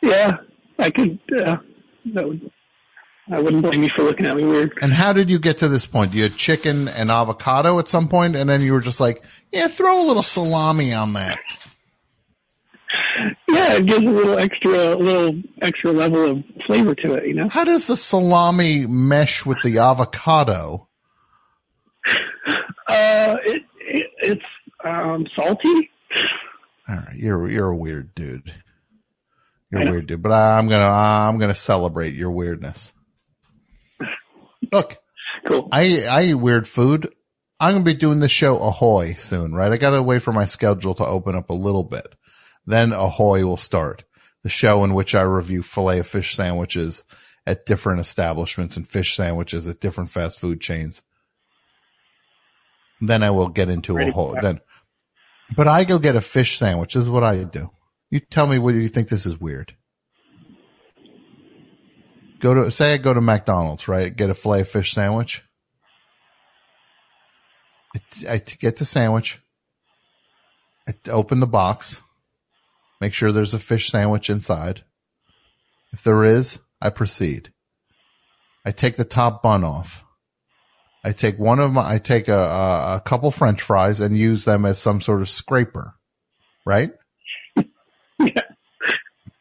Yeah, 0.02 0.38
I 0.78 0.90
could. 0.90 1.20
Uh, 1.32 1.58
that 2.14 2.28
would. 2.28 2.50
I 3.30 3.40
wouldn't 3.40 3.62
blame 3.62 3.84
you 3.84 3.90
for 3.94 4.02
looking 4.02 4.26
at 4.26 4.36
me 4.36 4.44
weird. 4.44 4.76
And 4.82 4.92
how 4.92 5.12
did 5.12 5.30
you 5.30 5.38
get 5.38 5.58
to 5.58 5.68
this 5.68 5.86
point? 5.86 6.12
You 6.12 6.24
had 6.24 6.36
chicken 6.36 6.88
and 6.88 7.08
avocado 7.10 7.78
at 7.78 7.86
some 7.86 8.08
point, 8.08 8.34
and 8.34 8.50
then 8.50 8.62
you 8.62 8.72
were 8.72 8.80
just 8.80 8.98
like, 8.98 9.22
"Yeah, 9.52 9.68
throw 9.68 10.02
a 10.02 10.06
little 10.06 10.24
salami 10.24 10.92
on 10.92 11.12
that." 11.12 11.38
Yeah, 13.48 13.74
it 13.74 13.86
gives 13.86 14.04
a 14.04 14.08
little 14.08 14.38
extra, 14.38 14.94
a 14.94 14.96
little 14.96 15.40
extra 15.60 15.92
level 15.92 16.24
of 16.24 16.44
flavor 16.66 16.94
to 16.96 17.14
it. 17.14 17.28
You 17.28 17.34
know. 17.34 17.48
How 17.48 17.64
does 17.64 17.86
the 17.86 17.96
salami 17.96 18.86
mesh 18.86 19.46
with 19.46 19.58
the 19.62 19.78
avocado? 19.78 20.88
Uh, 22.88 23.36
it, 23.46 23.62
it 23.80 24.06
it's 24.18 24.44
um 24.84 25.24
salty. 25.34 25.90
All 26.88 26.96
right, 26.96 27.16
you're 27.16 27.48
you're 27.48 27.70
a 27.70 27.76
weird 27.76 28.14
dude. 28.14 28.52
You're 29.72 29.90
weird 29.90 30.06
dude, 30.06 30.22
but 30.22 30.32
I'm 30.32 30.68
gonna 30.68 30.84
I'm 30.84 31.38
gonna 31.38 31.54
celebrate 31.54 32.14
your 32.14 32.30
weirdness. 32.30 32.92
Look, 34.70 34.98
cool. 35.46 35.68
I 35.72 36.04
I 36.04 36.24
eat 36.24 36.34
weird 36.34 36.68
food. 36.68 37.12
I'm 37.58 37.74
gonna 37.74 37.84
be 37.84 37.94
doing 37.94 38.20
the 38.20 38.28
show 38.28 38.58
Ahoy 38.58 39.14
soon, 39.14 39.54
right? 39.54 39.72
I 39.72 39.78
gotta 39.78 40.02
wait 40.02 40.22
for 40.22 40.32
my 40.32 40.44
schedule 40.46 40.94
to 40.96 41.06
open 41.06 41.34
up 41.34 41.48
a 41.48 41.54
little 41.54 41.84
bit. 41.84 42.14
Then 42.66 42.92
Ahoy 42.92 43.44
will 43.44 43.56
start, 43.56 44.04
the 44.42 44.50
show 44.50 44.84
in 44.84 44.94
which 44.94 45.14
I 45.14 45.22
review 45.22 45.62
filet 45.62 46.00
of 46.00 46.06
fish 46.06 46.36
sandwiches 46.36 47.04
at 47.46 47.64
different 47.66 48.00
establishments 48.00 48.76
and 48.76 48.86
fish 48.86 49.16
sandwiches 49.16 49.66
at 49.66 49.80
different 49.80 50.10
fast 50.10 50.38
food 50.38 50.60
chains. 50.60 51.02
Then 53.00 53.22
I 53.22 53.30
will 53.30 53.48
get 53.48 53.68
into 53.68 53.94
a 53.94 53.96
Ready 53.96 54.10
whole 54.10 54.36
then. 54.40 54.60
But 55.56 55.66
I 55.66 55.84
go 55.84 55.98
get 55.98 56.14
a 56.14 56.20
fish 56.20 56.58
sandwich. 56.58 56.94
This 56.94 57.04
is 57.04 57.10
what 57.10 57.24
I 57.24 57.42
do. 57.44 57.70
You 58.12 58.20
tell 58.20 58.46
me 58.46 58.58
whether 58.58 58.78
you 58.78 58.88
think 58.88 59.08
this 59.08 59.24
is 59.24 59.40
weird. 59.40 59.74
Go 62.40 62.52
to 62.52 62.70
say 62.70 62.92
I 62.92 62.98
go 62.98 63.14
to 63.14 63.22
McDonald's, 63.22 63.88
right? 63.88 64.14
Get 64.14 64.28
a 64.28 64.34
filet 64.34 64.64
fish 64.64 64.92
sandwich. 64.92 65.42
I, 68.28 68.36
get 68.36 68.76
the 68.76 68.84
sandwich. 68.84 69.40
I 70.86 70.92
open 71.08 71.40
the 71.40 71.46
box. 71.46 72.02
Make 73.00 73.14
sure 73.14 73.32
there's 73.32 73.54
a 73.54 73.58
fish 73.58 73.88
sandwich 73.88 74.28
inside. 74.28 74.84
If 75.94 76.02
there 76.02 76.22
is, 76.22 76.58
I 76.82 76.90
proceed. 76.90 77.50
I 78.66 78.72
take 78.72 78.96
the 78.96 79.04
top 79.04 79.42
bun 79.42 79.64
off. 79.64 80.04
I 81.02 81.12
take 81.12 81.38
one 81.38 81.60
of 81.60 81.72
my, 81.72 81.94
I 81.94 81.98
take 81.98 82.28
a, 82.28 82.38
a 82.96 83.02
couple 83.02 83.30
French 83.30 83.62
fries 83.62 84.00
and 84.00 84.18
use 84.18 84.44
them 84.44 84.66
as 84.66 84.78
some 84.78 85.00
sort 85.00 85.22
of 85.22 85.30
scraper, 85.30 85.94
right? 86.66 86.92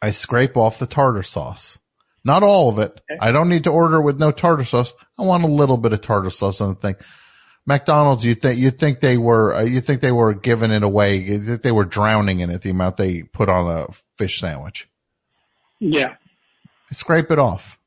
I 0.02 0.12
scrape 0.12 0.58
off 0.58 0.80
the 0.80 0.88
tartar 0.88 1.24
sauce. 1.24 1.78
Not 2.24 2.44
all 2.44 2.70
of 2.70 2.80
it. 2.80 2.99
I 3.20 3.32
don't 3.32 3.49
need 3.49 3.64
to 3.66 3.70
order 3.72 4.02
with 4.02 4.20
no 4.20 4.32
tartar 4.32 4.64
sauce. 4.66 4.94
I 5.20 5.24
want 5.24 5.44
a 5.44 5.48
little 5.48 5.78
bit 5.78 5.94
of 5.94 6.02
tartar 6.02 6.30
sauce 6.30 6.62
on 6.62 6.70
the 6.70 6.76
thing. 6.76 6.95
McDonald's, 7.66 8.26
you 8.26 8.34
think 8.36 8.60
you 8.60 8.72
think 8.72 8.99
they 8.99 9.18
were 9.18 9.53
uh, 9.56 9.62
you 9.64 9.82
think 9.82 10.02
they 10.02 10.12
were 10.12 10.34
giving 10.34 10.72
it 10.72 10.82
away? 10.84 11.18
You 11.18 11.40
think 11.40 11.62
they 11.62 11.72
were 11.72 11.86
drowning 11.86 12.40
in 12.40 12.49
it? 12.49 12.62
The 12.62 12.72
amount 12.72 12.98
they 12.98 13.24
put 13.24 13.49
on 13.49 13.70
a 13.70 13.88
fish 14.18 14.40
sandwich. 14.40 14.90
Yeah. 15.80 16.16
I 16.90 16.94
scrape 16.94 17.30
it 17.32 17.40
off. 17.40 17.78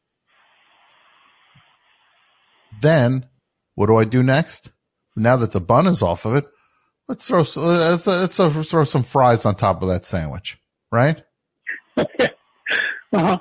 Then, 2.81 3.27
what 3.75 3.87
do 3.87 3.97
I 3.97 4.05
do 4.05 4.23
next? 4.23 4.71
Now 5.17 5.37
that 5.37 5.53
the 5.53 5.61
bun 5.61 5.87
is 5.87 6.03
off 6.03 6.25
of 6.25 6.35
it, 6.37 6.47
let's 7.09 7.27
throw 7.27 7.41
s- 7.41 7.57
let's, 7.57 8.07
let's 8.07 8.37
throw 8.37 8.85
some 8.85 9.03
fries 9.03 9.45
on 9.45 9.55
top 9.55 9.83
of 9.83 9.89
that 9.89 10.05
sandwich, 10.05 10.59
right? 10.95 11.23
Uh-huh. 13.13 13.39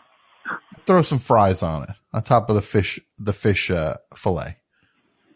Throw 0.86 1.02
some 1.02 1.18
fries 1.18 1.64
on 1.64 1.84
it 1.84 1.90
on 2.14 2.22
top 2.22 2.48
of 2.50 2.56
the 2.56 2.62
fish 2.62 3.00
the 3.18 3.34
fish 3.34 3.72
uh, 3.72 3.98
fillet. 4.16 4.58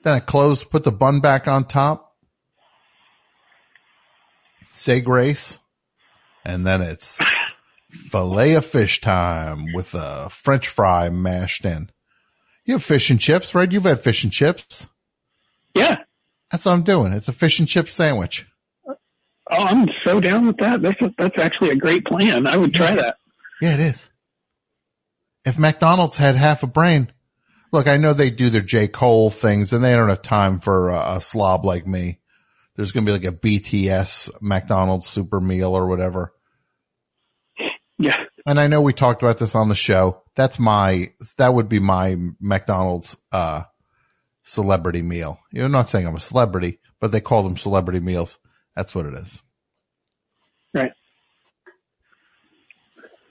Then 0.03 0.13
I 0.13 0.19
close, 0.19 0.63
put 0.63 0.83
the 0.83 0.91
bun 0.91 1.21
back 1.21 1.47
on 1.47 1.65
top. 1.65 2.15
Say 4.73 5.01
grace, 5.01 5.57
and 6.45 6.67
then 6.67 6.83
it's 6.83 7.19
fillet 7.89 8.53
of 8.53 8.65
fish 8.65 9.01
time 9.01 9.73
with 9.73 9.95
a 9.95 10.29
French 10.29 10.67
fry 10.67 11.09
mashed 11.09 11.65
in. 11.65 11.89
You 12.63 12.75
have 12.75 12.83
fish 12.83 13.09
and 13.09 13.19
chips, 13.19 13.55
right? 13.55 13.71
You've 13.71 13.85
had 13.85 14.01
fish 14.01 14.23
and 14.23 14.31
chips. 14.31 14.87
Yeah. 15.73 15.97
That's 16.51 16.65
what 16.65 16.73
I'm 16.73 16.83
doing. 16.83 17.13
It's 17.13 17.27
a 17.27 17.33
fish 17.33 17.59
and 17.59 17.67
chip 17.67 17.89
sandwich. 17.89 18.45
Oh, 19.49 19.63
I'm 19.63 19.87
so 20.05 20.19
down 20.19 20.47
with 20.47 20.57
that. 20.57 20.81
That's 20.81 21.01
a, 21.01 21.13
that's 21.17 21.39
actually 21.39 21.69
a 21.69 21.75
great 21.75 22.05
plan. 22.05 22.47
I 22.47 22.57
would 22.57 22.73
try 22.73 22.95
that. 22.95 23.17
Yeah, 23.61 23.73
it 23.75 23.79
is. 23.79 24.11
If 25.45 25.57
McDonald's 25.57 26.17
had 26.17 26.35
half 26.35 26.63
a 26.63 26.67
brain, 26.67 27.11
look, 27.71 27.87
I 27.87 27.97
know 27.97 28.13
they 28.13 28.29
do 28.29 28.49
their 28.49 28.61
J. 28.61 28.87
Cole 28.87 29.29
things 29.29 29.73
and 29.73 29.83
they 29.83 29.93
don't 29.93 30.09
have 30.09 30.21
time 30.21 30.59
for 30.59 30.89
a, 30.89 31.15
a 31.15 31.21
slob 31.21 31.65
like 31.65 31.87
me. 31.87 32.19
There's 32.75 32.91
going 32.91 33.05
to 33.05 33.11
be 33.11 33.17
like 33.17 33.33
a 33.33 33.35
BTS 33.35 34.41
McDonald's 34.41 35.07
super 35.07 35.39
meal 35.39 35.73
or 35.75 35.87
whatever. 35.87 36.33
Yeah. 37.97 38.17
And 38.45 38.59
I 38.59 38.67
know 38.67 38.81
we 38.81 38.93
talked 38.93 39.23
about 39.23 39.39
this 39.39 39.55
on 39.55 39.69
the 39.69 39.75
show. 39.75 40.21
That's 40.35 40.59
my, 40.59 41.11
that 41.37 41.53
would 41.53 41.69
be 41.69 41.79
my 41.79 42.17
McDonald's, 42.39 43.17
uh, 43.31 43.63
celebrity 44.43 45.01
meal. 45.01 45.39
You're 45.51 45.67
not 45.67 45.89
saying 45.89 46.07
I'm 46.07 46.15
a 46.15 46.21
celebrity, 46.21 46.79
but 46.99 47.11
they 47.11 47.19
call 47.19 47.43
them 47.43 47.57
celebrity 47.57 47.99
meals. 47.99 48.37
That's 48.77 48.93
what 48.93 49.07
it 49.07 49.15
is. 49.15 49.41
Right. 50.71 50.91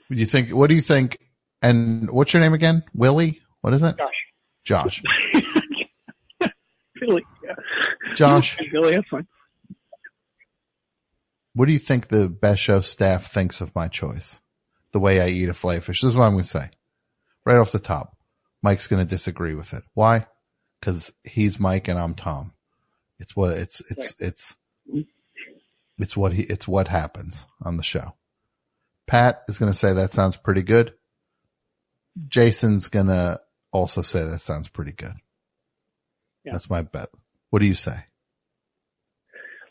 What 0.09 0.15
do 0.15 0.19
you 0.19 0.25
think? 0.25 0.49
What 0.49 0.69
do 0.69 0.75
you 0.75 0.81
think? 0.81 1.19
And 1.61 2.11
what's 2.11 2.33
your 2.33 2.41
name 2.41 2.53
again? 2.53 2.83
Willie? 2.93 3.39
What 3.61 3.73
is 3.73 3.81
it? 3.81 3.95
Josh. 4.65 5.01
Josh. 5.01 5.03
Really? 6.99 7.23
Yeah. 7.43 7.53
Josh, 8.15 8.57
Really, 8.73 8.95
that's 8.95 9.07
fine. 9.07 9.27
what 11.53 11.67
do 11.67 11.73
you 11.73 11.79
think 11.79 12.07
the 12.07 12.27
best 12.27 12.59
show 12.59 12.81
staff 12.81 13.27
thinks 13.27 13.61
of 13.61 13.73
my 13.73 13.87
choice? 13.87 14.41
The 14.91 14.99
way 14.99 15.21
I 15.21 15.29
eat 15.29 15.47
a 15.47 15.53
fillet 15.53 15.79
fish. 15.79 16.01
This 16.01 16.09
is 16.09 16.17
what 16.17 16.25
I'm 16.25 16.33
going 16.33 16.43
to 16.43 16.49
say. 16.49 16.69
Right 17.45 17.57
off 17.57 17.71
the 17.71 17.79
top. 17.79 18.17
Mike's 18.61 18.87
going 18.87 19.05
to 19.05 19.09
disagree 19.09 19.55
with 19.55 19.73
it. 19.73 19.83
Why? 19.93 20.25
Cause 20.81 21.11
he's 21.23 21.59
Mike 21.59 21.87
and 21.87 21.97
I'm 21.97 22.15
Tom. 22.15 22.53
It's 23.19 23.35
what, 23.35 23.51
it's, 23.53 23.81
it's, 23.89 24.15
it's, 24.19 24.57
mm-hmm. 24.89 25.01
It's 25.97 26.15
what 26.17 26.33
he, 26.33 26.43
it's 26.43 26.67
what 26.67 26.87
happens 26.87 27.47
on 27.61 27.77
the 27.77 27.83
show. 27.83 28.13
Pat 29.07 29.43
is 29.47 29.57
going 29.57 29.71
to 29.71 29.77
say 29.77 29.93
that 29.93 30.11
sounds 30.11 30.37
pretty 30.37 30.63
good. 30.63 30.93
Jason's 32.27 32.87
going 32.87 33.07
to 33.07 33.39
also 33.71 34.01
say 34.01 34.23
that 34.23 34.39
sounds 34.39 34.67
pretty 34.67 34.91
good. 34.91 35.13
Yeah. 36.43 36.53
That's 36.53 36.69
my 36.69 36.81
bet. 36.81 37.09
What 37.49 37.59
do 37.59 37.65
you 37.65 37.73
say? 37.73 37.95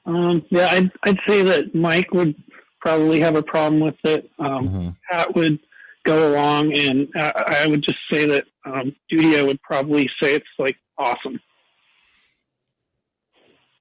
Um, 0.05 0.45
yeah, 0.51 0.69
I'd, 0.71 0.91
I'd 1.03 1.19
say 1.29 1.43
that 1.43 1.75
Mike 1.75 2.13
would 2.13 2.35
probably 2.81 3.21
have 3.21 3.35
a 3.37 3.43
problem 3.43 3.81
with 3.81 3.97
it. 4.05 4.31
Um, 4.39 4.69
Mhm. 4.69 4.97
Pat 5.11 5.35
would 5.35 5.59
go 6.05 6.33
along, 6.33 6.73
and 6.77 7.09
I, 7.17 7.63
I 7.63 7.67
would 7.67 7.83
just 7.83 7.99
say 8.11 8.27
that 8.27 8.45
um, 8.65 8.95
Studio 9.07 9.47
would 9.47 9.61
probably 9.63 10.09
say 10.23 10.35
it's 10.37 10.47
like 10.59 10.77
awesome. 10.97 11.41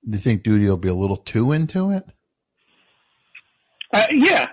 Do 0.07 0.11
you 0.11 0.17
think 0.17 0.43
Duty 0.43 0.65
will 0.65 0.77
be 0.77 0.88
a 0.89 0.93
little 0.95 1.17
too 1.17 1.51
into 1.51 1.91
it? 1.91 2.05
Uh, 3.94 4.06
yeah, 4.12 4.48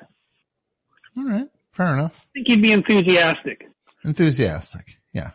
All 1.16 1.24
right. 1.24 1.48
Fair 1.72 1.94
enough. 1.94 2.26
I 2.26 2.32
think 2.34 2.48
he'd 2.48 2.62
be 2.62 2.72
enthusiastic. 2.72 3.68
Enthusiastic. 4.04 4.98
Yeah. 5.12 5.30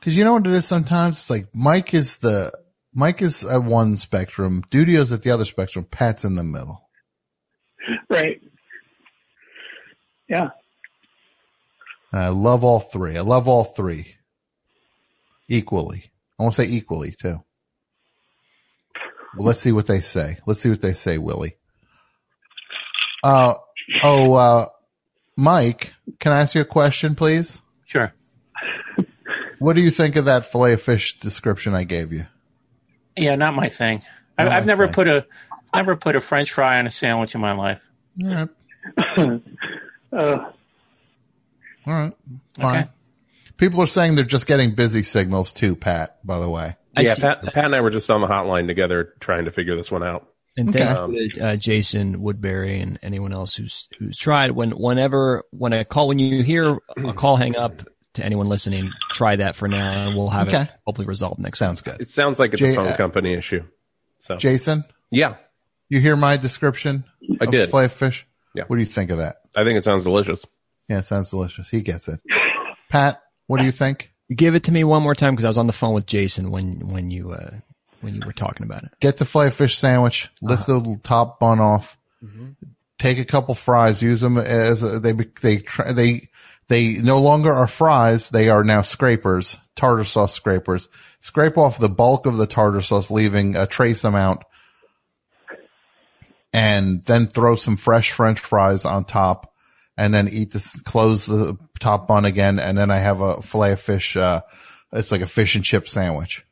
Cause 0.00 0.14
you 0.14 0.24
know 0.24 0.34
what 0.34 0.46
it 0.46 0.52
is 0.52 0.66
sometimes? 0.66 1.16
It's 1.16 1.30
like 1.30 1.46
Mike 1.54 1.94
is 1.94 2.18
the, 2.18 2.52
Mike 2.92 3.22
is 3.22 3.44
at 3.44 3.62
one 3.62 3.96
spectrum, 3.96 4.62
Dudio's 4.70 5.12
at 5.12 5.22
the 5.22 5.30
other 5.30 5.44
spectrum, 5.44 5.84
Pat's 5.84 6.24
in 6.24 6.34
the 6.34 6.42
middle. 6.42 6.88
Right. 8.10 8.40
Yeah. 10.28 10.50
And 12.12 12.22
I 12.22 12.28
love 12.28 12.64
all 12.64 12.80
three. 12.80 13.16
I 13.16 13.20
love 13.20 13.48
all 13.48 13.64
three 13.64 14.16
equally. 15.48 16.10
I 16.38 16.42
want 16.42 16.54
to 16.54 16.62
say 16.62 16.68
equally 16.68 17.12
too. 17.12 17.42
Well, 19.36 19.46
let's 19.46 19.60
see 19.60 19.72
what 19.72 19.86
they 19.86 20.00
say. 20.00 20.38
Let's 20.46 20.62
see 20.62 20.70
what 20.70 20.80
they 20.80 20.94
say, 20.94 21.18
Willie. 21.18 21.56
Uh, 23.26 23.54
oh, 24.04 24.34
uh, 24.34 24.66
Mike, 25.36 25.92
can 26.20 26.32
I 26.32 26.40
ask 26.42 26.54
you 26.54 26.60
a 26.60 26.64
question, 26.64 27.14
please? 27.16 27.60
Sure. 27.84 28.12
What 29.58 29.74
do 29.74 29.82
you 29.82 29.90
think 29.90 30.16
of 30.16 30.26
that 30.26 30.46
fillet 30.46 30.74
of 30.74 30.82
fish 30.82 31.18
description 31.18 31.74
I 31.74 31.84
gave 31.84 32.12
you? 32.12 32.26
Yeah, 33.16 33.34
not 33.36 33.54
my 33.54 33.68
thing. 33.68 34.02
I, 34.38 34.44
Not 34.44 34.52
I've 34.52 34.62
my 34.64 34.66
never 34.66 34.86
thing. 34.86 34.94
put 34.94 35.08
a 35.08 35.26
never 35.74 35.96
put 35.96 36.14
a 36.14 36.20
French 36.20 36.52
fry 36.52 36.78
on 36.78 36.86
a 36.86 36.90
sandwich 36.90 37.34
in 37.34 37.40
my 37.40 37.52
life. 37.52 37.80
All 38.24 38.48
right. 39.26 39.42
Uh, 40.12 40.50
All 41.86 41.92
right. 41.92 42.14
Fine. 42.54 42.78
Okay. 42.84 42.90
People 43.58 43.82
are 43.82 43.86
saying 43.86 44.14
they're 44.14 44.24
just 44.24 44.46
getting 44.46 44.74
busy 44.74 45.02
signals 45.02 45.52
too, 45.52 45.74
Pat, 45.76 46.24
by 46.24 46.38
the 46.38 46.48
way. 46.48 46.76
I 46.96 47.00
yeah, 47.02 47.16
Pat, 47.16 47.42
Pat 47.42 47.64
and 47.66 47.74
I 47.74 47.80
were 47.82 47.90
just 47.90 48.08
on 48.08 48.22
the 48.22 48.26
hotline 48.26 48.66
together 48.66 49.12
trying 49.20 49.44
to 49.46 49.50
figure 49.50 49.76
this 49.76 49.90
one 49.90 50.02
out. 50.02 50.26
And 50.58 50.70
Okay. 50.70 50.78
thank 50.84 51.12
you 51.12 51.28
to 51.30 51.46
uh, 51.46 51.56
Jason 51.56 52.20
Woodbury 52.22 52.80
and 52.80 52.98
anyone 53.02 53.32
else 53.32 53.54
who's 53.54 53.88
who's 53.98 54.16
tried. 54.16 54.52
When 54.52 54.70
whenever 54.70 55.44
when 55.50 55.72
a 55.72 55.84
call 55.84 56.08
when 56.08 56.18
you 56.18 56.42
hear 56.42 56.78
a 56.96 57.12
call 57.12 57.36
hang 57.36 57.56
up 57.56 57.82
to 58.14 58.24
anyone 58.24 58.48
listening, 58.48 58.90
try 59.10 59.36
that 59.36 59.56
for 59.56 59.68
now, 59.68 60.06
and 60.08 60.16
we'll 60.16 60.30
have 60.30 60.48
Okay. 60.48 60.62
it 60.62 60.70
hopefully 60.86 61.06
resolved 61.06 61.38
next. 61.40 61.58
Sounds 61.58 61.82
good. 61.82 62.00
It 62.00 62.08
sounds 62.08 62.38
like 62.38 62.52
it's 62.54 62.60
Jay- 62.62 62.72
a 62.72 62.74
phone 62.74 62.88
uh, 62.88 62.96
company 62.96 63.34
issue. 63.34 63.64
So 64.18 64.36
Jason, 64.36 64.84
yeah, 65.10 65.34
you 65.90 66.00
hear 66.00 66.16
my 66.16 66.36
description 66.38 67.04
I 67.40 67.44
of 67.44 67.50
did. 67.50 67.68
fillet 67.68 67.84
of 67.84 67.92
fish? 67.92 68.26
Yeah. 68.54 68.64
What 68.66 68.76
do 68.76 68.80
you 68.80 68.86
think 68.90 69.10
of 69.10 69.18
that? 69.18 69.36
I 69.54 69.64
think 69.64 69.76
it 69.76 69.84
sounds 69.84 70.04
delicious. 70.04 70.44
Yeah, 70.88 71.00
it 71.00 71.04
sounds 71.04 71.28
delicious. 71.28 71.68
He 71.68 71.82
gets 71.82 72.08
it. 72.08 72.20
Pat, 72.88 73.20
what 73.46 73.58
do 73.58 73.66
you 73.66 73.72
think? 73.72 74.12
Give 74.34 74.54
it 74.54 74.64
to 74.64 74.72
me 74.72 74.82
one 74.84 75.02
more 75.02 75.14
time 75.14 75.34
because 75.34 75.44
I 75.44 75.48
was 75.48 75.58
on 75.58 75.66
the 75.66 75.72
phone 75.74 75.92
with 75.94 76.06
Jason 76.06 76.50
when 76.50 76.88
when 76.90 77.10
you 77.10 77.30
uh, 77.32 77.50
when 78.06 78.14
you 78.14 78.22
were 78.24 78.32
talking 78.32 78.64
about 78.64 78.82
it. 78.84 78.90
Get 79.00 79.18
the 79.18 79.24
fillet 79.26 79.48
of 79.48 79.54
fish 79.54 79.76
sandwich, 79.76 80.30
lift 80.40 80.68
Uh-huh. 80.68 80.80
the 80.80 81.00
top 81.02 81.38
bun 81.40 81.60
off, 81.60 81.98
Mm-hmm. 82.24 82.52
take 82.98 83.18
a 83.18 83.24
couple 83.26 83.54
fries, 83.54 84.00
use 84.02 84.22
them 84.22 84.38
as 84.38 84.82
a, 84.82 84.98
they, 84.98 85.12
they, 85.42 85.58
try- 85.58 85.92
they, 85.92 86.30
they 86.68 86.94
no 86.94 87.20
longer 87.20 87.52
are 87.52 87.66
fries. 87.68 88.30
They 88.30 88.48
are 88.48 88.64
now 88.64 88.80
scrapers, 88.82 89.58
tartar 89.76 90.04
sauce 90.04 90.32
scrapers. 90.32 90.88
Scrape 91.20 91.58
off 91.58 91.78
the 91.78 91.88
bulk 91.90 92.24
of 92.26 92.38
the 92.38 92.46
tartar 92.46 92.80
sauce, 92.80 93.10
leaving 93.10 93.54
a 93.56 93.66
trace 93.66 94.02
amount 94.04 94.40
and 96.52 97.04
then 97.04 97.26
throw 97.26 97.54
some 97.56 97.76
fresh 97.76 98.12
French 98.12 98.40
fries 98.40 98.84
on 98.86 99.04
top. 99.04 99.52
and 99.98 100.12
then 100.14 100.28
eat 100.28 100.50
this, 100.52 100.80
close 100.82 101.26
the 101.26 101.56
top 101.80 102.06
bun 102.08 102.24
again, 102.24 102.58
and 102.58 102.76
then 102.78 102.90
I 102.90 102.98
have 102.98 103.20
a 103.20 103.42
fillet 103.42 103.72
of 103.72 103.80
fish. 103.80 104.16
Uh, 104.16 104.40
it's 104.92 105.10
like 105.12 105.20
a 105.22 105.26
fish 105.26 105.54
and 105.54 105.64
chip 105.64 105.86
sandwich. 105.88 106.45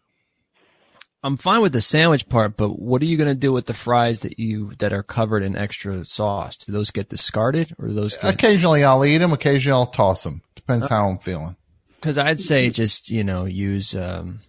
I'm 1.24 1.38
fine 1.38 1.62
with 1.62 1.72
the 1.72 1.80
sandwich 1.80 2.28
part, 2.28 2.56
but 2.56 2.78
what 2.78 3.00
are 3.00 3.06
you 3.06 3.16
going 3.16 3.30
to 3.30 3.34
do 3.34 3.50
with 3.50 3.64
the 3.64 3.72
fries 3.72 4.20
that 4.20 4.38
you 4.38 4.72
that 4.78 4.92
are 4.92 5.02
covered 5.02 5.42
in 5.42 5.56
extra 5.56 6.04
sauce? 6.04 6.58
Do 6.58 6.70
those 6.70 6.90
get 6.90 7.08
discarded 7.08 7.74
or 7.78 7.88
do 7.88 7.94
those? 7.94 8.16
Get, 8.18 8.34
Occasionally 8.34 8.84
I'll 8.84 9.04
eat 9.06 9.18
them. 9.18 9.32
Occasionally 9.32 9.72
I'll 9.80 9.86
toss 9.86 10.22
them. 10.22 10.42
Depends 10.54 10.86
how 10.86 11.08
I'm 11.08 11.16
feeling. 11.18 11.56
Because 11.98 12.18
I'd 12.18 12.40
say 12.40 12.68
just 12.68 13.10
you 13.10 13.24
know 13.24 13.46
use. 13.46 13.94
um 13.96 14.40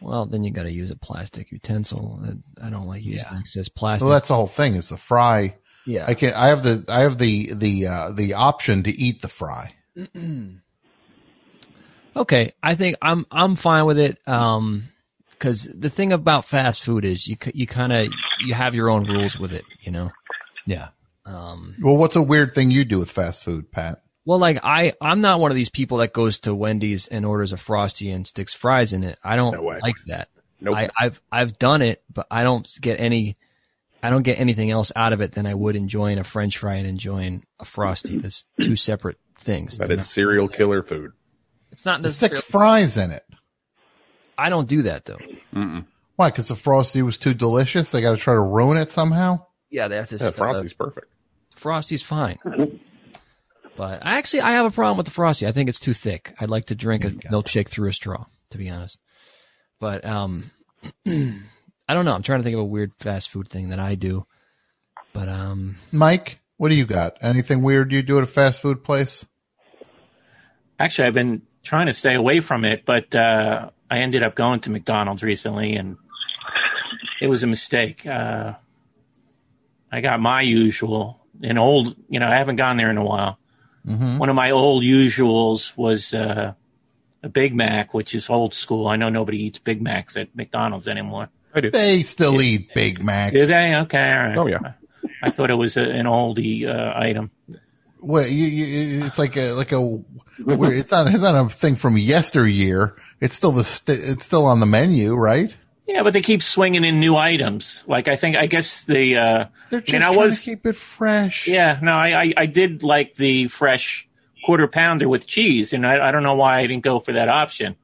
Well, 0.00 0.24
then 0.24 0.42
you 0.42 0.50
got 0.50 0.62
to 0.62 0.72
use 0.72 0.90
a 0.90 0.96
plastic 0.96 1.52
utensil. 1.52 2.18
I- 2.24 2.66
I 2.66 2.70
don't 2.70 2.86
like 2.86 3.04
using 3.04 3.38
excess 3.38 3.68
plastic. 3.68 4.06
Well, 4.06 4.14
that's 4.14 4.28
the 4.28 4.34
whole 4.34 4.46
thing 4.46 4.74
is 4.74 4.88
the 4.88 4.96
fry. 4.96 5.56
Yeah. 5.86 6.06
I 6.08 6.14
can, 6.14 6.32
I 6.34 6.48
have 6.48 6.62
the, 6.62 6.84
I 6.88 7.00
have 7.00 7.16
the, 7.18 7.52
the, 7.54 7.86
uh, 7.86 8.10
the 8.12 8.34
option 8.34 8.82
to 8.84 8.90
eat 8.90 9.20
the 9.22 9.28
fry. 9.28 9.74
Okay, 12.16 12.52
I 12.62 12.74
think 12.74 12.96
I'm 13.00 13.24
I'm 13.30 13.54
fine 13.54 13.86
with 13.86 13.98
it. 13.98 14.18
Um, 14.26 14.88
because 15.40 15.64
the 15.64 15.88
thing 15.88 16.12
about 16.12 16.44
fast 16.44 16.82
food 16.84 17.04
is 17.04 17.26
you 17.26 17.36
you 17.54 17.66
kind 17.66 17.92
of 17.92 18.12
you 18.44 18.52
have 18.52 18.74
your 18.74 18.90
own 18.90 19.06
rules 19.06 19.38
with 19.38 19.52
it. 19.52 19.64
You 19.80 19.90
know. 19.90 20.10
Yeah. 20.66 20.88
Um. 21.24 21.76
Well, 21.80 21.96
what's 21.96 22.16
a 22.16 22.22
weird 22.22 22.54
thing 22.54 22.70
you 22.70 22.84
do 22.84 22.98
with 22.98 23.10
fast 23.10 23.42
food, 23.42 23.72
Pat? 23.72 24.02
Well, 24.26 24.38
like 24.38 24.60
I 24.62 24.92
I'm 25.00 25.22
not 25.22 25.40
one 25.40 25.50
of 25.50 25.56
these 25.56 25.70
people 25.70 25.98
that 25.98 26.12
goes 26.12 26.40
to 26.40 26.54
Wendy's 26.54 27.08
and 27.08 27.24
orders 27.24 27.52
a 27.52 27.56
frosty 27.56 28.10
and 28.10 28.26
sticks 28.26 28.54
fries 28.54 28.92
in 28.92 29.02
it. 29.02 29.18
I 29.24 29.36
don't 29.36 29.54
No 29.54 29.62
like 29.62 29.96
that. 30.06 30.28
Nope. 30.60 30.76
I, 30.76 30.90
I've 30.98 31.20
I've 31.32 31.58
done 31.58 31.82
it, 31.82 32.02
but 32.12 32.26
I 32.30 32.44
don't 32.44 32.68
get 32.80 33.00
any. 33.00 33.38
I 34.02 34.08
don't 34.08 34.22
get 34.22 34.38
anything 34.38 34.70
else 34.70 34.92
out 34.96 35.12
of 35.12 35.20
it 35.20 35.32
than 35.32 35.46
I 35.46 35.54
would 35.54 35.76
enjoying 35.76 36.18
a 36.18 36.24
French 36.24 36.56
fry 36.56 36.76
and 36.76 36.86
enjoying 36.86 37.44
a 37.58 37.64
frosty. 37.66 38.16
That's 38.16 38.44
two 38.60 38.76
separate 38.76 39.18
things. 39.38 39.76
That 39.78 39.88
They're 39.88 39.98
is 39.98 40.08
serial 40.08 40.48
killer 40.48 40.82
food. 40.82 41.12
It's 41.70 41.84
not 41.84 42.00
There's 42.00 42.16
six 42.16 42.40
fries 42.40 42.96
in 42.96 43.10
it. 43.10 43.24
I 44.40 44.48
don't 44.48 44.66
do 44.68 44.82
that 44.82 45.04
though. 45.04 45.18
Mm-mm. 45.54 45.84
Why? 46.16 46.30
Because 46.30 46.48
the 46.48 46.56
frosty 46.56 47.02
was 47.02 47.18
too 47.18 47.34
delicious. 47.34 47.90
They 47.90 48.00
got 48.00 48.12
to 48.12 48.16
try 48.16 48.34
to 48.34 48.40
ruin 48.40 48.78
it 48.78 48.90
somehow. 48.90 49.44
Yeah, 49.68 49.88
they 49.88 49.96
have 49.96 50.08
to. 50.08 50.16
Yeah, 50.16 50.28
uh, 50.28 50.30
Frosty's 50.32 50.72
perfect. 50.72 51.06
Frosty's 51.54 52.02
fine. 52.02 52.38
But 53.76 54.00
actually 54.02 54.42
I 54.42 54.50
have 54.52 54.66
a 54.66 54.70
problem 54.70 54.98
with 54.98 55.06
the 55.06 55.12
frosty. 55.12 55.46
I 55.46 55.52
think 55.52 55.70
it's 55.70 55.80
too 55.80 55.94
thick. 55.94 56.34
I'd 56.38 56.50
like 56.50 56.66
to 56.66 56.74
drink 56.74 57.02
a 57.02 57.12
milkshake 57.32 57.68
through 57.68 57.88
a 57.88 57.94
straw, 57.94 58.26
to 58.50 58.58
be 58.58 58.68
honest. 58.68 58.98
But 59.78 60.04
um 60.04 60.50
I 61.06 61.94
don't 61.94 62.04
know. 62.04 62.12
I'm 62.12 62.22
trying 62.22 62.40
to 62.40 62.44
think 62.44 62.54
of 62.54 62.60
a 62.60 62.64
weird 62.64 62.92
fast 62.98 63.30
food 63.30 63.48
thing 63.48 63.70
that 63.70 63.78
I 63.78 63.94
do. 63.94 64.26
But 65.14 65.30
um 65.30 65.76
Mike, 65.92 66.40
what 66.58 66.68
do 66.68 66.74
you 66.74 66.84
got? 66.84 67.16
Anything 67.22 67.62
weird 67.62 67.90
you 67.90 68.02
do 68.02 68.18
at 68.18 68.22
a 68.22 68.26
fast 68.26 68.60
food 68.60 68.84
place? 68.84 69.24
Actually, 70.78 71.08
I've 71.08 71.14
been 71.14 71.40
trying 71.62 71.86
to 71.86 71.94
stay 71.94 72.14
away 72.14 72.40
from 72.40 72.66
it, 72.66 72.84
but 72.84 73.14
uh, 73.14 73.70
I 73.90 73.98
ended 73.98 74.22
up 74.22 74.34
going 74.34 74.60
to 74.60 74.70
McDonald's 74.70 75.22
recently, 75.22 75.74
and 75.74 75.96
it 77.20 77.26
was 77.26 77.42
a 77.42 77.46
mistake. 77.46 78.06
Uh, 78.06 78.54
I 79.90 80.00
got 80.00 80.20
my 80.20 80.42
usual, 80.42 81.20
an 81.42 81.58
old, 81.58 81.96
you 82.08 82.20
know, 82.20 82.28
I 82.28 82.36
haven't 82.36 82.56
gone 82.56 82.76
there 82.76 82.90
in 82.90 82.96
a 82.98 83.04
while. 83.04 83.38
Mm-hmm. 83.86 84.18
One 84.18 84.28
of 84.28 84.36
my 84.36 84.52
old 84.52 84.84
usuals 84.84 85.76
was 85.76 86.14
uh, 86.14 86.52
a 87.22 87.28
Big 87.28 87.54
Mac, 87.54 87.92
which 87.92 88.14
is 88.14 88.30
old 88.30 88.54
school. 88.54 88.86
I 88.86 88.96
know 88.96 89.08
nobody 89.08 89.42
eats 89.42 89.58
Big 89.58 89.82
Macs 89.82 90.16
at 90.16 90.34
McDonald's 90.36 90.86
anymore. 90.86 91.28
I 91.52 91.60
do. 91.60 91.70
They 91.70 92.02
still 92.02 92.40
eat 92.40 92.72
Big 92.74 93.02
Macs. 93.02 93.34
Do 93.34 93.46
they? 93.46 93.74
Okay, 93.74 94.12
all 94.12 94.18
right. 94.26 94.36
Oh, 94.36 94.46
yeah. 94.46 94.72
I 95.22 95.30
thought 95.30 95.50
it 95.50 95.54
was 95.54 95.76
a, 95.76 95.82
an 95.82 96.06
oldie 96.06 96.68
uh, 96.68 96.92
item. 96.96 97.30
Well, 98.02 98.26
you, 98.26 98.44
you, 98.46 99.04
it's 99.04 99.18
like 99.18 99.36
a 99.36 99.52
like 99.52 99.72
a. 99.72 100.00
It's 100.38 100.90
not. 100.90 101.06
It's 101.08 101.22
not 101.22 101.34
a 101.46 101.48
thing 101.50 101.76
from 101.76 101.96
yesteryear. 101.98 102.96
It's 103.20 103.34
still 103.34 103.52
the. 103.52 103.64
St- 103.64 104.00
it's 104.00 104.24
still 104.24 104.46
on 104.46 104.60
the 104.60 104.66
menu, 104.66 105.14
right? 105.14 105.54
Yeah, 105.86 106.02
but 106.02 106.12
they 106.12 106.22
keep 106.22 106.42
swinging 106.42 106.84
in 106.84 107.00
new 107.00 107.16
items. 107.16 107.82
Like 107.86 108.08
I 108.08 108.16
think, 108.16 108.36
I 108.36 108.46
guess 108.46 108.84
the. 108.84 109.16
Uh, 109.16 109.44
They're 109.70 109.80
I 109.80 109.82
just 109.82 109.92
mean, 109.92 110.02
I 110.02 110.10
was 110.10 110.38
to 110.38 110.44
keep 110.44 110.64
it 110.66 110.76
fresh. 110.76 111.46
Yeah, 111.48 111.78
no, 111.82 111.92
I, 111.92 112.22
I, 112.22 112.32
I 112.36 112.46
did 112.46 112.82
like 112.82 113.14
the 113.16 113.48
fresh 113.48 114.08
quarter 114.46 114.68
pounder 114.68 115.08
with 115.08 115.26
cheese, 115.26 115.72
and 115.72 115.86
I, 115.86 116.08
I 116.08 116.10
don't 116.12 116.22
know 116.22 116.34
why 116.36 116.60
I 116.60 116.66
didn't 116.66 116.84
go 116.84 117.00
for 117.00 117.12
that 117.12 117.28
option, 117.28 117.76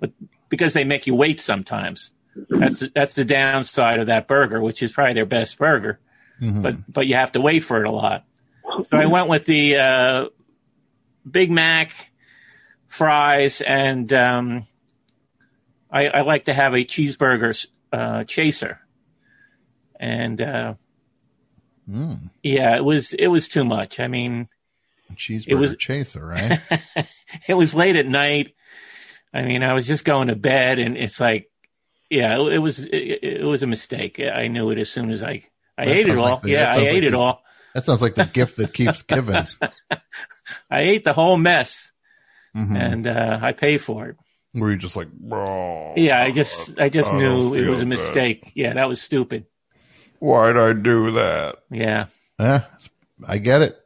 but 0.00 0.10
because 0.48 0.72
they 0.72 0.84
make 0.84 1.06
you 1.06 1.14
wait 1.14 1.38
sometimes. 1.38 2.12
That's 2.48 2.78
the, 2.78 2.90
that's 2.94 3.14
the 3.14 3.24
downside 3.24 4.00
of 4.00 4.06
that 4.06 4.26
burger, 4.26 4.60
which 4.60 4.82
is 4.82 4.92
probably 4.92 5.14
their 5.14 5.26
best 5.26 5.58
burger, 5.58 6.00
Mhm. 6.40 6.62
but 6.62 6.76
but 6.92 7.06
you 7.06 7.14
have 7.16 7.32
to 7.32 7.40
wait 7.40 7.60
for 7.60 7.80
it 7.80 7.86
a 7.86 7.90
lot. 7.92 8.24
So 8.84 8.96
I 8.96 9.06
went 9.06 9.28
with 9.28 9.46
the 9.46 9.76
uh, 9.76 10.24
Big 11.30 11.50
Mac, 11.50 11.92
fries, 12.88 13.60
and 13.60 14.12
um, 14.12 14.66
I, 15.90 16.06
I 16.08 16.20
like 16.22 16.46
to 16.46 16.54
have 16.54 16.72
a 16.74 16.84
cheeseburger 16.84 17.66
uh, 17.92 18.24
chaser, 18.24 18.80
and. 19.98 20.40
Uh, 20.40 20.74
Mm. 21.90 22.30
yeah, 22.44 22.76
it 22.76 22.84
was 22.84 23.14
it 23.14 23.26
was 23.26 23.48
too 23.48 23.64
much. 23.64 23.98
I 23.98 24.06
mean, 24.06 24.48
Cheeseburger 25.16 25.48
It 25.48 25.54
was- 25.56 25.76
chaser, 25.76 26.24
right? 26.24 26.60
it 27.48 27.54
was 27.54 27.74
late 27.74 27.96
at 27.96 28.06
night. 28.06 28.54
I 29.34 29.42
mean, 29.42 29.64
I 29.64 29.74
was 29.74 29.88
just 29.88 30.04
going 30.04 30.28
to 30.28 30.36
bed, 30.36 30.78
and 30.78 30.96
it's 30.96 31.18
like, 31.18 31.50
yeah, 32.08 32.38
it, 32.38 32.52
it 32.52 32.58
was 32.58 32.78
it, 32.86 32.92
it 33.24 33.44
was 33.44 33.64
a 33.64 33.66
mistake. 33.66 34.20
I 34.20 34.46
knew 34.46 34.70
it 34.70 34.78
as 34.78 34.88
soon 34.88 35.10
as 35.10 35.24
I 35.24 35.42
I 35.76 35.86
That 35.86 35.96
ate 35.96 36.08
it 36.08 36.16
all. 36.16 36.30
like 36.30 36.42
the- 36.42 36.50
yeah, 36.50 36.70
I 36.70 36.74
sounds 36.76 36.86
ate 36.86 36.94
like 36.94 37.02
it 37.02 37.10
the- 37.10 37.18
all. 37.18 37.42
That 37.74 37.84
sounds 37.84 38.02
like 38.02 38.14
the 38.14 38.24
gift 38.24 38.56
that 38.56 38.72
keeps 38.74 39.02
giving. 39.02 39.46
I 40.70 40.80
ate 40.80 41.04
the 41.04 41.12
whole 41.12 41.36
mess, 41.36 41.92
Mhm. 42.56 42.76
and 42.76 43.06
uh, 43.06 43.38
I 43.42 43.52
paid 43.52 43.78
for 43.82 44.08
it. 44.08 44.16
Were 44.54 44.70
you 44.72 44.76
just 44.78 44.96
like, 44.96 45.12
bro? 45.12 45.94
Yeah, 45.96 46.20
I 46.22 46.32
just 46.32 46.78
I 46.80 46.88
just 46.88 47.12
I 47.12 47.16
knew 47.16 47.54
it 47.54 47.68
was 47.68 47.80
a 47.82 47.86
mistake. 47.86 48.50
Yeah, 48.54 48.74
that 48.74 48.88
was 48.88 49.00
stupid. 49.00 49.46
Why'd 50.18 50.56
I 50.56 50.72
do 50.72 51.12
that? 51.12 51.56
Yeah. 51.70 52.06
Yeah, 52.38 52.64
I 53.26 53.38
get 53.38 53.62
it. 53.62 53.76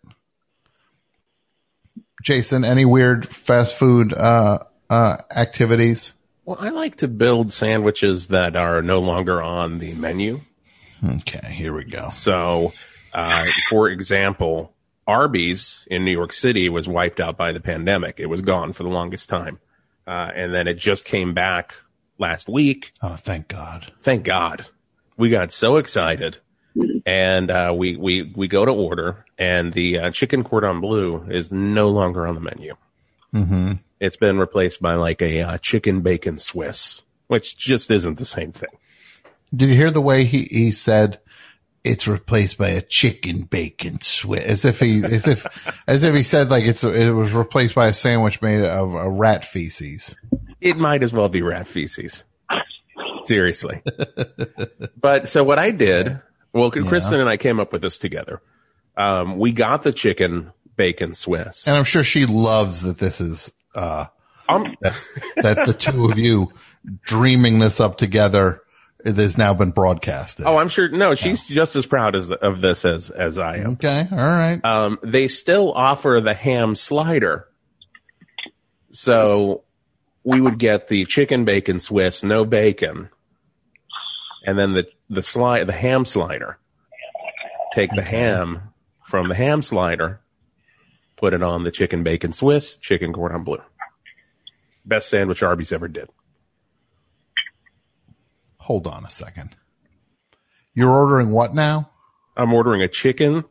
Jason, 2.22 2.64
any 2.64 2.84
weird 2.84 3.28
fast 3.28 3.76
food 3.76 4.12
uh, 4.14 4.60
uh, 4.88 5.16
activities? 5.30 6.14
Well, 6.46 6.56
I 6.58 6.70
like 6.70 6.96
to 6.96 7.08
build 7.08 7.52
sandwiches 7.52 8.28
that 8.28 8.56
are 8.56 8.80
no 8.82 9.00
longer 9.00 9.42
on 9.42 9.78
the 9.78 9.92
menu. 9.94 10.40
Okay, 11.04 11.52
here 11.52 11.74
we 11.74 11.84
go. 11.84 12.08
So, 12.10 12.72
uh, 13.14 13.46
for 13.70 13.88
example, 13.88 14.74
Arby's 15.06 15.86
in 15.90 16.04
New 16.04 16.10
York 16.10 16.32
City 16.32 16.68
was 16.68 16.88
wiped 16.88 17.20
out 17.20 17.36
by 17.36 17.52
the 17.52 17.60
pandemic. 17.60 18.18
It 18.18 18.26
was 18.26 18.40
gone 18.40 18.72
for 18.72 18.82
the 18.82 18.88
longest 18.88 19.28
time. 19.28 19.60
Uh, 20.06 20.30
and 20.34 20.54
then 20.54 20.66
it 20.66 20.74
just 20.74 21.04
came 21.04 21.32
back 21.32 21.74
last 22.18 22.48
week. 22.48 22.92
Oh, 23.02 23.16
thank 23.16 23.48
God. 23.48 23.92
Thank 24.00 24.24
God. 24.24 24.66
We 25.16 25.30
got 25.30 25.50
so 25.50 25.76
excited. 25.76 26.38
And, 27.06 27.50
uh, 27.50 27.72
we, 27.76 27.96
we, 27.96 28.32
we 28.34 28.48
go 28.48 28.64
to 28.64 28.72
order 28.72 29.24
and 29.38 29.72
the 29.72 29.98
uh, 29.98 30.10
chicken 30.10 30.42
cordon 30.42 30.80
bleu 30.80 31.24
is 31.30 31.52
no 31.52 31.88
longer 31.90 32.26
on 32.26 32.34
the 32.34 32.40
menu. 32.40 32.74
Mm-hmm. 33.32 33.72
It's 34.00 34.16
been 34.16 34.38
replaced 34.38 34.82
by 34.82 34.94
like 34.94 35.22
a 35.22 35.40
uh, 35.40 35.58
chicken 35.58 36.00
bacon 36.00 36.36
Swiss, 36.36 37.02
which 37.28 37.56
just 37.56 37.90
isn't 37.90 38.18
the 38.18 38.24
same 38.24 38.52
thing. 38.52 38.76
Did 39.54 39.68
you 39.68 39.76
hear 39.76 39.90
the 39.90 40.00
way 40.00 40.24
he, 40.24 40.42
he 40.42 40.72
said 40.72 41.20
it's 41.84 42.08
replaced 42.08 42.58
by 42.58 42.70
a 42.70 42.80
chicken 42.80 43.42
bacon 43.42 44.00
Swiss? 44.00 44.42
As 44.42 44.64
if 44.64 44.80
he, 44.80 45.04
as 45.04 45.28
if, 45.28 45.82
as 45.86 46.04
if 46.04 46.14
he 46.14 46.22
said 46.22 46.50
like 46.50 46.64
it's, 46.64 46.82
it 46.82 47.10
was 47.10 47.32
replaced 47.32 47.74
by 47.74 47.88
a 47.88 47.94
sandwich 47.94 48.40
made 48.42 48.64
of 48.64 48.94
a 48.94 49.10
rat 49.10 49.44
feces. 49.44 50.16
It 50.60 50.78
might 50.78 51.02
as 51.02 51.12
well 51.12 51.28
be 51.28 51.42
rat 51.42 51.66
feces. 51.66 52.24
Seriously. 53.26 53.82
but 55.00 55.28
so 55.28 55.44
what 55.44 55.58
I 55.58 55.70
did, 55.70 56.20
well, 56.52 56.70
Kristen 56.70 57.20
and 57.20 57.28
I 57.28 57.36
came 57.36 57.60
up 57.60 57.72
with 57.72 57.82
this 57.82 57.98
together. 57.98 58.40
Um, 58.96 59.38
we 59.38 59.52
got 59.52 59.82
the 59.82 59.92
chicken 59.92 60.52
bacon 60.76 61.14
Swiss. 61.14 61.66
And 61.66 61.76
I'm 61.76 61.84
sure 61.84 62.04
she 62.04 62.26
loves 62.26 62.82
that 62.82 62.98
this 62.98 63.20
is, 63.20 63.52
uh, 63.74 64.06
Um, 64.48 64.76
that, 64.82 65.00
that 65.36 65.66
the 65.66 65.72
two 65.72 66.04
of 66.10 66.18
you 66.18 66.52
dreaming 67.02 67.58
this 67.58 67.80
up 67.80 67.96
together 67.96 68.62
it 69.04 69.16
has 69.16 69.36
now 69.36 69.52
been 69.54 69.70
broadcasted. 69.70 70.46
oh, 70.46 70.56
I'm 70.56 70.68
sure. 70.68 70.88
No, 70.88 71.14
she's 71.14 71.46
just 71.46 71.76
as 71.76 71.86
proud 71.86 72.16
as 72.16 72.30
of 72.32 72.60
this 72.60 72.84
as 72.84 73.10
as 73.10 73.38
I 73.38 73.56
am. 73.58 73.72
Okay, 73.72 74.08
all 74.10 74.16
right. 74.18 74.60
Um, 74.64 74.98
they 75.02 75.28
still 75.28 75.72
offer 75.72 76.20
the 76.24 76.34
ham 76.34 76.74
slider, 76.74 77.46
so 78.92 79.62
we 80.22 80.40
would 80.40 80.58
get 80.58 80.88
the 80.88 81.04
chicken 81.04 81.44
bacon 81.44 81.78
Swiss, 81.78 82.22
no 82.24 82.44
bacon, 82.44 83.10
and 84.46 84.58
then 84.58 84.72
the 84.72 84.86
the 85.10 85.22
slide, 85.22 85.66
the 85.66 85.72
ham 85.72 86.04
slider. 86.04 86.58
Take 87.74 87.90
the 87.90 88.02
ham 88.02 88.72
from 89.04 89.28
the 89.28 89.34
ham 89.34 89.60
slider, 89.60 90.20
put 91.16 91.34
it 91.34 91.42
on 91.42 91.64
the 91.64 91.70
chicken 91.70 92.02
bacon 92.04 92.32
Swiss, 92.32 92.76
chicken 92.76 93.12
cordon 93.12 93.44
bleu. 93.44 93.58
Best 94.84 95.08
sandwich 95.10 95.42
Arby's 95.42 95.72
ever 95.72 95.88
did. 95.88 96.08
Hold 98.64 98.86
on 98.86 99.04
a 99.04 99.10
second. 99.10 99.54
You're 100.74 100.90
ordering 100.90 101.30
what 101.30 101.54
now? 101.54 101.90
I'm 102.36 102.52
ordering 102.52 102.82
a 102.82 102.88
chicken 102.88 103.44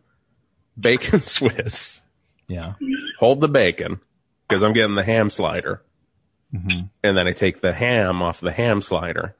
bacon 0.80 1.22
Swiss. 1.22 2.02
Yeah. 2.48 2.74
Hold 3.20 3.40
the 3.42 3.48
bacon 3.48 4.00
because 4.48 4.64
I'm 4.64 4.74
getting 4.74 4.96
the 4.96 5.04
ham 5.04 5.30
slider. 5.30 5.82
Mhm. 6.54 6.90
And 7.04 7.18
then 7.18 7.28
I 7.28 7.32
take 7.32 7.62
the 7.62 7.74
ham 7.74 8.22
off 8.22 8.40
the 8.42 8.52
ham 8.52 8.82
slider. 8.82 9.36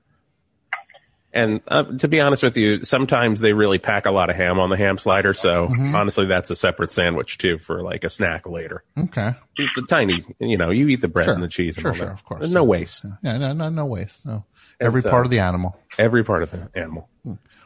And 1.36 1.62
uh, 1.68 1.84
to 1.98 2.08
be 2.08 2.22
honest 2.22 2.44
with 2.44 2.58
you, 2.58 2.84
sometimes 2.84 3.40
they 3.40 3.54
really 3.54 3.80
pack 3.80 4.06
a 4.06 4.12
lot 4.12 4.30
of 4.30 4.36
ham 4.36 4.60
on 4.60 4.70
the 4.70 4.78
ham 4.78 5.00
slider. 5.00 5.34
So 5.34 5.68
Mhm. 5.68 5.96
honestly, 5.96 6.28
that's 6.28 6.52
a 6.52 6.56
separate 6.56 6.92
sandwich 6.92 7.40
too 7.40 7.58
for 7.58 7.82
like 7.82 8.04
a 8.04 8.10
snack 8.10 8.48
later. 8.48 8.84
Okay. 8.98 9.34
It's 9.58 9.76
a 9.78 9.82
tiny, 9.88 10.22
you 10.40 10.58
know, 10.58 10.70
you 10.70 10.88
eat 10.90 11.02
the 11.02 11.08
bread 11.08 11.26
Sure. 11.26 11.34
and 11.34 11.42
the 11.42 11.48
cheese 11.48 11.76
and 11.78 11.82
Sure, 11.82 11.92
all 11.92 11.96
sure, 11.98 12.06
that. 12.08 12.14
of 12.14 12.24
course. 12.24 12.40
There's 12.42 12.52
no 12.54 12.64
waste. 12.64 13.06
Yeah, 13.24 13.38
no, 13.40 13.54
no, 13.54 13.70
no 13.70 13.86
waste. 13.88 14.26
No. 14.28 14.46
And 14.80 14.88
Every 14.88 15.02
so- 15.02 15.10
part 15.10 15.26
of 15.26 15.32
the 15.32 15.40
animal. 15.40 15.78
Every 15.98 16.24
part 16.24 16.44
of 16.44 16.52
the 16.52 16.70
animal. 16.76 17.10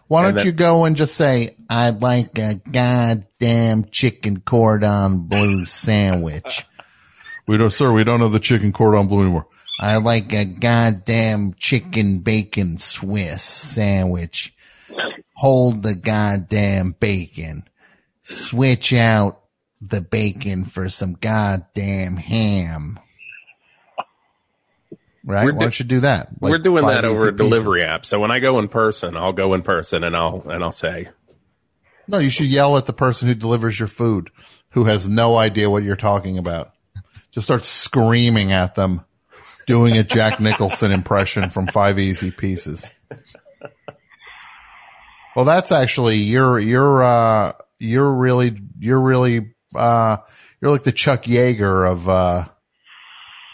Why 0.07 0.23
don't 0.23 0.35
that- 0.35 0.45
you 0.45 0.51
go 0.51 0.85
and 0.85 0.95
just 0.95 1.15
say, 1.15 1.55
I'd 1.69 2.01
like 2.01 2.37
a 2.39 2.55
goddamn 2.55 3.85
chicken 3.91 4.39
cordon 4.39 5.19
bleu 5.27 5.65
sandwich. 5.65 6.65
We 7.45 7.57
don't, 7.57 7.73
sir, 7.73 7.91
we 7.91 8.03
don't 8.03 8.21
have 8.21 8.31
the 8.31 8.39
chicken 8.39 8.71
cordon 8.71 9.07
bleu 9.07 9.21
anymore. 9.21 9.47
I 9.79 9.97
like 9.97 10.33
a 10.33 10.45
goddamn 10.45 11.53
chicken 11.57 12.19
bacon 12.19 12.77
Swiss 12.77 13.43
sandwich. 13.43 14.53
Hold 15.35 15.83
the 15.83 15.95
goddamn 15.95 16.95
bacon. 16.99 17.63
Switch 18.23 18.93
out 18.93 19.41
the 19.81 20.01
bacon 20.01 20.65
for 20.65 20.89
some 20.89 21.13
goddamn 21.13 22.17
ham. 22.17 22.99
Right? 25.27 25.43
We're 25.43 25.51
Why 25.51 25.59
do- 25.59 25.65
don't 25.65 25.79
you 25.79 25.85
do 25.85 25.99
that? 25.99 26.29
Like 26.39 26.51
We're 26.51 26.57
doing 26.59 26.87
that 26.87 27.03
over 27.03 27.27
a 27.27 27.35
delivery 27.35 27.81
pieces. 27.81 27.89
app. 27.91 28.05
So 28.05 28.19
when 28.19 28.31
I 28.31 28.39
go 28.39 28.59
in 28.59 28.69
person, 28.69 29.17
I'll 29.17 29.33
go 29.33 29.53
in 29.55 29.61
person 29.61 30.05
and 30.05 30.15
I'll 30.15 30.41
and 30.49 30.63
I'll 30.63 30.71
say, 30.71 31.09
No, 32.07 32.17
you 32.19 32.29
should 32.29 32.45
yell 32.47 32.77
at 32.77 32.85
the 32.85 32.93
person 32.93 33.27
who 33.27 33.35
delivers 33.35 33.77
your 33.77 33.89
food, 33.89 34.29
who 34.69 34.85
has 34.85 35.05
no 35.09 35.35
idea 35.37 35.69
what 35.69 35.83
you're 35.83 35.97
talking 35.97 36.37
about. 36.37 36.71
Just 37.31 37.45
start 37.45 37.65
screaming 37.65 38.53
at 38.53 38.75
them, 38.75 39.01
doing 39.67 39.97
a 39.97 40.03
Jack 40.03 40.39
Nicholson 40.39 40.93
impression 40.93 41.49
from 41.49 41.67
Five 41.67 41.99
Easy 41.99 42.31
Pieces. 42.31 42.85
Well, 45.35 45.43
that's 45.43 45.73
actually 45.73 46.15
you're 46.19 46.57
you're 46.57 47.03
uh 47.03 47.51
you're 47.79 48.11
really 48.13 48.57
you're 48.79 49.01
really 49.01 49.53
uh 49.75 50.17
you're 50.61 50.71
like 50.71 50.83
the 50.83 50.93
Chuck 50.93 51.23
Yeager 51.23 51.85
of 51.91 52.07
uh 52.07 52.45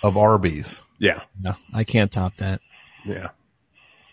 of 0.03 0.17
Arby's. 0.17 0.82
"Yeah, 0.99 1.21
No, 1.41 1.55
I 1.73 1.83
can't 1.83 2.11
top 2.11 2.37
that. 2.37 2.61
yeah." 3.05 3.29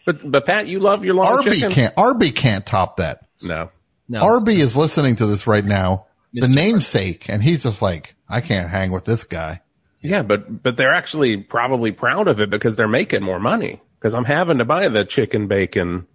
But 0.06 0.28
but 0.30 0.46
Pat, 0.46 0.66
you 0.66 0.80
love 0.80 1.04
your 1.04 1.14
long 1.14 1.26
Arby 1.28 1.52
chicken. 1.52 1.70
can't 1.72 1.94
Arby 1.96 2.30
can't 2.32 2.64
top 2.66 2.96
that. 2.96 3.26
No, 3.42 3.70
No. 4.08 4.20
Arby 4.20 4.60
is 4.60 4.76
listening 4.76 5.16
to 5.16 5.26
this 5.26 5.46
right 5.46 5.64
now, 5.64 6.06
the 6.32 6.48
namesake, 6.48 7.28
and 7.28 7.42
he's 7.42 7.62
just 7.62 7.82
like, 7.82 8.14
I 8.28 8.40
can't 8.40 8.70
hang 8.70 8.90
with 8.92 9.04
this 9.04 9.24
guy. 9.24 9.60
yeah, 10.00 10.22
but 10.22 10.62
but 10.62 10.76
they're 10.76 10.92
actually 10.92 11.36
probably 11.36 11.92
proud 11.92 12.28
of 12.28 12.40
it 12.40 12.50
because 12.50 12.76
they're 12.76 12.88
making 12.88 13.22
more 13.22 13.38
money. 13.40 13.80
Because 13.98 14.14
I'm 14.14 14.24
having 14.24 14.58
to 14.58 14.64
buy 14.64 14.88
the 14.88 15.04
chicken 15.04 15.46
bacon 15.46 16.06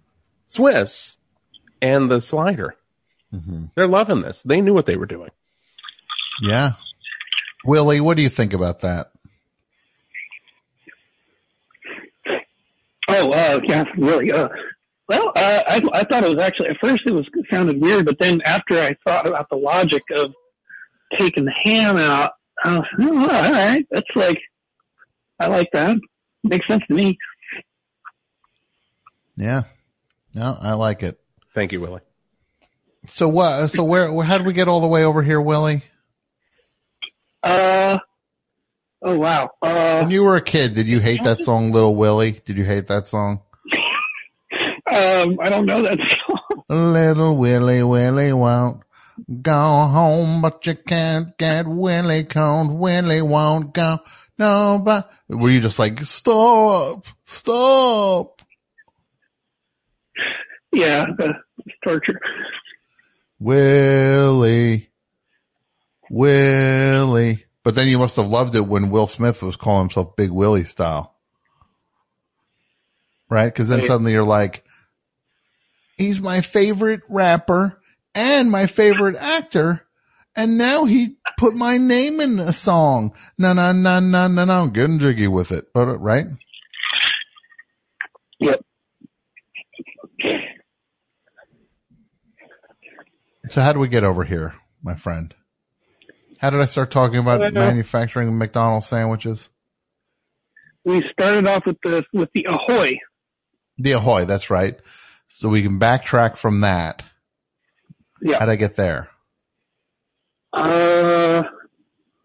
Swiss 0.48 1.16
and 1.80 2.10
the 2.10 2.20
slider. 2.20 2.74
Mm-hmm. 3.32 3.66
They're 3.76 3.86
loving 3.86 4.22
this. 4.22 4.42
They 4.42 4.60
knew 4.60 4.74
what 4.74 4.86
they 4.86 4.96
were 4.96 5.06
doing. 5.06 5.30
Yeah. 6.42 6.72
Willie, 7.64 8.00
what 8.00 8.16
do 8.16 8.22
you 8.24 8.28
think 8.28 8.52
about 8.52 8.80
that? 8.80 9.10
Oh, 13.08 13.32
uh, 13.32 13.60
yeah, 13.64 13.84
really. 13.96 14.32
Uh, 14.32 14.48
well, 15.08 15.28
uh, 15.36 15.62
I, 15.68 15.82
I 15.92 16.04
thought 16.04 16.24
it 16.24 16.34
was 16.34 16.38
actually 16.38 16.68
at 16.70 16.76
first 16.82 17.02
it 17.06 17.12
was 17.12 17.26
it 17.32 17.46
sounded 17.50 17.80
weird, 17.80 18.06
but 18.06 18.18
then 18.18 18.40
after 18.44 18.78
I 18.78 18.96
thought 19.06 19.26
about 19.26 19.48
the 19.50 19.56
logic 19.56 20.02
of 20.16 20.32
taking 21.16 21.44
the 21.44 21.54
ham 21.64 21.96
out, 21.96 22.32
I 22.64 22.78
was, 22.78 22.86
oh, 23.00 23.20
all 23.20 23.52
right, 23.52 23.86
that's 23.90 24.08
like 24.16 24.40
I 25.38 25.46
like 25.46 25.70
that. 25.72 25.98
Makes 26.42 26.66
sense 26.66 26.82
to 26.88 26.94
me. 26.94 27.18
Yeah. 29.36 29.62
No, 30.34 30.56
I 30.60 30.74
like 30.74 31.02
it. 31.02 31.20
Thank 31.54 31.72
you, 31.72 31.80
Willie. 31.80 32.00
So 33.08 33.28
what, 33.28 33.68
so 33.68 33.84
where, 33.84 34.12
where, 34.12 34.26
how 34.26 34.38
did 34.38 34.46
we 34.46 34.52
get 34.52 34.68
all 34.68 34.80
the 34.80 34.88
way 34.88 35.04
over 35.04 35.22
here, 35.22 35.40
Willie? 35.40 35.82
Uh, 37.42 37.98
oh 39.06 39.16
wow. 39.16 39.50
Uh, 39.62 40.00
When 40.02 40.10
you 40.10 40.22
were 40.24 40.36
a 40.36 40.42
kid, 40.42 40.74
did 40.74 40.86
you 40.86 41.00
hate 41.00 41.22
that 41.24 41.38
song, 41.48 41.72
Little 41.72 41.96
Willie? 41.96 42.32
Did 42.44 42.58
you 42.58 42.64
hate 42.64 42.88
that 42.88 43.06
song? 43.06 43.40
um, 44.86 45.38
I 45.40 45.48
don't 45.48 45.64
know 45.66 45.80
that 45.82 45.98
song. 46.28 46.62
Little 46.68 47.36
Willie, 47.36 47.82
Willie 47.82 48.32
won't 48.32 48.82
go 49.42 49.52
home, 49.52 50.42
but 50.42 50.66
you 50.66 50.74
can't 50.74 51.36
get 51.38 51.66
Willie 51.66 52.24
cold. 52.24 52.72
Willie 52.72 53.22
won't 53.22 53.72
go. 53.72 53.98
No, 54.38 54.82
but 54.84 55.10
were 55.28 55.48
you 55.48 55.60
just 55.60 55.78
like, 55.78 56.04
stop, 56.04 57.06
stop? 57.24 58.42
Yeah, 60.72 61.06
torture. 61.84 62.20
Willie, 63.38 64.90
Willie. 66.10 67.45
But 67.66 67.74
then 67.74 67.88
you 67.88 67.98
must 67.98 68.14
have 68.14 68.28
loved 68.28 68.54
it 68.54 68.64
when 68.64 68.90
Will 68.90 69.08
Smith 69.08 69.42
was 69.42 69.56
calling 69.56 69.86
himself 69.86 70.14
Big 70.14 70.30
Willie 70.30 70.62
style. 70.62 71.16
Right? 73.28 73.52
Cause 73.52 73.66
then 73.66 73.82
suddenly 73.82 74.12
you're 74.12 74.22
like, 74.22 74.64
he's 75.96 76.20
my 76.20 76.42
favorite 76.42 77.00
rapper 77.08 77.82
and 78.14 78.52
my 78.52 78.68
favorite 78.68 79.16
actor. 79.16 79.84
And 80.36 80.58
now 80.58 80.84
he 80.84 81.16
put 81.38 81.56
my 81.56 81.76
name 81.76 82.20
in 82.20 82.38
a 82.38 82.52
song. 82.52 83.16
No, 83.36 83.52
no, 83.52 83.72
no, 83.72 83.98
no, 83.98 84.28
no, 84.28 84.44
no. 84.44 84.62
I'm 84.62 84.70
getting 84.70 85.00
jiggy 85.00 85.26
with 85.26 85.50
it. 85.50 85.72
But, 85.74 85.88
uh, 85.88 85.98
right? 85.98 86.26
Yep. 88.38 88.64
So 93.48 93.60
how 93.60 93.72
do 93.72 93.80
we 93.80 93.88
get 93.88 94.04
over 94.04 94.22
here, 94.22 94.54
my 94.84 94.94
friend? 94.94 95.34
How 96.46 96.50
did 96.50 96.60
I 96.60 96.66
start 96.66 96.92
talking 96.92 97.18
about 97.18 97.52
manufacturing 97.52 98.38
McDonald's 98.38 98.86
sandwiches? 98.86 99.48
We 100.84 101.02
started 101.10 101.44
off 101.48 101.66
with 101.66 101.76
the 101.82 102.04
with 102.12 102.30
the 102.36 102.46
Ahoy. 102.48 102.98
The 103.78 103.90
Ahoy, 103.90 104.26
that's 104.26 104.48
right. 104.48 104.78
So 105.28 105.48
we 105.48 105.60
can 105.60 105.80
backtrack 105.80 106.36
from 106.36 106.60
that. 106.60 107.02
Yeah. 108.22 108.38
How'd 108.38 108.48
I 108.50 108.54
get 108.54 108.76
there? 108.76 109.08
Uh, 110.52 111.42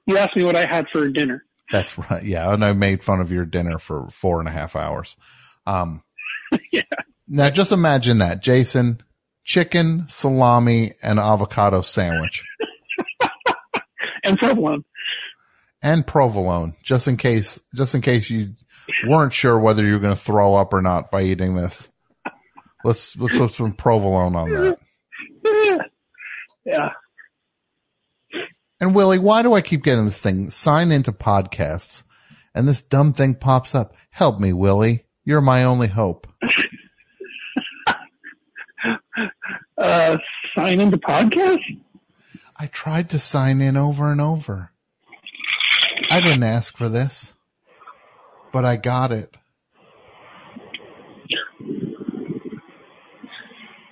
you 0.06 0.20
asked 0.20 0.36
me 0.36 0.44
what 0.44 0.56
I 0.56 0.68
had 0.68 0.86
for 0.94 1.10
dinner. 1.10 1.44
That's 1.72 1.98
right. 1.98 2.24
Yeah. 2.24 2.54
And 2.54 2.64
I 2.64 2.74
made 2.74 3.04
fun 3.04 3.22
of 3.22 3.32
your 3.32 3.46
dinner 3.46 3.80
for 3.80 4.08
four 4.12 4.38
and 4.38 4.48
a 4.48 4.52
half 4.52 4.76
hours. 4.76 5.18
Um, 5.66 6.04
Yeah. 6.72 6.84
now 7.28 7.50
just 7.50 7.72
imagine 7.72 8.20
that, 8.20 8.44
Jason, 8.44 9.02
chicken, 9.44 10.06
salami, 10.10 10.94
and 11.02 11.18
avocado 11.18 11.82
sandwich 11.82 12.44
And 14.24 14.38
provolone. 14.38 14.84
and 15.82 16.06
provolone, 16.06 16.76
just 16.84 17.08
in 17.08 17.18
case, 17.18 17.60
just 17.76 17.96
in 17.96 18.02
case 18.02 18.30
you 18.30 18.54
weren't 19.08 19.34
sure 19.34 19.58
whether 19.60 19.84
you 19.84 19.94
were 19.94 20.00
going 20.00 20.16
to 20.16 20.20
throw 20.22 20.54
up 20.56 20.74
or 20.74 20.82
not 20.82 21.10
by 21.10 21.24
eating 21.24 21.56
this. 21.56 21.90
Let's, 22.84 23.16
let's 23.18 23.38
put 23.38 23.52
some 23.52 23.74
provolone 23.74 24.36
on 24.36 24.50
that. 24.50 24.78
Yeah. 25.44 25.78
Yeah. 26.64 26.90
And 28.80 28.94
Willie, 28.94 29.18
why 29.18 29.42
do 29.42 29.54
I 29.54 29.62
keep 29.62 29.84
getting 29.84 30.06
this 30.06 30.22
thing? 30.22 30.52
Sign 30.52 30.92
into 30.92 31.12
podcasts 31.12 32.04
and 32.54 32.68
this 32.68 32.82
dumb 32.82 33.14
thing 33.14 33.34
pops 33.34 33.74
up. 33.74 33.96
Help 34.12 34.40
me, 34.40 34.54
Willie. 34.54 35.06
You're 35.26 35.42
my 35.42 35.64
only 35.64 35.88
hope. 35.88 36.28
Uh, 39.78 40.16
sign 40.56 40.80
into 40.80 40.98
podcast? 40.98 41.60
I 42.62 42.68
tried 42.68 43.10
to 43.10 43.18
sign 43.18 43.60
in 43.60 43.76
over 43.76 44.12
and 44.12 44.22
over. 44.22 44.70
I 46.12 46.22
didn't 46.22 46.44
ask 46.44 46.78
for 46.78 46.90
this, 46.90 47.34
but 48.54 48.66
I 48.66 48.76
got 48.76 49.12
it. 49.12 49.36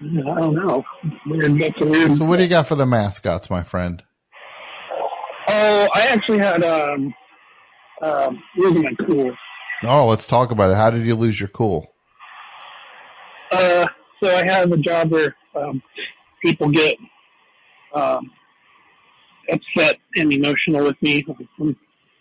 I 0.03 0.39
don't 0.39 0.53
know. 0.53 0.83
So 2.15 2.25
what 2.25 2.37
do 2.37 2.43
you 2.43 2.47
got 2.47 2.67
for 2.67 2.75
the 2.75 2.85
mascots, 2.85 3.49
my 3.49 3.63
friend? 3.63 4.03
Oh, 5.47 5.89
I 5.95 6.09
actually 6.11 6.37
had 6.37 6.63
um, 6.63 7.11
um, 8.03 8.43
losing 8.55 8.83
my 8.83 8.93
cool. 9.07 9.35
Oh, 9.83 10.05
let's 10.05 10.27
talk 10.27 10.51
about 10.51 10.69
it. 10.69 10.77
How 10.77 10.91
did 10.91 11.07
you 11.07 11.15
lose 11.15 11.39
your 11.39 11.49
cool? 11.49 11.91
Uh, 13.51 13.87
so 14.21 14.29
I 14.29 14.45
have 14.45 14.71
a 14.71 14.77
job 14.77 15.09
where 15.09 15.35
um, 15.55 15.81
people 16.43 16.69
get 16.69 16.97
um, 17.95 18.29
upset 19.51 19.97
and 20.15 20.31
emotional 20.33 20.85
with 20.85 21.01
me 21.01 21.25
on 21.59 21.69
a 21.69 21.75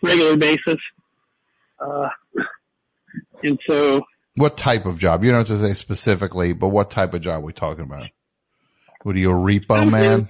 regular 0.05 0.37
basis. 0.37 0.77
Uh, 1.79 2.09
and 3.43 3.59
so 3.67 4.05
What 4.35 4.57
type 4.57 4.85
of 4.85 4.99
job? 4.99 5.23
You 5.23 5.31
don't 5.31 5.39
have 5.39 5.47
to 5.47 5.65
say 5.65 5.73
specifically, 5.73 6.53
but 6.53 6.69
what 6.69 6.91
type 6.91 7.13
of 7.13 7.21
job 7.21 7.41
are 7.41 7.45
we 7.45 7.53
talking 7.53 7.83
about? 7.83 8.09
What 9.03 9.15
are 9.15 9.19
you, 9.19 9.31
a 9.31 9.33
repo 9.33 9.89
man? 9.89 10.27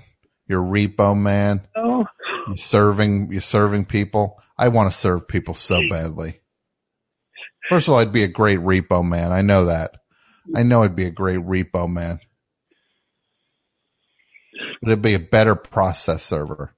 You're 0.48 0.62
repo 0.62 1.18
man. 1.18 1.62
Oh, 1.76 2.06
You're 2.48 2.58
serving. 2.58 3.32
You're 3.32 3.42
serving 3.42 3.86
people. 3.86 4.40
I 4.58 4.68
want 4.68 4.92
to 4.92 4.98
serve 4.98 5.28
people 5.28 5.54
so 5.54 5.82
badly. 5.90 6.42
First 7.70 7.88
of 7.88 7.94
all, 7.94 8.00
I'd 8.00 8.12
be 8.12 8.24
a 8.24 8.28
great 8.28 8.60
repo 8.60 9.08
man. 9.08 9.32
I 9.32 9.42
know 9.42 9.66
that. 9.66 9.92
I 10.56 10.64
know 10.64 10.84
I'd 10.84 10.96
be 10.96 11.06
a 11.06 11.12
great 11.12 11.40
repo 11.40 11.88
man. 11.92 12.20
But 14.82 14.92
it'd 14.92 15.02
be 15.02 15.14
a 15.14 15.20
better 15.20 15.56
process 15.56 16.24
server. 16.24 16.74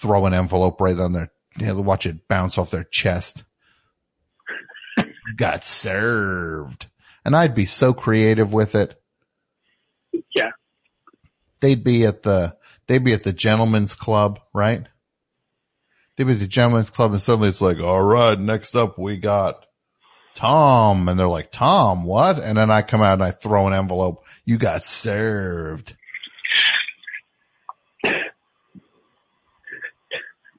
Throw 0.00 0.26
an 0.26 0.34
envelope 0.34 0.80
right 0.80 0.98
on 0.98 1.12
their, 1.12 1.30
you 1.58 1.66
know, 1.66 1.80
watch 1.80 2.06
it 2.06 2.28
bounce 2.28 2.56
off 2.56 2.70
their 2.70 2.84
chest. 2.84 3.44
Got 5.36 5.64
served. 5.64 6.86
And 7.24 7.34
I'd 7.34 7.54
be 7.54 7.66
so 7.66 7.92
creative 7.92 8.52
with 8.52 8.74
it. 8.74 9.00
yeah. 10.34 10.50
They'd 11.60 11.82
be 11.82 12.04
at 12.04 12.22
the, 12.22 12.56
they'd 12.86 13.04
be 13.04 13.12
at 13.12 13.24
the 13.24 13.32
gentleman's 13.32 13.94
club, 13.94 14.40
right? 14.54 14.86
They'd 16.16 16.24
be 16.24 16.34
at 16.34 16.38
the 16.38 16.46
gentleman's 16.46 16.90
club 16.90 17.12
and 17.12 17.20
suddenly 17.20 17.48
it's 17.48 17.60
like, 17.60 17.80
all 17.80 18.00
right, 18.00 18.38
next 18.38 18.76
up 18.76 18.98
we 18.98 19.16
got 19.16 19.66
Tom. 20.34 21.08
And 21.08 21.18
they're 21.18 21.26
like, 21.26 21.50
Tom, 21.50 22.04
what? 22.04 22.38
And 22.38 22.56
then 22.56 22.70
I 22.70 22.82
come 22.82 23.02
out 23.02 23.14
and 23.14 23.24
I 23.24 23.32
throw 23.32 23.66
an 23.66 23.74
envelope. 23.74 24.24
You 24.44 24.56
got 24.56 24.84
served. 24.84 25.96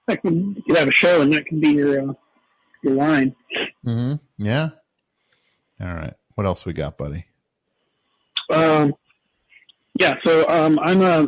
That 0.10 0.22
could, 0.22 0.34
you 0.34 0.64
could 0.68 0.78
have 0.78 0.88
a 0.88 0.92
show 0.92 1.22
and 1.22 1.32
that 1.34 1.46
could 1.46 1.62
be 1.62 1.70
your, 1.70 2.10
uh, 2.10 2.14
your 2.84 2.94
line. 2.96 3.36
hmm 3.84 4.16
Yeah. 4.38 4.70
All 5.80 5.94
right. 5.94 6.14
What 6.36 6.46
else 6.46 6.66
we 6.66 6.74
got, 6.74 6.98
buddy? 6.98 7.26
Um, 8.52 8.94
yeah, 10.00 10.16
so 10.26 10.48
um, 10.50 10.80
I'm 10.82 11.02
a 11.02 11.28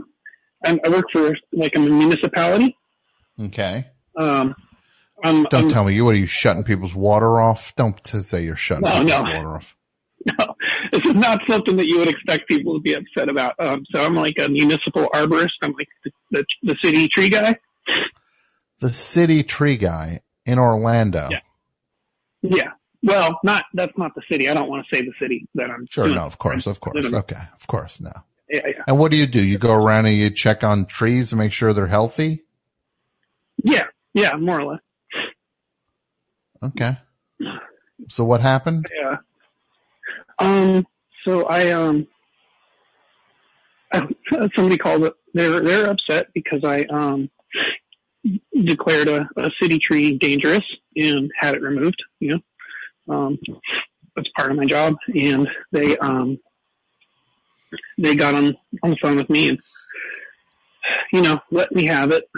I'm, 0.66 0.80
I 0.86 0.90
work 0.90 1.06
for 1.12 1.36
like 1.53 1.76
I'm 1.76 1.86
a 1.86 1.90
municipality. 1.90 2.78
Okay. 3.40 3.86
Um, 4.18 4.56
I'm, 5.24 5.44
Don't 5.44 5.66
I'm, 5.66 5.70
tell 5.70 5.84
me 5.86 5.94
you, 5.95 6.06
what 6.06 6.16
are 6.16 6.20
you 6.20 6.28
shutting 6.28 6.64
people's 6.64 6.95
water 6.95 7.40
off? 7.40 7.76
Don't 7.76 7.99
say 8.06 8.44
you're 8.44 8.56
shutting 8.56 8.84
No, 8.84 9.03
people's 9.03 9.12
no. 9.12 9.22
water 9.24 9.56
off. 9.56 9.76
no, 10.40 10.56
this 10.91 11.02
is 11.06 11.16
not 11.16 11.41
something 11.49 11.76
that 11.78 11.88
you 11.88 11.98
would 11.99 12.10
expect 12.10 12.48
people 12.48 12.76
to 12.76 12.80
be 12.82 12.94
upset 12.94 13.30
about. 13.30 13.56
Um, 13.60 13.84
so 13.94 14.03
I'm 14.03 14.16
like 14.16 14.38
a 14.40 14.49
municipal 14.49 15.08
arborist. 15.14 15.49
I'm 15.62 15.74
like 15.74 15.88
the, 16.03 16.12
the, 16.32 16.45
the 16.64 16.78
city 16.84 17.08
tree 17.08 17.30
guy. 17.30 17.56
The 18.82 18.91
city 18.91 19.44
tree 19.44 19.78
guy 19.78 20.22
in 20.45 20.60
Orlando. 20.60 21.30
Yeah. 21.30 21.40
Yeah. 22.41 22.72
Well, 23.03 23.40
not 23.44 23.66
that's 23.74 23.98
not 23.98 24.14
the 24.16 24.22
city. 24.30 24.49
I 24.49 24.53
don't 24.53 24.70
want 24.70 24.86
to 24.86 24.95
say 24.95 25.03
the 25.03 25.14
city 25.20 25.48
that 25.56 25.70
I'm. 25.70 25.86
Sure. 25.90 26.06
doing. 26.06 26.18
No, 26.18 26.24
of 26.24 26.38
course. 26.38 26.68
Of 26.68 26.80
course. 26.80 27.12
Okay. 27.12 27.41
Of 27.56 27.68
course. 27.68 28.02
No. 28.02 28.12
Yeah, 28.49 28.68
yeah. 28.68 28.84
And 28.88 28.99
what 28.99 29.12
do 29.12 29.18
you 29.18 29.26
do? 29.26 29.41
You 29.41 29.58
go 29.58 29.74
around 29.74 30.08
and 30.08 30.16
you 30.16 30.30
check 30.30 30.64
on 30.64 30.86
trees 30.86 31.32
and 31.32 31.40
make 31.40 31.53
sure 31.53 31.74
they're 31.74 31.88
healthy? 31.88 32.44
Yeah. 33.64 33.84
Yeah. 34.14 34.36
More 34.36 34.62
or 34.62 34.74
less. 34.74 34.82
Okay. 36.64 36.98
So 38.10 38.24
what 38.24 38.41
happened? 38.41 38.86
Yeah. 38.95 39.18
Um. 40.40 40.86
So 41.24 41.45
I 41.45 41.72
um. 41.72 42.08
Somebody 44.56 44.78
called 44.78 45.06
it. 45.06 45.14
They're 45.34 45.62
they're 45.62 45.90
upset 45.90 46.28
because 46.34 46.64
I 46.64 46.84
um 46.86 47.30
declared 48.64 49.07
a, 49.07 49.27
a 49.38 49.52
city 49.61 49.80
tree 49.80 50.18
dangerous 50.18 50.64
and 50.95 51.31
had 51.38 51.56
it 51.56 51.61
removed. 51.61 52.02
You 52.19 52.41
know, 53.07 53.15
um, 53.15 53.39
that's 54.15 54.30
part 54.38 54.52
of 54.52 54.57
my 54.57 54.65
job, 54.65 54.95
and 55.14 55.48
they 55.72 55.98
um 55.98 56.39
they 57.98 58.15
got 58.15 58.35
on 58.35 58.56
on 58.84 58.91
the 58.91 58.98
phone 59.02 59.15
with 59.15 59.30
me 59.30 59.49
and 59.49 59.60
you 61.11 61.22
know 61.22 61.39
let 61.52 61.72
me 61.72 61.85
have 61.85 62.11
it. 62.11 62.30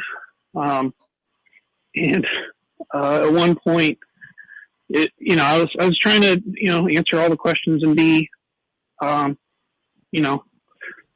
Um, 0.55 0.93
and 1.95 2.25
uh, 2.93 3.25
at 3.25 3.33
one 3.33 3.55
point, 3.55 3.97
it 4.89 5.11
you 5.17 5.35
know 5.35 5.43
I 5.43 5.59
was 5.59 5.69
I 5.79 5.85
was 5.85 5.97
trying 5.97 6.21
to 6.21 6.41
you 6.45 6.67
know 6.67 6.87
answer 6.87 7.19
all 7.19 7.29
the 7.29 7.37
questions 7.37 7.83
and 7.83 7.95
be 7.95 8.29
um 9.01 9.37
you 10.11 10.21
know 10.21 10.43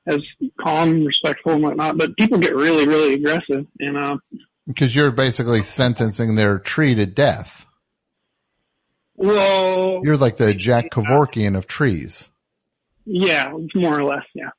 as 0.07 0.21
calm 0.59 1.03
respectful 1.03 1.51
and 1.53 1.63
whatnot, 1.63 1.97
but 1.97 2.15
people 2.17 2.37
get 2.39 2.55
really 2.55 2.87
really 2.87 3.13
aggressive 3.13 3.67
and 3.79 3.97
uh 3.97 4.17
Because 4.67 4.93
you're 4.95 5.11
basically 5.11 5.63
sentencing 5.63 6.35
their 6.35 6.59
tree 6.59 6.93
to 6.95 7.05
death. 7.05 7.65
well 9.15 10.01
You're 10.03 10.17
like 10.17 10.35
the 10.37 10.53
Jack 10.53 10.91
Kevorkian 10.91 11.57
of 11.57 11.67
trees. 11.67 12.29
yeah 13.05 13.51
more 13.75 13.97
or 13.99 14.03
less 14.03 14.25
yeah 14.35 14.49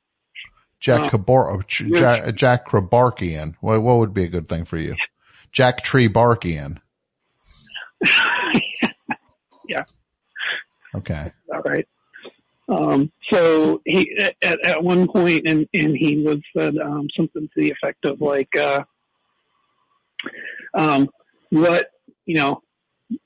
Jack 0.79 1.13
Oh. 1.13 1.17
Kabor, 1.17 1.53
oh, 1.57 1.61
Jack, 1.67 2.35
Jack 2.35 2.65
Krabarkian. 2.67 3.53
What, 3.59 3.81
what 3.81 3.97
would 3.97 4.13
be 4.13 4.23
a 4.23 4.27
good 4.29 4.47
thing 4.47 4.63
for 4.63 4.77
you? 4.77 4.95
Jack 5.51 5.83
Tree 5.83 6.07
Barkian. 6.07 6.77
yeah 9.67 9.83
Okay. 10.95 11.31
all 11.53 11.61
right. 11.61 11.87
Um, 12.67 13.11
so 13.31 13.81
he 13.85 14.15
at, 14.41 14.65
at 14.65 14.83
one 14.83 15.07
point, 15.07 15.47
and 15.47 15.67
and 15.73 15.95
he 15.97 16.21
was 16.23 16.39
said 16.55 16.77
um, 16.77 17.07
something 17.15 17.47
to 17.47 17.53
the 17.61 17.71
effect 17.71 18.05
of 18.05 18.21
like, 18.21 18.55
uh, 18.55 18.83
um, 20.73 21.09
what 21.49 21.89
you 22.25 22.35
know, 22.35 22.61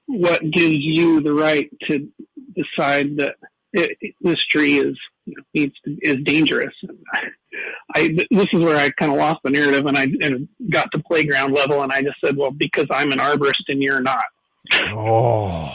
what 0.06 0.42
gives 0.42 0.78
you 0.80 1.22
the 1.22 1.34
right 1.34 1.70
to 1.90 2.08
decide 2.56 3.18
that 3.18 3.36
it, 3.74 3.98
it- 4.02 4.16
this 4.22 4.44
tree 4.46 4.78
is 4.80 4.98
you 5.26 5.36
know, 5.38 5.44
needs 5.54 5.74
to, 5.86 5.98
is 6.02 6.18
dangerous? 6.24 6.74
I 7.96 8.10
this 8.32 8.48
is 8.52 8.60
where 8.60 8.78
I 8.78 8.90
kind 8.92 9.12
of 9.12 9.18
lost 9.18 9.42
the 9.44 9.52
narrative, 9.52 9.86
and 9.86 9.98
I 9.98 10.04
and 10.22 10.48
got 10.70 10.92
to 10.94 11.00
playground 11.00 11.54
level, 11.54 11.82
and 11.82 11.92
I 11.92 12.02
just 12.02 12.18
said, 12.24 12.36
well, 12.38 12.52
because 12.52 12.88
I'm 12.92 13.12
an 13.12 13.20
arborist 13.20 13.64
and 13.68 13.82
you're 13.82 14.02
not. 14.02 14.26
Oh. 14.74 15.72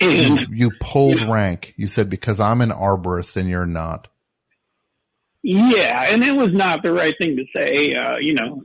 And 0.00 0.38
You, 0.40 0.46
you 0.50 0.70
pulled 0.80 1.22
rank. 1.22 1.74
You 1.76 1.86
said 1.86 2.10
because 2.10 2.40
I'm 2.40 2.60
an 2.60 2.70
arborist 2.70 3.36
and 3.36 3.48
you're 3.48 3.66
not. 3.66 4.08
Yeah, 5.42 6.06
and 6.10 6.22
it 6.22 6.36
was 6.36 6.52
not 6.52 6.82
the 6.82 6.92
right 6.92 7.14
thing 7.20 7.36
to 7.36 7.44
say. 7.54 7.94
Uh, 7.94 8.18
you 8.18 8.34
know, 8.34 8.62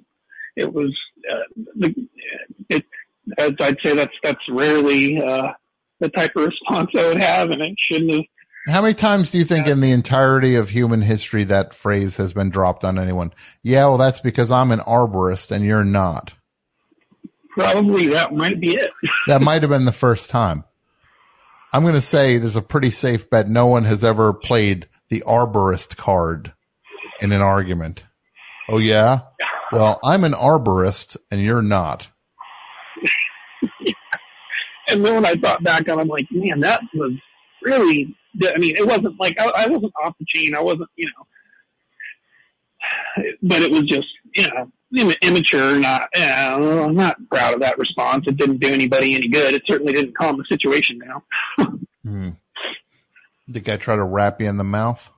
it 0.57 0.73
was 0.73 0.97
uh, 1.31 1.63
the 1.75 1.95
it. 2.69 2.85
As 3.37 3.53
I'd 3.59 3.77
say, 3.83 3.95
that's 3.95 4.13
that's 4.23 4.43
rarely 4.49 5.21
uh, 5.21 5.53
the 5.99 6.09
type 6.09 6.31
of 6.35 6.47
response 6.47 6.91
I 6.97 7.07
would 7.07 7.21
have, 7.21 7.51
and 7.51 7.61
it 7.61 7.75
shouldn't 7.77 8.11
have. 8.11 8.23
How 8.67 8.81
many 8.81 8.95
times 8.95 9.31
do 9.31 9.37
you 9.37 9.45
think 9.45 9.67
in 9.67 9.79
the 9.79 9.91
entirety 9.91 10.55
of 10.55 10.69
human 10.69 11.01
history 11.01 11.45
that 11.45 11.73
phrase 11.73 12.17
has 12.17 12.33
been 12.33 12.49
dropped 12.49 12.83
on 12.83 12.99
anyone? 12.99 13.33
Yeah, 13.63 13.85
well, 13.85 13.97
that's 13.97 14.19
because 14.19 14.51
I'm 14.51 14.71
an 14.71 14.79
arborist 14.79 15.51
and 15.51 15.63
you're 15.63 15.85
not. 15.85 16.33
Probably 17.51 18.07
that 18.07 18.33
might 18.33 18.59
be 18.59 18.75
it. 18.75 18.91
That 19.27 19.41
might 19.41 19.61
have 19.61 19.71
been 19.71 19.85
the 19.85 19.93
first 19.93 20.29
time. 20.29 20.65
I'm 21.71 21.83
going 21.83 21.95
to 21.95 22.01
say 22.01 22.37
there's 22.37 22.57
a 22.57 22.61
pretty 22.61 22.91
safe 22.91 23.29
bet 23.29 23.47
no 23.47 23.67
one 23.67 23.85
has 23.85 24.03
ever 24.03 24.33
played 24.33 24.87
the 25.07 25.23
arborist 25.25 25.95
card 25.95 26.51
in 27.21 27.31
an 27.31 27.41
argument. 27.41 28.03
Oh 28.69 28.79
yeah? 28.79 29.19
Well, 29.71 29.99
I'm 30.03 30.23
an 30.23 30.33
arborist 30.33 31.17
and 31.31 31.41
you're 31.41 31.61
not. 31.61 32.07
And 34.89 35.05
then 35.05 35.15
when 35.15 35.25
I 35.25 35.35
thought 35.35 35.63
back 35.63 35.89
on, 35.89 35.99
I'm 35.99 36.07
like, 36.07 36.27
man, 36.31 36.61
that 36.61 36.81
was 36.93 37.11
really. 37.61 38.15
I 38.41 38.57
mean, 38.57 38.77
it 38.77 38.87
wasn't 38.87 39.19
like 39.19 39.39
I, 39.39 39.51
I 39.65 39.67
wasn't 39.67 39.91
off 40.01 40.15
the 40.19 40.25
chain. 40.27 40.55
I 40.55 40.61
wasn't, 40.61 40.89
you 40.95 41.07
know, 41.07 41.25
but 43.41 43.61
it 43.61 43.71
was 43.71 43.83
just, 43.83 44.07
you 44.35 44.47
know, 44.47 45.13
immature. 45.21 45.79
Not, 45.79 46.09
yeah, 46.15 46.55
I'm 46.55 46.95
not 46.95 47.17
proud 47.29 47.55
of 47.55 47.61
that 47.61 47.77
response. 47.79 48.25
It 48.27 48.37
didn't 48.37 48.59
do 48.59 48.69
anybody 48.69 49.15
any 49.15 49.27
good. 49.27 49.53
It 49.55 49.63
certainly 49.67 49.93
didn't 49.93 50.17
calm 50.17 50.37
the 50.37 50.45
situation 50.49 50.99
down. 50.99 51.21
Hmm. 52.05 52.29
The 53.49 53.59
guy 53.59 53.75
try 53.75 53.97
to 53.97 54.03
wrap 54.03 54.39
you 54.39 54.47
in 54.47 54.55
the 54.55 54.63
mouth. 54.63 55.11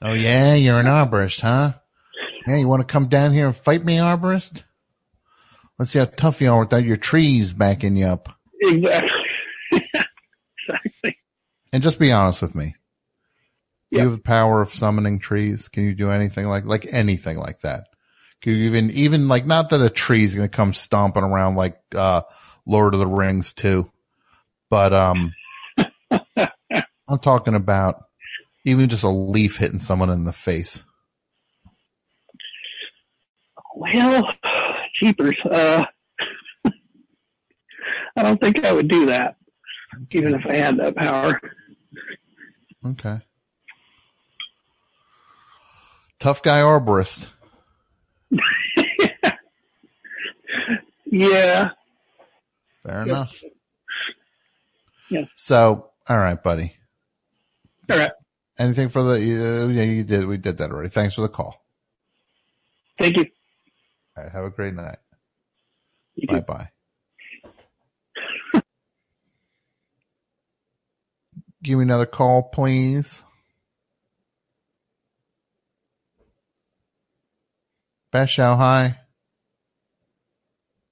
Oh 0.00 0.14
yeah, 0.14 0.54
you're 0.54 0.80
an 0.80 0.86
arborist, 0.86 1.42
huh? 1.42 1.74
Yeah, 2.46 2.56
you 2.56 2.68
want 2.68 2.86
to 2.86 2.92
come 2.92 3.08
down 3.08 3.32
here 3.32 3.46
and 3.46 3.56
fight 3.56 3.84
me, 3.84 3.96
arborist? 3.96 4.62
Let's 5.78 5.90
see 5.90 5.98
how 5.98 6.06
tough 6.06 6.40
you 6.40 6.50
are 6.52 6.60
without 6.60 6.84
your 6.84 6.96
trees 6.96 7.52
backing 7.52 7.96
you 7.96 8.06
up. 8.06 8.32
Exactly. 8.60 9.10
exactly. 9.72 11.18
And 11.72 11.82
just 11.82 11.98
be 11.98 12.12
honest 12.12 12.40
with 12.40 12.54
me. 12.54 12.76
Do 13.90 13.98
you 13.98 14.02
have 14.02 14.12
the 14.12 14.18
power 14.18 14.60
of 14.60 14.72
summoning 14.72 15.18
trees? 15.18 15.68
Can 15.68 15.84
you 15.84 15.94
do 15.94 16.10
anything 16.10 16.46
like 16.46 16.64
like 16.64 16.86
anything 16.90 17.38
like 17.38 17.60
that? 17.60 17.88
Can 18.42 18.54
you 18.54 18.64
even 18.66 18.90
even 18.90 19.28
like 19.28 19.46
not 19.46 19.70
that 19.70 19.82
a 19.82 19.90
tree 19.90 20.24
is 20.24 20.34
going 20.34 20.48
to 20.48 20.56
come 20.56 20.74
stomping 20.74 21.22
around 21.22 21.54
like 21.56 21.80
uh 21.94 22.22
Lord 22.66 22.94
of 22.94 23.00
the 23.00 23.06
Rings 23.06 23.52
too, 23.52 23.90
but 24.68 24.92
um, 24.92 25.32
I'm 27.08 27.18
talking 27.20 27.54
about 27.54 28.04
even 28.64 28.88
just 28.88 29.04
a 29.04 29.08
leaf 29.08 29.56
hitting 29.56 29.78
someone 29.78 30.10
in 30.10 30.24
the 30.24 30.32
face. 30.32 30.84
Well, 33.76 34.24
jeepers. 35.00 35.36
Uh, 35.48 35.84
I 38.16 38.22
don't 38.22 38.40
think 38.40 38.64
I 38.64 38.72
would 38.72 38.88
do 38.88 39.06
that, 39.06 39.36
even 40.10 40.34
if 40.34 40.46
I 40.46 40.54
had 40.54 40.78
that 40.78 40.96
power. 40.96 41.38
Okay. 42.84 43.18
Tough 46.18 46.42
guy 46.42 46.60
arborist. 46.60 47.28
Yeah. 51.08 51.70
Fair 52.82 53.02
enough. 53.02 53.34
Yeah. 55.08 55.24
So, 55.34 55.90
all 56.08 56.18
right, 56.18 56.42
buddy. 56.42 56.74
All 57.88 57.96
right. 57.96 58.10
Anything 58.58 58.88
for 58.88 59.02
the? 59.02 59.12
Uh, 59.14 59.68
yeah, 59.68 59.84
you 59.84 60.02
did. 60.02 60.26
We 60.26 60.36
did 60.36 60.58
that 60.58 60.70
already. 60.72 60.88
Thanks 60.90 61.14
for 61.14 61.20
the 61.22 61.28
call. 61.28 61.64
Thank 62.98 63.16
you. 63.16 63.26
All 64.16 64.24
right. 64.24 64.32
Have 64.32 64.44
a 64.44 64.50
great 64.50 64.74
night. 64.74 64.98
bye 66.28 66.40
bye. 66.40 66.68
Give 71.62 71.78
me 71.78 71.84
another 71.84 72.06
call, 72.06 72.44
please. 72.44 73.24
Bashal, 78.12 78.56
hi. 78.56 78.98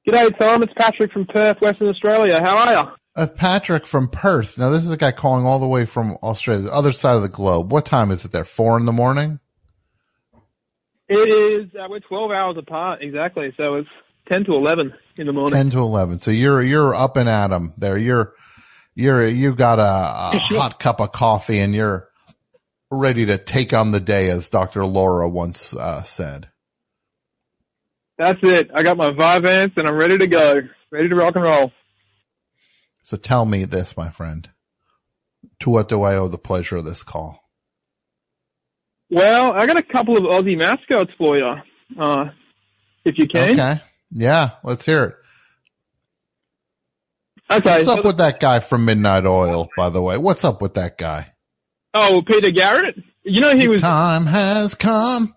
G'day, 0.07 0.37
Tom. 0.39 0.63
It's 0.63 0.73
Patrick 0.77 1.13
from 1.13 1.27
Perth, 1.27 1.61
Western 1.61 1.89
Australia. 1.89 2.41
How 2.41 2.59
are 2.59 2.73
you? 2.73 2.93
Uh, 3.17 3.27
Patrick 3.29 3.87
from 3.87 4.09
Perth. 4.09 4.59
Now, 4.59 4.71
this 4.71 4.85
is 4.85 4.91
a 4.91 4.97
guy 4.97 5.13
calling 5.13 5.47
all 5.47 5.61
the 5.61 5.69
way 5.69 5.87
from 5.87 6.19
Australia, 6.23 6.65
the 6.65 6.73
other 6.73 6.93
side 6.93 7.15
of 7.15 7.23
the 7.23 7.29
globe. 7.29 7.73
What 7.73 7.87
time 7.87 8.11
is 8.11 8.25
it 8.25 8.33
there? 8.33 8.45
Four 8.45 8.77
in 8.77 8.85
the 8.85 8.93
morning? 8.93 9.39
It 11.09 11.29
is. 11.29 11.75
Uh, 11.75 11.87
we're 11.89 12.01
12 12.01 12.31
hours 12.31 12.57
apart, 12.59 13.03
exactly. 13.03 13.53
So 13.57 13.75
it's 13.77 13.89
10 14.31 14.45
to 14.45 14.55
11 14.55 14.93
in 15.17 15.27
the 15.27 15.33
morning. 15.33 15.55
10 15.55 15.71
to 15.71 15.79
11. 15.79 16.19
So 16.21 16.31
you're, 16.31 16.63
you're 16.63 16.95
up 16.95 17.17
and 17.17 17.29
at 17.29 17.53
'em 17.53 17.75
there. 17.77 17.99
You're, 17.99 18.33
you're, 18.95 19.27
you 19.27 19.55
got 19.55 19.79
a, 19.79 20.37
a 20.37 20.39
hot 20.39 20.79
cup 20.79 21.01
of 21.01 21.13
coffee 21.13 21.59
and 21.59 21.75
you're 21.75 22.09
ready 22.91 23.27
to 23.27 23.39
take 23.39 23.73
on 23.73 23.91
the 23.91 24.01
day, 24.01 24.31
as 24.31 24.49
Dr. 24.49 24.87
Laura 24.87 25.29
once 25.29 25.75
uh, 25.75 26.03
said. 26.03 26.49
That's 28.17 28.39
it. 28.43 28.71
I 28.73 28.83
got 28.83 28.97
my 28.97 29.11
Vyvanse 29.11 29.77
and 29.77 29.89
I'm 29.89 29.97
ready 29.97 30.19
to 30.19 30.27
go. 30.27 30.63
Ready 30.91 31.09
to 31.09 31.17
rock 31.17 31.35
and 31.35 31.45
roll. 31.45 31.73
So 33.03 33.17
tell 33.17 33.45
me 33.45 33.65
this, 33.65 33.97
my 33.97 34.09
friend. 34.11 34.49
To 35.61 35.71
what 35.71 35.89
do 35.89 36.03
I 36.03 36.17
owe 36.17 36.29
the 36.29 36.39
pleasure 36.39 36.77
of 36.77 36.85
this 36.85 37.03
call? 37.03 37.44
Well, 39.11 39.53
I 39.53 39.67
got 39.67 39.77
a 39.77 39.83
couple 39.83 40.17
of 40.17 40.25
Aussie 40.25 40.57
mascots 40.57 41.13
for 41.19 41.37
you, 41.37 41.55
uh, 41.99 42.31
if 43.05 43.19
you 43.19 43.29
can. 43.29 43.53
Okay. 43.53 43.81
Yeah, 44.11 44.51
let's 44.63 44.85
hear 44.87 45.05
it. 45.05 45.15
Okay. 47.51 47.77
What's 47.79 47.89
up 47.89 48.05
with 48.05 48.19
that 48.19 48.41
guy 48.41 48.61
from 48.61 48.85
Midnight 48.85 49.27
Oil, 49.27 49.69
by 49.77 49.91
the 49.91 50.01
way? 50.01 50.17
What's 50.17 50.45
up 50.45 50.63
with 50.63 50.75
that 50.75 50.97
guy? 50.97 51.33
Oh, 51.93 52.23
Peter 52.27 52.51
Garrett. 52.51 52.97
You 53.23 53.41
know 53.41 53.57
he 53.57 53.69
was. 53.69 53.83
Time 53.83 54.27
has 54.27 54.75
come 54.75 55.35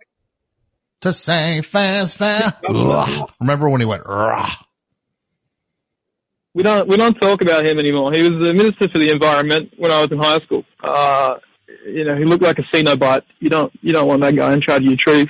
to 1.02 1.14
say 1.14 1.61
fast, 1.61 2.18
fast. 2.18 2.56
Remember 3.39 3.69
when 3.69 3.81
he 3.81 3.85
went, 3.85 4.03
Ugh. 4.06 4.49
We 6.53 6.64
don't 6.64 6.88
we 6.88 6.98
don't 6.98 7.14
talk 7.14 7.41
about 7.41 7.65
him 7.65 7.77
anymore. 7.77 8.11
He 8.14 8.23
was 8.23 8.31
the 8.31 8.52
minister 8.52 8.89
for 8.89 8.98
the 8.98 9.11
environment 9.11 9.73
when 9.77 9.91
I 9.91 10.02
was 10.02 10.11
in 10.11 10.18
high 10.18 10.39
school. 10.39 10.64
Uh, 10.84 11.35
you 11.85 12.03
know, 12.06 12.15
he 12.15 12.26
looked 12.26 12.44
like 12.44 12.60
a 12.60 12.64
Cenobite. 12.64 13.23
You 13.39 13.49
don't 13.49 13.72
you 13.81 13.91
don't 13.91 14.07
want 14.07 14.22
that 14.22 14.35
guy 14.35 14.53
in 14.53 14.61
charge 14.61 14.81
of 14.81 14.88
your 14.88 14.98
trees. 14.98 15.27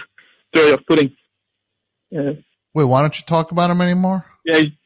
Very 0.54 0.74
off 0.74 0.82
putting. 0.88 1.16
Yeah, 2.10 2.34
Wait, 2.78 2.84
why 2.84 3.02
don't 3.02 3.18
you 3.18 3.26
talk 3.26 3.52
about 3.52 3.72
him 3.72 3.82
anymore? 3.82 4.24
yeah. 4.46 4.60
he- 4.60 4.78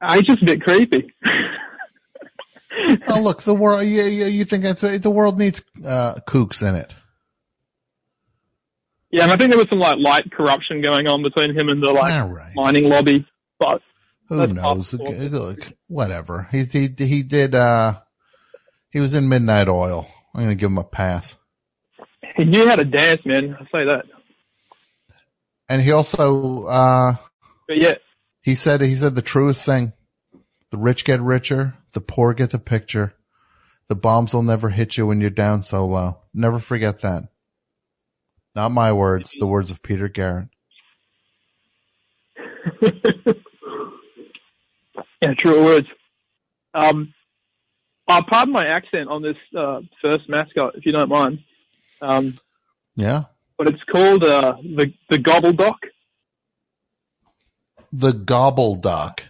uh, 0.00 0.14
He's 0.14 0.24
just 0.24 0.42
a 0.42 0.44
bit 0.44 0.60
creepy. 0.60 1.14
oh, 3.08 3.20
look, 3.22 3.42
the 3.42 3.54
world, 3.54 3.86
you, 3.86 4.02
you, 4.02 4.24
you 4.26 4.44
think 4.44 4.64
that's, 4.64 4.80
the 4.80 5.10
world 5.10 5.38
needs, 5.38 5.62
uh, 5.86 6.14
kooks 6.26 6.68
in 6.68 6.74
it. 6.74 6.92
Yeah, 9.10 9.22
and 9.22 9.32
I 9.32 9.36
think 9.36 9.50
there 9.50 9.58
was 9.58 9.68
some 9.68 9.78
like 9.78 9.98
light 9.98 10.32
corruption 10.32 10.82
going 10.82 11.06
on 11.06 11.22
between 11.22 11.56
him 11.56 11.68
and 11.68 11.80
the 11.80 11.92
like 11.92 12.28
right. 12.28 12.52
mining 12.56 12.88
lobby. 12.88 13.24
But 13.60 13.80
Who 14.28 14.44
knows? 14.48 14.92
Look, 14.92 15.72
whatever. 15.86 16.48
He, 16.50 16.64
he, 16.64 16.88
he 16.98 17.22
did, 17.22 17.54
uh, 17.54 18.00
he 18.90 18.98
was 18.98 19.14
in 19.14 19.28
Midnight 19.28 19.68
Oil. 19.68 20.08
I'm 20.34 20.44
going 20.44 20.56
to 20.56 20.60
give 20.60 20.70
him 20.70 20.78
a 20.78 20.84
pass. 20.84 21.36
he 22.36 22.44
knew 22.44 22.66
how 22.68 22.76
to 22.76 22.84
dance, 22.84 23.24
man. 23.24 23.54
I 23.54 23.64
say 23.64 23.84
that. 23.84 24.06
And 25.68 25.80
he 25.80 25.92
also, 25.92 26.64
uh, 26.64 27.16
But 27.68 27.80
yeah, 27.80 27.94
he 28.42 28.54
said, 28.54 28.80
he 28.80 28.96
said 28.96 29.14
the 29.14 29.22
truest 29.22 29.64
thing. 29.64 29.92
The 30.70 30.76
rich 30.76 31.04
get 31.04 31.20
richer. 31.20 31.76
The 31.92 32.00
poor 32.00 32.34
get 32.34 32.50
the 32.50 32.58
picture. 32.58 33.14
The 33.88 33.94
bombs 33.94 34.34
will 34.34 34.42
never 34.42 34.70
hit 34.70 34.96
you 34.96 35.06
when 35.06 35.20
you're 35.20 35.30
down 35.30 35.62
so 35.62 35.86
low. 35.86 36.18
Never 36.34 36.58
forget 36.58 37.00
that. 37.02 37.28
Not 38.54 38.72
my 38.72 38.92
words, 38.92 39.34
the 39.38 39.46
words 39.46 39.70
of 39.70 39.82
Peter 39.82 40.08
Garrett. 40.08 40.48
yeah, 45.22 45.34
true 45.38 45.64
words. 45.64 45.88
Um, 46.72 47.14
uh, 48.08 48.22
pardon 48.28 48.52
my 48.52 48.66
accent 48.66 49.08
on 49.08 49.22
this 49.22 49.36
uh, 49.56 49.80
first 50.02 50.28
mascot, 50.28 50.74
if 50.76 50.84
you 50.86 50.92
don't 50.92 51.08
mind. 51.08 51.38
Um, 52.02 52.34
Yeah. 52.96 53.24
but 53.56 53.68
it's 53.68 53.82
called 53.84 54.24
uh, 54.24 54.56
the 54.62 54.92
the 55.10 55.18
Gobbledok. 55.18 55.76
The 57.92 58.12
Gobbledok. 58.12 59.20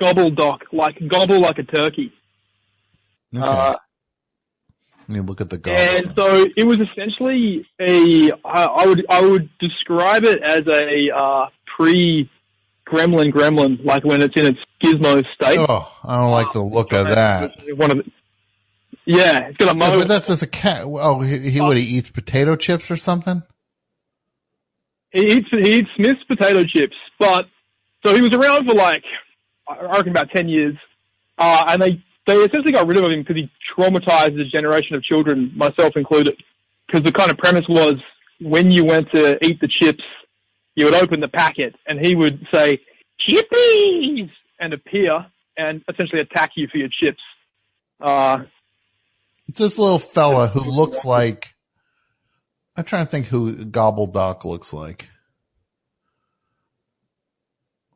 Gobbledok, 0.00 0.60
like 0.72 0.96
gobble 1.08 1.40
like 1.40 1.58
a 1.58 1.62
turkey. 1.64 2.12
Okay. 3.34 3.46
Uh, 3.46 3.76
Let 5.06 5.08
me 5.08 5.20
look 5.20 5.40
at 5.40 5.50
the 5.50 5.58
gobble. 5.58 5.78
and 5.78 6.14
so 6.14 6.46
it 6.56 6.64
was 6.66 6.80
essentially 6.80 7.66
a 7.80 8.30
I, 8.44 8.64
I 8.64 8.86
would 8.86 9.06
I 9.10 9.20
would 9.26 9.50
describe 9.58 10.24
it 10.24 10.42
as 10.42 10.66
a 10.66 11.10
uh, 11.14 11.46
pre 11.76 12.30
Gremlin 12.90 13.32
Gremlin, 13.32 13.84
like 13.84 14.04
when 14.04 14.20
it's 14.20 14.36
in 14.36 14.46
its 14.46 14.58
gizmo 14.82 15.24
state. 15.34 15.58
Oh, 15.58 15.90
I 16.04 16.20
don't 16.20 16.30
like 16.30 16.52
the 16.52 16.62
look 16.62 16.92
of 16.92 17.06
that. 17.06 17.52
One 17.76 17.90
of 17.90 17.96
the, 17.98 18.04
yeah, 19.04 19.48
it's 19.48 19.56
got 19.56 19.74
a 19.74 19.78
Yeah, 19.78 19.96
but 19.96 20.08
that's 20.08 20.26
just 20.26 20.42
a 20.42 20.46
cat. 20.46 20.82
Oh, 20.84 21.20
he, 21.20 21.50
he 21.50 21.60
what? 21.60 21.76
He 21.76 21.82
eats 21.82 22.10
potato 22.10 22.56
chips 22.56 22.90
or 22.90 22.96
something? 22.96 23.42
He 25.10 25.38
eats 25.38 25.48
he 25.50 25.78
eats 25.78 25.88
Smith's 25.96 26.22
potato 26.24 26.64
chips, 26.64 26.96
but 27.18 27.48
so 28.04 28.14
he 28.14 28.22
was 28.22 28.32
around 28.32 28.66
for 28.68 28.74
like 28.74 29.04
I 29.68 29.96
reckon 29.96 30.10
about 30.10 30.30
ten 30.30 30.48
years, 30.48 30.76
uh, 31.38 31.64
and 31.68 31.82
they 31.82 32.04
they 32.26 32.36
essentially 32.36 32.72
got 32.72 32.86
rid 32.86 32.98
of 32.98 33.04
him 33.04 33.20
because 33.20 33.36
he 33.36 33.50
traumatized 33.76 34.40
a 34.40 34.44
generation 34.44 34.94
of 34.94 35.02
children, 35.02 35.52
myself 35.56 35.96
included. 35.96 36.36
Because 36.86 37.02
the 37.02 37.12
kind 37.12 37.30
of 37.30 37.38
premise 37.38 37.64
was 37.68 37.94
when 38.40 38.70
you 38.70 38.84
went 38.84 39.10
to 39.12 39.44
eat 39.44 39.60
the 39.60 39.68
chips, 39.80 40.02
you 40.80 40.86
would 40.86 40.94
open 40.94 41.20
the 41.20 41.28
packet 41.28 41.74
and 41.86 42.04
he 42.04 42.14
would 42.14 42.46
say 42.52 42.80
chippies 43.28 44.30
and 44.58 44.72
appear 44.72 45.26
and 45.56 45.82
essentially 45.88 46.22
attack 46.22 46.52
you 46.56 46.68
for 46.68 46.78
your 46.78 46.88
chips. 46.88 47.20
Uh, 48.00 48.44
It's 49.46 49.58
this 49.58 49.78
little 49.78 49.98
fella 49.98 50.48
who 50.48 50.60
looks 50.60 51.04
like. 51.04 51.54
I'm 52.76 52.84
trying 52.84 53.04
to 53.04 53.10
think 53.10 53.26
who 53.26 53.54
Gobbledok 53.66 54.44
looks 54.46 54.72
like. 54.72 55.10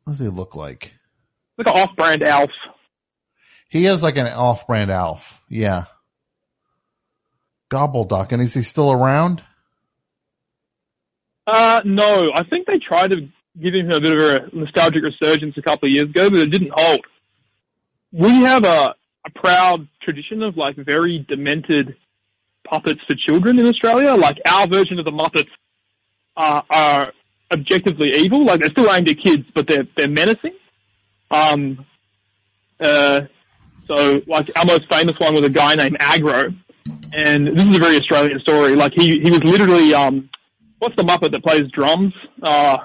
What 0.05 0.19
does 0.19 0.20
he 0.20 0.28
look 0.28 0.55
like? 0.55 0.93
like 1.56 1.69
an 1.69 1.73
off-brand 1.73 2.23
Alf. 2.23 2.51
He 3.70 3.86
is 3.86 4.02
like 4.02 4.19
an 4.19 4.27
off-brand 4.27 4.90
Alf. 4.90 5.43
Yeah. 5.48 5.85
Gobbledok, 7.70 8.32
and 8.32 8.43
is 8.43 8.52
he 8.52 8.61
still 8.62 8.93
around? 8.93 9.43
Uh, 11.46 11.82
no, 11.84 12.30
I 12.34 12.42
think 12.44 12.66
they 12.66 12.78
tried 12.78 13.10
to 13.10 13.28
give 13.60 13.74
him 13.74 13.90
a 13.90 14.00
bit 14.00 14.12
of 14.12 14.20
a 14.20 14.56
nostalgic 14.56 15.02
resurgence 15.02 15.56
a 15.56 15.62
couple 15.62 15.88
of 15.88 15.94
years 15.94 16.08
ago, 16.08 16.30
but 16.30 16.40
it 16.40 16.50
didn't 16.50 16.72
hold. 16.74 17.04
We 18.12 18.30
have 18.42 18.64
a, 18.64 18.94
a 19.26 19.30
proud 19.34 19.88
tradition 20.02 20.42
of 20.42 20.56
like 20.56 20.76
very 20.76 21.24
demented 21.28 21.96
puppets 22.64 23.00
for 23.06 23.14
children 23.14 23.58
in 23.58 23.66
Australia. 23.66 24.14
Like 24.14 24.38
our 24.50 24.66
version 24.66 24.98
of 24.98 25.04
the 25.04 25.10
Muppets 25.10 25.50
are, 26.36 26.64
are 26.70 27.12
objectively 27.52 28.14
evil. 28.14 28.44
Like 28.44 28.60
they're 28.60 28.70
still 28.70 28.92
aimed 28.92 29.08
at 29.10 29.18
kids, 29.18 29.44
but 29.54 29.66
they're 29.66 29.86
they're 29.96 30.08
menacing. 30.08 30.54
Um, 31.30 31.84
uh, 32.80 33.22
so 33.86 34.22
like 34.26 34.50
our 34.56 34.64
most 34.64 34.88
famous 34.88 35.18
one 35.18 35.34
was 35.34 35.42
a 35.42 35.50
guy 35.50 35.74
named 35.74 35.96
Agro, 36.00 36.54
and 37.12 37.46
this 37.46 37.64
is 37.64 37.76
a 37.76 37.80
very 37.80 37.96
Australian 37.96 38.40
story. 38.40 38.74
Like 38.76 38.92
he 38.94 39.20
he 39.20 39.30
was 39.30 39.42
literally 39.44 39.94
um, 39.94 40.30
what's 40.78 40.96
the 40.96 41.02
Muppet 41.02 41.32
that 41.32 41.44
plays 41.44 41.70
drums? 41.70 42.12
Uh, 42.42 42.78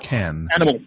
Ken. 0.00 0.48
animal. 0.54 0.80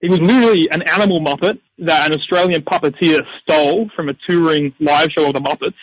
He 0.00 0.08
was 0.08 0.20
literally 0.20 0.68
an 0.70 0.82
animal 0.82 1.20
Muppet 1.20 1.60
that 1.78 2.06
an 2.06 2.18
Australian 2.18 2.62
puppeteer 2.62 3.22
stole 3.42 3.90
from 3.94 4.08
a 4.08 4.14
touring 4.28 4.74
live 4.80 5.10
show 5.16 5.26
of 5.28 5.34
the 5.34 5.40
Muppets, 5.40 5.74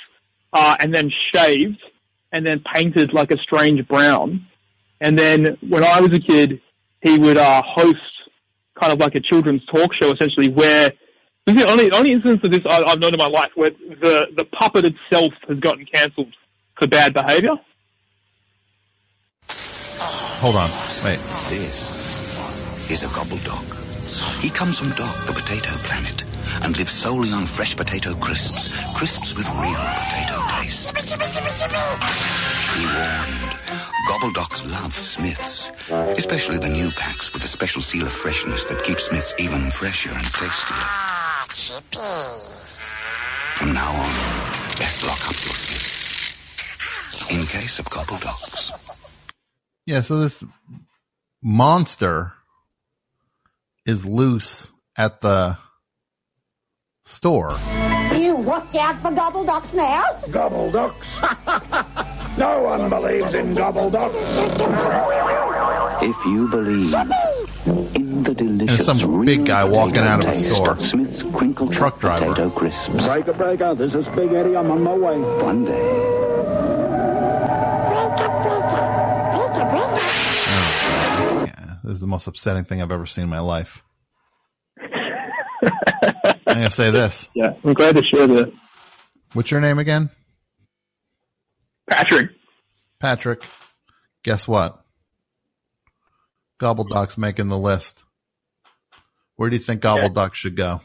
uh, 0.54 0.76
and 0.80 0.94
then 0.94 1.12
shaved, 1.34 1.82
and 2.32 2.46
then 2.46 2.64
painted 2.74 3.14
like 3.14 3.32
a 3.32 3.38
strange 3.38 3.88
brown. 3.88 4.48
And 5.00 5.18
then 5.18 5.58
when 5.68 5.84
I 5.84 6.02
was 6.02 6.12
a 6.14 6.20
kid, 6.20 6.62
he 7.02 7.18
would 7.20 7.38
uh, 7.38 7.62
host 7.64 8.00
kind 8.80 8.92
of 8.92 9.00
like 9.00 9.16
a 9.16 9.20
children's 9.20 9.64
talk 9.66 9.94
show, 9.94 10.12
essentially, 10.12 10.50
where 10.50 10.92
this 11.46 11.56
is 11.56 11.62
the 11.62 11.70
only 11.70 11.92
only 11.92 12.12
instance 12.12 12.42
of 12.44 12.52
this 12.52 12.62
I, 12.68 12.84
I've 12.84 13.00
known 13.00 13.14
in 13.14 13.20
my 13.20 13.28
life 13.28 13.52
where 13.56 13.70
the 13.70 14.28
the 14.36 14.46
puppet 14.46 14.86
itself 14.86 15.34
has 15.48 15.60
gotten 15.60 15.86
cancelled 15.86 16.34
for 16.78 16.88
bad 16.88 17.14
behaviour. 17.14 17.56
Hold 20.00 20.56
on. 20.56 20.70
Wait. 21.04 21.18
This 21.18 22.90
is 22.92 23.04
a 23.04 23.08
gobbledok. 23.08 24.42
He 24.42 24.50
comes 24.50 24.78
from 24.80 24.90
Dok, 24.92 25.26
the 25.26 25.34
potato 25.34 25.72
planet, 25.86 26.24
and 26.64 26.78
lives 26.78 26.92
solely 26.92 27.32
on 27.32 27.46
fresh 27.46 27.76
potato 27.76 28.14
crisps. 28.16 28.96
Crisps 28.96 29.36
with 29.36 29.48
real 29.56 29.74
potato 29.74 30.38
taste. 30.62 30.94
Be 30.94 32.86
warned. 32.86 33.54
Gobbledoks 34.08 34.64
love 34.72 34.94
Smiths, 34.94 35.72
especially 36.18 36.58
the 36.58 36.70
new 36.70 36.90
packs 36.92 37.34
with 37.34 37.44
a 37.44 37.48
special 37.48 37.82
seal 37.82 38.06
of 38.06 38.14
freshness 38.14 38.66
that 38.66 38.84
keeps 38.84 39.06
Smiths 39.06 39.34
even 39.40 39.70
fresher 39.72 40.12
and 40.14 40.24
tastier. 40.34 40.78
From 43.56 43.74
now 43.74 43.92
on, 43.92 44.78
best 44.78 45.04
lock 45.04 45.28
up 45.28 45.36
your 45.44 45.56
Smiths. 45.56 46.14
In 47.32 47.46
case 47.48 47.80
of 47.80 47.86
Gobbledoks. 47.86 49.07
Yeah, 49.88 50.02
so 50.02 50.20
this 50.20 50.44
monster 51.42 52.34
is 53.86 54.06
loose 54.06 54.70
at 54.98 55.22
the 55.22 55.58
store. 57.06 57.56
You 58.14 58.36
watch 58.36 58.76
out 58.76 59.00
for 59.00 59.12
gobble 59.12 59.46
ducks 59.46 59.74
now. 59.74 60.04
Gobble 60.30 60.70
ducks? 60.72 61.22
no 62.38 62.64
one 62.64 62.90
believes 62.90 63.34
in 63.34 63.54
gobble 63.54 63.90
ducks. 63.90 64.14
If 66.04 66.26
you 66.26 66.50
believe 66.50 66.94
in 67.96 68.24
the 68.24 68.34
delicious 68.36 68.88
And 68.90 69.00
some 69.00 69.26
big 69.26 69.46
guy 69.46 69.64
walking 69.64 70.00
out 70.00 70.20
of 70.20 70.26
a 70.26 70.34
taste 70.34 70.54
store. 70.54 70.78
Smith's 70.80 71.24
crinkle 71.24 71.70
Truck 71.70 72.02
driver. 72.02 72.26
potato 72.26 72.50
crisps. 72.50 73.08
Breaker, 73.08 73.32
breaker, 73.32 73.74
this 73.74 73.96
is 73.96 74.10
Big 74.10 74.34
Eddie. 74.34 74.58
I'm 74.58 74.70
on 74.70 74.84
my 74.84 74.94
way. 74.94 75.18
One 75.44 75.64
day, 75.64 76.67
is 81.98 82.02
the 82.02 82.08
most 82.08 82.28
upsetting 82.28 82.64
thing 82.64 82.80
I've 82.80 82.92
ever 82.92 83.08
seen 83.08 83.24
in 83.24 83.30
my 83.30 83.40
life. 83.40 83.84
I'm 84.82 85.72
gonna 86.46 86.70
say 86.70 86.92
this. 86.92 87.28
Yeah, 87.34 87.54
I'm 87.64 87.74
glad 87.74 87.96
to 87.96 88.04
share 88.14 88.28
that. 88.28 88.54
What's 89.34 89.50
your 89.50 89.62
name 89.62 89.80
again? 89.80 90.12
Patrick. 91.90 92.30
Patrick. 93.00 93.44
Guess 94.24 94.48
what? 94.48 94.80
Gobbledok's 96.62 97.18
making 97.18 97.48
the 97.48 97.58
list. 97.58 98.04
Where 99.36 99.50
do 99.50 99.56
you 99.56 99.62
think 99.62 99.82
Gobbledok 99.82 100.36
should 100.36 100.56
go? 100.56 100.82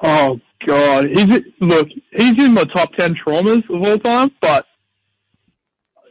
Oh 0.00 0.40
God, 0.64 1.06
he's 1.06 1.42
look, 1.60 1.88
he's 2.12 2.38
in 2.38 2.54
my 2.54 2.64
top 2.64 2.92
ten 2.94 3.16
traumas 3.16 3.68
of 3.68 3.82
all 3.82 3.98
time. 3.98 4.30
But 4.40 4.66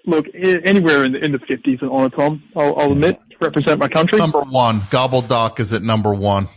look, 0.06 0.28
anywhere 0.34 1.06
in 1.06 1.14
the 1.14 1.24
in 1.24 1.32
the 1.32 1.40
fifties 1.40 1.80
all 1.82 2.04
the 2.04 2.10
time, 2.10 2.44
I'll, 2.56 2.78
I'll 2.80 2.92
admit, 2.92 3.20
to 3.30 3.38
represent 3.40 3.80
my 3.80 3.88
country. 3.88 4.20
Number 4.20 4.42
one. 4.42 4.82
Gobbledok 4.82 5.60
is 5.60 5.74
at 5.74 5.82
number 5.82 6.14
one. 6.14 6.48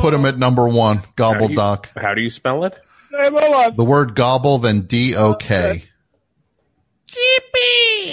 Put 0.00 0.14
him 0.14 0.24
at 0.24 0.38
number 0.38 0.68
one. 0.68 1.02
Gobbledok. 1.16 1.86
How 1.96 2.14
do 2.14 2.20
you 2.20 2.30
spell 2.30 2.64
it? 2.64 2.74
Save 3.10 3.32
my 3.32 3.46
life. 3.46 3.76
The 3.76 3.84
word 3.84 4.14
gobble, 4.14 4.58
then 4.58 4.82
D 4.82 5.14
O 5.14 5.34
K. 5.34 5.84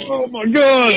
Oh 0.08 0.26
my 0.28 0.46
God. 0.46 0.94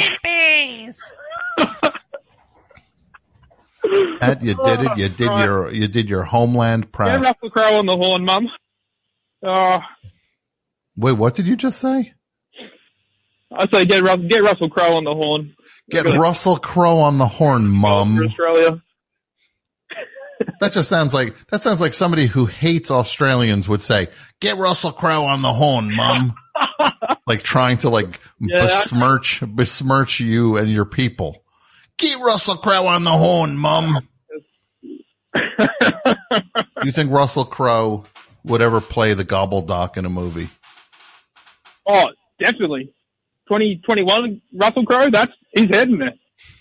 Pat, 4.19 4.41
you 4.41 4.55
did 4.55 4.79
it. 4.81 4.97
You 4.97 5.09
did 5.09 5.19
your 5.19 5.71
you 5.71 5.87
did 5.87 6.09
your 6.09 6.23
homeland 6.23 6.83
Get 6.83 6.91
proud. 6.91 7.21
Russell 7.21 7.49
Crowe 7.49 7.79
on 7.79 7.85
the 7.85 7.95
horn, 7.95 8.25
Mum. 8.25 8.49
Uh, 9.45 9.79
Wait, 10.95 11.13
what 11.13 11.35
did 11.35 11.47
you 11.47 11.55
just 11.55 11.79
say? 11.79 12.13
I 13.51 13.67
say 13.67 13.85
get 13.85 14.03
Russell, 14.03 14.27
get 14.27 14.43
Russell 14.43 14.69
Crowe 14.69 14.95
on 14.97 15.03
the 15.03 15.13
horn. 15.13 15.55
Get 15.89 16.05
Russell 16.05 16.57
Crowe 16.57 16.99
on 16.99 17.17
the 17.17 17.27
horn, 17.27 17.67
mum. 17.67 18.19
Australia. 18.19 18.81
That 20.59 20.73
just 20.73 20.89
sounds 20.89 21.13
like 21.13 21.35
that 21.47 21.63
sounds 21.63 21.79
like 21.79 21.93
somebody 21.93 22.25
who 22.25 22.45
hates 22.45 22.91
Australians 22.91 23.69
would 23.69 23.81
say, 23.81 24.09
"Get 24.41 24.57
Russell 24.57 24.91
Crowe 24.91 25.23
on 25.25 25.41
the 25.41 25.53
horn, 25.53 25.95
mum." 25.95 26.33
like 27.27 27.43
trying 27.43 27.77
to 27.79 27.89
like 27.89 28.19
Yeah, 28.41 28.65
besmirch 28.65 29.41
besmirch 29.47 30.19
you 30.19 30.57
and 30.57 30.69
your 30.69 30.85
people. 30.85 31.43
Get 31.97 32.17
Russell 32.17 32.57
Crowe 32.57 32.87
on 32.87 33.03
the 33.05 33.11
horn, 33.11 33.57
mum. 33.57 34.07
you 36.83 36.91
think 36.91 37.11
Russell 37.11 37.45
Crowe 37.45 38.03
would 38.43 38.61
ever 38.61 38.81
play 38.81 39.13
the 39.13 39.25
Gobbledok 39.25 39.95
in 39.97 40.05
a 40.05 40.09
movie? 40.09 40.49
Oh, 41.85 42.09
definitely. 42.39 42.93
2021 43.47 44.41
Russell 44.53 44.85
Crowe, 44.85 45.09
that's, 45.09 45.33
he's 45.53 45.67
heading 45.69 45.99
there. 45.99 46.13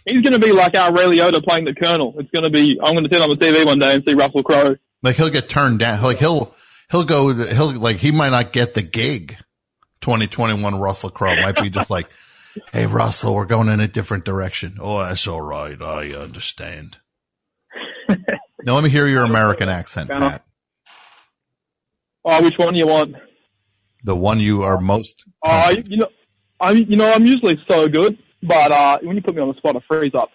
He's 0.04 0.22
going 0.22 0.32
to 0.32 0.38
be 0.38 0.52
like 0.52 0.76
our 0.76 0.92
Ray 0.92 1.04
Liotta 1.04 1.42
playing 1.44 1.64
the 1.64 1.74
Colonel. 1.74 2.14
It's 2.18 2.30
going 2.30 2.44
to 2.44 2.50
be, 2.50 2.78
I'm 2.82 2.94
going 2.94 3.04
to 3.04 3.08
turn 3.08 3.22
on 3.22 3.30
the 3.30 3.36
TV 3.36 3.64
one 3.64 3.78
day 3.78 3.94
and 3.94 4.04
see 4.06 4.14
Russell 4.14 4.42
Crowe. 4.42 4.76
Like 5.02 5.16
he'll 5.16 5.30
get 5.30 5.48
turned 5.48 5.80
down. 5.80 6.02
Like 6.02 6.18
he'll 6.18 6.54
he'll 6.90 7.04
go. 7.04 7.34
He'll 7.34 7.74
like 7.74 7.96
he 7.96 8.12
might 8.12 8.30
not 8.30 8.52
get 8.52 8.74
the 8.74 8.82
gig. 8.82 9.36
2021 10.00 10.80
Russell 10.80 11.10
Crowe 11.10 11.36
might 11.36 11.60
be 11.60 11.70
just 11.70 11.90
like, 11.90 12.08
"Hey 12.72 12.86
Russell, 12.86 13.34
we're 13.34 13.46
going 13.46 13.68
in 13.68 13.80
a 13.80 13.88
different 13.88 14.24
direction." 14.24 14.78
Oh, 14.80 15.00
that's 15.00 15.26
all 15.26 15.40
right. 15.40 15.80
I 15.80 16.12
understand. 16.12 16.98
now 18.08 18.74
let 18.74 18.84
me 18.84 18.90
hear 18.90 19.06
your 19.06 19.24
American 19.24 19.68
accent, 19.68 20.10
Pat. 20.10 20.44
Oh, 22.24 22.42
which 22.42 22.56
one 22.56 22.72
do 22.72 22.78
you 22.78 22.86
want? 22.86 23.16
The 24.04 24.16
one 24.16 24.40
you 24.40 24.62
are 24.62 24.80
most. 24.80 25.24
Oh, 25.42 25.70
you 25.70 25.98
know, 25.98 26.08
I'm, 26.60 26.78
you 26.78 26.96
know, 26.96 27.12
I'm 27.12 27.26
usually 27.26 27.62
so 27.70 27.88
good, 27.88 28.18
but, 28.42 28.72
uh, 28.72 28.98
when 29.02 29.16
you 29.16 29.22
put 29.22 29.34
me 29.34 29.42
on 29.42 29.48
the 29.48 29.54
spot, 29.54 29.76
I 29.76 29.80
freeze 29.86 30.14
up. 30.14 30.30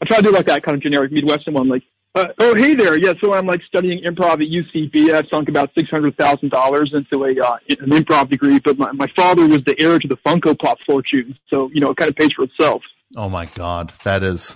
I 0.00 0.06
try 0.06 0.18
to 0.18 0.22
do 0.22 0.30
like 0.30 0.46
that 0.46 0.62
kind 0.62 0.76
of 0.76 0.82
generic 0.82 1.10
Midwestern 1.12 1.54
one, 1.54 1.68
like, 1.68 1.82
uh, 2.14 2.28
oh, 2.38 2.54
hey 2.54 2.74
there. 2.74 2.96
Yeah, 2.96 3.12
so 3.22 3.34
I'm 3.34 3.46
like 3.46 3.60
studying 3.68 4.02
improv 4.02 4.34
at 4.34 4.38
UCB. 4.40 5.12
I've 5.12 5.26
sunk 5.32 5.48
about 5.48 5.70
$600,000 5.74 6.94
into 6.94 7.24
a, 7.24 7.46
uh, 7.46 7.58
an 7.68 7.90
improv 7.90 8.30
degree, 8.30 8.58
but 8.60 8.78
my, 8.78 8.90
my 8.92 9.06
father 9.14 9.46
was 9.46 9.62
the 9.64 9.78
heir 9.78 9.98
to 9.98 10.08
the 10.08 10.16
Funko 10.26 10.58
Pop 10.58 10.78
fortune. 10.86 11.38
So, 11.52 11.70
you 11.72 11.80
know, 11.80 11.90
it 11.90 11.96
kind 11.96 12.08
of 12.08 12.16
pays 12.16 12.30
for 12.34 12.44
itself. 12.44 12.82
Oh 13.16 13.28
my 13.28 13.46
God, 13.46 13.92
that 14.04 14.22
is 14.22 14.54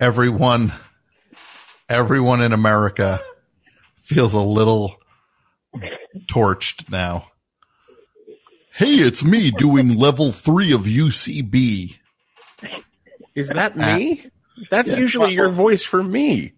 everyone. 0.00 0.72
Everyone 1.88 2.40
in 2.40 2.52
America 2.52 3.20
feels 4.00 4.34
a 4.34 4.40
little 4.40 4.96
torched 6.30 6.90
now. 6.90 7.28
Hey, 8.72 8.96
it's 8.96 9.24
me 9.24 9.50
doing 9.50 9.96
level 9.96 10.32
three 10.32 10.72
of 10.72 10.82
UCB. 10.82 11.96
Is 13.34 13.48
that 13.48 13.76
me? 13.76 14.30
That's 14.70 14.90
usually 14.90 15.34
your 15.34 15.48
voice 15.48 15.82
for 15.82 16.02
me. 16.02 16.52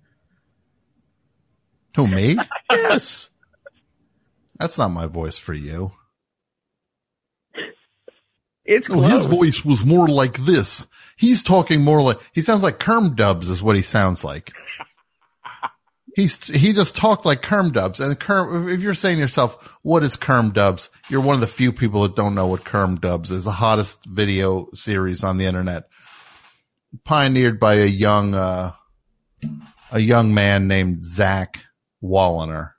Who 1.97 2.07
me? 2.07 2.37
Yes. 2.71 3.31
That's 4.59 4.77
not 4.77 4.89
my 4.89 5.07
voice 5.07 5.39
for 5.39 5.55
you. 5.55 5.93
It's 8.65 8.87
his 8.87 9.25
voice 9.25 9.65
was 9.65 9.85
more 9.85 10.07
like 10.07 10.45
this. 10.45 10.87
He's 11.17 11.43
talking 11.43 11.83
more 11.83 12.03
like 12.03 12.21
he 12.35 12.43
sounds 12.43 12.63
like 12.63 12.79
Kerm 12.79 13.17
Dubs 13.17 13.49
is 13.49 13.63
what 13.63 13.77
he 13.77 13.83
sounds 13.83 14.23
like. 14.23 14.53
He's 16.19 16.43
he 16.47 16.73
just 16.73 16.97
talked 16.97 17.25
like 17.25 17.43
Kerm 17.43 17.73
Dubs. 17.73 18.01
And 18.01 18.19
Kerm, 18.19 18.75
if 18.75 18.81
you're 18.81 18.93
saying 18.93 19.19
to 19.19 19.21
yourself, 19.21 19.79
"What 19.83 20.03
is 20.03 20.17
Kerm 20.17 20.53
Dubs?" 20.53 20.91
You're 21.09 21.21
one 21.21 21.37
of 21.37 21.41
the 21.41 21.47
few 21.47 21.73
people 21.73 22.03
that 22.03 22.17
don't 22.17 22.35
know 22.35 22.49
what 22.49 22.65
Kerm 22.65 23.01
Dubs 23.01 23.31
is. 23.31 23.45
The 23.45 23.53
hottest 23.53 24.05
video 24.05 24.67
series 24.75 25.23
on 25.23 25.37
the 25.37 25.45
internet, 25.45 25.85
pioneered 27.05 27.61
by 27.61 27.75
a 27.75 27.87
young 27.87 28.35
uh, 28.35 28.73
a 29.93 30.01
young 30.01 30.35
man 30.35 30.67
named 30.67 31.05
Zach 31.05 31.63
Walliner, 32.03 32.73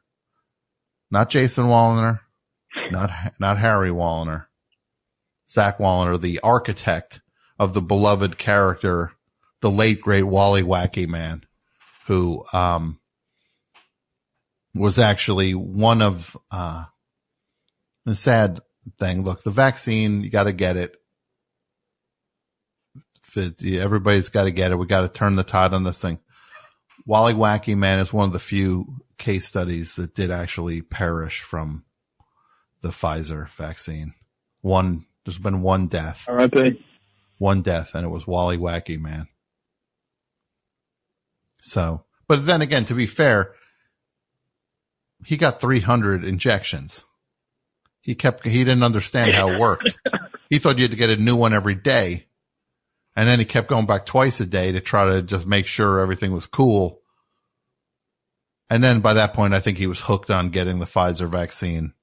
not 1.10 1.30
Jason 1.30 1.68
Walliner, 1.68 2.20
not 2.91 3.10
not 3.40 3.57
Harry 3.57 3.90
Walliner. 3.90 4.48
Zach 5.49 5.78
Walliner, 5.78 6.20
the 6.20 6.41
architect 6.41 7.22
of 7.57 7.74
the 7.74 7.82
beloved 7.82 8.38
character, 8.38 9.14
the 9.61 9.72
late 9.72 10.02
great 10.02 10.24
Wally 10.24 10.61
Wacky 10.61 11.07
Man, 11.07 11.45
who 12.06 12.44
um, 12.52 12.98
was 14.76 15.00
actually 15.00 15.54
one 15.54 16.02
of 16.02 16.38
uh, 16.52 16.86
the 18.06 18.16
sad 18.16 18.60
thing. 19.00 19.24
Look, 19.24 19.44
the 19.44 19.52
vaccine, 19.52 20.22
you 20.22 20.30
got 20.30 20.44
to 20.44 20.54
get 20.54 20.78
it. 20.78 20.96
Everybody's 23.62 24.30
got 24.30 24.44
to 24.44 24.52
get 24.52 24.72
it. 24.72 24.76
We 24.76 24.88
got 24.88 25.02
to 25.02 25.10
turn 25.10 25.36
the 25.36 25.44
tide 25.44 25.74
on 25.74 25.84
this 25.84 26.02
thing. 26.02 26.20
Wally 27.06 27.34
Wacky 27.34 27.78
Man 27.78 28.00
is 28.00 28.12
one 28.12 28.26
of 28.26 28.34
the 28.34 28.40
few 28.40 29.02
case 29.18 29.46
studies 29.46 29.96
that 29.96 30.16
did 30.16 30.32
actually 30.32 30.82
perish 30.82 31.41
from 31.41 31.86
the 32.82 32.90
Pfizer 32.90 33.50
vaccine. 33.50 34.14
One, 34.62 35.06
there's 35.26 35.38
been 35.38 35.62
one 35.62 35.88
death, 35.88 36.26
R.I.P. 36.28 36.84
one 37.38 37.62
death, 37.62 37.91
and 37.94 38.06
it 38.06 38.10
was 38.10 38.28
Wally 38.28 38.58
Wacky 38.58 39.00
Man. 39.00 39.28
So, 41.62 42.04
but 42.28 42.46
then 42.46 42.62
again, 42.62 42.86
to 42.86 42.94
be 42.94 43.06
fair, 43.06 43.54
he 45.26 45.38
got 45.38 45.62
300 45.62 46.24
injections. 46.24 47.04
He 48.02 48.16
kept, 48.16 48.46
he 48.46 48.60
didn't 48.64 48.84
understand 48.84 49.34
how 49.34 49.52
it 49.52 49.60
worked. 49.60 49.98
he 50.50 50.60
thought 50.60 50.78
you 50.78 50.84
had 50.84 50.91
to 50.91 50.98
get 50.98 51.10
a 51.10 51.18
new 51.18 51.36
one 51.36 51.54
every 51.54 51.76
day. 51.76 52.26
And 53.16 53.28
then 53.28 53.40
he 53.40 53.46
kept 53.46 53.68
going 53.68 53.86
back 53.86 54.06
twice 54.06 54.40
a 54.40 54.46
day 54.46 54.72
to 54.72 54.80
try 54.80 55.06
to 55.06 55.22
just 55.22 55.46
make 55.46 55.68
sure 55.68 56.00
everything 56.00 56.32
was 56.32 56.48
cool. 56.48 57.02
And 58.70 58.84
then 58.84 59.02
by 59.02 59.16
that 59.16 59.34
point, 59.34 59.54
I 59.54 59.60
think 59.60 59.78
he 59.78 59.88
was 59.88 60.00
hooked 60.00 60.30
on 60.30 60.50
getting 60.50 60.80
the 60.80 60.86
Pfizer 60.86 61.28
vaccine. 61.28 61.94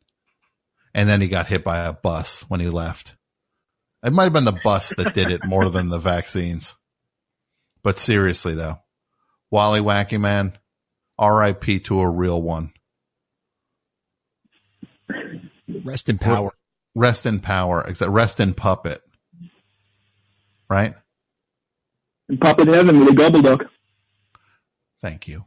And 0.95 1.09
then 1.09 1.21
he 1.21 1.29
got 1.29 1.47
hit 1.47 1.65
by 1.65 1.79
a 1.79 1.93
bus 1.93 2.43
when 2.49 2.61
he 2.61 2.69
left. 2.69 3.15
It 4.03 4.13
might 4.13 4.25
have 4.25 4.33
been 4.33 4.45
the 4.45 4.61
bus 4.63 4.95
that 4.97 5.15
did 5.15 5.31
it 5.31 5.45
more 5.45 5.69
than 5.71 5.89
the 5.89 5.99
vaccines. 5.99 6.75
But 7.83 7.99
seriously 7.99 8.55
though, 8.55 8.81
Wally 9.51 9.81
Wacky 9.81 10.21
Man, 10.21 10.59
RIP 11.21 11.85
to 11.85 12.01
a 12.01 12.09
real 12.09 12.41
one. 12.41 12.73
Rest 15.87 16.09
in 16.09 16.19
power. 16.19 16.53
Rest 16.95 17.27
in 17.27 17.41
power. 17.41 17.85
Except 17.87 18.11
rest 18.11 18.41
in 18.41 18.55
puppet. 18.55 19.03
Right? 20.69 20.95
And 22.29 22.41
Puppet 22.41 22.67
Heaven 22.69 22.99
with 23.01 23.11
a 23.11 23.15
gobble 23.15 23.43
duck. 23.43 23.63
Thank 25.01 25.29
you. 25.29 25.45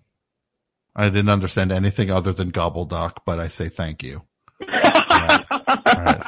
I 0.95 1.09
didn't 1.09 1.29
understand 1.29 1.71
anything 1.71 2.09
other 2.11 2.31
than 2.33 2.51
gobbleduck, 2.51 3.17
but 3.25 3.39
I 3.39 3.47
say 3.49 3.69
thank 3.69 4.01
you. 4.03 4.23
All 4.61 4.67
right. 4.69 5.41
All 5.51 6.03
right. 6.03 6.23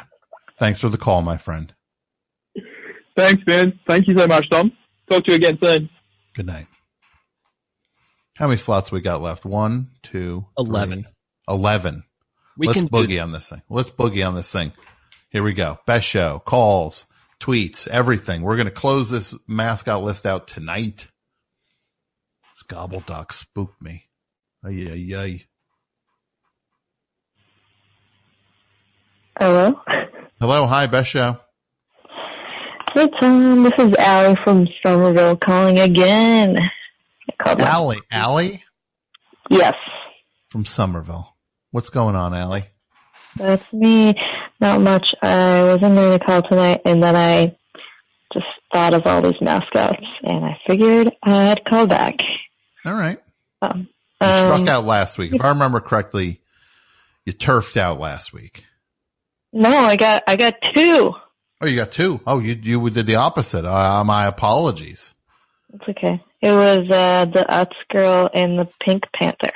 Thanks 0.58 0.80
for 0.80 0.88
the 0.88 0.98
call, 0.98 1.22
my 1.22 1.36
friend. 1.38 1.72
Thanks, 3.16 3.42
Ben. 3.44 3.78
Thank 3.86 4.08
you 4.08 4.16
so 4.18 4.26
much, 4.26 4.48
Tom. 4.50 4.72
Talk 5.10 5.24
to 5.24 5.32
you 5.32 5.36
again 5.36 5.58
soon. 5.62 5.90
Good 6.34 6.46
night. 6.46 6.66
How 8.36 8.46
many 8.46 8.58
slots 8.58 8.90
we 8.90 9.00
got 9.00 9.20
left? 9.20 9.44
One, 9.44 9.88
two, 10.02 10.46
Eleven. 10.58 11.02
three. 11.04 11.12
Eleven. 11.48 12.04
We 12.56 12.66
Let's 12.66 12.78
can 12.78 12.88
boogie 12.88 13.22
on 13.22 13.32
this 13.32 13.48
thing. 13.48 13.62
Let's 13.68 13.90
boogie 13.90 14.26
on 14.26 14.34
this 14.34 14.52
thing. 14.52 14.72
Here 15.30 15.42
we 15.42 15.54
go. 15.54 15.78
Best 15.86 16.06
show, 16.06 16.42
calls, 16.44 17.06
tweets, 17.40 17.88
everything. 17.88 18.42
We're 18.42 18.56
going 18.56 18.66
to 18.66 18.72
close 18.72 19.10
this 19.10 19.34
mascot 19.48 20.02
list 20.02 20.26
out 20.26 20.48
tonight. 20.48 21.08
This 22.52 22.62
gobbleduck 22.68 23.32
spooked 23.32 23.80
me. 23.80 24.04
Ay, 24.64 24.86
ay, 24.90 25.16
ay. 25.16 25.44
Hello? 29.38 29.80
Hello. 30.38 30.66
Hi, 30.66 30.86
best 30.86 31.10
show. 31.10 31.38
Hey, 32.94 33.08
Tom. 33.20 33.62
This 33.62 33.72
is 33.78 33.94
Allie 33.96 34.36
from 34.44 34.68
Somerville 34.84 35.36
calling 35.38 35.78
again. 35.78 36.58
I 36.58 37.42
called 37.42 37.60
Allie. 37.60 37.98
Allie 38.10 38.62
Yes, 39.50 39.74
from 40.48 40.64
Somerville. 40.64 41.31
What's 41.72 41.90
going 41.90 42.14
on, 42.14 42.34
Allie? 42.34 42.66
that's 43.36 43.64
me. 43.72 44.14
Not 44.60 44.82
much. 44.82 45.06
I 45.22 45.64
wasn't 45.64 45.96
going 45.96 46.18
to 46.18 46.24
call 46.24 46.42
tonight, 46.42 46.82
and 46.84 47.02
then 47.02 47.16
I 47.16 47.56
just 48.32 48.46
thought 48.72 48.94
of 48.94 49.02
all 49.06 49.22
these 49.22 49.40
mascots, 49.40 50.04
and 50.22 50.44
I 50.44 50.58
figured 50.66 51.10
I'd 51.22 51.64
call 51.64 51.86
back. 51.86 52.16
All 52.84 52.92
right. 52.92 53.18
Um, 53.62 53.88
You 54.20 54.28
um, 54.28 54.44
struck 54.60 54.68
out 54.68 54.84
last 54.84 55.18
week. 55.18 55.32
If 55.34 55.40
I 55.40 55.48
remember 55.48 55.80
correctly, 55.80 56.40
you 57.24 57.32
turfed 57.32 57.76
out 57.76 57.98
last 57.98 58.32
week. 58.32 58.64
No, 59.52 59.70
I 59.70 59.96
got 59.96 60.24
I 60.26 60.36
got 60.36 60.54
two. 60.74 61.14
Oh, 61.60 61.66
you 61.66 61.76
got 61.76 61.92
two. 61.92 62.20
Oh, 62.26 62.38
you 62.38 62.54
you 62.60 62.90
did 62.90 63.06
the 63.06 63.16
opposite. 63.16 63.64
Uh, 63.64 64.02
my 64.04 64.26
apologies. 64.26 65.14
It's 65.72 65.88
okay. 65.88 66.22
It 66.40 66.50
was 66.50 66.80
uh, 66.90 67.24
the 67.26 67.46
Utz 67.48 67.72
girl 67.90 68.28
and 68.34 68.58
the 68.58 68.68
Pink 68.84 69.04
Panther. 69.14 69.52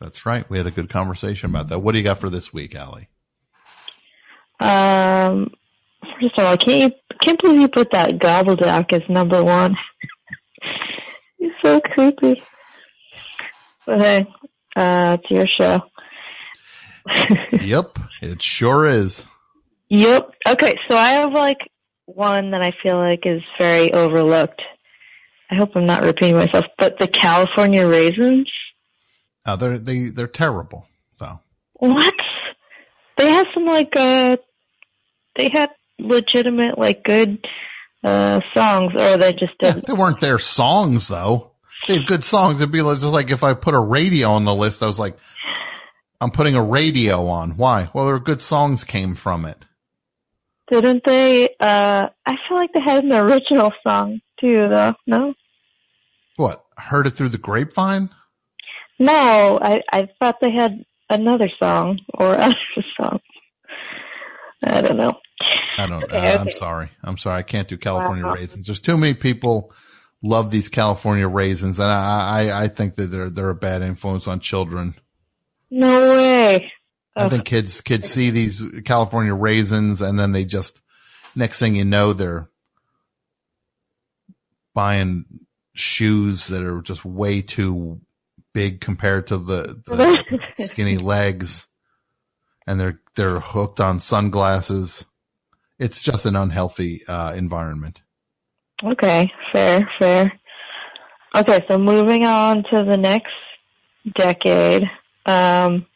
That's 0.00 0.26
right. 0.26 0.48
We 0.50 0.58
had 0.58 0.66
a 0.66 0.70
good 0.70 0.90
conversation 0.90 1.50
about 1.50 1.68
that. 1.68 1.78
What 1.78 1.92
do 1.92 1.98
you 1.98 2.04
got 2.04 2.18
for 2.18 2.30
this 2.30 2.52
week, 2.52 2.74
Allie? 2.74 3.08
Um, 4.60 5.50
first 6.20 6.38
of 6.38 6.44
all, 6.44 6.56
can't 6.56 6.92
you, 6.92 7.16
can't 7.20 7.40
believe 7.40 7.60
you 7.60 7.68
put 7.68 7.90
that 7.92 8.18
gobbledygook 8.18 8.92
as 8.92 9.08
number 9.08 9.42
one. 9.42 9.76
He's 11.38 11.52
so 11.64 11.80
creepy. 11.80 12.42
But 13.86 14.00
hey, 14.00 14.26
uh, 14.76 15.18
it's 15.20 15.30
your 15.30 15.46
show. 15.46 15.82
yep, 17.60 17.98
it 18.22 18.42
sure 18.42 18.86
is. 18.86 19.26
Yep. 19.88 20.30
Okay, 20.48 20.74
so 20.88 20.96
I 20.96 21.10
have 21.12 21.32
like 21.32 21.58
one 22.06 22.50
that 22.52 22.62
I 22.62 22.72
feel 22.82 22.96
like 22.96 23.26
is 23.26 23.42
very 23.58 23.92
overlooked. 23.92 24.62
I 25.50 25.56
hope 25.56 25.70
I'm 25.74 25.86
not 25.86 26.02
repeating 26.02 26.36
myself, 26.36 26.64
but 26.78 26.98
the 26.98 27.06
California 27.06 27.86
raisins. 27.86 28.50
Uh, 29.46 29.56
they're 29.56 29.78
they 29.78 30.04
they're 30.04 30.26
terrible. 30.26 30.86
So 31.18 31.38
What? 31.74 32.14
They 33.18 33.30
have 33.30 33.46
some 33.54 33.66
like 33.66 33.94
uh, 33.96 34.36
they 35.36 35.48
had 35.50 35.70
legitimate 35.98 36.78
like 36.78 37.04
good 37.04 37.46
uh 38.02 38.40
songs, 38.54 38.92
or 38.98 39.16
they 39.16 39.32
just 39.32 39.52
yeah, 39.60 39.74
they 39.86 39.92
weren't 39.92 40.20
their 40.20 40.38
songs 40.38 41.08
though. 41.08 41.52
They 41.86 41.96
have 41.96 42.06
good 42.06 42.24
songs. 42.24 42.60
It'd 42.60 42.72
be 42.72 42.82
like, 42.82 42.98
just 42.98 43.12
like 43.12 43.30
if 43.30 43.44
I 43.44 43.54
put 43.54 43.74
a 43.74 43.80
radio 43.80 44.30
on 44.30 44.44
the 44.44 44.54
list, 44.54 44.82
I 44.82 44.86
was 44.86 44.98
like, 44.98 45.18
I'm 46.20 46.30
putting 46.30 46.56
a 46.56 46.62
radio 46.64 47.26
on. 47.26 47.56
Why? 47.58 47.90
Well, 47.92 48.06
were 48.06 48.18
good 48.18 48.40
songs 48.40 48.84
came 48.84 49.14
from 49.14 49.44
it. 49.44 49.58
Didn't 50.70 51.04
they? 51.04 51.50
Uh, 51.60 52.08
I 52.24 52.36
feel 52.48 52.56
like 52.56 52.72
they 52.72 52.80
had 52.80 53.04
an 53.04 53.12
original 53.12 53.70
song 53.86 54.20
too, 54.40 54.68
though. 54.68 54.94
No, 55.06 55.34
What? 56.36 56.64
Heard 56.78 57.06
it 57.06 57.10
through 57.10 57.28
the 57.28 57.38
grapevine? 57.38 58.08
No. 58.98 59.58
I 59.62 59.82
I 59.92 60.08
thought 60.20 60.36
they 60.40 60.52
had 60.52 60.84
another 61.10 61.48
song 61.62 62.00
or 62.14 62.28
other 62.38 62.54
songs. 63.00 63.20
I 64.62 64.80
don't 64.80 64.96
know. 64.96 65.20
I 65.78 65.86
don't. 65.86 66.04
Okay, 66.04 66.16
uh, 66.16 66.40
I'm 66.40 66.50
sorry. 66.50 66.90
I'm 67.02 67.18
sorry. 67.18 67.38
I 67.38 67.42
can't 67.42 67.68
do 67.68 67.76
California 67.76 68.24
Wow. 68.24 68.34
raisins. 68.34 68.66
There's 68.66 68.80
too 68.80 68.96
many 68.96 69.14
people 69.14 69.72
love 70.22 70.50
these 70.50 70.68
California 70.68 71.28
raisins, 71.28 71.78
and 71.78 71.88
I, 71.88 72.46
I, 72.48 72.62
I 72.64 72.68
think 72.68 72.94
that 72.94 73.06
they're 73.06 73.30
they're 73.30 73.50
a 73.50 73.54
bad 73.54 73.82
influence 73.82 74.26
on 74.26 74.40
children. 74.40 74.94
No 75.70 76.08
way. 76.16 76.72
I 77.16 77.28
think 77.28 77.44
kids 77.44 77.80
kids 77.80 78.08
see 78.08 78.30
these 78.30 78.62
California 78.84 79.34
raisins, 79.34 80.00
and 80.02 80.18
then 80.18 80.32
they 80.32 80.44
just 80.44 80.80
next 81.36 81.58
thing 81.58 81.74
you 81.74 81.84
know, 81.84 82.12
they're 82.12 82.48
buying 84.74 85.24
shoes 85.74 86.46
that 86.48 86.62
are 86.62 86.80
just 86.82 87.04
way 87.04 87.42
too 87.42 88.00
big 88.54 88.80
compared 88.80 89.26
to 89.26 89.36
the, 89.36 89.80
the 89.84 90.66
skinny 90.66 90.96
legs, 90.96 91.66
and 92.66 92.80
they're 92.80 93.00
they're 93.16 93.40
hooked 93.40 93.80
on 93.80 94.00
sunglasses. 94.00 95.04
It's 95.78 96.00
just 96.00 96.24
an 96.24 96.36
unhealthy 96.36 97.04
uh, 97.06 97.34
environment. 97.34 98.00
Okay, 98.82 99.30
fair, 99.52 99.88
fair. 99.98 100.32
Okay, 101.36 101.64
so 101.68 101.78
moving 101.78 102.24
on 102.24 102.62
to 102.72 102.84
the 102.84 102.96
next 102.96 103.32
decade. 104.14 104.84
Um, 105.26 105.86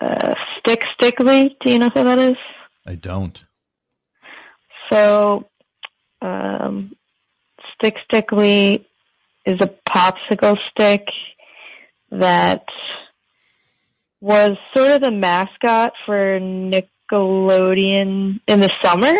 uh, 0.00 0.34
Stick 0.58 0.82
Stickly, 0.94 1.56
do 1.60 1.72
you 1.72 1.78
know 1.78 1.90
who 1.94 2.04
that 2.04 2.18
is? 2.18 2.36
I 2.86 2.96
don't. 2.96 3.44
So, 4.90 5.48
um, 6.20 6.96
Stick 7.74 7.96
Stickly 8.04 8.87
is 9.48 9.58
a 9.62 9.70
popsicle 9.88 10.56
stick 10.70 11.06
that 12.10 12.64
was 14.20 14.58
sort 14.76 14.92
of 14.92 15.00
the 15.00 15.10
mascot 15.10 15.94
for 16.04 16.38
Nickelodeon 16.38 18.40
in 18.46 18.60
the 18.60 18.70
summer 18.82 19.14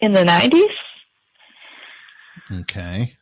in 0.00 0.12
the 0.12 0.24
90s. 0.24 0.72
Okay. 2.60 3.16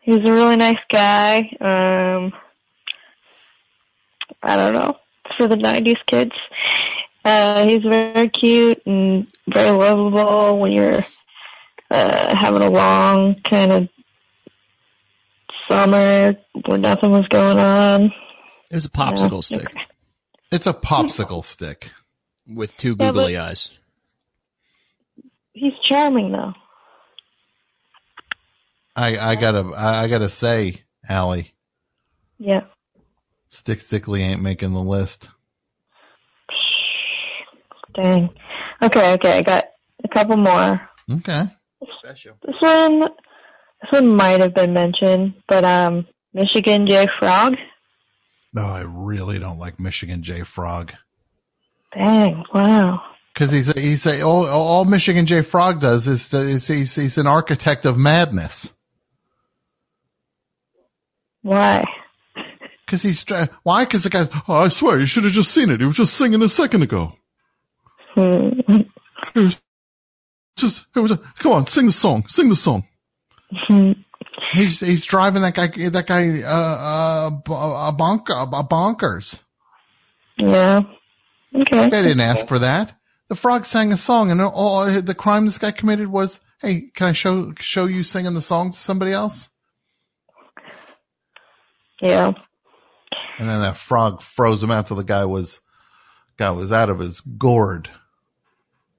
He 0.00 0.10
was 0.10 0.24
a 0.24 0.32
really 0.32 0.56
nice 0.56 0.80
guy. 0.92 1.38
Um, 1.60 2.32
I 4.42 4.56
don't 4.56 4.74
know. 4.74 4.96
For 5.38 5.46
the 5.46 5.56
90s 5.56 6.04
kids. 6.06 6.32
Uh, 7.24 7.64
he's 7.64 7.82
very 7.82 8.28
cute 8.28 8.82
and 8.84 9.28
very 9.46 9.70
lovable 9.70 10.58
when 10.58 10.72
you're, 10.72 11.04
uh, 11.92 12.34
having 12.40 12.62
a 12.62 12.70
long 12.70 13.36
kind 13.48 13.70
of 13.70 13.88
summer 15.72 16.36
where 16.66 16.78
nothing 16.78 17.10
was 17.10 17.26
going 17.28 17.58
on. 17.58 18.04
It 18.70 18.74
was 18.74 18.84
a 18.86 18.90
popsicle 18.90 19.48
Yeah. 19.50 19.58
stick 19.58 19.74
It's 20.50 20.66
a 20.66 20.72
popsicle 20.74 21.44
stick. 21.44 21.90
with 22.46 22.76
two 22.76 22.96
Yeah, 22.98 23.06
googly 23.12 23.36
eyes. 23.38 23.70
He's 25.54 25.72
charming 25.88 26.32
though. 26.32 26.52
I, 28.94 29.16
I 29.18 29.34
gotta 29.36 29.60
I, 29.74 30.02
I 30.04 30.08
gotta 30.08 30.28
say, 30.28 30.82
Allie, 31.08 31.52
Yeah. 32.38 32.64
Stick 33.50 33.80
Stickly 33.80 34.22
ain't 34.22 34.42
making 34.42 34.72
the 34.72 34.80
list. 34.80 35.28
Dang. 37.94 38.30
Okay, 38.82 39.12
okay, 39.14 39.38
I 39.38 39.42
got 39.42 39.64
a 40.04 40.08
couple 40.08 40.36
more. 40.38 40.80
Okay. 41.10 41.44
Special. 41.98 42.34
This 42.46 42.56
one, 42.60 43.04
this 43.82 44.00
one 44.00 44.16
might 44.16 44.40
have 44.40 44.54
been 44.54 44.72
mentioned, 44.72 45.34
but 45.48 45.64
um, 45.64 46.06
Michigan 46.32 46.86
J 46.86 47.06
Frog. 47.18 47.56
No, 48.54 48.64
I 48.64 48.82
really 48.82 49.38
don't 49.38 49.58
like 49.58 49.80
Michigan 49.80 50.22
J 50.22 50.42
Frog. 50.42 50.92
Dang, 51.94 52.44
wow. 52.54 53.02
Because 53.34 53.50
he's 53.50 53.68
a, 53.68 53.78
he's 53.78 54.06
a, 54.06 54.22
all, 54.22 54.46
all 54.46 54.84
Michigan 54.84 55.26
J 55.26 55.42
Frog 55.42 55.80
does 55.80 56.06
is, 56.06 56.28
to, 56.30 56.38
is 56.38 56.66
he's, 56.66 56.94
he's 56.94 57.18
an 57.18 57.26
architect 57.26 57.86
of 57.86 57.98
madness. 57.98 58.72
Why? 61.42 61.84
Because 62.84 63.02
he's 63.02 63.24
why? 63.62 63.84
Because 63.84 64.04
the 64.04 64.10
guy. 64.10 64.28
Oh, 64.46 64.54
I 64.54 64.68
swear, 64.68 65.00
you 65.00 65.06
should 65.06 65.24
have 65.24 65.32
just 65.32 65.50
seen 65.50 65.70
it. 65.70 65.80
He 65.80 65.86
was 65.86 65.96
just 65.96 66.14
singing 66.14 66.42
a 66.42 66.48
second 66.48 66.82
ago. 66.82 67.14
Hmm. 68.14 68.50
It 68.68 68.86
was 69.34 69.60
just. 70.56 70.84
It 70.94 71.00
was. 71.00 71.10
A, 71.10 71.16
come 71.38 71.52
on, 71.52 71.66
sing 71.66 71.86
the 71.86 71.92
song. 71.92 72.26
Sing 72.28 72.50
the 72.50 72.56
song. 72.56 72.86
Hmm. 73.52 73.92
He's 74.52 74.80
he's 74.80 75.04
driving 75.04 75.42
that 75.42 75.54
guy. 75.54 75.66
That 75.66 76.06
guy. 76.06 76.42
Uh, 76.42 76.46
uh, 76.46 77.30
a 77.30 77.92
bonk, 77.92 78.28
a 78.28 78.64
bonkers. 78.64 79.42
Yeah. 80.36 80.82
Okay. 81.54 81.88
They 81.90 82.02
didn't 82.02 82.20
ask 82.20 82.46
for 82.46 82.58
that. 82.58 82.94
The 83.28 83.34
frog 83.34 83.64
sang 83.64 83.92
a 83.92 83.96
song, 83.96 84.30
and 84.30 84.40
all 84.40 84.84
the 85.00 85.14
crime 85.14 85.46
this 85.46 85.58
guy 85.58 85.70
committed 85.70 86.08
was, 86.08 86.40
"Hey, 86.60 86.90
can 86.94 87.08
I 87.08 87.12
show 87.12 87.52
show 87.58 87.86
you 87.86 88.02
singing 88.04 88.34
the 88.34 88.40
song 88.40 88.72
to 88.72 88.78
somebody 88.78 89.12
else?" 89.12 89.50
Yeah. 92.00 92.32
And 93.38 93.48
then 93.48 93.60
that 93.60 93.76
frog 93.76 94.22
froze 94.22 94.62
him 94.62 94.70
out 94.70 94.86
till 94.86 94.96
the 94.96 95.04
guy 95.04 95.24
was 95.24 95.60
guy 96.36 96.50
was 96.50 96.72
out 96.72 96.90
of 96.90 96.98
his 96.98 97.20
gourd. 97.20 97.90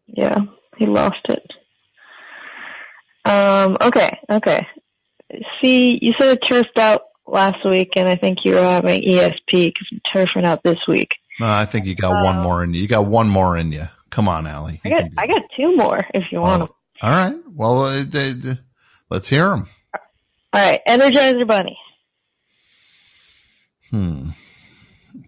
Yeah. 0.08 0.40
He 0.78 0.86
lost 0.86 1.22
it. 1.30 1.43
Um, 3.26 3.78
okay. 3.82 4.18
Okay. 4.30 4.68
See, 5.62 5.98
you 6.02 6.14
said 6.20 6.38
it 6.38 6.44
turfed 6.50 6.78
out 6.78 7.04
last 7.26 7.66
week, 7.66 7.92
and 7.96 8.08
I 8.08 8.16
think 8.16 8.40
you 8.44 8.54
were 8.54 8.62
having 8.62 9.02
ESP 9.02 9.34
because 9.52 9.88
I'm 9.92 10.02
turfing 10.14 10.46
out 10.46 10.64
this 10.64 10.80
week. 10.88 11.10
No, 11.40 11.48
I 11.48 11.66
think 11.66 11.86
you 11.86 11.96
got 11.96 12.24
one 12.24 12.38
more 12.38 12.64
in 12.64 12.74
you. 12.74 12.82
You 12.82 12.88
got 12.88 13.08
one 13.08 13.28
more 13.28 13.58
in 13.58 13.72
you. 13.72 13.88
Come 14.12 14.28
on, 14.28 14.46
Allie. 14.46 14.80
I 14.86 14.90
got, 14.90 15.04
I 15.18 15.28
got 15.28 15.42
two 15.58 15.76
more 15.76 16.06
if 16.14 16.26
you 16.32 16.42
want 16.42 16.62
them. 16.62 16.70
All 17.02 17.10
right. 17.10 17.36
Well, 17.52 17.86
uh, 17.86 18.06
let's 19.10 19.30
hear 19.30 19.50
them. 19.50 19.68
All 20.54 20.62
right. 20.64 20.82
Energizer 20.88 21.48
Bunny. 21.48 21.78
Hmm. 23.90 24.30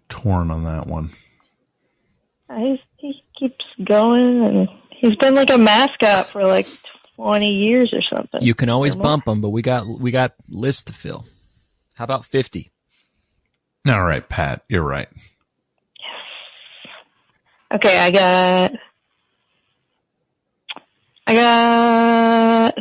Torn 0.10 0.52
on 0.52 0.64
that 0.64 0.86
one. 0.86 1.10
He's, 2.56 2.80
he 2.98 3.24
keeps 3.40 3.66
going, 3.84 4.46
and 4.46 4.70
he's 4.92 5.16
been 5.16 5.34
like 5.34 5.50
a 5.50 5.58
mascot 5.58 6.30
for 6.30 6.46
like 6.46 6.68
20 7.16 7.46
years 7.46 7.94
or 7.94 8.02
something. 8.02 8.42
You 8.42 8.54
can 8.54 8.70
always 8.70 8.96
bump 8.96 9.26
them, 9.26 9.42
but 9.42 9.50
we 9.50 9.62
got 9.62 9.86
we 9.88 10.12
got 10.12 10.34
lists 10.50 10.84
to 10.86 10.94
fill. 10.94 11.26
How 11.96 12.04
about 12.04 12.26
fifty? 12.26 12.72
All 13.88 14.04
right, 14.04 14.28
Pat. 14.28 14.64
You're 14.68 14.84
right. 14.84 15.08
Yes. 16.00 16.94
Okay, 17.76 18.00
I 18.00 18.12
got. 18.12 18.72
I 21.28 21.34
got 21.34 22.76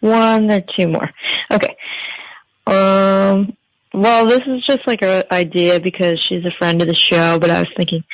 one 0.00 0.50
or 0.50 0.62
two 0.76 0.88
more. 0.88 1.10
Okay. 1.50 1.76
Um. 2.66 3.56
Well, 3.92 4.26
this 4.26 4.42
is 4.46 4.64
just 4.66 4.86
like 4.86 5.02
an 5.02 5.24
idea 5.30 5.80
because 5.80 6.22
she's 6.28 6.44
a 6.44 6.50
friend 6.58 6.82
of 6.82 6.88
the 6.88 6.94
show, 6.94 7.38
but 7.38 7.48
I 7.48 7.60
was 7.60 7.68
thinking, 7.76 8.04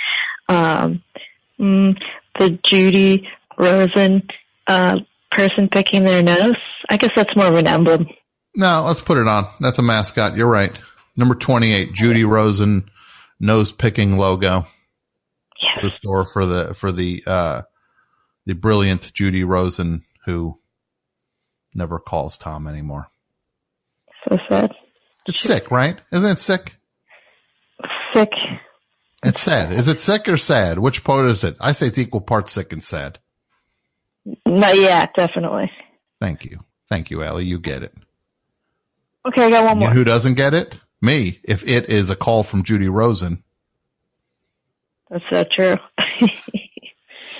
um, 0.48 1.02
mm, 1.59 1.97
the 2.39 2.51
Judy 2.62 3.28
Rosen 3.59 4.28
uh, 4.66 5.01
person 5.36 5.68
picking 5.68 6.04
their 6.04 6.22
nose. 6.22 6.56
I 6.88 6.96
guess 6.96 7.10
that's 7.14 7.34
more 7.36 7.46
of 7.46 7.54
an 7.54 7.66
emblem. 7.66 8.06
No, 8.54 8.84
let's 8.86 9.02
put 9.02 9.18
it 9.18 9.26
on. 9.26 9.46
That's 9.60 9.78
a 9.78 9.82
mascot. 9.82 10.36
You're 10.36 10.48
right. 10.50 10.76
Number 11.16 11.34
28, 11.34 11.92
Judy 11.92 12.24
Rosen 12.24 12.90
nose 13.40 13.72
picking 13.72 14.18
logo. 14.18 14.66
The 15.82 15.90
store 15.90 16.26
for 16.26 16.44
the, 16.44 16.74
for 16.74 16.92
the, 16.92 17.22
uh, 17.26 17.62
the 18.46 18.54
brilliant 18.54 19.12
Judy 19.14 19.44
Rosen 19.44 20.04
who 20.26 20.59
never 21.74 21.98
calls 21.98 22.36
Tom 22.36 22.66
anymore. 22.66 23.09
So 24.28 24.38
sad. 24.48 24.70
It's 25.26 25.40
sick, 25.40 25.70
right? 25.70 26.00
Isn't 26.12 26.30
it 26.30 26.38
sick? 26.38 26.74
Sick. 28.14 28.30
It's 29.24 29.40
sad. 29.40 29.72
Is 29.72 29.88
it 29.88 30.00
sick 30.00 30.28
or 30.28 30.36
sad? 30.36 30.78
Which 30.78 31.04
part 31.04 31.30
is 31.30 31.44
it? 31.44 31.56
I 31.60 31.72
say 31.72 31.86
it's 31.86 31.98
equal 31.98 32.20
parts 32.20 32.52
sick 32.52 32.72
and 32.72 32.82
sad. 32.82 33.18
Not 34.46 34.76
yet, 34.76 35.12
definitely. 35.16 35.70
Thank 36.20 36.44
you. 36.44 36.60
Thank 36.88 37.10
you, 37.10 37.22
Allie. 37.22 37.44
You 37.46 37.58
get 37.58 37.82
it. 37.82 37.94
Okay, 39.26 39.44
I 39.46 39.50
got 39.50 39.64
one 39.64 39.76
You 39.76 39.80
know 39.80 39.86
more. 39.86 39.94
who 39.94 40.04
doesn't 40.04 40.34
get 40.34 40.54
it? 40.54 40.78
Me. 41.00 41.40
If 41.44 41.66
it 41.66 41.88
is 41.88 42.10
a 42.10 42.16
call 42.16 42.42
from 42.42 42.62
Judy 42.62 42.88
Rosen, 42.88 43.42
That's 45.10 45.24
so 45.30 45.44
true. 45.56 45.76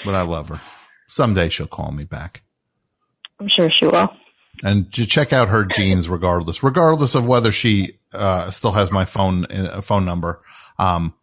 but 0.05 0.15
I 0.15 0.23
love 0.23 0.49
her. 0.49 0.61
Someday 1.09 1.49
she'll 1.49 1.67
call 1.67 1.93
me 1.93 2.05
back. 2.05 2.43
I'm 3.39 3.49
sure 3.49 3.71
she 3.71 3.87
will. 3.87 4.13
And 4.65 4.93
to 4.95 5.07
check 5.07 5.33
out 5.33 5.49
her 5.49 5.65
genes 5.65 6.09
regardless, 6.09 6.63
regardless 6.63 7.15
of 7.15 7.27
whether 7.27 7.51
she, 7.53 7.99
uh, 8.13 8.51
still 8.51 8.73
has 8.73 8.91
my 8.93 9.05
phone, 9.05 9.47
uh, 9.47 9.81
phone 9.81 10.05
number. 10.05 10.41
Um, 10.79 11.15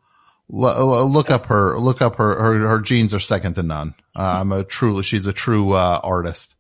lo- 0.50 1.06
look 1.06 1.30
up 1.32 1.46
her, 1.48 1.80
look 1.80 2.02
up 2.02 2.16
her, 2.18 2.36
her, 2.42 2.68
her 2.68 2.80
genes 2.80 3.14
are 3.14 3.20
second 3.20 3.54
to 3.56 3.64
none. 3.64 3.96
Uh, 4.20 4.40
I'm 4.42 4.52
a 4.52 4.64
truly, 4.64 5.04
she's 5.04 5.28
a 5.28 5.34
true, 5.34 5.74
uh, 5.74 6.00
artist 6.04 6.56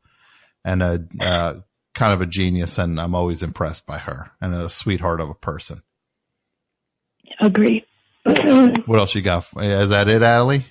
and 0.63 0.81
a, 0.81 1.05
uh, 1.19 1.55
kind 1.93 2.13
of 2.13 2.21
a 2.21 2.25
genius 2.25 2.77
and 2.77 2.99
I'm 2.99 3.13
always 3.13 3.43
impressed 3.43 3.85
by 3.85 3.97
her 3.97 4.31
and 4.39 4.55
a 4.55 4.69
sweetheart 4.69 5.19
of 5.19 5.29
a 5.29 5.35
person. 5.35 5.81
Agree. 7.41 7.85
What 8.23 8.99
else 8.99 9.15
you 9.15 9.21
got? 9.21 9.45
Is 9.57 9.89
that 9.89 10.07
it, 10.07 10.21
Allie? 10.21 10.67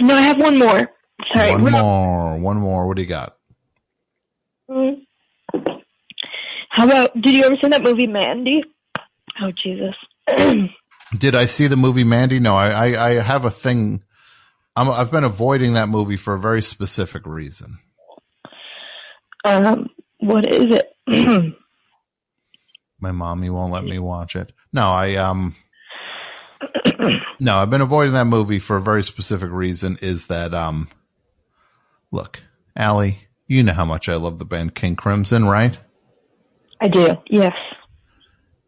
No, 0.00 0.14
I 0.14 0.22
have 0.22 0.38
one 0.38 0.58
more. 0.58 0.90
Sorry. 1.34 1.52
One 1.52 1.72
more, 1.72 2.38
one 2.38 2.56
more. 2.56 2.86
What 2.86 2.96
do 2.96 3.02
you 3.02 3.08
got? 3.08 3.36
How 4.68 6.86
about, 6.86 7.20
did 7.20 7.34
you 7.34 7.44
ever 7.44 7.56
see 7.60 7.68
that 7.68 7.82
movie 7.82 8.06
Mandy? 8.06 8.62
Oh, 9.40 9.52
Jesus. 9.62 9.94
Did 11.18 11.34
I 11.34 11.46
see 11.46 11.68
the 11.68 11.76
movie 11.76 12.04
Mandy? 12.04 12.40
No, 12.40 12.56
I, 12.56 12.70
I, 12.70 13.08
I 13.08 13.10
have 13.20 13.44
a 13.44 13.50
thing. 13.50 14.02
I'm, 14.76 14.90
I've 14.90 15.10
been 15.10 15.24
avoiding 15.24 15.74
that 15.74 15.88
movie 15.88 16.16
for 16.16 16.34
a 16.34 16.40
very 16.40 16.62
specific 16.62 17.26
reason. 17.26 17.78
um, 19.44 19.88
what 20.18 20.46
is 20.46 20.80
it? 20.80 20.96
My 23.00 23.12
mommy 23.12 23.50
won't 23.50 23.72
let 23.72 23.84
me 23.84 23.98
watch 23.98 24.34
it. 24.34 24.52
No, 24.72 24.88
I, 24.88 25.16
um, 25.16 25.54
no, 27.38 27.56
I've 27.56 27.70
been 27.70 27.80
avoiding 27.82 28.14
that 28.14 28.24
movie 28.24 28.58
for 28.58 28.76
a 28.76 28.80
very 28.80 29.02
specific 29.02 29.50
reason 29.50 29.98
is 30.00 30.28
that, 30.28 30.54
um, 30.54 30.88
look, 32.10 32.42
Allie, 32.74 33.18
you 33.46 33.62
know 33.62 33.72
how 33.74 33.84
much 33.84 34.08
I 34.08 34.16
love 34.16 34.38
the 34.38 34.44
band 34.44 34.74
King 34.74 34.96
Crimson, 34.96 35.44
right? 35.44 35.78
I 36.80 36.88
do, 36.88 37.16
yes. 37.28 37.54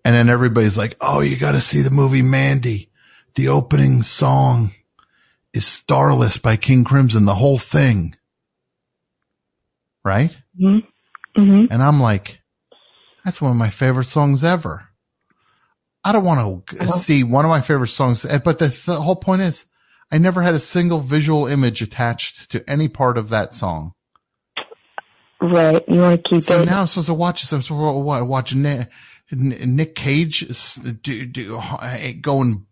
And 0.05 0.15
then 0.15 0.29
everybody's 0.29 0.79
like, 0.79 0.97
oh, 1.01 1.21
you 1.21 1.37
got 1.37 1.53
to 1.53 1.61
see 1.61 1.81
the 1.81 1.91
movie 1.91 2.23
Mandy. 2.23 2.91
The 3.35 3.49
opening 3.49 4.03
song 4.03 4.71
is 5.57 5.67
Starless 5.67 6.39
by 6.39 6.57
King 6.57 6.85
Crimson, 6.85 7.25
the 7.25 7.35
whole 7.35 7.59
thing. 7.59 8.15
Right? 10.05 10.37
Mm-hmm. 10.61 11.41
Mm-hmm. 11.41 11.73
And 11.73 11.83
I'm 11.83 12.01
like, 12.01 12.41
that's 13.25 13.41
one 13.41 13.51
of 13.51 13.57
my 13.57 13.71
favorite 13.71 14.09
songs 14.09 14.45
ever. 14.45 14.89
I 16.05 16.13
don't 16.13 16.25
want 16.25 16.67
to 16.69 16.93
see 16.93 17.25
one 17.25 17.45
of 17.45 17.49
my 17.49 17.61
favorite 17.61 17.89
songs, 17.89 18.25
eh, 18.25 18.39
but 18.39 18.61
the, 18.61 18.69
the 18.87 19.01
whole 19.01 19.17
point 19.17 19.43
is 19.43 19.65
I 20.13 20.19
never 20.19 20.41
had 20.41 20.55
a 20.55 20.61
single 20.61 21.01
visual 21.01 21.47
image 21.47 21.83
attached 21.83 22.51
to 22.53 22.69
any 22.71 22.89
part 22.89 23.19
of 23.19 23.31
that 23.31 23.55
song. 23.55 23.93
Right. 25.41 25.83
You 25.89 26.01
want 26.01 26.23
to 26.23 26.31
keep 26.31 26.45
So 26.45 26.61
it. 26.63 26.67
now 26.67 26.83
I'm 26.83 26.87
supposed 26.87 27.09
to 27.09 27.15
watch 27.15 27.43
this. 27.43 27.53
I'm 27.53 27.63
supposed 27.63 27.97
to 27.97 28.01
wa- 28.01 28.23
watch 28.23 28.55
Nick, 28.55 28.89
Nick 29.33 29.95
Cage 29.97 30.47
do, 31.03 31.27
do, 31.27 31.57
uh, 31.59 31.99
going 32.21 32.66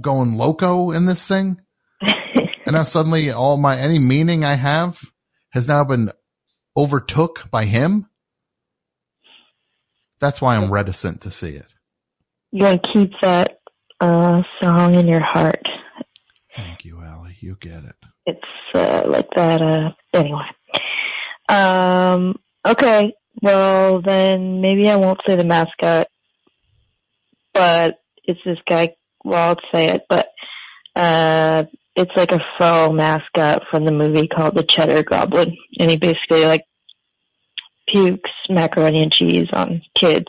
going 0.00 0.34
loco 0.34 0.90
in 0.92 1.06
this 1.06 1.26
thing, 1.26 1.60
and 2.00 2.72
now 2.72 2.84
suddenly 2.84 3.30
all 3.30 3.56
my 3.56 3.76
any 3.76 3.98
meaning 3.98 4.44
I 4.44 4.54
have 4.54 5.00
has 5.50 5.66
now 5.66 5.84
been 5.84 6.10
overtook 6.76 7.50
by 7.50 7.64
him. 7.64 8.08
That's 10.20 10.40
why 10.40 10.56
I'm 10.56 10.70
reticent 10.70 11.22
to 11.22 11.30
see 11.30 11.50
it. 11.50 11.66
You 12.52 12.64
want 12.64 12.82
to 12.82 12.92
keep 12.92 13.12
that 13.22 13.58
uh, 14.00 14.42
song 14.60 14.94
in 14.94 15.06
your 15.06 15.22
heart. 15.22 15.62
Thank 16.56 16.84
you, 16.84 17.00
Allie. 17.00 17.36
You 17.40 17.56
get 17.60 17.84
it. 17.84 17.96
It's 18.26 18.40
uh, 18.74 19.02
like 19.06 19.28
that. 19.36 19.62
Uh, 19.62 19.90
anyway. 20.12 20.46
Um. 21.48 22.36
Okay. 22.66 23.14
Well, 23.42 24.02
then 24.02 24.60
maybe 24.60 24.90
I 24.90 24.96
won't 24.96 25.20
say 25.26 25.36
the 25.36 25.44
mascot, 25.44 26.08
but 27.54 27.99
it's 28.24 28.40
this 28.44 28.58
guy. 28.68 28.94
Well, 29.24 29.50
I'll 29.50 29.60
say 29.74 29.88
it, 29.88 30.02
but 30.08 30.28
uh, 30.96 31.64
it's 31.96 32.12
like 32.16 32.32
a 32.32 32.40
faux 32.58 32.94
mascot 32.94 33.62
from 33.70 33.84
the 33.84 33.92
movie 33.92 34.28
called 34.28 34.54
the 34.56 34.62
Cheddar 34.62 35.02
Goblin, 35.02 35.56
and 35.78 35.90
he 35.90 35.96
basically 35.98 36.44
like 36.46 36.64
pukes 37.88 38.30
macaroni 38.48 39.02
and 39.02 39.12
cheese 39.12 39.48
on 39.52 39.82
kids. 39.94 40.26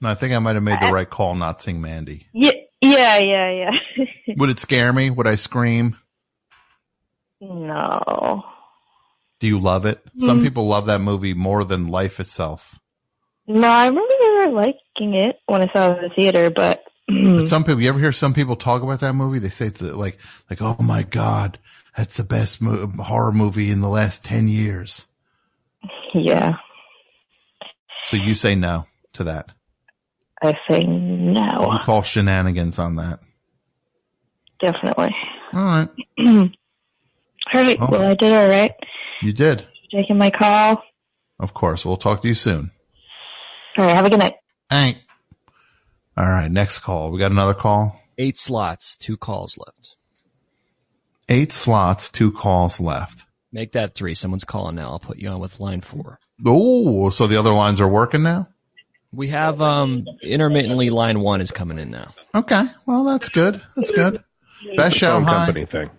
No, 0.00 0.08
I 0.08 0.14
think 0.14 0.32
I 0.32 0.38
might 0.38 0.54
have 0.56 0.64
made 0.64 0.80
the 0.80 0.92
right 0.92 1.08
call 1.08 1.34
not 1.34 1.60
seeing 1.60 1.80
Mandy. 1.80 2.26
Yeah, 2.32 2.50
yeah, 2.80 3.18
yeah, 3.18 3.50
yeah. 3.96 4.04
Would 4.36 4.50
it 4.50 4.58
scare 4.58 4.92
me? 4.92 5.10
Would 5.10 5.26
I 5.28 5.36
scream? 5.36 5.96
no. 7.40 8.44
Do 9.40 9.48
you 9.48 9.58
love 9.58 9.86
it? 9.86 10.00
Some 10.20 10.38
Mm. 10.40 10.44
people 10.44 10.66
love 10.68 10.86
that 10.86 11.00
movie 11.00 11.34
more 11.34 11.64
than 11.64 11.88
life 11.88 12.20
itself. 12.20 12.78
No, 13.46 13.68
I 13.68 13.86
remember 13.88 14.50
liking 14.60 15.14
it 15.14 15.36
when 15.46 15.62
I 15.62 15.72
saw 15.72 15.92
it 15.92 15.98
in 15.98 16.08
the 16.08 16.14
theater, 16.14 16.50
but 16.50 16.84
But 17.08 17.48
some 17.48 17.64
people, 17.64 17.80
you 17.82 17.88
ever 17.88 17.98
hear 17.98 18.12
some 18.12 18.34
people 18.34 18.56
talk 18.56 18.82
about 18.82 19.00
that 19.00 19.14
movie? 19.14 19.38
They 19.40 19.48
say 19.50 19.66
it's 19.66 19.82
like, 19.82 20.18
like, 20.48 20.62
oh 20.62 20.76
my 20.80 21.02
god, 21.02 21.58
that's 21.96 22.16
the 22.16 22.24
best 22.24 22.62
mo- 22.62 22.86
horror 22.98 23.32
movie 23.32 23.70
in 23.70 23.80
the 23.80 23.88
last 23.88 24.24
ten 24.24 24.46
years. 24.48 25.06
yeah, 26.14 26.54
So 28.06 28.16
you 28.16 28.34
say 28.34 28.54
no 28.54 28.86
to 29.14 29.24
that. 29.24 29.50
I 30.42 30.56
say 30.70 30.84
no, 30.84 31.72
You 31.72 31.78
call 31.84 32.02
shenanigans 32.02 32.78
on 32.78 32.96
that. 32.96 33.18
definitely. 34.60 35.14
All 35.52 35.60
right, 35.64 35.88
all 36.18 36.50
right, 37.54 37.78
Oh. 37.80 37.88
well, 37.90 38.02
I 38.10 38.14
did 38.14 38.32
all 38.32 38.48
right. 38.48 38.72
you 39.22 39.32
did. 39.32 39.66
Taking 39.92 40.16
my 40.18 40.30
call. 40.30 40.82
Of 41.40 41.52
course, 41.54 41.84
we'll 41.84 41.96
talk 41.96 42.22
to 42.22 42.28
you 42.28 42.34
soon. 42.34 42.70
All 43.76 43.84
right, 43.84 43.94
have 43.94 44.04
a 44.04 44.10
good 44.10 44.18
night. 44.18 44.34
Ain't. 44.70 44.98
All 46.16 46.28
right, 46.28 46.50
next 46.50 46.80
call. 46.80 47.10
We 47.10 47.18
got 47.18 47.30
another 47.30 47.54
call. 47.54 48.00
Eight 48.18 48.38
slots, 48.38 48.96
two 48.96 49.16
calls 49.16 49.56
left. 49.56 49.96
Eight 51.28 51.52
slots, 51.52 52.10
two 52.10 52.32
calls 52.32 52.78
left. 52.80 53.24
Make 53.52 53.72
that 53.72 53.94
three. 53.94 54.14
Someone's 54.14 54.44
calling 54.44 54.76
now. 54.76 54.90
I'll 54.90 54.98
put 54.98 55.18
you 55.18 55.28
on 55.30 55.40
with 55.40 55.60
line 55.60 55.80
four. 55.80 56.18
Oh, 56.44 57.10
so 57.10 57.26
the 57.26 57.38
other 57.38 57.52
lines 57.52 57.80
are 57.80 57.88
working 57.88 58.22
now? 58.22 58.48
We 59.14 59.28
have 59.28 59.60
um 59.60 60.06
intermittently 60.22 60.90
line 60.90 61.20
one 61.20 61.40
is 61.40 61.50
coming 61.50 61.78
in 61.78 61.90
now. 61.90 62.12
Okay. 62.34 62.64
Well, 62.86 63.04
that's 63.04 63.28
good. 63.28 63.60
That's 63.76 63.90
good. 63.90 64.22
Best 64.76 64.96
show 64.96 65.14
phone 65.14 65.24
hi. 65.24 65.32
company 65.46 65.66
thing. 65.66 65.90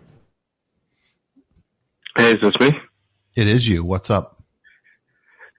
Hey, 2.18 2.34
is 2.34 2.42
this 2.42 2.54
me? 2.60 2.78
It 3.36 3.48
is 3.48 3.68
you. 3.68 3.84
What's 3.84 4.10
up? 4.10 4.42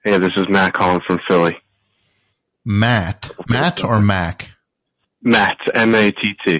Hey, 0.03 0.17
this 0.17 0.31
is 0.37 0.45
Matt 0.49 0.73
calling 0.73 1.01
from 1.05 1.19
Philly. 1.27 1.57
Matt. 2.65 3.31
Matt 3.47 3.83
or 3.83 3.99
Mac? 4.01 4.49
Matt, 5.21 5.57
M-A-T-T. 5.73 6.59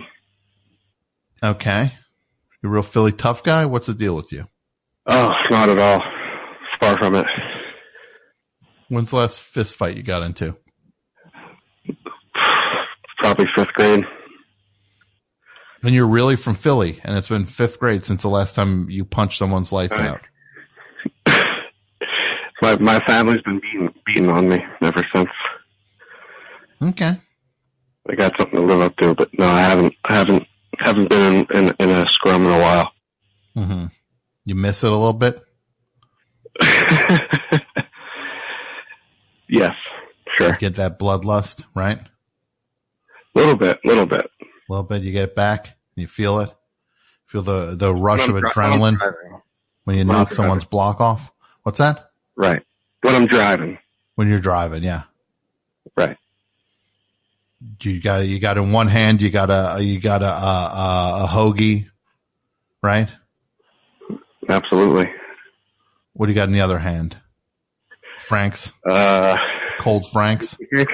Okay. 1.44 1.92
You're 2.62 2.72
a 2.72 2.74
real 2.76 2.84
Philly 2.84 3.12
tough 3.12 3.44
guy? 3.44 3.66
What's 3.66 3.88
the 3.88 3.94
deal 3.94 4.16
with 4.16 4.32
you? 4.32 4.46
Oh, 5.08 5.32
not 5.52 5.70
at 5.70 5.80
all. 5.80 6.02
Far 6.80 6.98
from 6.98 7.16
it. 7.16 7.26
When's 8.90 9.10
the 9.10 9.16
last 9.18 9.40
fist 9.40 9.76
fight 9.76 9.98
you 9.98 10.04
got 10.04 10.24
into? 10.24 10.56
Probably 13.20 13.46
fifth 13.56 13.74
grade. 13.74 14.04
And 15.84 15.94
you're 15.94 16.08
really 16.08 16.36
from 16.36 16.56
Philly, 16.56 17.00
and 17.04 17.16
it's 17.18 17.30
been 17.30 17.46
fifth 17.46 17.80
grade 17.80 18.04
since 18.06 18.24
the 18.24 18.30
last 18.30 18.56
time 18.56 18.90
you 18.90 19.06
punched 19.06 19.38
someone's 19.38 19.72
lights 19.72 19.98
Right. 19.98 20.10
out. 20.10 20.22
My 22.62 22.78
my 22.80 23.00
family's 23.06 23.42
been 23.42 23.60
beating 23.60 23.94
beating 24.06 24.30
on 24.30 24.48
me 24.50 24.64
ever 24.82 25.04
since. 25.14 25.30
Okay. 26.86 27.18
I 28.10 28.16
got 28.16 28.38
something 28.38 28.60
to 28.60 28.66
live 28.66 28.82
up 28.82 28.96
to, 28.98 29.16
but 29.16 29.30
no, 29.38 29.46
I 29.48 29.62
haven't 29.62 29.94
I 30.06 30.14
haven't 30.14 30.44
haven't 30.78 31.10
been 31.10 31.46
in, 31.52 31.58
in, 31.68 31.76
in 31.80 31.90
a 31.90 32.06
scrum 32.10 32.46
in 32.46 32.52
a 32.52 32.60
while. 32.60 32.92
Mm-hmm. 33.58 33.86
You 34.46 34.56
miss 34.56 34.84
it 34.84 34.92
a 34.92 34.96
little 34.96 35.14
bit? 35.14 35.42
Yes, 39.48 39.74
sure. 40.38 40.54
Get 40.54 40.76
that 40.78 40.98
bloodlust, 40.98 41.64
right? 41.76 42.00
A 42.00 42.08
Little 43.36 43.56
bit, 43.56 43.80
a 43.84 43.88
little 43.88 44.06
bit. 44.08 44.26
A 44.42 44.46
little 44.70 44.84
bit. 44.84 45.04
You 45.04 45.12
get 45.12 45.26
it 45.26 45.36
back. 45.36 45.78
You 45.96 46.08
feel 46.08 46.40
it. 46.40 46.50
Feel 47.28 47.44
the 47.44 47.76
the 47.76 47.94
rush 47.94 48.28
of 48.28 48.40
dri- 48.40 48.42
adrenaline 48.42 48.98
driving. 48.98 49.42
when 49.84 49.98
you 49.98 50.06
When 50.06 50.08
knock 50.08 50.34
someone's 50.34 50.66
block 50.66 51.00
off. 51.00 51.32
What's 51.64 51.78
that? 51.78 52.10
Right. 52.36 52.64
When 53.02 53.14
I'm 53.16 53.28
driving. 53.28 53.78
When 54.16 54.30
you're 54.30 54.40
driving, 54.40 54.84
yeah. 54.84 55.04
You 57.82 58.02
got 58.02 58.26
you 58.28 58.40
got 58.40 58.58
in 58.58 58.72
one 58.72 58.88
hand. 58.88 59.22
You 59.22 59.30
got 59.30 59.50
a 59.50 59.82
you 59.82 60.00
got 60.00 60.22
a 60.22 60.26
a, 60.28 60.30
a, 60.30 61.24
a 61.24 61.28
hoagie, 61.28 61.88
right? 62.84 63.10
Absolutely. 64.48 65.12
What 66.14 66.28
do 66.28 66.32
you 66.32 66.36
got 66.36 66.48
in 66.48 66.54
the 66.54 66.62
other 66.62 66.78
hand? 66.80 67.18
Franks, 68.20 68.72
Uh, 68.86 69.36
cold 69.80 70.06
Franks, 70.12 70.56
cake. 70.74 70.88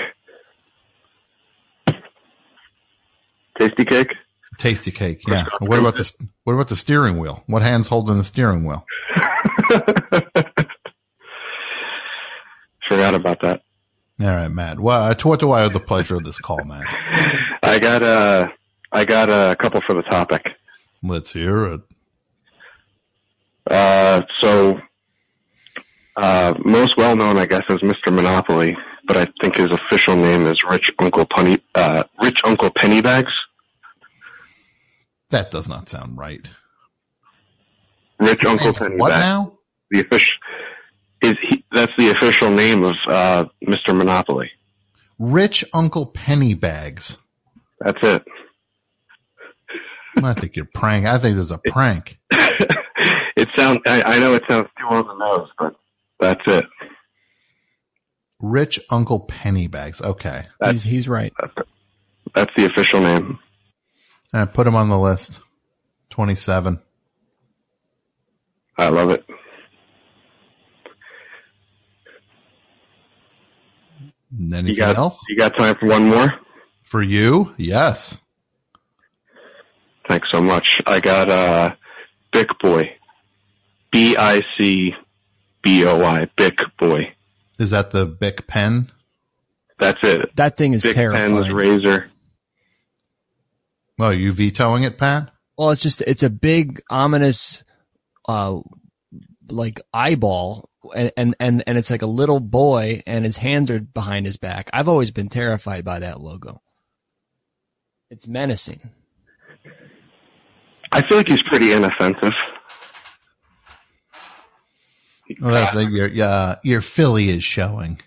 Tastykake. 3.60 4.10
tasty 4.58 4.92
cake. 4.92 5.22
Yeah. 5.28 5.46
What 5.60 5.78
about 5.80 5.96
the 5.96 6.12
what 6.44 6.54
about 6.54 6.68
the 6.70 6.76
steering 6.76 7.18
wheel? 7.20 7.44
What 7.48 7.62
hand's 7.62 7.88
holding 7.88 8.18
the 8.18 8.24
steering 8.24 8.66
wheel? 8.66 8.86
Forgot 12.90 13.14
about 13.16 13.42
that. 13.42 13.62
All 14.22 14.28
right, 14.28 14.52
Matt. 14.52 14.80
Well, 14.80 15.16
to 15.16 15.28
what 15.28 15.40
do 15.40 15.52
I 15.52 15.64
owe 15.64 15.70
the 15.70 15.80
pleasure 15.80 16.16
of 16.16 16.24
this 16.24 16.38
call, 16.38 16.64
Matt? 16.64 16.86
I 17.64 17.80
got 17.80 18.04
a, 18.04 18.52
I 18.92 19.06
got 19.06 19.30
a 19.30 19.56
couple 19.56 19.82
for 19.88 19.96
the 19.96 20.04
topic. 20.04 20.46
Let's 21.02 21.34
hear 21.34 21.74
it. 21.74 21.82
Uh, 23.70 24.22
so 24.42 24.80
uh, 26.16 26.54
most 26.64 26.92
well 26.98 27.16
known, 27.16 27.38
I 27.38 27.48
guess, 27.48 27.64
is 27.70 27.80
Mr. 27.80 28.14
Monopoly, 28.14 28.78
but 29.08 29.18
I 29.18 29.28
think 29.42 29.56
his 29.56 29.70
official 29.70 30.16
name 30.16 30.46
is 30.46 30.64
Rich 30.64 30.92
Uncle 31.00 31.26
Penny 31.26 31.60
uh, 31.74 32.04
Rich 32.22 32.42
Uncle 32.44 32.70
Pennybags. 32.70 33.32
That 35.30 35.50
does 35.50 35.68
not 35.68 35.90
sound 35.90 36.18
right. 36.18 36.48
Rich 38.20 38.46
Uncle 38.46 38.74
Pennybags. 38.74 39.00
What 39.00 39.10
now? 39.10 39.54
The 39.90 40.02
official 40.02 40.34
is 41.22 41.36
he, 41.50 41.66
that's 41.72 41.92
the 41.98 42.10
official 42.10 42.50
name 42.52 42.84
of 42.84 42.96
uh, 43.08 43.46
Mr. 43.64 43.96
Monopoly. 43.96 44.52
Rich 45.20 45.66
Uncle 45.74 46.12
Pennybags. 46.12 47.18
That's 47.80 48.00
it. 48.02 48.24
I 50.24 50.34
think 50.34 50.56
you're 50.56 50.66
prank. 50.66 51.06
I 51.06 51.18
think 51.18 51.36
there's 51.36 51.52
a 51.52 51.58
prank. 51.58 52.18
It 53.42 53.50
sounds. 53.56 53.80
I, 53.88 54.04
I 54.04 54.20
know 54.20 54.34
it 54.36 54.44
sounds 54.48 54.68
too 54.78 54.86
on 54.86 55.08
the 55.08 55.16
nose, 55.16 55.50
but 55.58 55.76
that's 56.20 56.42
it. 56.46 56.66
Rich 58.40 58.80
Uncle 58.92 59.26
Pennybags. 59.28 60.00
Okay. 60.00 60.44
He's, 60.64 60.84
he's 60.84 61.10
right. 61.10 61.34
That's 62.36 62.52
the 62.56 62.66
official 62.66 63.00
name. 63.02 63.40
I 64.34 64.46
put 64.46 64.68
him 64.68 64.76
on 64.76 64.90
the 64.90 65.00
list. 65.00 65.40
27. 66.12 66.80
I 68.78 68.90
love 68.90 69.10
it. 69.10 69.26
Anything 74.40 74.68
You 74.68 74.76
got 74.78 74.98
else? 74.98 75.22
you 75.28 75.38
got 75.38 75.58
time 75.58 75.76
for 75.76 75.88
one 75.88 76.06
more? 76.10 76.32
For 76.84 77.02
you? 77.02 77.54
Yes. 77.58 78.18
Thanks 80.08 80.28
so 80.32 80.42
much. 80.42 80.78
I 80.86 81.00
got 81.00 81.30
uh 81.30 81.76
Bic 82.32 82.48
Boy. 82.62 82.96
B 83.92 84.16
I 84.18 84.42
C 84.58 84.94
B 85.62 85.86
O 85.86 86.02
I. 86.04 86.28
Bic 86.36 86.60
Boy. 86.80 87.14
Is 87.60 87.70
that 87.72 87.92
the 87.92 88.06
Bic 88.06 88.48
pen? 88.48 88.92
That's 89.80 90.00
it. 90.04 90.36
That 90.36 90.58
thing 90.58 90.74
is 90.74 90.84
Bic 90.84 90.96
terrifying. 90.96 91.34
pens, 91.44 91.54
razor. 91.54 92.10
Oh, 94.00 94.06
are 94.06 94.14
you 94.14 94.32
vetoing 94.32 94.84
it, 94.84 94.98
Pat? 94.98 95.32
Well, 95.58 95.70
it's 95.72 95.82
just 95.82 96.02
it's 96.02 96.24
a 96.24 96.30
big 96.30 96.82
ominous, 96.90 97.64
uh, 98.28 98.60
like 99.50 99.80
eyeball, 99.94 100.68
and 100.96 101.12
and 101.18 101.36
and 101.40 101.64
and 101.68 101.78
it's 101.78 101.92
like 101.92 102.02
a 102.04 102.08
little 102.08 102.40
boy, 102.40 103.04
and 103.08 103.26
his 103.26 103.38
hands 103.38 103.72
are 103.72 103.80
behind 103.80 104.26
his 104.26 104.38
back. 104.38 104.70
I've 104.74 104.90
always 104.90 105.12
been 105.12 105.30
terrified 105.30 105.86
by 105.86 106.00
that 106.00 106.20
logo. 106.22 106.62
It's 108.12 108.28
menacing. 108.28 108.92
I 110.92 111.02
feel 111.08 111.18
like 111.18 111.30
he's 111.30 111.44
pretty 111.50 111.74
inoffensive. 111.74 112.34
Well, 115.42 115.54
that's 115.54 115.74
like 115.74 115.90
your, 115.90 116.10
uh, 116.24 116.58
your 116.64 116.82
Philly 116.82 117.30
is 117.30 117.44
showing. 117.44 118.02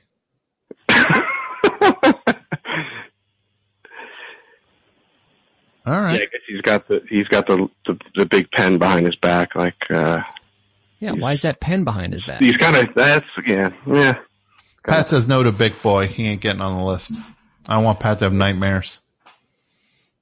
All 5.87 6.03
Yeah, 6.09 6.17
right. 6.17 6.23
I 6.23 6.27
guess 6.27 6.43
he's 6.49 6.61
got 6.63 6.89
the 6.89 7.01
he's 7.11 7.29
got 7.29 7.47
the 7.47 7.69
the, 7.87 7.99
the 8.17 8.27
big 8.27 8.51
pen 8.53 8.79
behind 8.79 9.07
his 9.07 9.17
back. 9.17 9.55
Like 9.55 9.77
uh 9.91 10.21
Yeah, 11.01 11.13
why 11.13 11.33
is 11.33 11.43
that 11.43 11.61
pen 11.61 11.85
behind 11.85 12.13
his 12.13 12.25
back? 12.25 12.41
he's 12.41 12.57
kind 12.57 12.77
of 12.77 12.95
that's 12.95 13.27
yeah 13.47 13.71
yeah. 13.87 14.15
Pat 14.87 15.09
says 15.11 15.27
no 15.27 15.43
to 15.43 15.53
Big 15.53 15.81
Boy. 15.83 16.07
He 16.07 16.27
ain't 16.27 16.41
getting 16.41 16.61
on 16.61 16.79
the 16.79 16.85
list. 16.85 17.13
I 17.67 17.79
want 17.79 18.01
Pat 18.01 18.19
to 18.19 18.27
have 18.27 18.33
nightmares. 18.33 19.01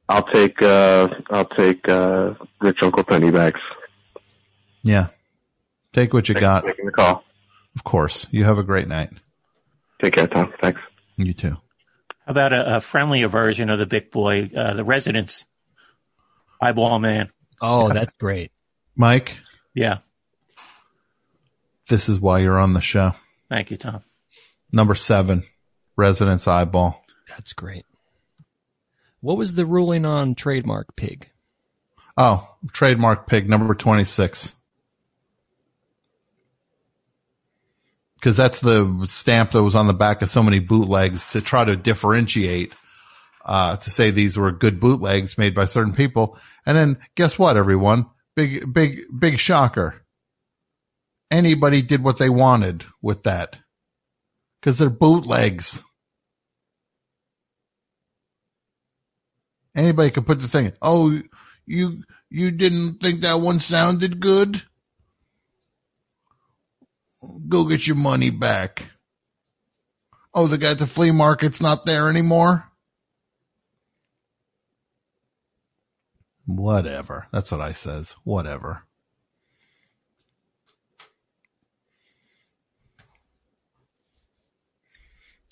I'll 0.08 0.22
take 0.24 0.60
uh 0.62 1.08
I'll 1.30 1.46
take 1.46 1.88
uh 1.88 2.34
Rich 2.60 2.78
Uncle 2.82 3.04
Pennybags. 3.04 3.60
Yeah. 4.82 5.08
Take 5.92 6.12
what 6.12 6.28
you 6.28 6.34
got. 6.34 6.64
Making 6.64 6.86
the 6.86 6.92
call. 6.92 7.24
Of 7.76 7.84
course. 7.84 8.26
You 8.30 8.44
have 8.44 8.58
a 8.58 8.62
great 8.62 8.88
night. 8.88 9.10
Take 10.00 10.14
care, 10.14 10.26
Tom. 10.26 10.52
Thanks. 10.60 10.80
You 11.16 11.32
too. 11.34 11.56
How 12.26 12.30
about 12.30 12.52
a, 12.52 12.76
a 12.76 12.80
friendlier 12.80 13.28
version 13.28 13.68
of 13.70 13.78
the 13.78 13.86
big 13.86 14.10
boy, 14.10 14.48
uh, 14.56 14.74
the 14.74 14.84
residents? 14.84 15.44
Eyeball 16.60 16.98
man. 16.98 17.30
Oh, 17.60 17.88
that's 17.92 18.12
great. 18.18 18.50
Mike, 18.96 19.38
Yeah. 19.74 19.98
This 21.88 22.08
is 22.08 22.20
why 22.20 22.38
you're 22.38 22.58
on 22.58 22.72
the 22.72 22.80
show. 22.80 23.12
Thank 23.48 23.70
you, 23.70 23.76
Tom. 23.76 24.02
Number 24.70 24.94
seven, 24.94 25.42
Residents 25.96 26.48
Eyeball. 26.48 27.04
That's 27.28 27.52
great. 27.52 27.84
What 29.20 29.36
was 29.36 29.54
the 29.54 29.66
ruling 29.66 30.04
on 30.04 30.34
trademark 30.34 30.96
pig? 30.96 31.30
Oh, 32.16 32.48
trademark 32.72 33.26
pig 33.26 33.48
number 33.48 33.74
26. 33.74 34.52
Cause 38.20 38.36
that's 38.36 38.60
the 38.60 39.04
stamp 39.08 39.50
that 39.50 39.62
was 39.64 39.74
on 39.74 39.88
the 39.88 39.92
back 39.92 40.22
of 40.22 40.30
so 40.30 40.42
many 40.42 40.60
bootlegs 40.60 41.26
to 41.26 41.40
try 41.40 41.64
to 41.64 41.76
differentiate, 41.76 42.72
uh, 43.44 43.76
to 43.76 43.90
say 43.90 44.10
these 44.12 44.36
were 44.36 44.52
good 44.52 44.78
bootlegs 44.78 45.36
made 45.36 45.54
by 45.56 45.66
certain 45.66 45.92
people. 45.92 46.38
And 46.64 46.76
then 46.78 46.98
guess 47.16 47.36
what, 47.36 47.56
everyone? 47.56 48.06
Big, 48.36 48.72
big, 48.72 49.00
big 49.18 49.38
shocker. 49.40 50.01
Anybody 51.42 51.82
did 51.82 52.04
what 52.04 52.18
they 52.18 52.30
wanted 52.30 52.84
with 53.02 53.24
that. 53.24 53.58
Cause 54.62 54.78
they're 54.78 54.90
bootlegs. 54.90 55.82
Anybody 59.74 60.12
could 60.12 60.24
put 60.24 60.40
the 60.40 60.46
thing, 60.46 60.72
oh, 60.80 61.20
you, 61.66 62.04
you 62.30 62.52
didn't 62.52 63.02
think 63.02 63.22
that 63.22 63.40
one 63.40 63.58
sounded 63.58 64.20
good? 64.20 64.62
Go 67.48 67.64
get 67.64 67.88
your 67.88 67.96
money 67.96 68.30
back. 68.30 68.92
Oh, 70.32 70.46
the 70.46 70.58
guy 70.58 70.70
at 70.70 70.78
the 70.78 70.86
flea 70.86 71.10
market's 71.10 71.60
not 71.60 71.86
there 71.86 72.08
anymore? 72.08 72.70
Whatever. 76.46 77.26
That's 77.32 77.50
what 77.50 77.60
I 77.60 77.72
says. 77.72 78.14
Whatever. 78.22 78.84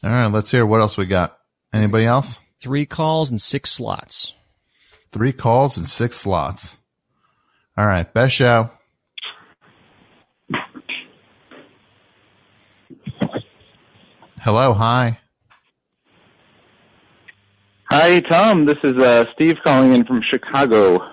All 0.03 0.11
right, 0.11 0.27
let's 0.27 0.51
hear 0.51 0.65
what 0.65 0.81
else 0.81 0.97
we 0.97 1.05
got. 1.05 1.37
Anybody 1.75 2.07
else? 2.07 2.39
Three 2.63 2.87
calls 2.87 3.31
and 3.31 3.41
six 3.41 3.71
slots. 3.71 4.35
Three 5.13 5.33
calls 5.33 5.77
and 5.77 5.87
six 5.87 6.17
slots. 6.17 6.77
All 7.77 7.87
right, 7.87 8.11
best 8.13 8.35
show. 8.35 8.71
Hello, 14.41 14.73
hi. 14.73 15.19
Hi, 17.91 18.21
Tom. 18.21 18.65
This 18.65 18.79
is 18.83 18.97
uh, 18.97 19.27
Steve 19.35 19.59
calling 19.63 19.93
in 19.93 20.07
from 20.07 20.23
Chicago. 20.31 21.07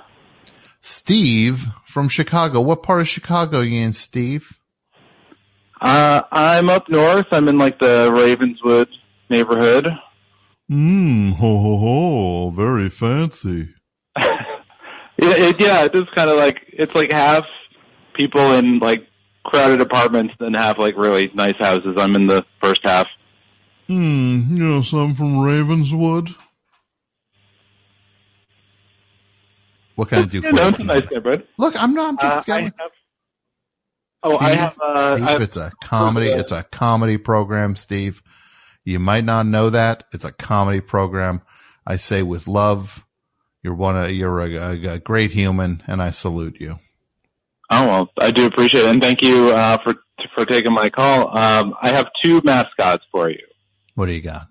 Steve 0.82 1.66
from 1.86 2.08
Chicago. 2.08 2.62
What 2.62 2.84
part 2.84 3.02
of 3.02 3.08
Chicago 3.10 3.60
are 3.60 3.64
you 3.64 3.82
in, 3.82 3.92
Steve? 3.92 4.57
Uh, 5.80 6.24
I'm 6.32 6.70
up 6.70 6.90
north. 6.90 7.28
I'm 7.32 7.48
in 7.48 7.58
like 7.58 7.80
the 7.80 8.12
Ravenswood 8.14 8.90
neighborhood. 9.30 9.88
Mmm, 10.72 11.34
ho 11.36 11.58
ho 11.60 11.78
ho, 11.78 12.50
very 12.52 12.90
fancy. 12.90 13.70
Yeah, 15.20 15.34
it, 15.36 15.60
yeah, 15.60 15.84
it 15.86 15.96
is 15.96 16.04
kind 16.16 16.30
of 16.30 16.38
like 16.38 16.62
it's 16.68 16.94
like 16.94 17.12
half 17.12 17.44
people 18.14 18.54
in 18.54 18.78
like 18.78 19.08
crowded 19.44 19.82
apartments, 19.82 20.36
then 20.40 20.54
half 20.54 20.78
like 20.78 20.96
really 20.96 21.32
nice 21.34 21.56
houses. 21.58 21.96
I'm 21.98 22.16
in 22.16 22.28
the 22.28 22.46
first 22.62 22.82
half. 22.84 23.08
Hmm, 23.88 24.56
yes, 24.56 24.94
I'm 24.94 25.16
from 25.16 25.40
Ravenswood. 25.40 26.36
What 29.96 30.10
can 30.10 30.20
I 30.20 30.26
do 30.28 30.42
for 30.42 30.48
You 30.50 30.54
know, 30.54 30.64
you? 30.64 30.70
it's 30.70 30.80
a 30.80 30.84
nice 30.84 31.04
neighborhood. 31.12 31.48
Look, 31.58 31.76
I'm 31.82 31.96
not 31.96 32.10
I'm 32.10 32.18
just 32.30 32.48
Uh, 32.48 32.54
I 32.54 32.62
have- 32.62 32.72
Oh, 34.28 34.38
I 34.38 34.50
Steve, 34.50 34.60
have. 34.60 34.78
Uh, 34.82 35.16
Steve, 35.16 35.28
I 35.28 35.32
have 35.32 35.42
it's 35.42 35.58
a 35.58 35.72
comedy. 35.82 36.28
It's 36.28 36.52
a 36.52 36.64
comedy 36.64 37.18
program, 37.18 37.76
Steve. 37.76 38.22
You 38.84 39.00
might 39.00 39.24
not 39.24 39.46
know 39.46 39.70
that 39.70 40.04
it's 40.14 40.26
a 40.26 40.32
comedy 40.32 40.82
program. 40.82 41.42
I 41.86 41.98
say 41.98 42.24
with 42.24 42.48
love. 42.48 43.06
You're 43.64 43.74
one. 43.74 43.98
Of, 43.98 44.12
you're 44.12 44.40
a, 44.40 44.54
a, 44.54 44.94
a 44.96 45.00
great 45.00 45.32
human, 45.32 45.82
and 45.88 46.02
I 46.02 46.12
salute 46.12 46.58
you. 46.60 46.80
Oh 47.70 47.88
well, 47.88 48.10
I 48.20 48.32
do 48.32 48.46
appreciate 48.46 48.86
it, 48.86 48.90
and 48.90 49.02
thank 49.02 49.22
you 49.22 49.52
uh, 49.52 49.78
for 49.84 49.96
for 50.36 50.46
taking 50.46 50.74
my 50.74 50.90
call. 50.90 51.38
Um, 51.38 51.76
I 51.82 51.92
have 51.92 52.08
two 52.24 52.42
mascots 52.44 53.06
for 53.12 53.30
you. 53.30 53.46
What 53.96 54.06
do 54.06 54.14
you 54.14 54.22
got? 54.22 54.48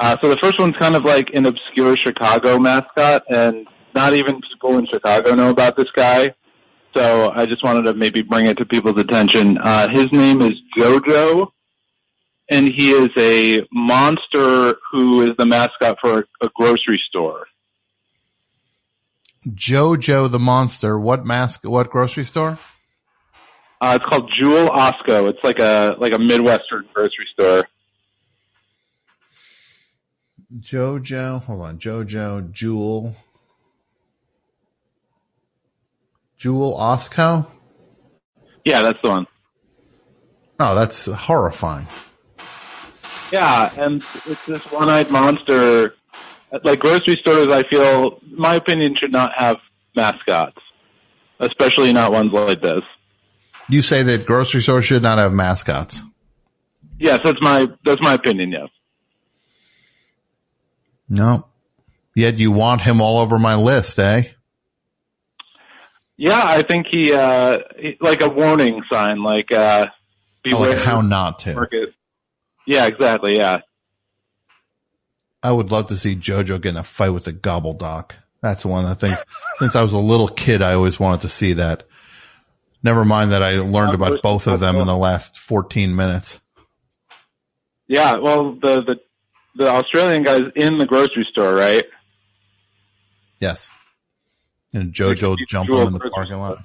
Uh, 0.00 0.16
so 0.22 0.28
the 0.28 0.36
first 0.36 0.58
one's 0.58 0.76
kind 0.78 0.94
of 0.94 1.04
like 1.04 1.28
an 1.34 1.46
obscure 1.46 1.96
Chicago 2.04 2.58
mascot, 2.58 3.24
and 3.28 3.66
not 3.94 4.14
even 4.14 4.40
people 4.40 4.78
in 4.78 4.86
Chicago 4.86 5.34
know 5.34 5.50
about 5.50 5.76
this 5.76 5.90
guy. 5.96 6.34
So 6.98 7.30
I 7.32 7.46
just 7.46 7.62
wanted 7.62 7.82
to 7.82 7.94
maybe 7.94 8.22
bring 8.22 8.46
it 8.46 8.58
to 8.58 8.66
people's 8.66 8.98
attention. 8.98 9.56
Uh, 9.56 9.88
his 9.88 10.10
name 10.10 10.42
is 10.42 10.54
JoJo, 10.76 11.46
and 12.50 12.66
he 12.66 12.90
is 12.90 13.10
a 13.16 13.64
monster 13.72 14.74
who 14.90 15.22
is 15.22 15.36
the 15.38 15.46
mascot 15.46 15.98
for 16.00 16.18
a, 16.18 16.46
a 16.46 16.50
grocery 16.56 17.00
store. 17.08 17.46
Jojo 19.46 20.28
the 20.28 20.40
monster. 20.40 20.98
What 20.98 21.24
mask? 21.24 21.60
What 21.62 21.88
grocery 21.88 22.24
store? 22.24 22.58
Uh, 23.80 23.96
it's 24.00 24.10
called 24.10 24.28
Jewel 24.36 24.68
Osco. 24.70 25.30
It's 25.30 25.38
like 25.44 25.60
a 25.60 25.94
like 26.00 26.12
a 26.12 26.18
Midwestern 26.18 26.88
grocery 26.92 27.28
store. 27.32 27.64
Jojo. 30.52 31.44
Hold 31.44 31.62
on. 31.62 31.78
Jojo. 31.78 32.50
Jewel. 32.50 33.14
Jewel 36.38 36.76
Osco. 36.78 37.46
Yeah, 38.64 38.82
that's 38.82 38.98
the 39.02 39.10
one. 39.10 39.26
Oh, 40.60 40.74
that's 40.74 41.06
horrifying. 41.06 41.86
Yeah, 43.30 43.70
and 43.76 44.02
it's 44.26 44.46
this 44.46 44.62
one-eyed 44.72 45.10
monster. 45.10 45.94
Like 46.64 46.78
grocery 46.78 47.16
stores, 47.16 47.48
I 47.48 47.62
feel, 47.64 48.20
my 48.30 48.54
opinion, 48.54 48.96
should 48.98 49.12
not 49.12 49.32
have 49.36 49.58
mascots, 49.94 50.56
especially 51.40 51.92
not 51.92 52.12
ones 52.12 52.32
like 52.32 52.62
this. 52.62 52.82
You 53.68 53.82
say 53.82 54.02
that 54.02 54.24
grocery 54.24 54.62
stores 54.62 54.86
should 54.86 55.02
not 55.02 55.18
have 55.18 55.32
mascots. 55.32 56.02
Yes, 56.98 57.20
that's 57.22 57.40
my 57.42 57.68
that's 57.84 58.00
my 58.00 58.14
opinion. 58.14 58.50
Yes. 58.52 58.68
No. 61.08 61.46
Yet 62.14 62.38
you 62.38 62.50
want 62.50 62.80
him 62.80 63.00
all 63.00 63.18
over 63.18 63.38
my 63.38 63.54
list, 63.54 63.98
eh? 63.98 64.24
Yeah, 66.20 66.42
I 66.44 66.62
think 66.62 66.88
he 66.90 67.14
uh 67.14 67.60
he- 67.78 67.96
like 68.00 68.20
a 68.22 68.28
warning 68.28 68.82
sign, 68.92 69.22
like 69.22 69.50
uh 69.52 69.86
Oh, 69.90 70.42
beware. 70.42 70.76
like 70.76 70.84
how 70.84 71.00
not 71.00 71.38
to. 71.40 71.54
market. 71.54 71.94
Yeah, 72.66 72.86
exactly. 72.86 73.36
Yeah. 73.36 73.60
I 75.42 75.52
would 75.52 75.70
love 75.70 75.86
to 75.88 75.96
see 75.96 76.16
JoJo 76.16 76.60
get 76.60 76.70
in 76.70 76.76
a 76.76 76.82
fight 76.84 77.10
with 77.10 77.24
the 77.24 77.32
Gobbledok. 77.32 78.12
That's 78.42 78.64
one 78.64 78.84
of 78.84 78.90
the 78.90 78.94
things. 79.06 79.18
Since 79.56 79.74
I 79.76 79.82
was 79.82 79.92
a 79.92 79.98
little 79.98 80.28
kid, 80.28 80.62
I 80.62 80.74
always 80.74 80.98
wanted 80.98 81.20
to 81.22 81.28
see 81.28 81.54
that. 81.54 81.84
Never 82.82 83.04
mind 83.04 83.32
that 83.32 83.42
I 83.42 83.58
learned 83.60 83.94
about 83.94 84.22
both 84.22 84.46
of 84.46 84.60
them 84.60 84.76
in 84.76 84.86
the 84.86 84.96
last 84.96 85.38
14 85.38 85.94
minutes. 85.94 86.40
Yeah. 87.88 88.16
Well, 88.16 88.52
the 88.54 88.82
the 88.82 88.96
the 89.56 89.68
Australian 89.68 90.22
guy's 90.22 90.42
in 90.56 90.78
the 90.78 90.86
grocery 90.86 91.26
store, 91.30 91.54
right? 91.54 91.84
Yes. 93.40 93.70
And 94.72 94.92
JoJo 94.92 95.36
jumping 95.48 95.78
in 95.78 95.92
the 95.92 96.10
parking 96.14 96.36
lot. 96.36 96.58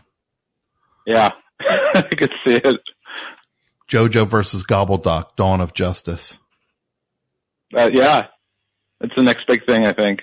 Yeah, 1.05 1.31
I 1.59 2.01
could 2.01 2.33
see 2.45 2.55
it. 2.55 2.79
JoJo 3.89 4.27
versus 4.27 4.65
Gobbledok, 4.65 5.35
Dawn 5.35 5.61
of 5.61 5.73
Justice. 5.73 6.39
Uh, 7.77 7.89
yeah, 7.93 8.27
it's 9.01 9.13
the 9.15 9.23
next 9.23 9.47
big 9.47 9.65
thing, 9.65 9.85
I 9.85 9.93
think. 9.93 10.21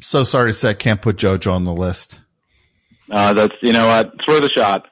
So 0.00 0.24
sorry 0.24 0.50
to 0.50 0.54
say 0.54 0.70
I 0.70 0.74
can't 0.74 1.00
put 1.00 1.16
JoJo 1.16 1.52
on 1.52 1.64
the 1.64 1.72
list. 1.72 2.20
Uh, 3.10 3.32
that's 3.34 3.54
you 3.62 3.72
know 3.72 3.86
what, 3.86 4.12
it's 4.14 4.26
worth 4.26 4.44
a 4.44 4.48
shot. 4.48 4.86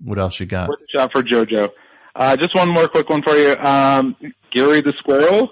What 0.00 0.18
else 0.18 0.40
you 0.40 0.46
got? 0.46 0.68
Worth 0.68 0.80
a 0.80 0.98
shot 0.98 1.12
for 1.12 1.22
JoJo. 1.22 1.70
Uh, 2.14 2.36
just 2.36 2.54
one 2.54 2.68
more 2.68 2.88
quick 2.88 3.08
one 3.08 3.22
for 3.22 3.34
you. 3.34 3.56
Um, 3.56 4.16
Gary 4.52 4.80
the 4.80 4.92
squirrel. 4.98 5.50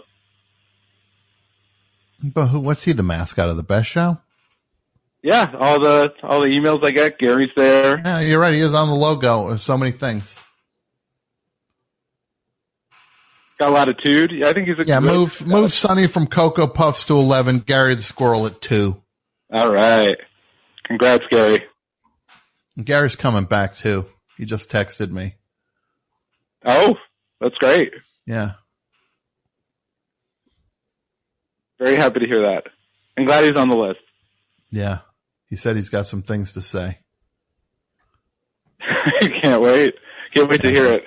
But 2.23 2.47
who, 2.49 2.61
what's 2.61 2.83
he 2.85 2.93
the 2.93 3.03
mascot 3.03 3.49
of 3.49 3.57
the 3.57 3.63
best 3.63 3.89
show? 3.91 4.19
Yeah, 5.23 5.53
all 5.59 5.81
the 5.81 6.13
all 6.23 6.41
the 6.41 6.49
emails 6.49 6.85
I 6.85 6.91
get, 6.93 7.19
Gary's 7.19 7.51
there. 7.57 7.99
Yeah, 8.05 8.21
you're 8.21 8.41
right. 8.41 8.55
He 8.55 8.61
is 8.61 8.73
on 8.75 8.89
the 8.89 8.95
logo. 8.95 9.49
There's 9.49 9.63
so 9.63 9.77
many 9.77 9.93
things. 9.93 10.37
Got 13.59 13.69
a 13.71 13.73
latitude. 13.73 14.31
Yeah, 14.33 14.49
I 14.49 14.53
think 14.55 14.69
he's 14.69 14.79
a 14.79 14.87
Yeah, 14.87 15.01
good- 15.01 15.07
move 15.13 15.47
move 15.47 15.73
Sonny 15.73 16.07
from 16.07 16.27
Cocoa 16.27 16.67
Puffs 16.67 17.05
to 17.07 17.17
11. 17.17 17.59
Gary 17.61 17.95
the 17.95 18.03
Squirrel 18.03 18.47
at 18.47 18.61
2. 18.63 18.97
All 19.53 19.73
right. 19.73 20.17
Congrats, 20.85 21.25
Gary. 21.31 21.65
And 22.77 22.87
Gary's 22.87 23.17
coming 23.17 23.45
back 23.45 23.77
too. 23.77 24.07
He 24.39 24.47
just 24.47 24.71
texted 24.71 25.11
me. 25.11 25.35
Oh, 26.65 26.97
that's 27.41 27.57
great. 27.59 27.93
Yeah. 28.27 28.53
Very 31.81 31.97
happy 31.97 32.20
to 32.20 32.27
hear 32.27 32.43
that. 32.43 32.65
I'm 33.16 33.24
glad 33.24 33.44
he's 33.44 33.57
on 33.57 33.70
the 33.70 33.77
list. 33.77 34.01
Yeah. 34.70 34.98
He 35.47 35.57
said 35.57 35.77
he's 35.77 35.89
got 35.89 36.07
some 36.07 36.23
things 36.23 36.52
to 36.52 36.62
say. 36.62 36.98
Can't 39.43 39.62
wait. 39.62 39.94
Can't 40.35 40.48
wait 40.48 40.61
to 40.62 40.70
hear 40.70 40.86
it. 40.93 41.05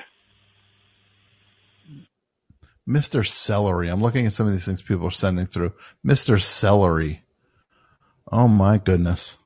Mr. 2.89 3.25
Celery. 3.25 3.87
I'm 3.87 4.01
looking 4.01 4.25
at 4.25 4.33
some 4.33 4.47
of 4.47 4.53
these 4.53 4.65
things 4.65 4.81
people 4.81 5.07
are 5.07 5.11
sending 5.11 5.45
through. 5.45 5.73
Mr. 6.05 6.41
Celery. 6.41 7.23
Oh 8.31 8.47
my 8.47 8.79
goodness. 8.79 9.37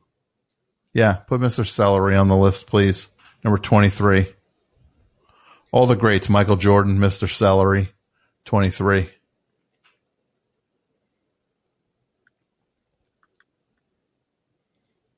Yeah, 0.94 1.14
put 1.14 1.42
Mr. 1.42 1.68
Celery 1.68 2.16
on 2.16 2.30
the 2.30 2.36
list, 2.36 2.68
please. 2.68 3.10
Number 3.44 3.60
23. 3.60 4.34
All 5.72 5.86
the 5.86 5.96
greats. 5.96 6.30
Michael 6.30 6.56
Jordan, 6.56 6.98
Mr. 6.98 7.30
Celery, 7.30 7.92
23. 8.46 9.10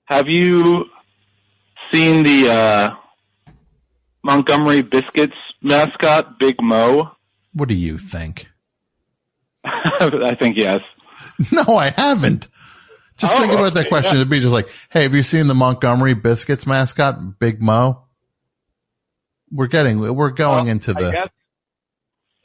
Have 0.10 0.28
you 0.28 0.86
seen 1.94 2.24
the 2.24 2.50
uh, 2.50 2.90
Montgomery 4.24 4.82
Biscuits 4.82 5.36
mascot, 5.62 6.40
Big 6.40 6.56
Mo? 6.62 7.12
What 7.54 7.70
do 7.70 7.76
you 7.76 7.98
think? 8.00 8.48
I 9.64 10.36
think 10.40 10.58
yes. 10.58 10.82
No, 11.52 11.76
I 11.78 11.90
haven't. 11.90 12.48
Just 13.18 13.38
think 13.38 13.52
Oh, 13.52 13.58
about 13.58 13.74
that 13.76 13.90
question. 13.90 14.16
yeah. 14.16 14.22
It'd 14.22 14.30
be 14.32 14.40
just 14.40 14.54
like, 14.54 14.72
hey, 14.90 15.04
have 15.04 15.14
you 15.14 15.22
seen 15.24 15.48
the 15.48 15.54
Montgomery 15.54 16.14
Biscuits 16.16 16.66
mascot, 16.66 17.38
Big 17.38 17.62
Mo? 17.62 18.06
We're 19.52 19.68
getting, 19.68 20.00
we're 20.16 20.30
going 20.32 20.68
into 20.70 20.92
I 20.96 21.02
the, 21.02 21.12
guess. 21.12 21.28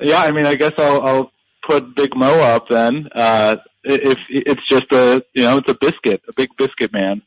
Yeah, 0.01 0.19
I 0.19 0.32
mean, 0.32 0.47
I 0.47 0.55
guess 0.57 0.73
I'll, 0.77 1.03
I'll 1.03 1.32
put 1.66 1.95
Big 1.95 2.15
Mo 2.16 2.41
up 2.41 2.69
then. 2.69 3.09
Uh, 3.15 3.57
if 3.85 4.19
it's 4.28 4.69
just 4.69 4.86
a, 4.93 5.24
you 5.35 5.43
know, 5.45 5.59
it's 5.59 5.70
a 5.70 5.77
biscuit, 5.81 6.23
a 6.28 6.32
big 6.35 6.51
biscuit 6.59 6.93
man. 6.93 7.23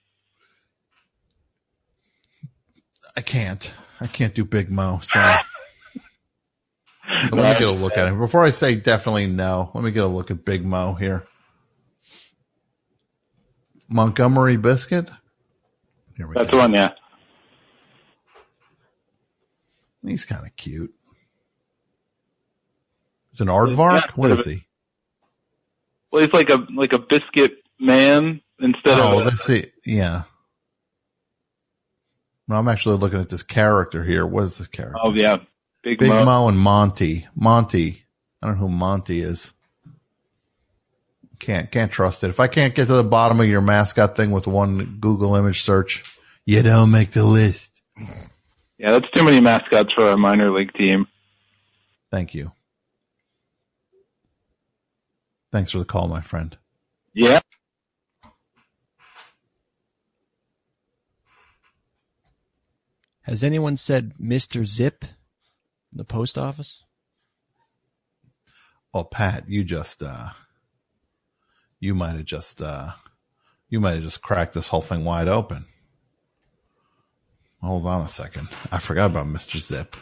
I 3.18 3.22
can't. 3.22 3.74
I 4.00 4.06
can't 4.08 4.34
do 4.36 4.46
Big 4.46 4.72
Mo. 4.72 5.02
But 5.14 5.42
let 7.34 7.54
me 7.54 7.60
get 7.60 7.68
a 7.68 7.72
look 7.72 7.98
at 7.98 8.08
him. 8.08 8.20
Before 8.20 8.46
I 8.46 8.52
say 8.52 8.76
definitely 8.76 9.26
no, 9.26 9.72
let 9.74 9.84
me 9.84 9.92
get 9.92 10.04
a 10.04 10.08
look 10.08 10.30
at 10.30 10.46
Big 10.46 10.66
Mo 10.66 10.94
here. 10.94 11.26
Montgomery 13.90 14.58
Biscuit? 14.58 15.10
Here 16.16 16.28
we 16.28 16.34
That's 16.36 16.50
go. 16.52 16.58
the 16.58 16.64
one, 16.64 16.74
yeah. 16.74 16.92
He's 20.06 20.26
kind 20.26 20.46
of 20.46 20.56
cute. 20.56 20.94
Is 23.34 23.42
an 23.42 23.48
aardvark? 23.48 24.12
What 24.16 24.32
is 24.32 24.46
he? 24.46 24.66
Well, 26.12 26.22
he's 26.24 26.34
like 26.34 26.50
a 26.50 26.66
like 26.74 26.94
a 26.94 27.00
biscuit 27.00 27.58
man 27.80 28.42
instead 28.60 29.00
Oh, 29.00 29.20
of. 29.20 29.26
let's 29.26 29.44
see. 29.44 29.66
Yeah. 29.86 30.24
I'm 32.50 32.68
actually 32.68 32.98
looking 32.98 33.20
at 33.20 33.30
this 33.30 33.44
character 33.44 34.04
here. 34.04 34.26
What 34.26 34.46
is 34.46 34.58
this 34.58 34.68
character? 34.68 35.00
Oh 35.02 35.14
yeah, 35.14 35.38
Big, 35.84 36.00
Big 36.00 36.10
Mo. 36.10 36.24
Mo. 36.24 36.48
and 36.48 36.58
Monty. 36.58 37.28
Monty. 37.36 38.04
I 38.42 38.48
don't 38.48 38.56
know 38.56 38.68
who 38.68 38.70
Monty 38.70 39.22
is. 39.22 39.54
Can't 41.40 41.70
can't 41.72 41.92
trust 41.92 42.24
it. 42.24 42.30
If 42.30 42.40
I 42.40 42.48
can't 42.48 42.74
get 42.74 42.88
to 42.88 42.94
the 42.94 43.04
bottom 43.04 43.40
of 43.40 43.48
your 43.48 43.62
mascot 43.62 44.16
thing 44.16 44.32
with 44.32 44.48
one 44.48 44.98
Google 45.00 45.36
image 45.36 45.62
search, 45.62 46.04
you 46.46 46.64
don't 46.64 46.92
make 46.92 47.12
the 47.12 47.26
list. 47.26 47.82
Yeah, 48.78 48.92
that's 48.92 49.10
too 49.12 49.24
many 49.24 49.40
mascots 49.40 49.94
for 49.94 50.04
our 50.10 50.18
minor 50.18 50.52
league 50.52 50.74
team. 50.74 51.08
Thank 52.12 52.34
you. 52.34 52.52
Thanks 55.52 55.72
for 55.72 55.80
the 55.80 55.86
call, 55.86 56.08
my 56.08 56.22
friend. 56.22 56.58
Yeah. 57.14 57.40
Has 63.28 63.44
anyone 63.44 63.76
said 63.76 64.14
Mr. 64.22 64.66
Zip 64.66 65.04
in 65.04 65.98
the 65.98 66.06
post 66.06 66.38
office? 66.38 66.82
Oh, 68.94 69.04
Pat, 69.04 69.50
you 69.50 69.66
just 69.66 70.02
uh 70.02 70.30
you 71.82 71.94
might 71.94 72.16
have 72.16 72.24
just 72.24 72.62
uh 72.62 72.92
you 73.70 73.82
might 73.82 73.96
have 73.96 74.04
just 74.04 74.22
cracked 74.22 74.54
this 74.54 74.70
whole 74.70 74.82
thing 74.82 75.04
wide 75.04 75.28
open. 75.28 75.66
Hold 77.62 77.86
on 77.86 78.06
a 78.06 78.10
second. 78.10 78.48
I 78.72 78.80
forgot 78.80 79.12
about 79.12 79.28
Mr. 79.28 79.60
Zip. 79.60 79.98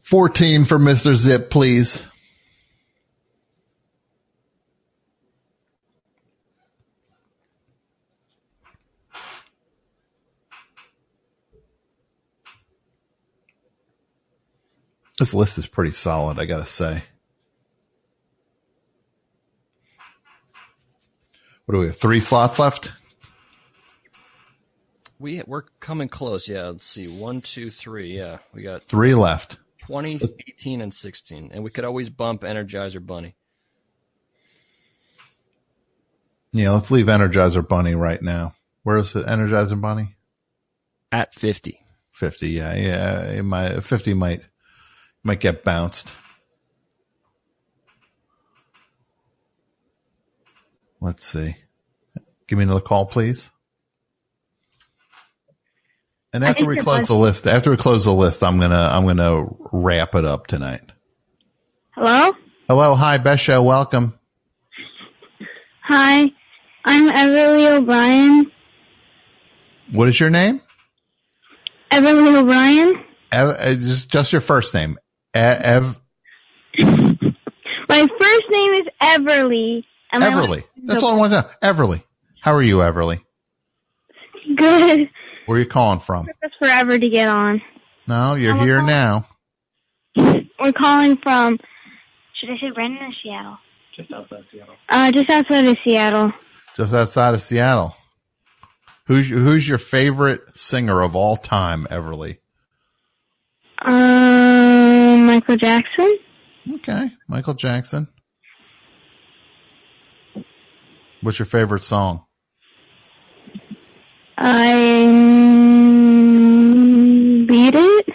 Fourteen 0.00 0.64
for 0.64 0.78
Mr. 0.78 1.16
Zip, 1.16 1.50
please. 1.50 2.06
This 15.18 15.34
list 15.34 15.58
is 15.58 15.66
pretty 15.66 15.92
solid, 15.92 16.38
I 16.38 16.44
gotta 16.44 16.66
say. 16.66 17.02
What 21.66 21.74
do 21.74 21.80
we 21.80 21.86
have? 21.86 21.96
Three 21.96 22.20
slots 22.20 22.58
left? 22.58 22.92
We 25.18 25.42
we're 25.46 25.62
coming 25.80 26.08
close. 26.08 26.48
Yeah, 26.48 26.68
let's 26.68 26.86
see. 26.86 27.08
One, 27.08 27.40
two, 27.40 27.70
three. 27.70 28.16
Yeah, 28.16 28.38
we 28.54 28.62
got 28.62 28.84
Three 28.84 29.14
left. 29.14 29.58
20, 29.88 30.20
18, 30.48 30.80
and 30.82 30.92
16. 30.92 31.50
And 31.52 31.64
we 31.64 31.70
could 31.70 31.84
always 31.84 32.10
bump 32.10 32.42
Energizer 32.42 33.04
Bunny. 33.04 33.34
Yeah, 36.52 36.70
let's 36.70 36.90
leave 36.90 37.06
Energizer 37.06 37.66
Bunny 37.66 37.94
right 37.94 38.20
now. 38.20 38.54
Where's 38.82 39.12
the 39.12 39.22
Energizer 39.22 39.80
Bunny? 39.80 40.16
At 41.10 41.34
50. 41.34 41.82
50, 42.12 42.48
yeah, 42.48 42.74
yeah. 42.74 43.22
It 43.30 43.42
might, 43.42 43.82
50 43.82 44.14
might, 44.14 44.42
might 45.28 45.40
get 45.40 45.62
bounced. 45.62 46.14
Let's 51.00 51.24
see. 51.24 51.54
Give 52.48 52.58
me 52.58 52.64
another 52.64 52.80
call, 52.80 53.06
please. 53.06 53.50
And 56.32 56.42
after 56.44 56.64
we 56.64 56.78
close 56.78 57.06
the 57.06 57.14
list, 57.14 57.46
after 57.46 57.70
we 57.70 57.76
close 57.76 58.06
the 58.06 58.12
list, 58.12 58.42
I'm 58.42 58.58
gonna, 58.58 58.90
I'm 58.92 59.06
gonna 59.06 59.46
wrap 59.70 60.14
it 60.14 60.24
up 60.24 60.46
tonight. 60.46 60.80
Hello? 61.90 62.32
Hello, 62.66 62.94
hi, 62.94 63.18
Best 63.18 63.44
Show, 63.44 63.62
welcome. 63.62 64.18
Hi. 65.82 66.32
I'm 66.84 67.10
Everly 67.10 67.70
O'Brien. 67.76 68.50
What 69.92 70.08
is 70.08 70.18
your 70.18 70.30
name? 70.30 70.62
Everly 71.90 72.34
O'Brien? 72.34 73.04
Ev, 73.30 73.48
uh, 73.48 73.74
just, 73.74 74.10
just 74.10 74.32
your 74.32 74.40
first 74.40 74.72
name. 74.72 74.98
E- 75.36 75.38
Ev, 75.38 75.98
My 76.78 78.06
first 78.20 78.44
name 78.50 78.72
is 78.74 78.86
Everly. 79.02 79.84
and 80.12 80.20
my 80.22 80.30
Everly. 80.30 80.64
That's 80.84 81.02
all 81.02 81.14
I 81.14 81.18
want 81.18 81.32
to 81.32 81.42
know. 81.42 81.50
Everly. 81.62 82.02
How 82.40 82.54
are 82.54 82.62
you, 82.62 82.76
Everly? 82.78 83.20
Good. 84.56 85.10
Where 85.46 85.56
are 85.58 85.62
you 85.62 85.66
calling 85.68 86.00
from? 86.00 86.26
Took 86.26 86.36
us 86.44 86.50
forever 86.58 86.98
to 86.98 87.08
get 87.08 87.28
on. 87.28 87.60
No, 88.06 88.34
you're 88.34 88.52
I'm 88.54 88.60
here 88.66 88.78
call- 88.78 88.86
now. 88.86 89.28
We're 90.16 90.72
calling 90.72 91.16
from, 91.22 91.58
should 92.34 92.50
I 92.50 92.58
say 92.60 92.70
Brandon 92.74 93.02
or 93.02 93.12
Seattle? 93.22 93.58
Just 93.94 94.12
outside 94.12 94.44
Seattle. 94.52 94.74
Uh, 94.88 95.12
just 95.12 95.30
outside 95.30 95.66
of 95.68 95.76
Seattle. 95.84 96.32
Just 96.76 96.94
outside 96.94 97.34
of 97.34 97.42
Seattle. 97.42 97.96
Who's 99.06 99.28
who's 99.28 99.66
your 99.68 99.78
favorite 99.78 100.40
singer 100.56 101.00
of 101.02 101.16
all 101.16 101.36
time, 101.36 101.86
Everly? 101.90 102.38
Um, 103.80 103.92
Michael 105.28 105.58
Jackson? 105.58 106.18
Okay, 106.76 107.10
Michael 107.28 107.52
Jackson. 107.52 108.08
What's 111.20 111.38
your 111.38 111.44
favorite 111.44 111.84
song? 111.84 112.24
I 114.38 115.04
beat 117.46 117.74
it. 117.74 118.06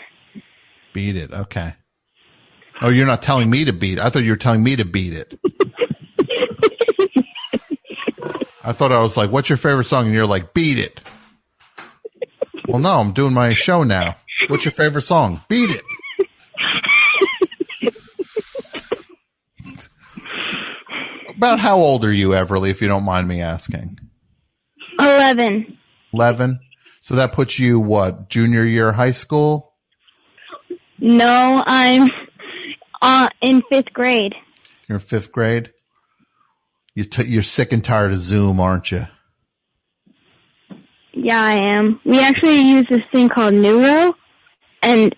Beat 0.91 1.15
it. 1.15 1.31
Okay. 1.31 1.75
Oh, 2.81 2.89
you're 2.89 3.05
not 3.05 3.21
telling 3.21 3.47
me 3.47 3.65
to 3.65 3.73
beat 3.73 3.99
it. 3.99 4.03
I 4.03 4.09
thought 4.09 4.23
you 4.23 4.31
were 4.31 4.35
telling 4.35 4.63
me 4.63 4.75
to 4.77 4.85
beat 4.85 5.13
it. 5.13 5.39
I 8.63 8.71
thought 8.71 8.91
I 8.91 9.01
was 9.01 9.15
like, 9.17 9.29
what's 9.29 9.49
your 9.49 9.57
favorite 9.57 9.85
song? 9.85 10.07
And 10.07 10.15
you're 10.15 10.25
like, 10.25 10.55
beat 10.55 10.79
it. 10.79 10.99
Well, 12.67 12.79
no, 12.79 12.97
I'm 12.97 13.13
doing 13.13 13.33
my 13.33 13.53
show 13.53 13.83
now. 13.83 14.15
What's 14.47 14.65
your 14.65 14.71
favorite 14.71 15.03
song? 15.03 15.41
Beat 15.47 15.69
it. 15.69 15.83
About 21.43 21.59
how 21.59 21.77
old 21.77 22.05
are 22.05 22.13
you, 22.13 22.29
Everly, 22.29 22.69
if 22.69 22.81
you 22.81 22.87
don't 22.87 23.03
mind 23.03 23.27
me 23.27 23.41
asking? 23.41 23.99
11. 24.97 25.77
11. 26.13 26.59
So 27.01 27.15
that 27.15 27.33
puts 27.33 27.59
you 27.59 27.81
what, 27.81 28.29
junior 28.29 28.63
year 28.63 28.93
high 28.93 29.11
school? 29.11 29.73
No, 30.99 31.61
I'm 31.67 32.09
uh, 33.01 33.27
in 33.41 33.61
fifth 33.69 33.91
grade. 33.91 34.33
You're 34.87 34.99
in 34.99 35.01
fifth 35.01 35.33
grade? 35.33 35.73
You 36.95 37.03
t- 37.03 37.27
you're 37.27 37.43
sick 37.43 37.73
and 37.73 37.83
tired 37.83 38.13
of 38.13 38.19
Zoom, 38.19 38.61
aren't 38.61 38.89
you? 38.89 39.05
Yeah, 41.11 41.41
I 41.41 41.55
am. 41.55 41.99
We 42.05 42.21
actually 42.21 42.61
use 42.61 42.85
this 42.89 43.03
thing 43.11 43.27
called 43.27 43.53
Neuro, 43.53 44.15
and 44.81 45.13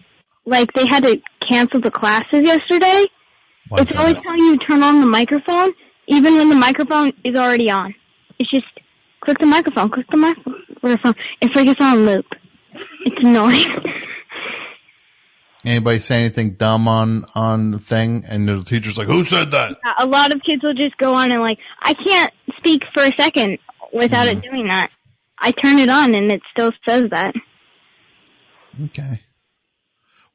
like 0.47 0.73
they 0.73 0.87
had 0.89 1.03
to 1.03 1.21
cancel 1.47 1.81
the 1.81 1.91
classes 1.91 2.41
yesterday. 2.41 3.05
it's 3.73 3.95
always 3.95 4.15
telling 4.23 4.39
you 4.39 4.57
to 4.57 4.65
turn 4.65 4.81
on 4.81 5.01
the 5.01 5.07
microphone, 5.07 5.71
even 6.07 6.37
when 6.37 6.49
the 6.49 6.55
microphone 6.55 7.13
is 7.23 7.35
already 7.35 7.69
on. 7.69 7.93
It's 8.39 8.49
just 8.49 8.65
click 9.21 9.37
the 9.39 9.45
microphone, 9.45 9.89
click 9.89 10.07
the 10.11 10.17
microphone. 10.17 11.15
It's 11.41 11.55
like 11.55 11.67
it's 11.67 11.81
on 11.81 12.05
loop. 12.05 12.25
It's 13.05 13.17
annoying. 13.19 13.65
Anybody 15.65 15.97
say 15.97 16.19
anything 16.19 16.51
dumb 16.51 16.87
on, 16.87 17.25
on 17.33 17.71
the 17.71 17.79
thing? 17.79 18.23
And 18.27 18.47
the 18.47 18.63
teacher's 18.63 18.99
like, 18.99 19.07
who 19.07 19.25
said 19.25 19.49
that? 19.51 19.75
a 19.97 20.05
lot 20.05 20.31
of 20.31 20.41
kids 20.43 20.61
will 20.61 20.75
just 20.75 20.95
go 20.97 21.15
on 21.15 21.31
and 21.31 21.41
like, 21.41 21.57
I 21.81 21.95
can't 21.95 22.31
speak 22.57 22.83
for 22.93 23.03
a 23.03 23.11
second 23.19 23.57
without 23.91 24.27
it 24.27 24.37
mm-hmm. 24.37 24.51
doing 24.51 24.67
that. 24.67 24.91
I 25.39 25.51
turn 25.51 25.79
it 25.79 25.89
on 25.89 26.13
and 26.13 26.31
it 26.31 26.41
still 26.51 26.71
says 26.87 27.09
that. 27.09 27.33
Okay. 28.85 29.21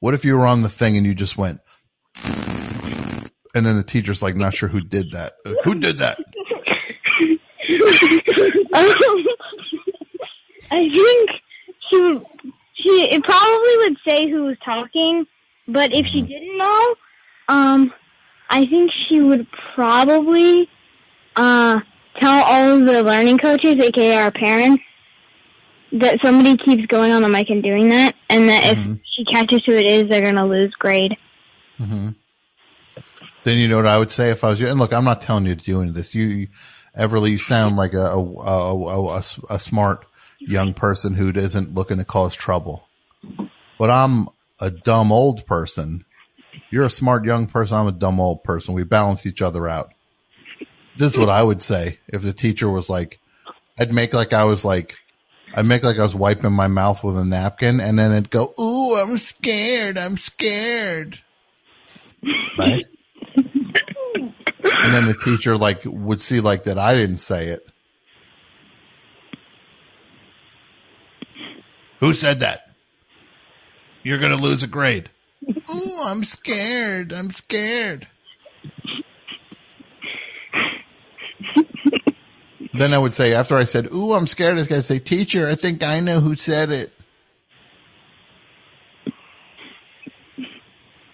What 0.00 0.14
if 0.14 0.24
you 0.24 0.36
were 0.36 0.46
on 0.46 0.62
the 0.62 0.68
thing 0.68 0.96
and 0.96 1.06
you 1.06 1.14
just 1.14 1.38
went, 1.38 1.60
and 3.54 3.64
then 3.66 3.76
the 3.76 3.82
teacher's 3.82 4.22
like, 4.22 4.36
not 4.36 4.54
sure 4.54 4.68
who 4.68 4.80
did 4.80 5.12
that. 5.12 5.34
Who 5.64 5.74
did 5.74 5.98
that? 5.98 6.18
Um, 6.18 6.26
I 10.72 10.88
think 10.88 11.30
she 11.88 12.00
would- 12.00 12.26
she 12.74 12.88
it 13.12 13.22
probably 13.24 13.76
would 13.78 13.96
say 14.08 14.30
who 14.30 14.44
was 14.44 14.56
talking, 14.64 15.26
but 15.68 15.92
if 15.92 16.06
she 16.06 16.22
didn't 16.22 16.56
know, 16.56 16.94
um, 17.48 17.92
I 18.48 18.64
think 18.66 18.90
she 19.08 19.20
would 19.20 19.46
probably 19.74 20.66
uh 21.36 21.78
tell 22.18 22.42
all 22.42 22.78
of 22.78 22.86
the 22.86 23.02
learning 23.02 23.36
coaches, 23.38 23.74
aka 23.84 24.14
our 24.16 24.30
parents, 24.30 24.82
that 25.92 26.18
somebody 26.24 26.56
keeps 26.56 26.86
going 26.86 27.12
on 27.12 27.20
the 27.22 27.28
mic 27.28 27.50
and 27.50 27.62
doing 27.62 27.90
that, 27.90 28.14
and 28.30 28.48
that 28.48 28.64
if 28.64 28.78
she 29.14 29.24
catches 29.26 29.62
who 29.66 29.72
it 29.72 29.84
is, 29.86 30.08
they're 30.08 30.22
gonna 30.22 30.46
lose 30.46 30.72
grade. 30.78 31.16
hmm 31.78 32.08
Then 33.44 33.58
you 33.58 33.68
know 33.68 33.76
what 33.76 33.86
I 33.86 33.98
would 33.98 34.10
say 34.10 34.30
if 34.30 34.44
I 34.44 34.48
was 34.48 34.60
you. 34.60 34.68
And 34.68 34.78
look, 34.78 34.92
I'm 34.92 35.04
not 35.04 35.22
telling 35.22 35.46
you 35.46 35.54
to 35.54 35.64
do 35.64 35.80
any 35.80 35.90
of 35.90 35.94
this. 35.94 36.14
You, 36.14 36.48
Everly, 36.96 37.30
you 37.30 37.38
sound 37.38 37.76
like 37.76 37.94
a 37.94 38.06
a 38.06 39.22
a 39.48 39.60
smart 39.60 40.06
young 40.38 40.74
person 40.74 41.14
who 41.14 41.30
isn't 41.30 41.74
looking 41.74 41.98
to 41.98 42.04
cause 42.04 42.34
trouble. 42.34 42.86
But 43.78 43.90
I'm 43.90 44.28
a 44.60 44.70
dumb 44.70 45.12
old 45.12 45.46
person. 45.46 46.04
You're 46.70 46.84
a 46.84 46.90
smart 46.90 47.24
young 47.24 47.46
person. 47.46 47.76
I'm 47.76 47.86
a 47.86 47.92
dumb 47.92 48.20
old 48.20 48.44
person. 48.44 48.74
We 48.74 48.84
balance 48.84 49.26
each 49.26 49.42
other 49.42 49.68
out. 49.68 49.92
This 50.96 51.12
is 51.12 51.18
what 51.18 51.28
I 51.28 51.42
would 51.42 51.62
say 51.62 51.98
if 52.08 52.22
the 52.22 52.32
teacher 52.32 52.68
was 52.68 52.90
like, 52.90 53.20
I'd 53.78 53.92
make 53.92 54.12
like 54.12 54.32
I 54.32 54.44
was 54.44 54.64
like, 54.64 54.96
I'd 55.54 55.66
make 55.66 55.82
like 55.82 55.98
I 55.98 56.02
was 56.02 56.14
wiping 56.14 56.52
my 56.52 56.68
mouth 56.68 57.02
with 57.02 57.16
a 57.18 57.24
napkin 57.24 57.80
and 57.80 57.98
then 57.98 58.12
it'd 58.12 58.30
go, 58.30 58.52
Ooh, 58.60 58.96
I'm 58.96 59.16
scared. 59.16 59.96
I'm 59.96 60.16
scared. 60.16 61.20
Right? 62.58 62.84
And 64.82 64.94
then 64.94 65.06
the 65.06 65.14
teacher 65.14 65.56
like 65.56 65.82
would 65.84 66.20
see 66.20 66.40
like 66.40 66.64
that 66.64 66.78
I 66.78 66.94
didn't 66.94 67.18
say 67.18 67.48
it. 67.48 67.66
Who 72.00 72.12
said 72.14 72.40
that? 72.40 72.70
You're 74.02 74.18
going 74.18 74.32
to 74.32 74.42
lose 74.42 74.62
a 74.62 74.66
grade. 74.66 75.10
Ooh, 75.46 76.02
I'm 76.04 76.24
scared. 76.24 77.12
I'm 77.12 77.30
scared. 77.30 78.08
then 82.80 82.94
I 82.94 82.98
would 82.98 83.14
say, 83.14 83.34
after 83.34 83.56
I 83.56 83.64
said, 83.64 83.92
Ooh, 83.92 84.14
I'm 84.14 84.26
scared, 84.26 84.52
I 84.52 84.60
was 84.60 84.66
going 84.66 84.80
to 84.80 84.86
say, 84.86 84.98
Teacher, 84.98 85.46
I 85.46 85.54
think 85.54 85.82
I 85.82 86.00
know 86.00 86.20
who 86.20 86.36
said 86.36 86.70
it. 86.70 86.92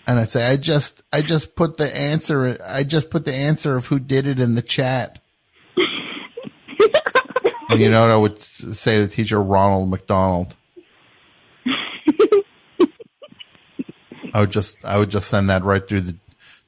And 0.06 0.20
I'd 0.20 0.30
say, 0.30 0.46
I 0.46 0.56
just, 0.56 1.02
I 1.12 1.20
just 1.22 1.56
put 1.56 1.78
the 1.78 1.94
answer, 1.94 2.58
I 2.64 2.84
just 2.84 3.10
put 3.10 3.24
the 3.24 3.34
answer 3.34 3.76
of 3.76 3.86
who 3.86 3.98
did 3.98 4.26
it 4.26 4.38
in 4.38 4.54
the 4.54 4.62
chat. 4.62 5.18
and 7.68 7.80
you 7.80 7.90
know 7.90 8.02
what 8.02 8.10
I 8.10 8.16
would 8.16 8.40
say 8.40 8.96
to 8.96 9.02
the 9.02 9.12
teacher, 9.12 9.42
Ronald 9.42 9.90
McDonald. 9.90 10.54
I 14.32 14.40
would 14.40 14.52
just, 14.52 14.84
I 14.84 14.98
would 14.98 15.10
just 15.10 15.28
send 15.28 15.50
that 15.50 15.64
right 15.64 15.86
through 15.86 16.02
the, 16.02 16.16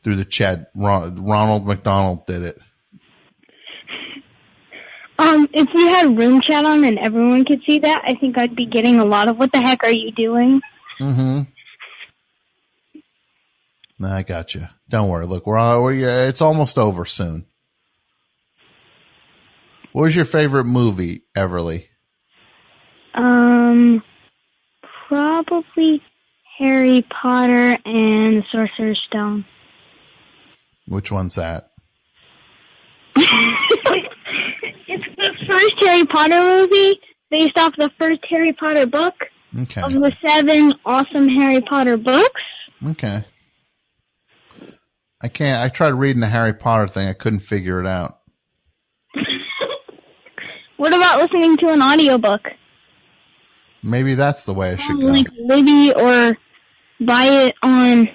through 0.03 0.17
the 0.17 0.25
chat. 0.25 0.71
Ron, 0.75 1.25
Ronald 1.25 1.67
McDonald 1.67 2.27
did 2.27 2.43
it. 2.43 2.61
Um, 5.19 5.49
if 5.53 5.69
we 5.75 5.87
had 5.89 6.17
room 6.17 6.41
chat 6.41 6.65
on 6.65 6.85
and 6.85 6.99
everyone 6.99 7.45
could 7.45 7.61
see 7.67 7.81
that, 7.81 8.03
I 8.05 8.15
think 8.15 8.39
I'd 8.39 8.55
be 8.55 8.67
getting 8.67 9.01
a 9.01 9.05
lot 9.05 9.29
of 9.29 9.37
"What 9.37 9.53
the 9.53 9.61
heck 9.61 9.83
are 9.83 9.91
you 9.91 10.13
doing?" 10.13 10.61
Mm-hmm. 11.01 11.43
No, 13.99 14.09
I 14.09 14.23
got 14.23 14.55
you. 14.55 14.69
Don't 14.89 15.09
worry. 15.09 15.27
Look, 15.27 15.47
we're, 15.47 15.59
all, 15.59 15.83
we're 15.83 16.27
it's 16.29 16.41
almost 16.41 16.79
over 16.79 17.05
soon. 17.05 17.47
What 19.93 20.03
was 20.03 20.15
your 20.17 20.25
favorite 20.25 20.65
movie, 20.67 21.23
Everly? 21.37 21.87
Um, 23.15 24.03
probably 25.09 26.01
Harry 26.59 27.05
Potter 27.23 27.77
and 27.85 28.37
the 28.39 28.43
Sorcerer's 28.53 29.01
Stone. 29.09 29.45
Which 30.87 31.11
one's 31.11 31.35
that? 31.37 31.71
It's 34.91 35.05
the 35.17 35.47
first 35.47 35.75
Harry 35.81 36.05
Potter 36.07 36.41
movie 36.41 36.99
based 37.31 37.59
off 37.59 37.75
the 37.77 37.91
first 38.01 38.21
Harry 38.31 38.53
Potter 38.55 38.87
book 38.87 39.15
Okay. 39.61 39.83
of 39.83 39.93
the 39.93 40.13
seven 40.27 40.73
awesome 40.87 41.29
Harry 41.29 41.61
Potter 41.61 41.97
books. 41.99 42.41
Okay. 42.87 43.23
I 45.21 45.29
can't. 45.29 45.61
I 45.61 45.69
tried 45.69 45.89
reading 45.91 46.21
the 46.21 46.27
Harry 46.29 46.53
Potter 46.55 46.87
thing. 46.89 47.09
I 47.09 47.13
couldn't 47.13 47.41
figure 47.41 47.81
it 47.81 47.87
out. 47.87 48.19
What 50.77 50.95
about 50.95 51.21
listening 51.21 51.57
to 51.57 51.67
an 51.73 51.83
audiobook? 51.83 52.41
Maybe 53.83 54.15
that's 54.15 54.45
the 54.45 54.55
way 54.55 54.71
I 54.71 54.77
should 54.77 55.01
go. 55.01 55.07
Like 55.09 55.27
Libby 55.37 55.93
or 55.93 56.37
buy 57.05 57.25
it 57.25 57.57
on 57.65 58.09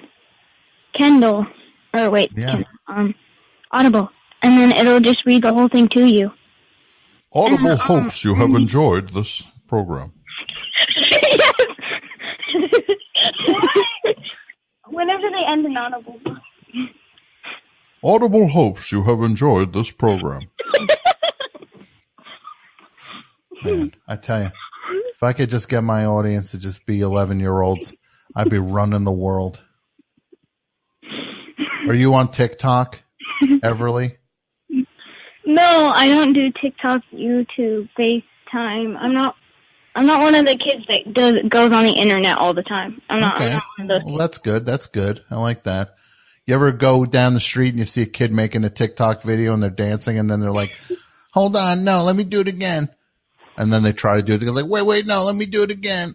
Kindle 0.96 1.46
or 1.92 2.08
wait, 2.08 2.32
Yeah. 2.34 2.52
Kindle, 2.52 2.66
um, 2.88 3.14
Audible, 3.70 4.08
and 4.42 4.58
then 4.58 4.72
it'll 4.72 5.00
just 5.00 5.26
read 5.26 5.42
the 5.44 5.52
whole 5.52 5.68
thing 5.68 5.88
to 5.90 6.06
you. 6.06 6.32
Audible 7.34 7.76
hopes 7.76 8.24
you 8.24 8.34
have 8.34 8.50
enjoyed 8.54 9.10
this 9.12 9.42
program. 9.68 10.14
Whenever 14.88 15.28
they 15.30 15.44
end 15.46 15.66
an 15.66 15.76
Audible 15.76 16.18
book. 16.24 16.38
Audible 18.04 18.48
hopes 18.48 18.92
you 18.92 19.02
have 19.04 19.22
enjoyed 19.22 19.72
this 19.72 19.90
program. 19.90 20.42
Man, 23.64 23.94
I 24.06 24.16
tell 24.16 24.42
you, 24.42 24.50
if 25.14 25.22
I 25.22 25.32
could 25.32 25.48
just 25.50 25.70
get 25.70 25.82
my 25.82 26.04
audience 26.04 26.50
to 26.50 26.58
just 26.58 26.84
be 26.84 27.00
11 27.00 27.40
year 27.40 27.62
olds, 27.62 27.94
I'd 28.36 28.50
be 28.50 28.58
running 28.58 29.04
the 29.04 29.12
world. 29.12 29.62
Are 31.88 31.94
you 31.94 32.12
on 32.14 32.30
TikTok, 32.30 33.02
Everly? 33.42 34.16
No, 35.46 35.92
I 35.94 36.08
don't 36.08 36.32
do 36.34 36.50
TikTok, 36.60 37.00
YouTube, 37.12 37.88
FaceTime. 37.98 38.96
I'm 38.98 39.14
not. 39.14 39.36
I'm 39.96 40.06
not 40.06 40.22
one 40.22 40.34
of 40.34 40.44
the 40.44 40.56
kids 40.56 40.84
that 40.88 41.14
does 41.14 41.34
goes 41.48 41.70
on 41.70 41.84
the 41.84 41.92
internet 41.92 42.36
all 42.38 42.52
the 42.52 42.64
time. 42.64 43.00
I'm 43.08 43.20
not. 43.20 43.36
I'm 43.36 43.42
Okay. 43.42 43.52
not 43.54 43.62
one 43.78 43.90
of 43.90 44.02
those. 44.02 44.04
Well, 44.10 44.18
that's 44.18 44.38
good. 44.38 44.66
That's 44.66 44.86
good. 44.86 45.22
I 45.30 45.36
like 45.36 45.62
that. 45.64 45.94
You 46.46 46.54
ever 46.54 46.72
go 46.72 47.06
down 47.06 47.34
the 47.34 47.40
street 47.40 47.70
and 47.70 47.78
you 47.78 47.86
see 47.86 48.02
a 48.02 48.06
kid 48.06 48.32
making 48.32 48.64
a 48.64 48.70
TikTok 48.70 49.22
video 49.22 49.54
and 49.54 49.62
they're 49.62 49.70
dancing 49.70 50.18
and 50.18 50.30
then 50.30 50.40
they're 50.40 50.50
like, 50.50 50.78
hold 51.32 51.56
on, 51.56 51.84
no, 51.84 52.02
let 52.02 52.14
me 52.14 52.24
do 52.24 52.40
it 52.40 52.48
again. 52.48 52.88
And 53.56 53.72
then 53.72 53.82
they 53.82 53.92
try 53.92 54.16
to 54.16 54.22
do 54.22 54.34
it. 54.34 54.38
They're 54.38 54.50
like, 54.50 54.66
wait, 54.66 54.82
wait, 54.82 55.06
no, 55.06 55.24
let 55.24 55.34
me 55.34 55.46
do 55.46 55.62
it 55.62 55.70
again. 55.70 56.12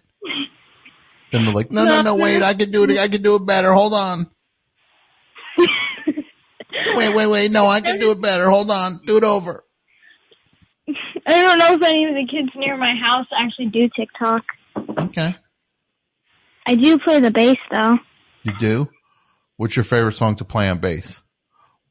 Then 1.32 1.44
they're 1.44 1.54
like, 1.54 1.70
no, 1.70 1.84
no, 1.84 2.02
no, 2.02 2.14
wait, 2.16 2.42
I 2.42 2.54
can 2.54 2.70
do 2.70 2.84
it. 2.84 2.98
I 2.98 3.08
can 3.08 3.22
do 3.22 3.36
it 3.36 3.46
better. 3.46 3.72
Hold 3.72 3.94
on. 3.94 4.26
wait, 6.94 7.14
wait, 7.14 7.26
wait. 7.26 7.50
No, 7.50 7.66
I 7.66 7.80
can 7.80 7.98
do 7.98 8.12
it 8.12 8.20
better. 8.20 8.48
Hold 8.48 8.70
on. 8.70 9.00
Do 9.06 9.16
it 9.16 9.24
over. 9.24 9.64
I 11.26 11.42
don't 11.42 11.58
know 11.58 11.74
if 11.74 11.82
any 11.82 12.04
of 12.06 12.14
the 12.14 12.26
kids 12.26 12.50
near 12.56 12.76
my 12.76 12.94
house 12.94 13.26
actually 13.36 13.66
do 13.66 13.88
TikTok. 13.94 14.42
Okay. 14.98 15.36
I 16.66 16.74
do 16.74 16.98
play 16.98 17.20
the 17.20 17.30
bass 17.30 17.58
though. 17.70 17.98
You 18.42 18.52
do? 18.58 18.88
What's 19.60 19.76
your 19.76 19.84
favorite 19.84 20.12
song 20.12 20.36
to 20.36 20.44
play 20.46 20.70
on 20.70 20.78
bass? 20.78 21.20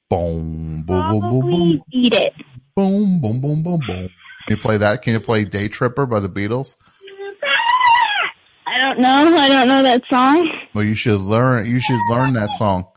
Boom, 0.09 0.81
boom, 0.81 1.07
boom, 1.07 1.19
boom, 1.19 1.41
boom, 1.51 1.83
eat 1.91 2.15
it. 2.15 2.33
boom, 2.75 3.22
boom, 3.22 3.39
boom, 3.39 3.61
boom, 3.61 3.80
boom. 3.85 4.09
Can 4.48 4.57
you 4.57 4.57
play 4.57 4.77
that? 4.77 5.03
Can 5.03 5.14
you 5.14 5.19
play 5.19 5.45
Day 5.45 5.67
Tripper 5.67 6.07
by 6.07 6.19
the 6.19 6.30
Beatles? 6.30 6.75
I 8.65 8.80
don't 8.80 8.99
know. 8.99 9.38
I 9.38 9.49
don't 9.49 9.67
know 9.67 9.83
that 9.83 10.01
song. 10.09 10.49
Well, 10.73 10.83
you 10.83 10.95
should 10.95 11.22
learn. 11.22 11.67
You 11.67 11.80
should 11.80 11.99
learn 12.09 12.33
that 12.33 12.53
song. 12.53 12.88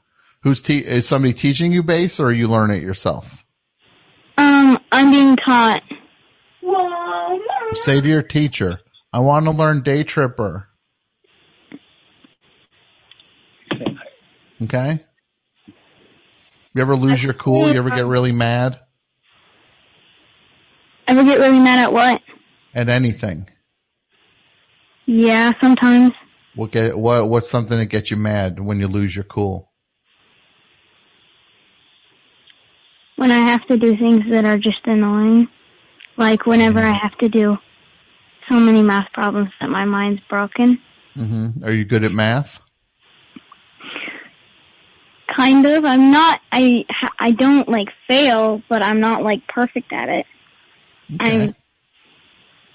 Who's 0.42 0.62
te- 0.62 0.78
is 0.78 1.06
somebody 1.06 1.34
teaching 1.34 1.70
you 1.70 1.82
bass, 1.82 2.18
or 2.18 2.32
you 2.32 2.48
learn 2.48 2.70
it 2.70 2.82
yourself? 2.82 3.44
Um, 4.38 4.78
I'm 4.90 5.10
being 5.10 5.36
taught. 5.36 5.82
Say 7.74 8.00
to 8.00 8.08
your 8.08 8.22
teacher, 8.22 8.80
"I 9.12 9.18
want 9.18 9.44
to 9.44 9.50
learn 9.50 9.82
Day 9.82 10.02
Tripper." 10.02 10.71
Okay. 14.64 15.04
You 16.74 16.82
ever 16.82 16.96
lose 16.96 17.22
your 17.22 17.34
cool? 17.34 17.70
You 17.70 17.78
ever 17.78 17.90
get 17.90 18.06
really 18.06 18.32
mad 18.32 18.80
Ever 21.12 21.24
get 21.24 21.40
really 21.40 21.58
mad 21.58 21.78
at 21.78 21.92
what? 21.92 22.22
at 22.74 22.88
anything? 22.88 23.46
Yeah, 25.04 25.52
sometimes. 25.60 26.12
What 26.54 26.70
get 26.70 26.96
what? 26.96 27.28
What's 27.28 27.50
something 27.50 27.76
that 27.76 27.90
gets 27.90 28.10
you 28.10 28.16
mad 28.16 28.58
when 28.60 28.80
you 28.80 28.88
lose 28.88 29.14
your 29.14 29.24
cool? 29.24 29.70
When 33.16 33.30
I 33.30 33.40
have 33.40 33.66
to 33.66 33.76
do 33.76 33.94
things 33.96 34.22
that 34.30 34.46
are 34.46 34.56
just 34.56 34.86
annoying. 34.86 35.48
Like 36.16 36.46
whenever 36.46 36.78
I 36.80 36.92
have 36.92 37.16
to 37.18 37.28
do 37.28 37.58
so 38.50 38.58
many 38.58 38.82
math 38.82 39.12
problems 39.12 39.50
that 39.60 39.68
my 39.68 39.84
mind's 39.84 40.22
broken. 40.30 40.80
hmm 41.14 41.48
Are 41.62 41.72
you 41.72 41.84
good 41.84 42.04
at 42.04 42.12
math? 42.12 42.61
Kind 45.36 45.66
of. 45.66 45.84
I'm 45.84 46.10
not, 46.10 46.40
I, 46.50 46.84
I 47.18 47.30
don't 47.30 47.68
like 47.68 47.88
fail, 48.08 48.62
but 48.68 48.82
I'm 48.82 49.00
not 49.00 49.22
like 49.22 49.46
perfect 49.48 49.92
at 49.92 50.08
it. 50.08 50.26
I'm 51.20 51.54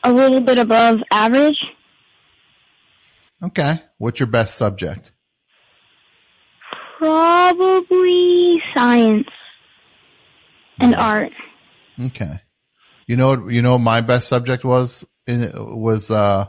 a 0.04 0.12
little 0.12 0.42
bit 0.42 0.58
above 0.58 1.00
average. 1.12 1.58
Okay. 3.44 3.80
What's 3.98 4.20
your 4.20 4.28
best 4.28 4.56
subject? 4.56 5.12
Probably 6.98 8.62
science 8.76 9.28
and 10.80 10.96
art. 10.96 11.32
Okay. 12.00 12.40
You 13.06 13.18
know? 13.18 13.48
You 13.48 13.62
know 13.62 13.74
what 13.74 13.80
my 13.80 14.02
best 14.02 14.28
subject 14.28 14.64
was 14.64 15.06
in 15.28 15.52
was 15.56 16.10
uh 16.10 16.46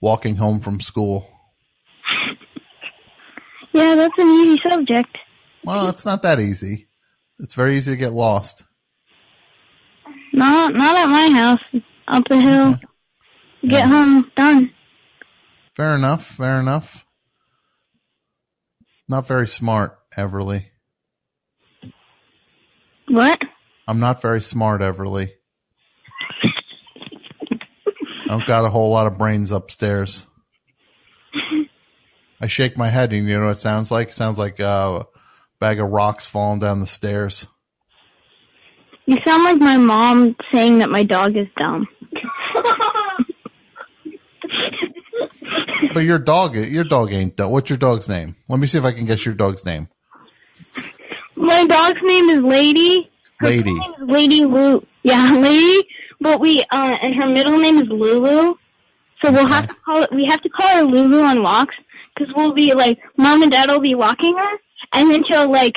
walking 0.00 0.36
home 0.36 0.60
from 0.60 0.80
school. 0.80 1.28
Yeah, 3.74 3.94
that's 3.94 4.14
an 4.18 4.26
easy 4.28 4.60
subject. 4.68 5.16
Well, 5.68 5.90
it's 5.90 6.06
not 6.06 6.22
that 6.22 6.40
easy. 6.40 6.88
It's 7.40 7.54
very 7.54 7.76
easy 7.76 7.90
to 7.90 7.96
get 7.98 8.14
lost. 8.14 8.64
Not, 10.32 10.72
not 10.72 10.96
at 10.96 11.06
my 11.08 11.28
house. 11.28 11.82
Up 12.08 12.24
the 12.30 12.40
hill. 12.40 12.78
Get 13.68 13.86
home 13.86 14.32
done. 14.34 14.70
Fair 15.76 15.94
enough. 15.94 16.24
Fair 16.24 16.58
enough. 16.58 17.04
Not 19.10 19.26
very 19.26 19.46
smart, 19.46 19.98
Everly. 20.16 20.64
What? 23.08 23.38
I'm 23.86 24.00
not 24.00 24.22
very 24.22 24.40
smart, 24.40 24.80
Everly. 24.80 25.32
I've 28.30 28.46
got 28.46 28.64
a 28.64 28.70
whole 28.70 28.90
lot 28.90 29.06
of 29.06 29.18
brains 29.18 29.50
upstairs. 29.50 30.26
I 32.40 32.46
shake 32.46 32.78
my 32.78 32.88
head, 32.88 33.12
and 33.12 33.28
you 33.28 33.38
know 33.38 33.48
what 33.48 33.58
it 33.58 33.58
sounds 33.58 33.90
like? 33.90 34.08
It 34.08 34.14
sounds 34.14 34.38
like 34.38 34.60
uh, 34.60 35.02
bag 35.60 35.80
of 35.80 35.90
rocks 35.90 36.28
falling 36.28 36.60
down 36.60 36.80
the 36.80 36.86
stairs. 36.86 37.46
You 39.06 39.16
sound 39.26 39.44
like 39.44 39.58
my 39.58 39.78
mom 39.78 40.36
saying 40.52 40.78
that 40.78 40.90
my 40.90 41.02
dog 41.02 41.36
is 41.36 41.46
dumb. 41.58 41.86
But 45.94 46.00
your 46.00 46.18
dog, 46.18 46.54
your 46.54 46.84
dog 46.84 47.12
ain't. 47.12 47.36
dumb. 47.36 47.50
What's 47.50 47.70
your 47.70 47.78
dog's 47.78 48.08
name? 48.08 48.36
Let 48.48 48.60
me 48.60 48.66
see 48.66 48.78
if 48.78 48.84
I 48.84 48.92
can 48.92 49.06
guess 49.06 49.24
your 49.24 49.34
dog's 49.34 49.64
name. 49.64 49.88
My 51.34 51.66
dog's 51.66 52.00
name 52.02 52.28
is 52.28 52.38
Lady. 52.40 53.10
Lady. 53.40 53.72
Name 53.72 53.94
is 54.02 54.08
Lady 54.08 54.44
Lu. 54.44 54.84
Yeah, 55.02 55.36
Lady. 55.38 55.88
But 56.20 56.40
we, 56.40 56.62
uh, 56.70 56.96
and 57.02 57.14
her 57.14 57.28
middle 57.28 57.58
name 57.58 57.78
is 57.78 57.88
Lulu. 57.88 58.54
So 59.24 59.32
we'll 59.32 59.46
have 59.46 59.68
to 59.68 59.74
call 59.74 60.02
it, 60.02 60.12
we 60.12 60.26
have 60.26 60.40
to 60.42 60.48
call 60.48 60.68
her 60.68 60.82
Lulu 60.82 61.20
on 61.22 61.42
walks, 61.42 61.74
cause 62.16 62.28
we'll 62.36 62.52
be 62.52 62.74
like, 62.74 62.98
mom 63.16 63.42
and 63.42 63.50
dad 63.50 63.68
will 63.68 63.80
be 63.80 63.94
walking 63.96 64.36
her, 64.36 64.58
and 64.92 65.10
then 65.10 65.22
she'll 65.28 65.50
like, 65.50 65.76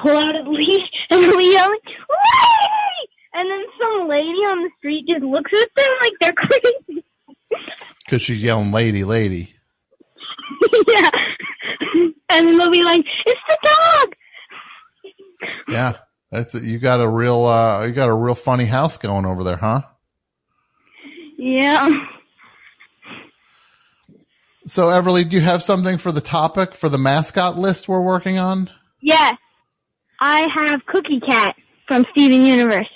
pull 0.00 0.16
out 0.16 0.34
a 0.34 0.48
leash, 0.50 0.88
and 1.10 1.20
we'll 1.20 1.38
be 1.38 1.52
yelling, 1.52 1.78
Lady! 1.84 3.10
And 3.34 3.50
then 3.50 3.64
some 3.82 4.08
lady 4.08 4.22
on 4.24 4.62
the 4.62 4.70
street 4.78 5.06
just 5.08 5.22
looks 5.22 5.50
at 5.52 5.68
them 5.74 5.90
like 6.00 6.12
they're 6.20 6.32
crazy. 6.36 7.04
Because 8.04 8.22
she's 8.22 8.42
yelling, 8.42 8.72
"Lady, 8.72 9.04
lady." 9.04 9.54
yeah. 10.88 11.10
And 12.28 12.48
then 12.48 12.58
they'll 12.58 12.70
be 12.70 12.82
like, 12.82 13.04
it's 13.26 13.40
the 13.48 13.58
dog! 13.64 15.50
Yeah, 15.68 15.92
that's 16.30 16.54
you 16.54 16.78
got 16.78 17.00
a 17.00 17.08
real, 17.08 17.44
uh, 17.44 17.84
you 17.86 17.92
got 17.92 18.08
a 18.08 18.14
real 18.14 18.34
funny 18.34 18.64
house 18.64 18.96
going 18.98 19.26
over 19.26 19.44
there, 19.44 19.56
huh? 19.56 19.82
Yeah. 21.38 21.88
So, 24.66 24.86
Everly, 24.86 25.28
do 25.28 25.36
you 25.36 25.42
have 25.42 25.62
something 25.62 25.98
for 25.98 26.12
the 26.12 26.20
topic 26.20 26.74
for 26.74 26.88
the 26.88 26.98
mascot 26.98 27.58
list 27.58 27.88
we're 27.88 28.00
working 28.00 28.38
on? 28.38 28.70
Yes. 29.00 29.36
I 30.20 30.46
have 30.54 30.86
Cookie 30.86 31.20
Cat 31.20 31.56
from 31.88 32.04
Steven 32.12 32.46
Universe. 32.46 32.86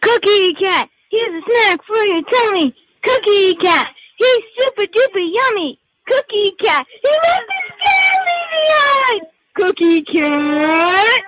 Cookie 0.00 0.54
Cat, 0.54 0.88
here's 1.10 1.42
a 1.42 1.46
snack 1.48 1.80
for 1.86 2.04
your 2.04 2.22
tummy. 2.22 2.74
Cookie 3.04 3.54
Cat, 3.54 3.86
he's 4.16 4.40
super 4.58 4.82
duper 4.82 5.30
yummy. 5.32 5.78
Cookie 6.08 6.52
Cat, 6.60 6.86
he 7.02 7.08
loves 7.08 7.46
his 7.54 7.72
family 7.84 8.42
behind. 8.66 9.22
Cookie 9.54 10.02
Cat. 10.12 11.22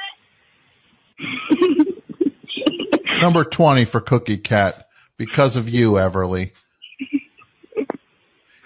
Number 3.21 3.45
twenty 3.45 3.85
for 3.85 4.01
Cookie 4.01 4.39
Cat 4.39 4.89
because 5.17 5.55
of 5.55 5.69
you, 5.69 5.93
Everly. 5.93 6.51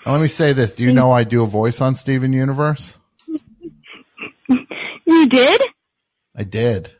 And 0.08 0.14
let 0.14 0.22
me 0.22 0.28
say 0.28 0.54
this: 0.54 0.72
Do 0.72 0.84
you 0.84 0.92
know 0.94 1.12
I 1.12 1.24
do 1.24 1.42
a 1.42 1.46
voice 1.46 1.82
on 1.82 1.94
Steven 1.94 2.32
Universe? 2.32 2.98
You 4.48 5.28
did? 5.28 5.60
I 6.34 6.44
did. 6.44 6.90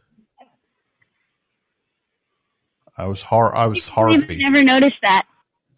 I 2.98 3.06
was 3.06 3.22
Har. 3.22 3.56
I 3.56 3.64
was 3.64 3.82
I've 3.88 3.94
Harvey. 3.94 4.36
never 4.42 4.62
noticed 4.62 4.98
that. 5.02 5.26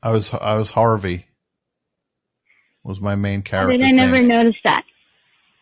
I 0.02 0.10
was. 0.10 0.34
I 0.34 0.56
was 0.56 0.72
Harvey. 0.72 1.28
Was 2.82 3.00
my 3.00 3.14
main 3.14 3.42
character. 3.42 3.78
did 3.78 3.86
I 3.86 3.92
never 3.92 4.20
notice 4.22 4.56
that? 4.64 4.84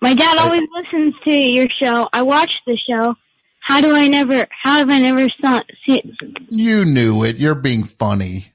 My 0.01 0.15
dad 0.15 0.39
always 0.39 0.63
listens 0.75 1.15
to 1.25 1.37
your 1.37 1.69
show. 1.83 2.09
I 2.15 2.23
watch 2.23 2.53
the 2.67 2.79
show. 2.79 3.15
How 3.61 3.83
do 3.83 3.95
I 3.95 4.07
never? 4.09 4.47
How 4.63 4.79
have 4.79 4.89
I 4.89 5.01
never 5.01 5.29
saw? 5.43 5.61
See, 5.87 6.03
You 6.49 6.87
knew 6.87 7.25
it. 7.25 7.37
You're 7.37 7.55
being 7.55 7.85
funny. 7.85 8.55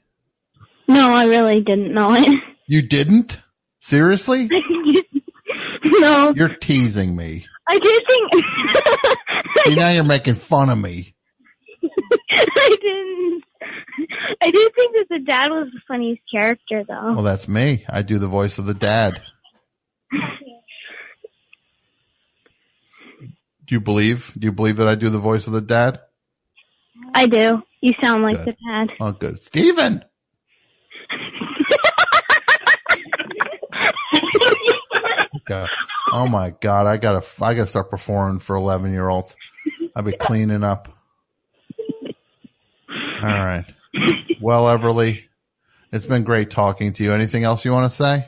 no, 0.87 1.13
I 1.13 1.25
really 1.27 1.61
didn't 1.61 1.93
know 1.93 2.15
it. 2.15 2.39
You 2.67 2.81
didn't? 2.81 3.41
Seriously? 3.79 4.49
no, 5.85 6.33
You're 6.35 6.55
teasing 6.55 7.15
me. 7.15 7.45
I 7.67 7.79
did 7.79 8.03
think. 8.07 8.45
See, 9.65 9.75
now 9.75 9.89
you're 9.91 10.03
making 10.03 10.35
fun 10.35 10.69
of 10.69 10.77
me. 10.77 11.15
I 12.31 12.77
didn't. 12.81 13.43
I 14.41 14.51
did 14.51 14.73
think 14.75 14.95
that 14.95 15.05
the 15.09 15.19
dad 15.19 15.51
was 15.51 15.67
the 15.73 15.79
funniest 15.87 16.21
character, 16.31 16.83
though. 16.87 17.13
Well, 17.13 17.23
that's 17.23 17.47
me. 17.47 17.85
I 17.89 18.01
do 18.01 18.17
the 18.19 18.27
voice 18.27 18.57
of 18.57 18.65
the 18.65 18.73
dad. 18.73 19.21
Do 23.65 23.75
you 23.75 23.79
believe? 23.79 24.33
Do 24.37 24.45
you 24.45 24.51
believe 24.51 24.77
that 24.77 24.87
I 24.87 24.95
do 24.95 25.09
the 25.09 25.19
voice 25.19 25.47
of 25.47 25.53
the 25.53 25.61
dad? 25.61 26.01
I 27.13 27.27
do. 27.27 27.61
You 27.81 27.93
sound 28.01 28.23
like 28.23 28.37
Good. 28.37 28.47
the 28.47 28.55
dad. 28.69 28.89
Oh, 28.99 29.11
good. 29.11 29.41
Steven! 29.43 30.03
God. 35.45 35.69
Oh 36.11 36.27
my 36.27 36.53
God. 36.61 36.87
I 36.87 36.97
gotta, 36.97 37.23
I 37.43 37.53
gotta 37.53 37.67
start 37.67 37.89
performing 37.89 38.39
for 38.39 38.55
11 38.55 38.91
year 38.91 39.09
olds. 39.09 39.35
I'll 39.95 40.03
be 40.03 40.13
cleaning 40.13 40.63
up. 40.63 40.89
All 43.21 43.29
right. 43.29 43.65
Well, 44.41 44.65
Everly, 44.65 45.23
it's 45.91 46.05
been 46.05 46.23
great 46.23 46.49
talking 46.49 46.93
to 46.93 47.03
you. 47.03 47.13
Anything 47.13 47.43
else 47.43 47.63
you 47.63 47.71
want 47.71 47.89
to 47.89 47.95
say? 47.95 48.27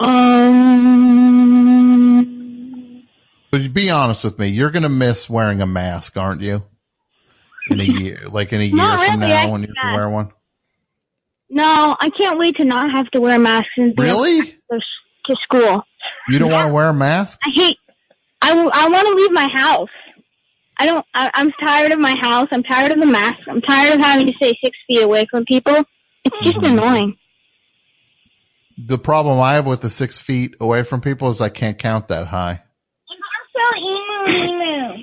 Um, 0.00 0.58
But 3.50 3.72
be 3.72 3.90
honest 3.90 4.24
with 4.24 4.38
me. 4.38 4.48
You're 4.48 4.70
going 4.70 4.82
to 4.82 4.88
miss 4.88 5.28
wearing 5.30 5.60
a 5.60 5.66
mask, 5.66 6.16
aren't 6.16 6.42
you? 6.42 6.62
In 7.70 7.80
a 7.80 7.84
year, 7.84 8.22
like 8.30 8.52
in 8.52 8.60
a 8.60 8.64
year 8.64 8.76
from 8.76 9.20
really, 9.20 9.32
now 9.32 9.52
when 9.52 9.62
you 9.62 9.68
can 9.68 9.94
wear 9.94 10.08
one. 10.08 10.30
no, 11.50 11.96
I 12.00 12.10
can't 12.10 12.38
wait 12.38 12.56
to 12.56 12.64
not 12.64 12.90
have 12.92 13.10
to 13.10 13.20
wear 13.20 13.38
masks 13.38 13.68
and 13.76 13.94
be 13.94 14.04
Really? 14.04 14.58
To 15.28 15.36
school. 15.42 15.82
You 16.28 16.38
don't 16.38 16.50
want 16.50 16.68
to 16.68 16.74
wear 16.74 16.88
a 16.88 16.94
mask? 16.94 17.40
I 17.44 17.50
hate. 17.54 17.76
I, 18.42 18.52
I 18.52 18.88
want 18.88 19.06
to 19.08 19.14
leave 19.14 19.32
my 19.32 19.48
house. 19.54 19.88
I 20.78 20.86
don't. 20.86 21.04
I, 21.14 21.30
I'm 21.34 21.50
tired 21.64 21.92
of 21.92 21.98
my 21.98 22.14
house. 22.20 22.48
I'm 22.52 22.62
tired 22.62 22.92
of 22.92 23.00
the 23.00 23.06
mask. 23.06 23.38
I'm 23.48 23.60
tired 23.60 23.94
of 23.94 24.00
having 24.00 24.26
to 24.28 24.32
stay 24.34 24.54
six 24.62 24.76
feet 24.86 25.02
away 25.02 25.26
from 25.30 25.44
people. 25.44 25.74
It's 26.24 26.36
just 26.44 26.56
Mm-hmm. 26.58 26.78
annoying. 26.78 27.16
The 28.78 28.98
problem 28.98 29.40
I 29.40 29.54
have 29.54 29.66
with 29.66 29.80
the 29.80 29.90
six 29.90 30.20
feet 30.20 30.54
away 30.60 30.84
from 30.84 31.00
people 31.00 31.30
is 31.30 31.40
I 31.40 31.48
can't 31.48 31.78
count 31.78 32.08
that 32.08 32.28
high. 32.28 32.62
So 33.56 33.76
emu 33.76 34.38
emu. 34.38 34.94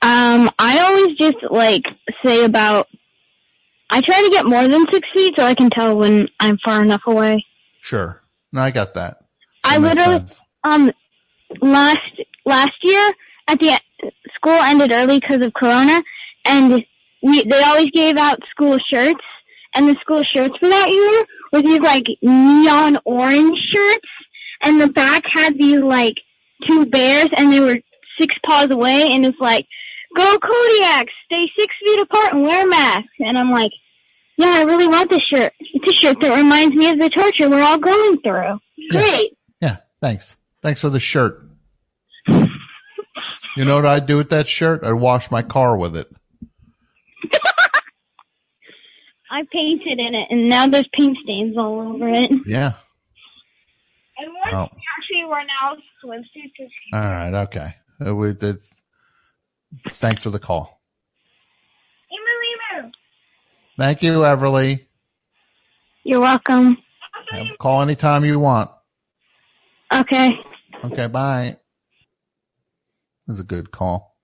Um, 0.00 0.50
I 0.60 0.78
always 0.80 1.16
just 1.18 1.36
like 1.50 1.82
say 2.24 2.44
about. 2.44 2.86
I 3.90 4.00
try 4.02 4.22
to 4.22 4.30
get 4.30 4.46
more 4.46 4.68
than 4.68 4.84
six 4.92 5.08
feet 5.14 5.34
so 5.36 5.44
I 5.44 5.54
can 5.54 5.70
tell 5.70 5.96
when 5.96 6.28
I'm 6.38 6.58
far 6.64 6.82
enough 6.84 7.00
away. 7.06 7.44
Sure. 7.80 8.20
No, 8.52 8.60
I 8.60 8.70
got 8.70 8.94
that. 8.94 9.17
I 9.68 9.78
literally 9.78 10.18
sense. 10.18 10.42
um 10.64 10.90
last 11.60 12.00
last 12.44 12.72
year 12.82 13.12
at 13.46 13.58
the 13.60 13.80
school 14.34 14.52
ended 14.52 14.92
early 14.92 15.20
because 15.20 15.44
of 15.44 15.52
Corona, 15.54 16.02
and 16.44 16.84
we 17.22 17.44
they 17.44 17.62
always 17.62 17.90
gave 17.90 18.16
out 18.16 18.40
school 18.50 18.76
shirts, 18.92 19.24
and 19.74 19.88
the 19.88 19.96
school 20.00 20.22
shirts 20.34 20.54
for 20.58 20.68
that 20.68 20.90
year 20.90 21.24
were 21.52 21.62
these 21.62 21.80
like 21.80 22.04
neon 22.22 22.98
orange 23.04 23.58
shirts, 23.74 24.08
and 24.62 24.80
the 24.80 24.88
back 24.88 25.24
had 25.32 25.58
these 25.58 25.80
like 25.80 26.16
two 26.68 26.86
bears, 26.86 27.28
and 27.36 27.52
they 27.52 27.60
were 27.60 27.78
six 28.20 28.34
paws 28.44 28.70
away, 28.70 29.12
and 29.12 29.24
it's 29.24 29.38
like, 29.40 29.66
"Go 30.16 30.38
Kodiaks, 30.38 31.12
stay 31.26 31.46
six 31.58 31.74
feet 31.84 32.00
apart 32.00 32.32
and 32.34 32.42
wear 32.42 32.66
masks," 32.66 33.08
and 33.20 33.38
I'm 33.38 33.50
like. 33.50 33.72
Yeah, 34.40 34.54
I 34.58 34.62
really 34.62 34.86
want 34.86 35.10
this 35.10 35.18
shirt. 35.32 35.52
It's 35.58 35.96
a 35.96 35.98
shirt 35.98 36.20
that 36.20 36.36
reminds 36.36 36.72
me 36.72 36.88
of 36.90 37.00
the 37.00 37.10
torture 37.10 37.50
we're 37.50 37.60
all 37.60 37.76
going 37.76 38.20
through. 38.20 38.60
Great. 38.92 39.36
Thanks. 40.00 40.36
Thanks 40.62 40.80
for 40.80 40.90
the 40.90 41.00
shirt. 41.00 41.42
You 43.56 43.64
know 43.64 43.76
what 43.76 43.86
I'd 43.86 44.06
do 44.06 44.16
with 44.18 44.30
that 44.30 44.46
shirt? 44.46 44.84
I'd 44.84 44.92
wash 44.92 45.30
my 45.30 45.42
car 45.42 45.76
with 45.76 45.96
it. 45.96 46.08
I 49.30 49.42
painted 49.52 49.98
in 49.98 50.14
it, 50.14 50.26
and 50.30 50.48
now 50.48 50.66
there's 50.68 50.88
paint 50.92 51.18
stains 51.22 51.56
all 51.58 51.80
over 51.94 52.08
it. 52.08 52.30
Yeah. 52.46 52.72
And 54.16 54.28
Oh. 54.52 54.62
actually 54.64 55.24
were 55.26 55.42
now 55.44 55.76
swimsuits. 56.02 56.70
All 56.92 57.00
right. 57.00 57.34
Okay. 57.44 57.74
Uh, 58.04 58.14
we. 58.14 58.32
Thanks 59.92 60.22
for 60.22 60.30
the 60.30 60.38
call. 60.38 60.80
Emu, 62.10 62.80
emu. 62.80 62.92
Thank 63.76 64.02
you, 64.02 64.20
Everly. 64.20 64.86
You're 66.04 66.20
welcome. 66.20 66.78
Have- 67.30 67.58
Call 67.58 67.82
anytime 67.82 68.24
you 68.24 68.38
want. 68.40 68.70
Okay. 69.92 70.32
Okay. 70.84 71.06
Bye. 71.06 71.56
This 73.26 73.34
is 73.34 73.40
a 73.40 73.44
good 73.44 73.70
call. 73.70 74.16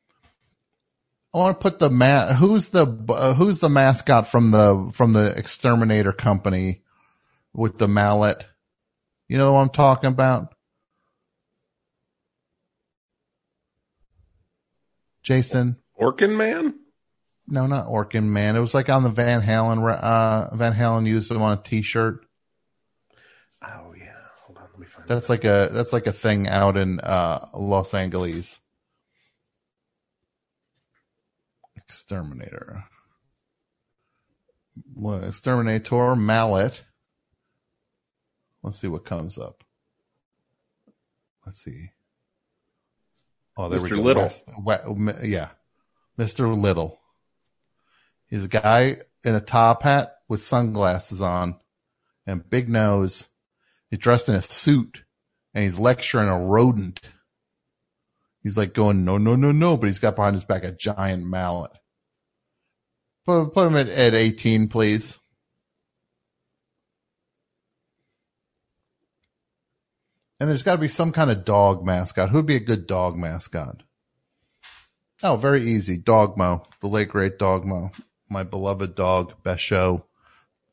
I 1.34 1.38
want 1.38 1.60
to 1.60 1.62
put 1.62 1.80
the 1.80 1.90
ma- 1.90 2.32
who's 2.32 2.68
the 2.68 2.86
uh, 3.08 3.34
who's 3.34 3.58
the 3.58 3.68
mascot 3.68 4.28
from 4.28 4.52
the 4.52 4.90
from 4.94 5.14
the 5.14 5.36
exterminator 5.36 6.12
company 6.12 6.82
with 7.52 7.76
the 7.78 7.88
mallet. 7.88 8.46
You 9.26 9.38
know 9.38 9.54
what 9.54 9.62
I'm 9.62 9.68
talking 9.70 10.10
about? 10.12 10.54
Jason. 15.24 15.76
Orkin 16.00 16.36
Man? 16.36 16.74
No, 17.48 17.66
not 17.66 17.86
Orkin 17.86 18.24
Man. 18.24 18.54
It 18.54 18.60
was 18.60 18.74
like 18.74 18.88
on 18.88 19.02
the 19.02 19.08
Van 19.08 19.42
Halen. 19.42 19.82
Uh, 19.82 20.54
Van 20.54 20.72
Halen 20.72 21.06
used 21.06 21.30
them 21.30 21.42
on 21.42 21.58
a 21.58 21.62
T-shirt. 21.62 22.24
Oh 23.62 23.92
yeah. 23.98 24.12
Hold 24.46 24.58
on, 24.58 24.68
let 24.70 24.78
me 24.78 24.86
find 24.86 24.93
That's 25.06 25.28
like 25.28 25.44
a 25.44 25.68
that's 25.70 25.92
like 25.92 26.06
a 26.06 26.12
thing 26.12 26.48
out 26.48 26.76
in 26.76 27.00
uh, 27.00 27.46
Los 27.54 27.94
Angeles. 27.94 28.60
Exterminator. 31.76 32.84
Exterminator 35.22 36.16
mallet. 36.16 36.82
Let's 38.62 38.78
see 38.78 38.88
what 38.88 39.04
comes 39.04 39.38
up. 39.38 39.62
Let's 41.46 41.62
see. 41.62 41.90
Oh, 43.56 43.68
there 43.68 43.80
we 43.80 43.90
go. 43.90 43.96
Little. 43.96 44.22
West- 44.22 44.44
we- 44.88 45.28
yeah, 45.28 45.50
Mr. 46.18 46.60
Little. 46.60 46.98
He's 48.26 48.44
a 48.46 48.48
guy 48.48 48.98
in 49.22 49.34
a 49.34 49.40
top 49.40 49.82
hat 49.82 50.16
with 50.28 50.42
sunglasses 50.42 51.20
on 51.20 51.56
and 52.26 52.48
big 52.48 52.68
nose. 52.68 53.28
He's 53.94 54.00
dressed 54.00 54.28
in 54.28 54.34
a 54.34 54.42
suit 54.42 55.04
and 55.54 55.62
he's 55.62 55.78
lecturing 55.78 56.28
a 56.28 56.36
rodent. 56.36 57.00
He's 58.42 58.58
like 58.58 58.74
going, 58.74 59.04
no, 59.04 59.18
no, 59.18 59.36
no, 59.36 59.52
no, 59.52 59.76
but 59.76 59.86
he's 59.86 60.00
got 60.00 60.16
behind 60.16 60.34
his 60.34 60.44
back 60.44 60.64
a 60.64 60.72
giant 60.72 61.24
mallet. 61.24 61.70
Put, 63.24 63.54
put 63.54 63.68
him 63.68 63.76
at, 63.76 63.88
at 63.88 64.14
18, 64.14 64.66
please. 64.66 65.16
And 70.40 70.48
there's 70.50 70.64
got 70.64 70.74
to 70.74 70.80
be 70.80 70.88
some 70.88 71.12
kind 71.12 71.30
of 71.30 71.44
dog 71.44 71.86
mascot. 71.86 72.30
Who'd 72.30 72.46
be 72.46 72.56
a 72.56 72.60
good 72.60 72.88
dog 72.88 73.16
mascot? 73.16 73.84
Oh, 75.22 75.36
very 75.36 75.70
easy. 75.70 75.98
Dogmo, 75.98 76.66
the 76.80 76.88
late 76.88 77.10
great 77.10 77.38
Dogmo, 77.38 77.92
my 78.28 78.42
beloved 78.42 78.96
dog, 78.96 79.40
best 79.44 79.62
show, 79.62 80.04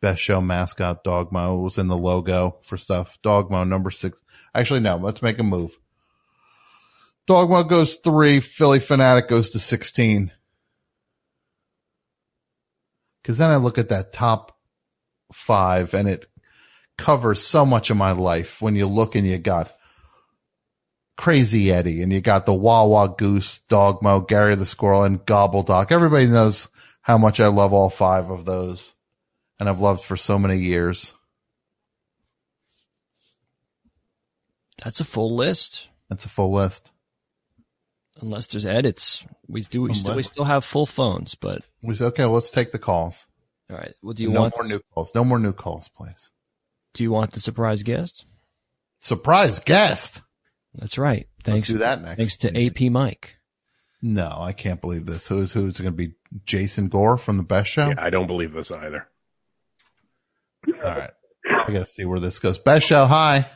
best 0.01 0.21
show 0.21 0.41
mascot. 0.41 1.03
Dogmo 1.03 1.63
was 1.63 1.77
in 1.77 1.87
the 1.87 1.97
logo 1.97 2.57
for 2.63 2.77
stuff. 2.77 3.17
Dogmo 3.23 3.67
number 3.67 3.91
six. 3.91 4.21
Actually, 4.53 4.81
no. 4.81 4.97
Let's 4.97 5.21
make 5.21 5.39
a 5.39 5.43
move. 5.43 5.77
Dogmo 7.29 7.67
goes 7.67 7.95
three. 7.95 8.39
Phillie 8.39 8.79
Phanatic 8.79 9.29
goes 9.29 9.51
to 9.51 9.59
sixteen. 9.59 10.31
Because 13.21 13.37
then 13.37 13.51
I 13.51 13.57
look 13.57 13.77
at 13.77 13.89
that 13.89 14.13
top 14.13 14.57
five, 15.31 15.93
and 15.93 16.09
it 16.09 16.25
covers 16.97 17.41
so 17.41 17.65
much 17.65 17.89
of 17.89 17.97
my 17.97 18.11
life. 18.11 18.61
When 18.61 18.75
you 18.75 18.87
look 18.87 19.15
and 19.15 19.27
you 19.27 19.37
got 19.37 19.71
Crazy 21.17 21.71
Eddie, 21.71 22.01
and 22.01 22.11
you 22.11 22.19
got 22.19 22.47
the 22.47 22.53
Wawa 22.53 23.13
Goose, 23.15 23.61
Dogmo, 23.69 24.27
Gary 24.27 24.55
the 24.55 24.65
Squirrel, 24.65 25.03
and 25.03 25.19
Gobbledok. 25.19 25.91
Everybody 25.91 26.25
knows 26.25 26.67
how 27.01 27.19
much 27.19 27.39
I 27.39 27.47
love 27.47 27.73
all 27.73 27.91
five 27.91 28.31
of 28.31 28.45
those, 28.45 28.93
and 29.61 29.69
I've 29.69 29.79
loved 29.79 30.03
for 30.03 30.17
so 30.17 30.39
many 30.39 30.57
years. 30.57 31.13
That's 34.83 34.99
a 34.99 35.03
full 35.03 35.35
list. 35.35 35.87
That's 36.09 36.25
a 36.25 36.29
full 36.29 36.51
list. 36.51 36.91
Unless 38.21 38.47
there's 38.47 38.65
edits, 38.65 39.23
we 39.47 39.61
do. 39.61 39.83
We 39.83 39.93
still, 39.93 40.15
we 40.15 40.23
still 40.23 40.45
have 40.45 40.65
full 40.65 40.87
phones, 40.87 41.35
but 41.35 41.61
We 41.83 41.93
said, 41.93 42.07
okay, 42.07 42.25
let's 42.25 42.49
take 42.49 42.71
the 42.71 42.79
calls. 42.79 43.27
all 43.69 43.77
right. 43.77 43.93
Well, 44.01 44.13
do 44.13 44.23
you 44.23 44.29
no 44.29 44.41
want 44.41 44.55
more 44.57 44.67
new 44.67 44.79
calls? 44.95 45.13
No 45.13 45.23
more 45.23 45.37
new 45.37 45.53
calls, 45.53 45.89
please. 45.95 46.31
Do 46.95 47.03
you 47.03 47.11
want 47.11 47.33
the 47.33 47.39
surprise 47.39 47.83
guest? 47.83 48.25
Surprise 48.99 49.59
guest. 49.59 50.23
That's 50.73 50.97
right. 50.97 51.27
Thanks. 51.43 51.67
do 51.67 51.77
that 51.77 52.01
next. 52.01 52.17
Thanks 52.17 52.37
to 52.37 52.65
AP 52.65 52.91
Mike. 52.91 53.35
No, 54.01 54.37
I 54.39 54.53
can't 54.53 54.81
believe 54.81 55.05
this. 55.05 55.27
Who's 55.27 55.53
who's 55.53 55.79
going 55.79 55.93
to 55.93 55.97
be 55.97 56.15
Jason 56.45 56.87
Gore 56.87 57.19
from 57.19 57.37
the 57.37 57.43
Best 57.43 57.69
Show? 57.69 57.89
Yeah, 57.89 57.95
I 57.99 58.09
don't 58.09 58.25
believe 58.25 58.53
this 58.53 58.71
either. 58.71 59.07
All 60.67 60.73
right, 60.95 61.11
I 61.67 61.71
got 61.71 61.85
to 61.87 61.91
see 61.91 62.05
where 62.05 62.19
this 62.19 62.39
goes. 62.39 62.59
Best 62.59 62.87
Show, 62.87 63.05
hi. 63.05 63.49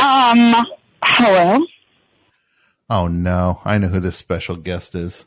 Um, 0.00 0.66
hello. 1.04 1.64
Oh 2.90 3.06
no, 3.08 3.60
I 3.64 3.78
know 3.78 3.88
who 3.88 4.00
this 4.00 4.16
special 4.16 4.56
guest 4.56 4.94
is. 4.94 5.24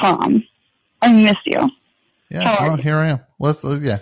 Tom. 0.00 0.44
I 1.02 1.12
miss 1.12 1.36
you. 1.46 1.68
Yeah, 2.30 2.48
How 2.48 2.68
are 2.68 2.76
you? 2.76 2.82
here 2.82 2.98
I 2.98 3.08
am. 3.08 3.20
Let's 3.38 3.64
uh, 3.64 3.78
yeah. 3.80 3.98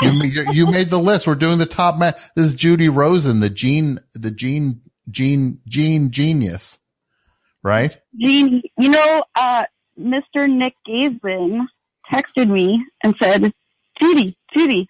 You, 0.00 0.10
you 0.24 0.52
you 0.52 0.66
made 0.66 0.90
the 0.90 0.98
list. 0.98 1.26
We're 1.26 1.34
doing 1.36 1.58
the 1.58 1.66
top 1.66 1.98
man. 1.98 2.14
This 2.34 2.46
is 2.46 2.54
Judy 2.54 2.88
Rosen, 2.88 3.40
the 3.40 3.50
gene, 3.50 4.00
the 4.14 4.30
gene, 4.32 4.80
gene, 5.10 5.60
gene 5.68 6.10
genius, 6.10 6.78
right? 7.62 7.96
Gene, 8.18 8.62
you 8.78 8.88
know, 8.90 9.22
uh, 9.36 9.64
Mr. 9.98 10.48
Nick 10.50 10.74
Gazin 10.88 11.66
texted 12.12 12.50
me 12.50 12.84
and 13.02 13.14
said, 13.20 13.52
Judy, 14.00 14.36
Judy, 14.54 14.86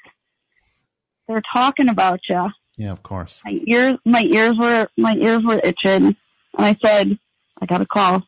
they're 1.29 1.43
talking 1.53 1.89
about 1.89 2.21
you. 2.29 2.49
Yeah, 2.77 2.93
of 2.93 3.03
course. 3.03 3.41
My 3.45 3.61
ears, 3.67 3.99
my 4.05 4.23
ears 4.23 4.57
were, 4.59 4.89
my 4.97 5.15
ears 5.15 5.43
were 5.45 5.61
itching. 5.63 6.07
And 6.07 6.17
I 6.59 6.77
said, 6.85 7.19
I 7.61 7.67
got 7.67 7.81
a 7.81 7.87
call. 7.87 8.23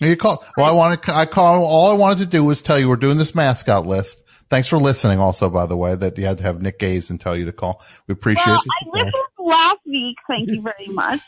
You 0.00 0.16
call. 0.16 0.44
Well, 0.56 0.66
I 0.66 0.72
wanted, 0.72 1.02
to. 1.04 1.16
I 1.16 1.26
call. 1.26 1.64
All 1.64 1.90
I 1.90 1.94
wanted 1.94 2.18
to 2.18 2.26
do 2.26 2.44
was 2.44 2.62
tell 2.62 2.78
you 2.78 2.88
we're 2.88 2.96
doing 2.96 3.18
this 3.18 3.34
mascot 3.34 3.84
list. 3.86 4.22
Thanks 4.48 4.68
for 4.68 4.78
listening. 4.78 5.18
Also, 5.18 5.50
by 5.50 5.66
the 5.66 5.76
way, 5.76 5.94
that 5.94 6.16
you 6.16 6.24
had 6.24 6.38
to 6.38 6.44
have 6.44 6.62
Nick 6.62 6.78
Gazin 6.78 7.18
tell 7.18 7.36
you 7.36 7.46
to 7.46 7.52
call. 7.52 7.82
We 8.06 8.12
appreciate 8.12 8.46
Well, 8.46 8.60
it. 8.60 8.70
I 8.70 8.98
listened 9.04 9.22
last 9.38 9.78
week. 9.84 10.16
Thank 10.28 10.50
you 10.50 10.62
very 10.62 10.86
much. 10.94 11.20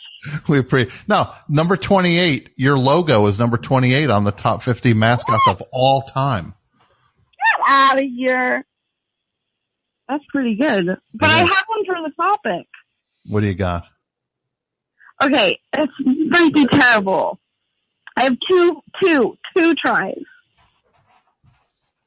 We 0.49 0.59
appreciate. 0.59 0.93
No, 1.09 1.33
number 1.49 1.77
twenty-eight. 1.77 2.51
Your 2.57 2.79
logo 2.79 3.27
is 3.27 3.39
number 3.41 3.59
twenty-eight 3.59 4.09
on 4.09 4.23
the 4.25 4.33
top 4.33 4.63
fifty 4.63 4.95
mascots 4.95 5.49
of 5.49 5.61
all 5.73 6.03
time. 6.03 6.55
Get 7.61 7.73
out 7.73 7.99
of 7.99 8.05
here. 8.05 8.65
That's 10.09 10.25
pretty 10.31 10.57
good. 10.57 10.87
But 11.15 11.29
I 11.29 11.39
have 11.39 11.65
one 11.67 11.85
for 11.87 12.09
the 12.09 12.13
topic. 12.17 12.67
What 13.29 13.41
do 13.41 13.47
you 13.47 13.55
got? 13.55 13.85
Okay, 15.23 15.59
it's 15.75 15.93
might 16.05 16.55
be 16.55 16.67
terrible, 16.67 17.39
I 18.17 18.25
have 18.25 18.37
two, 18.51 18.83
two, 19.03 19.39
two 19.57 19.75
tries. 19.75 20.19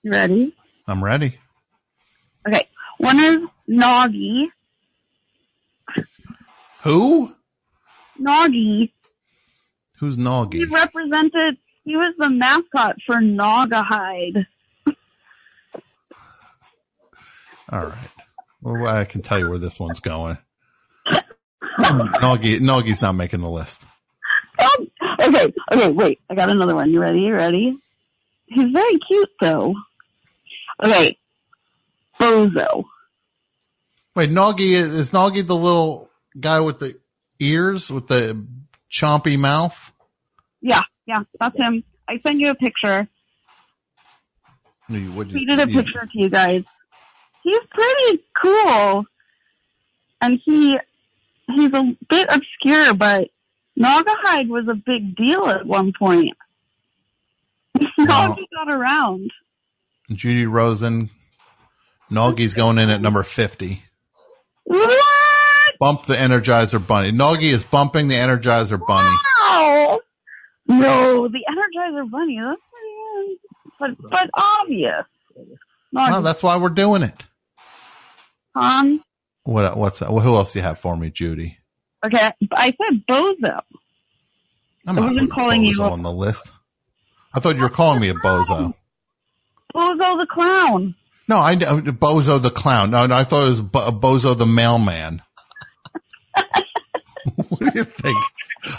You 0.01 0.11
ready? 0.11 0.56
I'm 0.88 1.03
ready. 1.03 1.40
Okay. 2.48 2.67
One 2.98 3.19
is 3.19 3.38
Noggy. 3.69 4.48
Who? 6.83 7.33
Noggy. 8.19 8.91
Who's 9.99 10.17
Noggy? 10.17 10.57
He 10.57 10.65
represented. 10.65 11.57
He 11.85 11.95
was 11.95 12.14
the 12.17 12.30
mascot 12.30 12.98
for 13.06 13.15
Naugahyde. 13.15 14.45
All 17.72 17.85
right. 17.85 18.09
Well, 18.61 18.88
I 18.88 19.06
can 19.06 19.22
tell 19.22 19.40
you 19.40 19.50
where 19.50 19.58
this 19.59 19.80
one's 19.80 20.00
going. 20.00 20.38
Noggy, 21.80 22.59
Noggy's 22.59 23.01
not 23.01 23.14
making 23.14 23.42
the 23.42 23.50
list. 23.50 23.85
Um, 24.59 24.88
okay, 25.22 25.53
okay, 25.72 25.92
wait. 25.92 26.19
I 26.30 26.35
got 26.35 26.50
another 26.50 26.75
one. 26.75 26.92
You 26.92 27.01
ready? 27.01 27.22
You 27.22 27.33
ready? 27.33 27.75
He's 28.45 28.72
very 28.72 28.98
cute, 29.08 29.30
though. 29.42 29.74
Okay, 30.83 31.17
Bozo. 32.19 32.83
Wait, 34.16 34.30
Noggy 34.30 34.72
is, 34.74 34.93
is 34.93 35.11
Noggy 35.11 35.45
the 35.45 35.56
little 35.56 36.09
guy 36.40 36.59
with 36.59 36.80
the 36.80 36.98
ears 37.40 37.92
with 37.92 38.08
the 38.08 38.45
chompy 38.92 39.38
mouth? 39.38 39.92
Yeah, 40.61 40.83
yeah, 41.08 41.24
that's 41.40 41.58
him. 41.58 41.83
I 42.08 42.19
sent 42.25 42.40
you 42.40 42.51
a 42.51 42.56
picture. 42.56 43.08
You- 44.90 45.11
what'd 45.14 45.33
you- 45.33 45.48
Tweeted 45.48 45.64
a 45.64 45.67
picture 45.67 46.06
to 46.06 46.11
you 46.19 46.30
guys. 46.30 46.64
He's 47.43 47.59
pretty 47.69 48.23
cool, 48.41 49.05
and 50.22 50.39
he 50.45 50.77
he's 51.55 51.73
a 51.73 51.95
bit 52.09 52.30
obscure, 52.30 52.93
but 52.93 53.30
Naugahyde 53.77 54.47
was 54.47 54.67
a 54.69 54.75
big 54.75 55.15
deal 55.15 55.47
at 55.47 55.65
one 55.65 55.93
point. 55.97 56.35
Noggy 57.99 58.45
got 58.53 58.73
around. 58.73 59.31
Judy 60.11 60.45
Rosen. 60.45 61.09
Noggy's 62.09 62.53
going 62.53 62.77
in 62.77 62.89
at 62.89 63.01
number 63.01 63.23
50. 63.23 63.83
What? 64.65 65.03
Bump 65.80 66.05
the 66.05 66.13
Energizer 66.13 66.85
Bunny. 66.85 67.11
Noggy 67.11 67.51
is 67.51 67.63
bumping 67.63 68.07
the 68.07 68.15
Energizer 68.15 68.80
Bunny. 68.85 69.09
Wow! 69.49 69.99
No, 70.67 71.27
the 71.27 71.39
Energizer 71.49 72.09
Bunny. 72.09 72.39
That's 72.39 72.61
pretty, 73.80 73.97
but 73.99 74.09
but 74.11 74.30
obvious. 74.33 75.05
Noggy. 75.91 76.11
Well, 76.11 76.22
that's 76.22 76.43
why 76.43 76.57
we're 76.57 76.69
doing 76.69 77.01
it. 77.03 77.25
What, 78.56 79.77
what's 79.77 79.99
that? 79.99 80.11
Well, 80.11 80.23
who 80.23 80.35
else 80.35 80.53
do 80.53 80.59
you 80.59 80.64
have 80.64 80.80
for 80.80 80.95
me, 80.95 81.09
Judy? 81.09 81.57
Okay, 82.06 82.32
I 82.53 82.72
said 82.82 83.06
Bozo. 83.07 83.59
I'm 84.88 84.98
I 84.99 85.01
wasn't 85.09 85.32
calling 85.32 85.64
you 85.64 85.73
Bozo 85.75 85.88
a- 85.88 85.91
on 85.91 86.03
the 86.03 86.11
list. 86.11 86.51
I 87.33 87.40
thought 87.40 87.56
you 87.56 87.61
were 87.61 87.69
calling 87.69 87.99
me 88.01 88.09
a 88.09 88.14
bozo. 88.14 88.73
Bozo 89.73 90.19
the 90.19 90.27
clown. 90.30 90.95
No, 91.27 91.38
I 91.40 91.56
know 91.56 91.80
Bozo 91.82 92.41
the 92.41 92.49
clown. 92.51 92.91
No, 92.91 93.06
no, 93.07 93.15
I 93.15 93.23
thought 93.23 93.45
it 93.45 93.49
was 93.49 93.61
Bo- 93.61 93.91
Bozo 93.91 94.38
the 94.38 94.45
mailman. 94.45 95.22
what 97.35 97.59
do 97.59 97.72
you 97.73 97.85
think? 97.85 98.17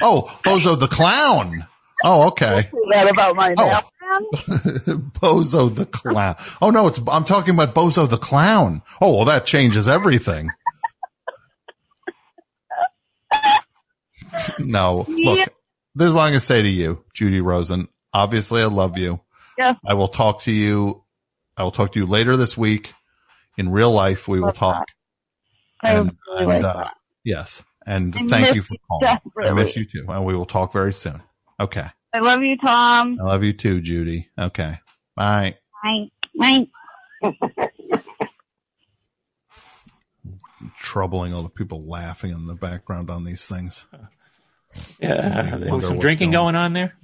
Oh, 0.03 0.39
Bozo 0.45 0.79
the 0.79 0.87
clown. 0.89 1.67
Oh, 2.05 2.29
okay. 2.29 2.69
That 2.93 3.11
about 3.11 3.35
my 3.37 3.55
Oh. 3.57 3.81
Bozo 4.33 5.75
the 5.75 5.87
clown. 5.87 6.37
Oh 6.61 6.71
no, 6.71 6.87
it's 6.87 7.01
I'm 7.11 7.25
talking 7.25 7.55
about 7.55 7.75
Bozo 7.75 8.09
the 8.09 8.19
clown. 8.19 8.83
Oh 9.01 9.17
well, 9.17 9.25
that 9.27 9.47
changes 9.47 9.89
everything. 9.89 10.49
no, 14.59 15.05
look. 15.09 15.39
Yeah. 15.39 15.47
This 15.97 16.07
is 16.09 16.13
what 16.13 16.23
I'm 16.23 16.31
going 16.31 16.41
to 16.41 16.47
say 16.47 16.61
to 16.63 16.69
you, 16.69 17.05
Judy 17.15 17.41
Rosen. 17.41 17.89
Obviously, 18.13 18.63
I 18.63 18.67
love 18.67 18.99
you. 18.99 19.21
Yeah. 19.57 19.75
I 19.87 19.95
will 19.95 20.09
talk 20.09 20.43
to 20.43 20.53
you. 20.53 21.05
I 21.57 21.63
will 21.63 21.71
talk 21.71 21.93
to 21.93 22.01
you 22.01 22.07
later 22.07 22.37
this 22.37 22.57
week. 22.57 22.93
In 23.57 23.71
real 23.71 23.93
life, 23.93 24.27
we 24.27 24.41
will 24.41 24.51
talk. 24.53 24.89
I 25.81 25.93
And, 25.93 26.17
really 26.27 26.39
and, 26.41 26.49
like 26.49 26.65
uh, 26.65 26.77
that. 26.79 26.95
yes, 27.23 27.63
and 27.87 28.13
I 28.17 28.27
thank 28.27 28.57
you 28.57 28.63
for 28.63 28.75
calling. 28.89 29.19
I 29.47 29.53
miss 29.53 29.77
you 29.77 29.85
too, 29.85 30.05
and 30.09 30.25
we 30.25 30.35
will 30.35 30.47
talk 30.47 30.73
very 30.73 30.93
soon. 30.93 31.23
Okay. 31.61 31.87
I 32.15 32.21
love 32.21 32.43
you, 32.43 32.57
Tom. 32.57 33.19
I 33.21 33.25
love 33.25 33.43
you 33.43 33.53
too, 33.53 33.81
Judy. 33.81 34.29
Okay. 34.39 34.79
Bye. 35.17 35.57
Bye. 35.83 36.11
Bye. 36.39 36.69
Troubling 40.79 41.35
all 41.35 41.43
the 41.43 41.49
people 41.49 41.85
laughing 41.87 42.31
in 42.31 42.47
the 42.47 42.55
background 42.55 43.11
on 43.11 43.25
these 43.25 43.47
things. 43.47 43.87
Yeah, 45.01 45.57
You 45.59 45.65
there 45.65 45.75
was 45.75 45.87
some 45.87 45.99
drinking 45.99 46.31
going 46.31 46.55
on 46.55 46.73
there. 46.73 46.95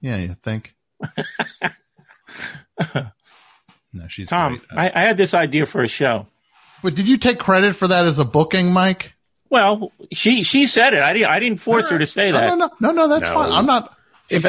Yeah, 0.00 0.16
you 0.16 0.34
think? 0.34 0.74
no, 3.92 4.08
she's 4.08 4.28
Tom, 4.28 4.60
I, 4.70 4.90
I 4.94 5.00
had 5.02 5.16
this 5.16 5.32
idea 5.34 5.66
for 5.66 5.82
a 5.82 5.88
show. 5.88 6.26
But 6.82 6.94
did 6.94 7.08
you 7.08 7.16
take 7.18 7.38
credit 7.38 7.74
for 7.74 7.88
that 7.88 8.04
as 8.04 8.18
a 8.18 8.24
booking, 8.24 8.72
Mike? 8.72 9.14
Well, 9.48 9.92
she 10.12 10.42
she 10.42 10.66
said 10.66 10.92
it. 10.92 11.02
I 11.02 11.12
didn't 11.12 11.28
I 11.30 11.38
didn't 11.40 11.58
force 11.60 11.88
her 11.90 11.98
to 11.98 12.06
say 12.06 12.32
No, 12.32 12.38
that. 12.38 12.48
no, 12.48 12.66
no, 12.66 12.70
no, 12.80 12.92
no, 12.92 13.08
that's 13.08 13.28
No. 13.28 13.34
fine. 13.34 13.52
I'm 13.52 13.66
not. 13.66 13.95
If, 14.28 14.44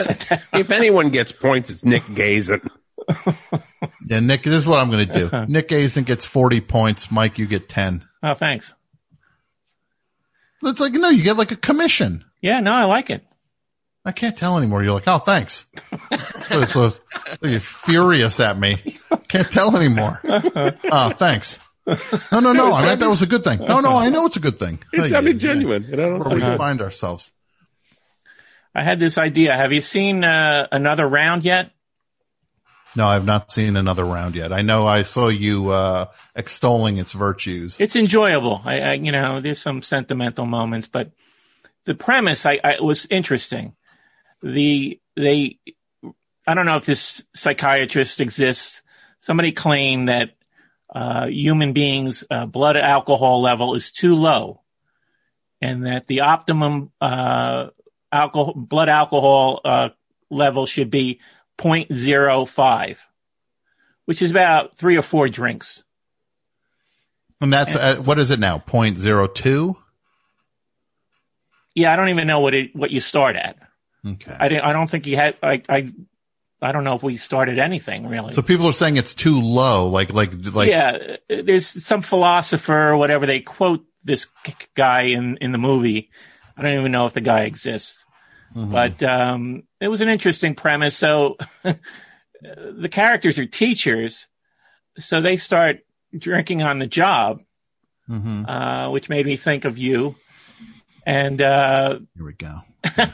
if 0.53 0.71
anyone 0.71 1.09
gets 1.09 1.31
points, 1.31 1.69
it's 1.69 1.83
Nick 1.85 2.03
Gazin. 2.03 2.67
Yeah, 4.05 4.21
Nick, 4.21 4.43
this 4.43 4.53
is 4.53 4.65
what 4.67 4.79
I'm 4.79 4.89
going 4.89 5.05
to 5.07 5.13
do. 5.13 5.45
Nick 5.49 5.67
Gazin 5.67 6.05
gets 6.05 6.25
40 6.25 6.61
points. 6.61 7.11
Mike, 7.11 7.37
you 7.37 7.45
get 7.45 7.67
10. 7.67 8.05
Oh, 8.23 8.33
thanks. 8.33 8.73
It's 10.63 10.79
like, 10.79 10.93
no, 10.93 11.09
you 11.09 11.23
get 11.23 11.35
like 11.37 11.51
a 11.51 11.55
commission. 11.57 12.23
Yeah, 12.41 12.61
no, 12.61 12.71
I 12.73 12.85
like 12.85 13.09
it. 13.09 13.23
I 14.05 14.13
can't 14.13 14.35
tell 14.37 14.57
anymore. 14.57 14.81
You're 14.83 14.93
like, 14.93 15.07
oh, 15.07 15.17
thanks. 15.19 15.65
so, 16.49 16.63
so- 16.65 16.93
you're 17.41 17.59
furious 17.59 18.39
at 18.39 18.57
me. 18.57 18.77
Can't 19.27 19.51
tell 19.51 19.75
anymore. 19.75 20.21
Oh, 20.23 21.09
thanks. 21.09 21.59
No, 22.31 22.39
no, 22.39 22.53
no. 22.53 22.73
I 22.73 22.83
meant 22.85 23.01
that 23.01 23.09
was 23.09 23.21
a 23.21 23.27
good 23.27 23.43
thing. 23.43 23.59
No, 23.59 23.81
no, 23.81 23.97
I 23.97 24.09
know 24.09 24.25
it's 24.25 24.37
a 24.37 24.41
good 24.41 24.57
thing. 24.57 24.79
It 24.93 25.01
Hey, 25.01 25.07
sounded 25.07 25.41
yeah, 25.41 25.49
genuine. 25.53 25.83
and 25.85 25.93
I 26.01 26.05
don't 26.05 26.19
Where 26.19 26.51
we 26.51 26.57
find 26.57 26.81
ourselves. 26.81 27.31
I 28.73 28.83
had 28.83 28.99
this 28.99 29.17
idea. 29.17 29.55
Have 29.55 29.73
you 29.73 29.81
seen 29.81 30.23
uh, 30.23 30.67
another 30.71 31.07
round 31.07 31.43
yet? 31.43 31.71
No, 32.95 33.07
I've 33.07 33.25
not 33.25 33.51
seen 33.51 33.75
another 33.75 34.03
round 34.03 34.35
yet. 34.35 34.51
I 34.51 34.63
know 34.63 34.87
I 34.87 35.03
saw 35.03 35.27
you 35.27 35.69
uh, 35.69 36.05
extolling 36.35 36.97
its 36.97 37.13
virtues. 37.13 37.79
It's 37.79 37.95
enjoyable. 37.95 38.61
I, 38.65 38.79
I 38.79 38.93
you 38.93 39.11
know, 39.11 39.39
there's 39.39 39.59
some 39.61 39.83
sentimental 39.83 40.45
moments, 40.45 40.87
but 40.87 41.11
the 41.85 41.93
premise 41.93 42.45
I, 42.45 42.59
I 42.63 42.81
was 42.81 43.05
interesting. 43.11 43.75
The 44.41 44.99
they, 45.15 45.59
I 46.47 46.53
don't 46.55 46.65
know 46.65 46.75
if 46.75 46.85
this 46.85 47.23
psychiatrist 47.35 48.19
exists. 48.19 48.81
Somebody 49.19 49.51
claimed 49.51 50.09
that 50.09 50.31
uh, 50.93 51.27
human 51.27 51.73
beings' 51.73 52.23
uh, 52.31 52.45
blood 52.47 52.77
alcohol 52.77 53.41
level 53.41 53.75
is 53.75 53.91
too 53.91 54.15
low, 54.15 54.61
and 55.61 55.85
that 55.85 56.07
the 56.07 56.21
optimum 56.21 56.91
uh, 56.99 57.67
alcohol 58.11 58.53
blood 58.55 58.89
alcohol 58.89 59.61
uh, 59.63 59.89
level 60.29 60.65
should 60.65 60.91
be 60.91 61.19
0.05, 61.57 62.99
which 64.05 64.21
is 64.21 64.31
about 64.31 64.77
three 64.77 64.97
or 64.97 65.01
four 65.01 65.29
drinks. 65.29 65.83
And 67.39 67.53
that's, 67.53 67.75
uh, 67.75 67.97
what 67.97 68.17
is 68.17 68.31
it 68.31 68.39
now? 68.39 68.57
0.02? 68.57 69.75
Yeah, 71.75 71.93
I 71.93 71.95
don't 71.95 72.09
even 72.09 72.25
know 72.25 72.39
what 72.39 72.55
it 72.55 72.75
what 72.75 72.89
you 72.89 72.99
start 72.99 73.35
at. 73.35 73.55
Okay. 74.05 74.35
I 74.39 74.47
didn't. 74.47 74.63
I 74.63 74.73
don't 74.73 74.89
think 74.89 75.05
you 75.05 75.15
had. 75.15 75.35
I. 75.43 75.61
I. 75.69 75.93
I 76.59 76.71
don't 76.71 76.83
know 76.83 76.95
if 76.95 77.03
we 77.03 77.17
started 77.17 77.59
anything 77.59 78.07
really. 78.07 78.33
So 78.33 78.41
people 78.41 78.65
are 78.65 78.73
saying 78.73 78.97
it's 78.97 79.13
too 79.13 79.39
low. 79.39 79.85
Like, 79.85 80.11
like, 80.11 80.31
like, 80.55 80.69
yeah, 80.69 81.17
there's 81.29 81.67
some 81.67 82.01
philosopher 82.01 82.89
or 82.89 82.97
whatever 82.97 83.27
they 83.27 83.41
quote 83.41 83.85
this 84.03 84.25
guy 84.73 85.03
in 85.03 85.37
in 85.37 85.51
the 85.51 85.59
movie. 85.59 86.09
I 86.57 86.61
don't 86.63 86.79
even 86.79 86.91
know 86.91 87.05
if 87.05 87.13
the 87.13 87.21
guy 87.21 87.41
exists, 87.41 88.03
Mhm. 88.55 88.71
but 88.71 89.03
um, 89.03 89.63
it 89.79 89.87
was 89.89 90.01
an 90.01 90.09
interesting 90.09 90.55
premise. 90.55 90.95
So 90.95 91.37
the 92.41 92.89
characters 92.89 93.37
are 93.39 93.45
teachers, 93.45 94.27
so 94.97 95.21
they 95.21 95.37
start 95.37 95.79
drinking 96.17 96.63
on 96.63 96.79
the 96.79 96.87
job, 96.87 97.41
Mhm. 98.09 98.45
uh, 98.47 98.89
which 98.91 99.09
made 99.09 99.25
me 99.25 99.35
think 99.37 99.65
of 99.65 99.77
you. 99.77 100.15
And 101.05 101.41
uh, 101.41 101.99
here 102.15 102.25
we 102.25 102.33
go. 102.33 102.61
I'm 102.83 103.11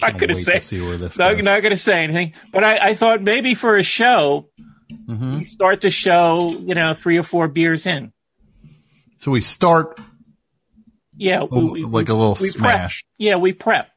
not 0.00 0.18
going 0.18 0.28
to 0.28 0.34
say. 0.34 0.60
see 0.60 0.80
where 0.80 0.96
this 0.96 1.18
not, 1.18 1.34
goes. 1.36 1.44
not 1.44 1.62
going 1.62 1.70
to 1.72 1.76
say 1.76 2.02
anything. 2.02 2.34
But 2.52 2.64
I, 2.64 2.88
I 2.90 2.94
thought 2.94 3.22
maybe 3.22 3.54
for 3.54 3.76
a 3.76 3.82
show, 3.82 4.48
Mhm. 5.08 5.40
you 5.40 5.46
start 5.46 5.80
the 5.80 5.90
show, 5.90 6.50
you 6.50 6.74
know, 6.74 6.94
three 6.94 7.16
or 7.18 7.22
four 7.22 7.48
beers 7.48 7.86
in. 7.86 8.12
So 9.18 9.30
we 9.30 9.40
start 9.40 9.98
Yeah, 11.16 11.44
we, 11.44 11.64
we- 11.64 11.84
like 11.84 12.08
a 12.08 12.14
little 12.14 12.36
we 12.40 12.48
smash. 12.48 13.04
Prep. 13.04 13.14
Yeah, 13.18 13.36
we 13.36 13.52
prep. 13.52 13.90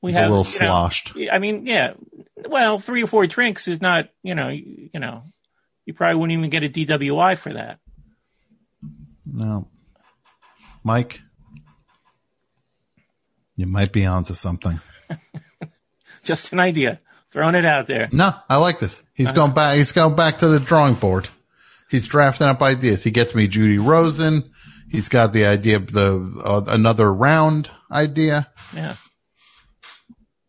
We 0.00 0.12
have 0.12 0.30
A 0.30 0.34
little 0.34 0.44
you 0.44 0.60
know, 0.60 0.66
sloshed. 0.66 1.12
I 1.32 1.38
mean, 1.38 1.66
yeah. 1.66 1.94
Well, 2.48 2.78
three 2.78 3.02
or 3.02 3.08
four 3.08 3.26
drinks 3.26 3.66
is 3.66 3.80
not, 3.80 4.10
you 4.22 4.36
know, 4.36 4.48
you, 4.48 4.90
you 4.94 5.00
know, 5.00 5.24
you 5.84 5.94
probably 5.94 6.20
wouldn't 6.20 6.38
even 6.38 6.50
get 6.50 6.62
a 6.62 6.68
DWI 6.68 7.36
for 7.36 7.54
that. 7.54 7.80
No. 9.26 9.66
Mike, 10.84 11.20
you 13.56 13.66
might 13.66 13.92
be 13.92 14.06
onto 14.06 14.34
something. 14.34 14.80
Just 16.22 16.52
an 16.52 16.60
idea. 16.60 17.00
Throwing 17.30 17.56
it 17.56 17.64
out 17.64 17.86
there. 17.86 18.08
No, 18.12 18.34
I 18.48 18.56
like 18.56 18.78
this. 18.78 19.02
He's 19.14 19.28
uh-huh. 19.28 19.36
going 19.36 19.54
back. 19.54 19.76
He's 19.76 19.92
going 19.92 20.16
back 20.16 20.38
to 20.38 20.48
the 20.48 20.60
drawing 20.60 20.94
board. 20.94 21.28
He's 21.90 22.06
drafting 22.06 22.46
up 22.46 22.62
ideas. 22.62 23.02
He 23.02 23.10
gets 23.10 23.34
me 23.34 23.48
Judy 23.48 23.78
Rosen. 23.78 24.50
He's 24.90 25.08
got 25.08 25.32
the 25.32 25.46
idea 25.46 25.76
of 25.76 25.92
the 25.92 26.40
uh, 26.44 26.64
another 26.66 27.12
round 27.12 27.70
idea. 27.90 28.50
Yeah. 28.74 28.96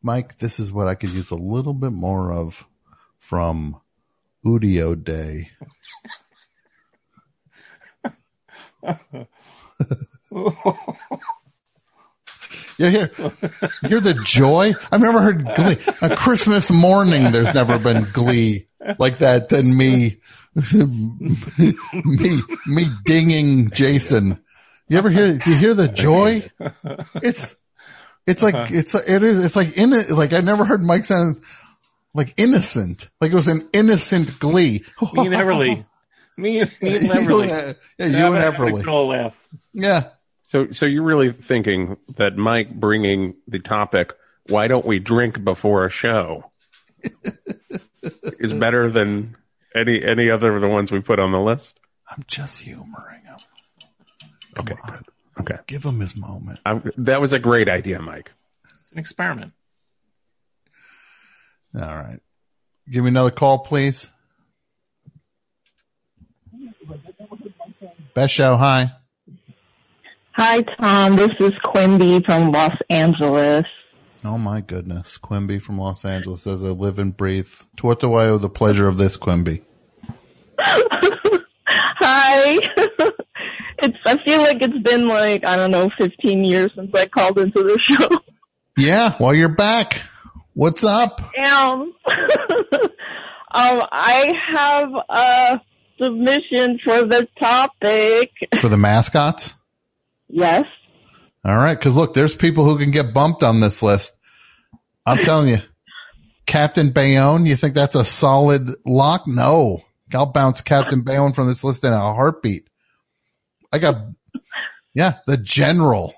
Mike, 0.01 0.37
this 0.37 0.59
is 0.59 0.71
what 0.71 0.87
I 0.87 0.95
could 0.95 1.09
use 1.09 1.29
a 1.31 1.35
little 1.35 1.73
bit 1.73 1.91
more 1.91 2.31
of 2.31 2.65
from 3.17 3.79
Udio 4.45 4.95
Day. 4.95 5.51
Hear, 12.77 13.11
you 13.17 13.89
hear 13.89 13.99
the 13.99 14.17
joy? 14.23 14.71
I've 14.89 15.01
never 15.01 15.21
heard 15.21 15.43
glee. 15.53 15.77
A 16.01 16.15
Christmas 16.15 16.71
morning, 16.71 17.33
there's 17.33 17.53
never 17.53 17.77
been 17.77 18.07
glee 18.13 18.67
like 18.97 19.17
that 19.17 19.49
than 19.49 19.75
me, 19.75 20.21
me, 20.73 22.41
me 22.67 22.85
dinging 23.05 23.69
Jason. 23.71 24.39
You 24.87 24.97
ever 24.97 25.09
hear, 25.09 25.27
you 25.27 25.55
hear 25.55 25.73
the 25.73 25.87
joy? 25.87 26.49
It's, 27.15 27.55
it's 28.25 28.41
like, 28.41 28.55
uh-huh. 28.55 28.73
it's, 28.73 28.95
it 28.95 29.23
is, 29.23 29.43
it's 29.43 29.55
like 29.55 29.77
in 29.77 29.93
it, 29.93 30.09
like 30.09 30.33
I 30.33 30.41
never 30.41 30.65
heard 30.65 30.83
Mike 30.83 31.05
sound 31.05 31.41
like 32.13 32.33
innocent. 32.37 33.07
Like 33.21 33.31
it 33.31 33.35
was 33.35 33.47
an 33.47 33.69
innocent 33.73 34.39
glee. 34.39 34.83
Me 35.13 35.27
and 35.27 35.35
Everly. 35.35 35.85
Me, 36.37 36.61
and- 36.61 36.71
me 36.81 36.95
and 36.95 37.05
Everly. 37.09 37.47
Yeah, 37.49 37.73
yeah, 37.97 38.05
you 38.05 38.13
Have 38.15 38.33
and 38.33 38.37
a- 38.37 38.41
have 38.41 38.53
a 38.53 38.57
Everly. 38.57 38.75
good 38.77 38.87
old 38.87 39.09
laugh. 39.09 39.37
Yeah. 39.73 40.03
So, 40.45 40.71
so 40.71 40.85
you're 40.85 41.03
really 41.03 41.31
thinking 41.31 41.97
that 42.15 42.37
Mike 42.37 42.73
bringing 42.73 43.35
the 43.47 43.59
topic, 43.59 44.13
why 44.47 44.67
don't 44.67 44.85
we 44.85 44.99
drink 44.99 45.43
before 45.43 45.85
a 45.85 45.89
show, 45.89 46.49
is 48.39 48.53
better 48.53 48.89
than 48.89 49.35
any 49.75 50.03
any 50.03 50.29
other 50.29 50.55
of 50.55 50.61
the 50.61 50.67
ones 50.67 50.91
we 50.91 51.01
put 51.01 51.19
on 51.19 51.31
the 51.31 51.39
list? 51.39 51.79
I'm 52.09 52.23
just 52.27 52.61
humoring 52.61 53.21
him. 53.23 53.37
Okay, 54.57 54.75
good. 54.87 55.05
Okay, 55.39 55.57
Give 55.67 55.83
him 55.83 55.99
his 55.99 56.15
moment. 56.15 56.59
I'm, 56.65 56.91
that 56.97 57.21
was 57.21 57.31
a 57.31 57.39
great 57.39 57.69
idea, 57.69 58.01
Mike. 58.01 58.31
It's 58.65 58.91
an 58.91 58.99
experiment. 58.99 59.53
All 61.75 61.81
right. 61.81 62.19
Give 62.91 63.03
me 63.03 63.09
another 63.09 63.31
call, 63.31 63.59
please. 63.59 64.09
Best 68.15 68.33
show. 68.33 68.57
Hi. 68.57 68.91
Hi, 70.33 70.61
Tom. 70.61 71.15
This 71.15 71.31
is 71.39 71.51
Quimby 71.63 72.25
from 72.25 72.51
Los 72.51 72.75
Angeles. 72.89 73.65
Oh 74.25 74.37
my 74.37 74.61
goodness. 74.61 75.17
Quimby 75.17 75.59
from 75.59 75.77
Los 75.77 76.03
Angeles 76.03 76.43
says 76.43 76.63
I 76.63 76.69
live 76.69 76.99
and 76.99 77.15
breathe. 77.15 77.51
To 77.77 77.85
what 77.85 77.99
do 77.99 78.13
I 78.13 78.27
owe 78.27 78.37
the 78.37 78.49
pleasure 78.49 78.87
of 78.87 78.97
this, 78.97 79.17
Quimby? 79.17 79.61
Hi. 80.59 82.57
it's. 83.79 83.97
I 84.05 84.17
feel 84.25 84.39
like 84.39 84.61
it's 84.61 84.77
been 84.79 85.07
like 85.07 85.45
I 85.45 85.55
don't 85.55 85.71
know, 85.71 85.89
15 85.97 86.43
years 86.43 86.71
since 86.75 86.91
I 86.93 87.05
called 87.07 87.39
into 87.39 87.63
the 87.63 87.79
show. 87.79 88.07
Yeah. 88.77 89.13
Well, 89.19 89.33
you're 89.33 89.49
back. 89.49 90.01
What's 90.53 90.85
up? 90.85 91.19
Um, 91.19 91.93
um, 92.07 93.83
I 93.91 94.33
have 94.53 94.89
a 95.09 95.61
submission 96.01 96.79
for 96.81 97.03
the 97.03 97.27
topic. 97.41 98.31
For 98.61 98.69
the 98.69 98.77
mascots? 98.77 99.55
Yes. 100.29 100.63
All 101.45 101.57
right. 101.57 101.79
Cause 101.79 101.95
look, 101.95 102.13
there's 102.13 102.35
people 102.35 102.65
who 102.65 102.77
can 102.77 102.91
get 102.91 103.13
bumped 103.13 103.43
on 103.43 103.59
this 103.59 103.81
list. 103.81 104.17
I'm 105.05 105.17
telling 105.19 105.49
you, 105.49 105.59
Captain 106.45 106.91
Bayonne, 106.91 107.45
you 107.45 107.55
think 107.55 107.73
that's 107.73 107.95
a 107.95 108.05
solid 108.05 108.75
lock? 108.85 109.27
No. 109.27 109.83
I'll 110.13 110.31
bounce 110.31 110.61
Captain 110.61 111.01
Bayonne 111.01 111.33
from 111.33 111.47
this 111.47 111.63
list 111.63 111.83
in 111.83 111.93
a 111.93 111.99
heartbeat. 111.99 112.67
I 113.71 113.77
got, 113.77 113.95
yeah, 114.93 115.13
the 115.27 115.37
general. 115.37 116.13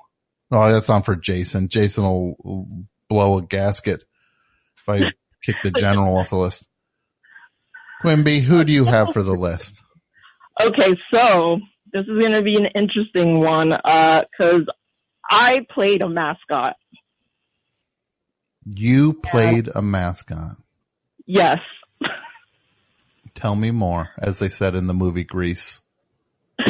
Oh, 0.50 0.72
that's 0.72 0.90
on 0.90 1.04
for 1.04 1.16
Jason. 1.16 1.70
Jason 1.70 2.04
will, 2.04 2.68
blow 3.10 3.38
a 3.38 3.42
gasket 3.42 4.06
if 4.78 4.88
I 4.88 5.12
kick 5.44 5.58
the 5.64 5.72
general 5.72 6.16
off 6.16 6.30
the 6.30 6.38
list. 6.38 6.70
Quimby, 8.02 8.40
who 8.40 8.64
do 8.64 8.72
you 8.72 8.86
have 8.86 9.12
for 9.12 9.22
the 9.22 9.34
list? 9.34 9.84
Okay, 10.62 10.96
so 11.14 11.60
this 11.92 12.04
is 12.04 12.20
going 12.20 12.32
to 12.32 12.42
be 12.42 12.56
an 12.56 12.68
interesting 12.68 13.42
one 13.42 13.74
uh, 13.74 14.24
because 14.32 14.62
I 15.32 15.66
played 15.74 16.02
a 16.02 16.10
mascot. 16.10 16.76
You 18.66 19.14
played 19.14 19.70
a 19.74 19.82
mascot. 19.82 20.58
Yes. 21.26 21.60
Tell 23.34 23.56
me 23.56 23.72
more, 23.72 24.10
as 24.18 24.40
they 24.40 24.50
said 24.50 24.76
in 24.76 24.88
the 24.88 24.94
movie 24.94 25.24
Grease. 25.24 25.80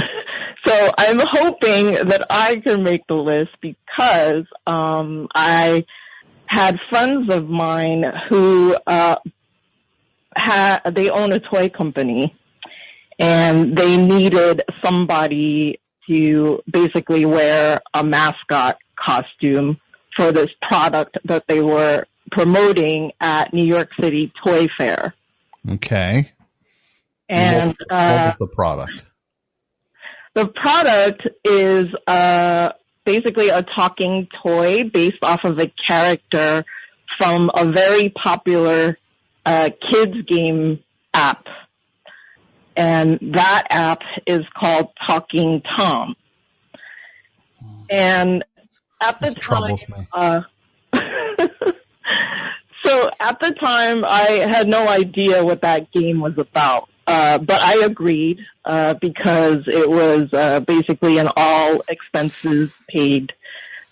So 0.64 0.92
I'm 0.98 1.20
hoping 1.20 2.08
that 2.08 2.28
I 2.30 2.58
can 2.58 2.84
make 2.84 3.06
the 3.08 3.16
list 3.16 3.50
because 3.62 4.46
um, 4.66 5.28
I 5.36 5.86
had 6.46 6.80
friends 6.90 7.34
of 7.34 7.50
mine 7.50 8.06
who 8.30 8.78
uh, 8.88 9.18
had 10.34 10.80
they 10.96 11.10
own 11.10 11.34
a 11.34 11.40
toy 11.42 11.68
company, 11.68 12.34
and 13.20 13.76
they 13.76 13.98
needed 13.98 14.62
somebody 14.86 15.81
to 16.08 16.62
basically 16.70 17.26
wear 17.26 17.82
a 17.94 18.04
mascot 18.04 18.78
costume 18.96 19.80
for 20.16 20.32
this 20.32 20.50
product 20.62 21.18
that 21.26 21.48
they 21.48 21.62
were 21.62 22.06
promoting 22.32 23.12
at 23.20 23.54
New 23.54 23.66
York 23.66 23.90
City 24.00 24.32
Toy 24.46 24.68
Fair. 24.78 25.14
Okay. 25.70 26.32
And 27.30 27.76
what, 27.88 27.92
uh, 27.92 28.34
the 28.40 28.48
product? 28.48 29.06
the 30.34 30.48
product 30.48 31.28
is 31.44 31.86
uh, 32.08 32.72
basically 33.06 33.50
a 33.50 33.64
talking 33.64 34.28
toy 34.44 34.84
based 34.90 35.24
off 35.24 35.44
of 35.44 35.60
a 35.60 35.72
character 35.88 36.64
from 37.18 37.52
a 37.56 37.70
very 37.72 38.10
popular 38.10 38.98
uh, 39.46 39.70
kids 39.90 40.22
game 40.28 40.80
app. 41.14 41.46
And 42.76 43.20
that 43.34 43.68
app 43.70 44.02
is 44.26 44.46
called 44.58 44.90
Talking 45.06 45.62
Tom. 45.78 46.16
And 47.90 48.44
at 49.02 49.20
the 49.20 49.34
time, 49.34 49.78
uh, 50.14 50.42
so 52.86 53.10
at 53.20 53.40
the 53.40 53.52
time, 53.52 54.06
I 54.06 54.48
had 54.50 54.68
no 54.68 54.88
idea 54.88 55.44
what 55.44 55.62
that 55.62 55.92
game 55.92 56.22
was 56.22 56.38
about. 56.38 56.88
Uh, 57.08 57.40
but 57.40 57.60
I 57.60 57.84
agreed 57.84 58.40
uh, 58.64 58.94
because 58.94 59.64
it 59.68 59.90
was 59.90 60.30
uh, 60.32 60.62
basically 60.62 61.18
an 61.18 61.30
all 61.36 61.84
expenses 61.90 62.70
paid 62.88 63.34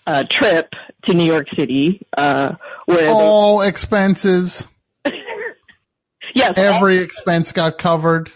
uh, 0.06 0.24
trip 0.30 0.72
to 1.06 1.14
New 1.14 1.24
York 1.24 1.46
City, 1.56 2.06
uh, 2.16 2.54
where 2.86 3.10
All 3.10 3.62
expenses. 3.62 4.68
yes, 6.34 6.54
Every 6.56 6.98
expense 6.98 7.52
got 7.52 7.78
covered. 7.78 8.30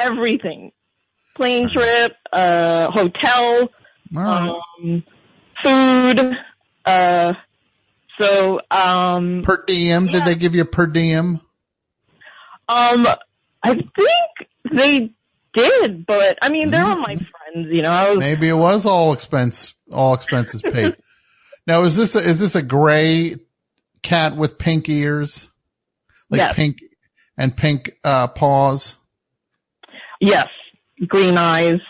Everything, 0.00 0.72
plane 1.36 1.68
trip, 1.68 2.16
uh, 2.32 2.90
hotel, 2.90 3.70
um, 4.16 5.04
food. 5.62 6.36
Uh, 6.84 7.34
so 8.20 8.60
um, 8.70 9.42
Per 9.42 9.64
diem. 9.66 10.06
Did 10.06 10.24
they 10.24 10.34
give 10.34 10.54
you 10.54 10.64
per 10.64 10.86
diem? 10.86 11.40
Um, 12.68 13.06
I 13.62 13.74
think 13.74 14.48
they 14.72 15.10
did, 15.54 16.06
but 16.06 16.38
I 16.42 16.50
mean, 16.50 16.70
they're 16.70 16.84
all 16.84 16.98
my 16.98 17.16
friends, 17.16 17.68
you 17.70 17.82
know. 17.82 18.10
Was, 18.10 18.18
Maybe 18.18 18.48
it 18.48 18.54
was 18.54 18.86
all 18.86 19.12
expense, 19.12 19.74
all 19.90 20.14
expenses 20.14 20.62
paid. 20.62 20.96
now, 21.66 21.82
is 21.82 21.96
this 21.96 22.14
a, 22.14 22.20
is 22.20 22.38
this 22.40 22.54
a 22.54 22.62
gray 22.62 23.36
cat 24.02 24.36
with 24.36 24.58
pink 24.58 24.88
ears, 24.88 25.50
like 26.30 26.38
Yes. 26.38 26.54
pink 26.54 26.78
and 27.36 27.56
pink 27.56 27.98
uh, 28.04 28.28
paws, 28.28 28.96
yes, 30.20 30.48
green 31.06 31.36
eyes. 31.36 31.80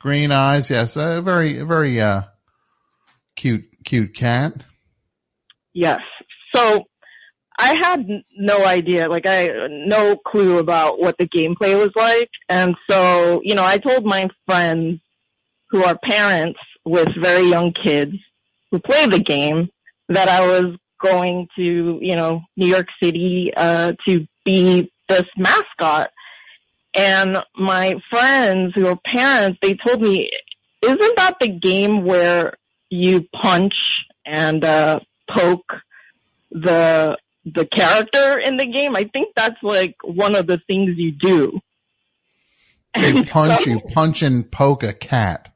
green 0.00 0.32
eyes? 0.32 0.70
Yes, 0.70 0.96
a 0.96 1.22
very 1.22 1.62
very 1.62 2.00
uh, 2.00 2.22
cute 3.36 3.66
cute 3.84 4.14
cat. 4.14 4.54
Yes. 5.72 6.00
So 6.54 6.84
I 7.58 7.74
had 7.74 8.06
no 8.36 8.64
idea, 8.64 9.08
like 9.08 9.26
I 9.26 9.48
no 9.68 10.16
clue 10.16 10.58
about 10.58 11.00
what 11.00 11.16
the 11.18 11.28
gameplay 11.28 11.76
was 11.76 11.90
like, 11.96 12.30
and 12.48 12.74
so 12.90 13.40
you 13.44 13.54
know, 13.54 13.64
I 13.64 13.78
told 13.78 14.04
my 14.04 14.28
friends 14.46 15.00
who 15.70 15.84
are 15.84 15.98
parents 15.98 16.58
with 16.84 17.08
very 17.20 17.48
young 17.48 17.72
kids 17.72 18.14
who 18.70 18.78
play 18.78 19.06
the 19.06 19.20
game 19.20 19.68
that 20.08 20.28
I 20.28 20.46
was 20.46 20.76
going 21.02 21.48
to, 21.56 21.98
you 22.00 22.16
know, 22.16 22.42
New 22.56 22.66
York 22.66 22.88
City 23.02 23.52
uh, 23.56 23.92
to 24.06 24.26
be 24.44 24.92
this 25.08 25.24
mascot. 25.36 26.10
And 26.94 27.38
my 27.56 28.00
friends 28.10 28.72
who 28.74 28.86
are 28.86 28.98
parents, 29.04 29.58
they 29.60 29.74
told 29.74 30.00
me, 30.00 30.30
isn't 30.82 31.16
that 31.16 31.36
the 31.40 31.48
game 31.48 32.04
where 32.04 32.54
you 32.90 33.26
punch 33.42 33.74
and 34.24 34.64
uh, 34.64 35.00
poke 35.28 35.72
the 36.50 37.16
the 37.44 37.66
character 37.66 38.38
in 38.38 38.56
the 38.56 38.66
game. 38.66 38.96
I 38.96 39.04
think 39.04 39.34
that's 39.36 39.62
like 39.62 39.96
one 40.02 40.34
of 40.34 40.46
the 40.46 40.58
things 40.66 40.96
you 40.96 41.12
do. 41.12 41.60
You 42.96 43.24
punch, 43.24 43.66
you 43.66 43.80
punch 43.80 44.22
and 44.22 44.50
poke 44.50 44.82
a 44.82 44.92
cat. 44.92 45.52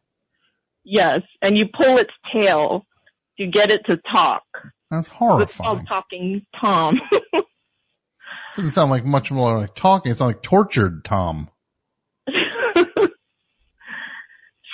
Yes, 0.84 1.20
and 1.40 1.56
you 1.56 1.68
pull 1.68 1.98
its 1.98 2.12
tail 2.32 2.84
to 3.38 3.46
get 3.46 3.70
it 3.70 3.86
to 3.86 4.00
talk. 4.12 4.42
That's 4.90 5.08
hard. 5.08 5.42
It's 5.42 5.56
horrifying. 5.56 5.86
called 5.86 5.88
Talking 5.88 6.46
Tom. 6.60 7.00
Doesn't 8.58 8.72
sound 8.72 8.90
like 8.90 9.04
much 9.04 9.30
more 9.30 9.56
like 9.56 9.76
talking. 9.76 10.10
It 10.10 10.18
sounds 10.18 10.34
like 10.34 10.42
tortured 10.42 11.04
Tom. 11.04 11.48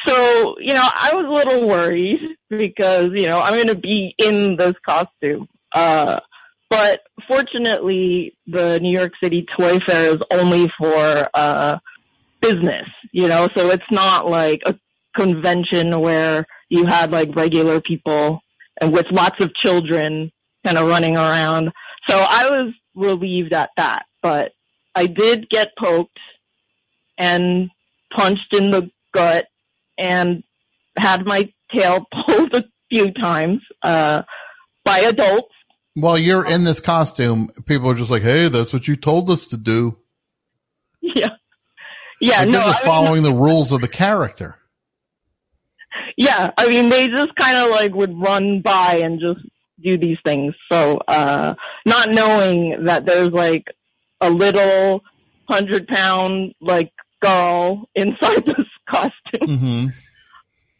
So, 0.06 0.56
you 0.58 0.74
know, 0.74 0.86
I 0.86 1.14
was 1.14 1.24
a 1.24 1.48
little 1.48 1.66
worried 1.66 2.20
because, 2.50 3.08
you 3.14 3.26
know, 3.26 3.40
I'm 3.40 3.54
going 3.54 3.68
to 3.68 3.74
be 3.74 4.14
in 4.18 4.56
this 4.56 4.74
costume. 4.86 5.48
Uh, 5.74 6.20
but 6.68 7.00
fortunately, 7.26 8.36
the 8.46 8.78
New 8.80 8.92
York 8.92 9.12
City 9.22 9.46
Toy 9.58 9.78
Fair 9.86 10.14
is 10.14 10.18
only 10.30 10.70
for, 10.78 11.28
uh, 11.32 11.78
business, 12.42 12.86
you 13.12 13.28
know, 13.28 13.48
so 13.56 13.70
it's 13.70 13.82
not 13.90 14.28
like 14.28 14.60
a 14.66 14.78
convention 15.16 15.98
where 16.00 16.44
you 16.68 16.84
had 16.84 17.10
like 17.10 17.34
regular 17.34 17.80
people 17.80 18.40
and 18.78 18.92
with 18.92 19.06
lots 19.10 19.42
of 19.42 19.54
children 19.54 20.30
kind 20.66 20.76
of 20.76 20.86
running 20.86 21.16
around. 21.16 21.70
So 22.08 22.18
I 22.18 22.50
was 22.50 22.74
relieved 22.94 23.52
at 23.52 23.70
that, 23.76 24.06
but 24.22 24.52
I 24.94 25.06
did 25.06 25.48
get 25.48 25.72
poked 25.78 26.18
and 27.18 27.70
punched 28.14 28.54
in 28.54 28.70
the 28.70 28.90
gut 29.12 29.46
and 29.98 30.42
had 30.98 31.24
my 31.24 31.52
tail 31.74 32.06
pulled 32.26 32.54
a 32.54 32.64
few 32.90 33.12
times 33.12 33.60
uh, 33.82 34.22
by 34.84 34.98
adults. 35.00 35.52
While 35.94 36.18
you're 36.18 36.46
in 36.46 36.64
this 36.64 36.80
costume, 36.80 37.50
people 37.66 37.88
are 37.88 37.94
just 37.94 38.10
like, 38.10 38.22
"Hey, 38.22 38.48
that's 38.48 38.72
what 38.72 38.88
you 38.88 38.96
told 38.96 39.30
us 39.30 39.46
to 39.48 39.56
do." 39.56 39.96
Yeah, 41.00 41.30
yeah. 42.20 42.40
Like, 42.40 42.48
no, 42.48 42.52
they're 42.52 42.62
just 42.72 42.82
I 42.82 42.86
mean, 42.86 42.94
following 42.94 43.22
the 43.22 43.32
rules 43.32 43.70
of 43.70 43.80
the 43.80 43.88
character. 43.88 44.58
yeah. 46.16 46.50
I 46.56 46.68
mean, 46.68 46.88
they 46.88 47.08
just 47.08 47.34
kind 47.36 47.56
of 47.56 47.70
like 47.70 47.94
would 47.94 48.20
run 48.20 48.60
by 48.60 49.00
and 49.04 49.20
just 49.20 49.46
do 49.82 49.98
these 49.98 50.18
things. 50.24 50.54
So, 50.70 50.98
uh, 51.08 51.54
not 51.86 52.10
knowing 52.10 52.84
that 52.84 53.06
there's 53.06 53.30
like 53.30 53.66
a 54.20 54.30
little 54.30 55.02
hundred 55.48 55.86
pound 55.88 56.54
like 56.60 56.92
girl 57.20 57.88
inside 57.94 58.44
this 58.44 58.66
costume. 58.88 59.48
Mm-hmm. 59.48 59.86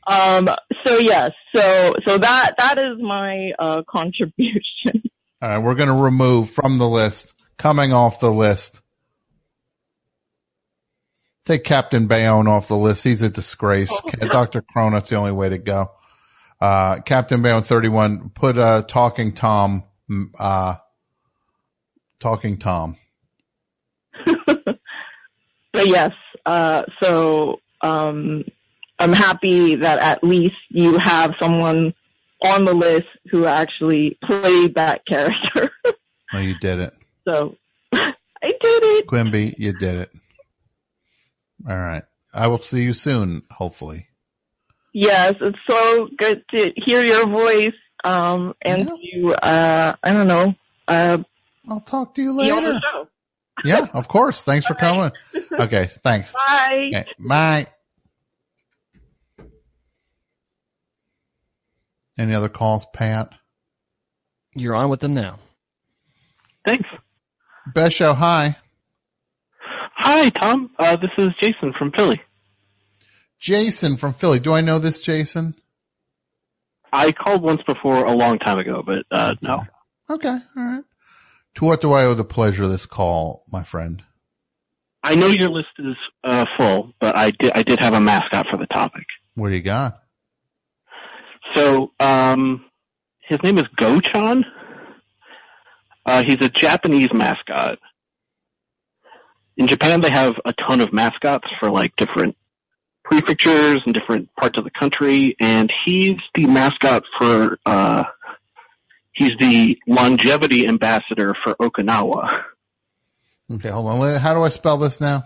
Um, 0.07 0.55
so 0.85 0.99
yes, 0.99 1.31
so, 1.57 1.95
so 2.07 2.19
that, 2.19 2.55
that 2.59 2.77
is 2.77 3.01
my, 3.01 3.53
uh, 3.59 3.83
contribution. 3.89 4.61
All 5.43 5.49
right, 5.49 5.59
we're 5.59 5.75
going 5.75 5.89
to 5.89 5.95
remove 5.95 6.51
from 6.51 6.79
the 6.79 6.89
list, 6.89 7.35
coming 7.57 7.93
off 7.93 8.21
the 8.21 8.31
list. 8.31 8.83
Take 11.45 11.65
Captain 11.65 12.07
Bayonne 12.07 12.49
off 12.49 12.69
the 12.69 12.77
list. 12.77 13.05
He's 13.05 13.23
a 13.23 13.29
disgrace. 13.29 13.93
Dr. 14.21 14.63
Cronut's 14.63 15.11
the 15.11 15.17
only 15.17 15.33
way 15.33 15.51
to 15.51 15.59
go. 15.59 15.91
Uh, 16.65 17.01
Captain 17.01 17.43
Bayonne 17.43 17.63
31, 17.63 18.31
put, 18.31 18.57
uh, 18.57 18.81
Talking 18.89 19.33
Tom, 19.33 19.85
mm, 20.11 20.31
uh, 20.39 20.77
Talking 22.21 22.57
Tom. 22.57 22.97
But 25.75 25.87
yes, 25.89 26.13
uh, 26.47 26.85
so, 27.03 27.57
um, 27.83 28.45
I'm 28.99 29.13
happy 29.13 29.75
that 29.75 29.99
at 29.99 30.25
least 30.25 30.55
you 30.71 30.97
have 30.99 31.35
someone 31.39 31.93
on 32.43 32.65
the 32.65 32.73
list 32.73 33.09
who 33.31 33.45
actually 33.45 34.17
played 34.25 34.77
that 34.77 35.05
character. 35.07 35.71
No, 36.33 36.41
you 36.41 36.59
did 36.59 36.81
it. 36.81 36.95
so 37.29 37.57
I 37.95 38.13
did 38.43 38.59
it. 38.63 39.07
Quimby, 39.07 39.55
you 39.59 39.73
did 39.75 39.97
it. 39.97 40.11
All 41.69 41.77
right. 41.77 42.05
I 42.33 42.47
will 42.49 42.59
see 42.59 42.83
you 42.83 42.95
soon, 42.95 43.43
hopefully. 43.51 44.09
Yes, 44.95 45.35
it's 45.41 45.59
so 45.69 46.09
good 46.17 46.45
to 46.53 46.73
hear 46.77 47.05
your 47.05 47.27
voice. 47.27 47.75
Um, 48.05 48.55
and 48.63 48.87
to, 48.87 49.35
uh, 49.35 49.97
I 50.03 50.13
don't 50.13 50.29
know, 50.29 50.55
uh, 50.87 51.19
I'll 51.69 51.81
talk 51.81 52.15
to 52.15 52.23
you 52.23 52.37
be 52.39 52.51
on 52.51 52.63
the 52.63 52.73
later. 52.75 53.09
Yeah, 53.65 53.87
of 53.93 54.09
course. 54.09 54.45
Thanks 54.45 54.67
for 54.67 54.75
coming. 54.75 55.11
Okay, 55.53 55.87
thanks. 56.03 56.33
Bye. 56.33 56.91
Okay, 56.95 57.05
bye. 57.19 57.67
Any 62.17 62.35
other 62.35 62.49
calls, 62.49 62.87
Pat? 62.93 63.31
You're 64.55 64.77
on 64.77 64.91
with 64.91 65.01
them 65.01 65.15
now. 65.15 65.39
Thanks. 66.67 66.89
Best 67.75 67.97
show, 67.97 68.15
hi. 68.15 68.57
Hi, 69.97 70.29
Tom. 70.29 70.71
Uh, 70.79 70.97
this 70.97 71.11
is 71.19 71.31
Jason 71.43 71.73
from 71.77 71.91
Philly. 71.97 72.21
Jason 73.45 73.99
from 73.99 74.15
Philly. 74.15 74.41
Do 74.41 74.55
I 74.55 74.63
know 74.63 74.79
this 74.79 75.03
Jason? 75.03 75.55
I 76.91 77.13
called 77.13 77.43
once 77.43 77.61
before 77.67 78.07
a 78.07 78.13
long 78.13 78.39
time 78.39 78.59
ago, 78.59 78.83
but 78.85 79.05
uh, 79.11 79.35
no. 79.43 79.63
Okay, 80.09 80.39
all 80.57 80.65
right. 80.65 80.85
To 81.57 81.67
what 81.67 81.83
do 81.83 81.93
I 81.93 82.05
owe 82.05 82.15
the 82.15 82.25
pleasure 82.25 82.65
of 82.65 82.71
this 82.71 82.87
call, 82.87 83.45
my 83.53 83.63
friend? 83.63 84.03
I 85.03 85.15
know 85.15 85.27
your 85.27 85.51
list 85.51 85.69
is 85.79 85.95
uh, 86.25 86.47
full, 86.57 86.95
but 86.99 87.19
I 87.19 87.33
did 87.33 87.53
I 87.55 87.63
did 87.63 87.81
have 87.81 87.93
a 87.93 88.01
mascot 88.01 88.47
for 88.51 88.57
the 88.57 88.67
topic. 88.67 89.05
What 89.35 89.51
do 89.51 89.55
you 89.55 89.61
got? 89.61 90.01
So, 91.53 91.93
um, 92.01 92.65
his 93.21 93.43
name 93.43 93.59
is 93.59 93.67
Go-chan. 93.77 94.45
Uh, 96.07 96.25
he's 96.27 96.39
a 96.41 96.49
Japanese 96.49 97.13
mascot. 97.13 97.79
In 99.59 99.67
Japan, 99.67 100.01
they 100.01 100.11
have 100.11 100.35
a 100.47 100.55
ton 100.67 100.81
of 100.81 100.95
mascots 100.95 101.47
for 101.61 101.71
like 101.71 101.95
different 101.97 102.37
prefectures 103.05 103.81
and 103.85 103.95
different 103.95 104.35
parts 104.35 104.59
of 104.59 104.65
the 104.65 104.71
country, 104.71 105.37
and 105.41 105.73
he's 105.85 106.17
the 106.35 106.47
mascot 106.47 107.05
for, 107.19 107.59
uh, 107.67 108.05
he's 109.13 109.33
the 109.39 109.79
longevity 109.87 110.67
ambassador 110.67 111.35
for 111.45 111.55
Okinawa. 111.57 112.29
Okay, 113.53 113.69
hold 113.69 113.87
on. 113.87 114.17
How 114.17 114.35
do 114.35 114.43
I 114.43 114.49
spell 114.49 114.79
this 114.79 115.01
now? 115.01 115.25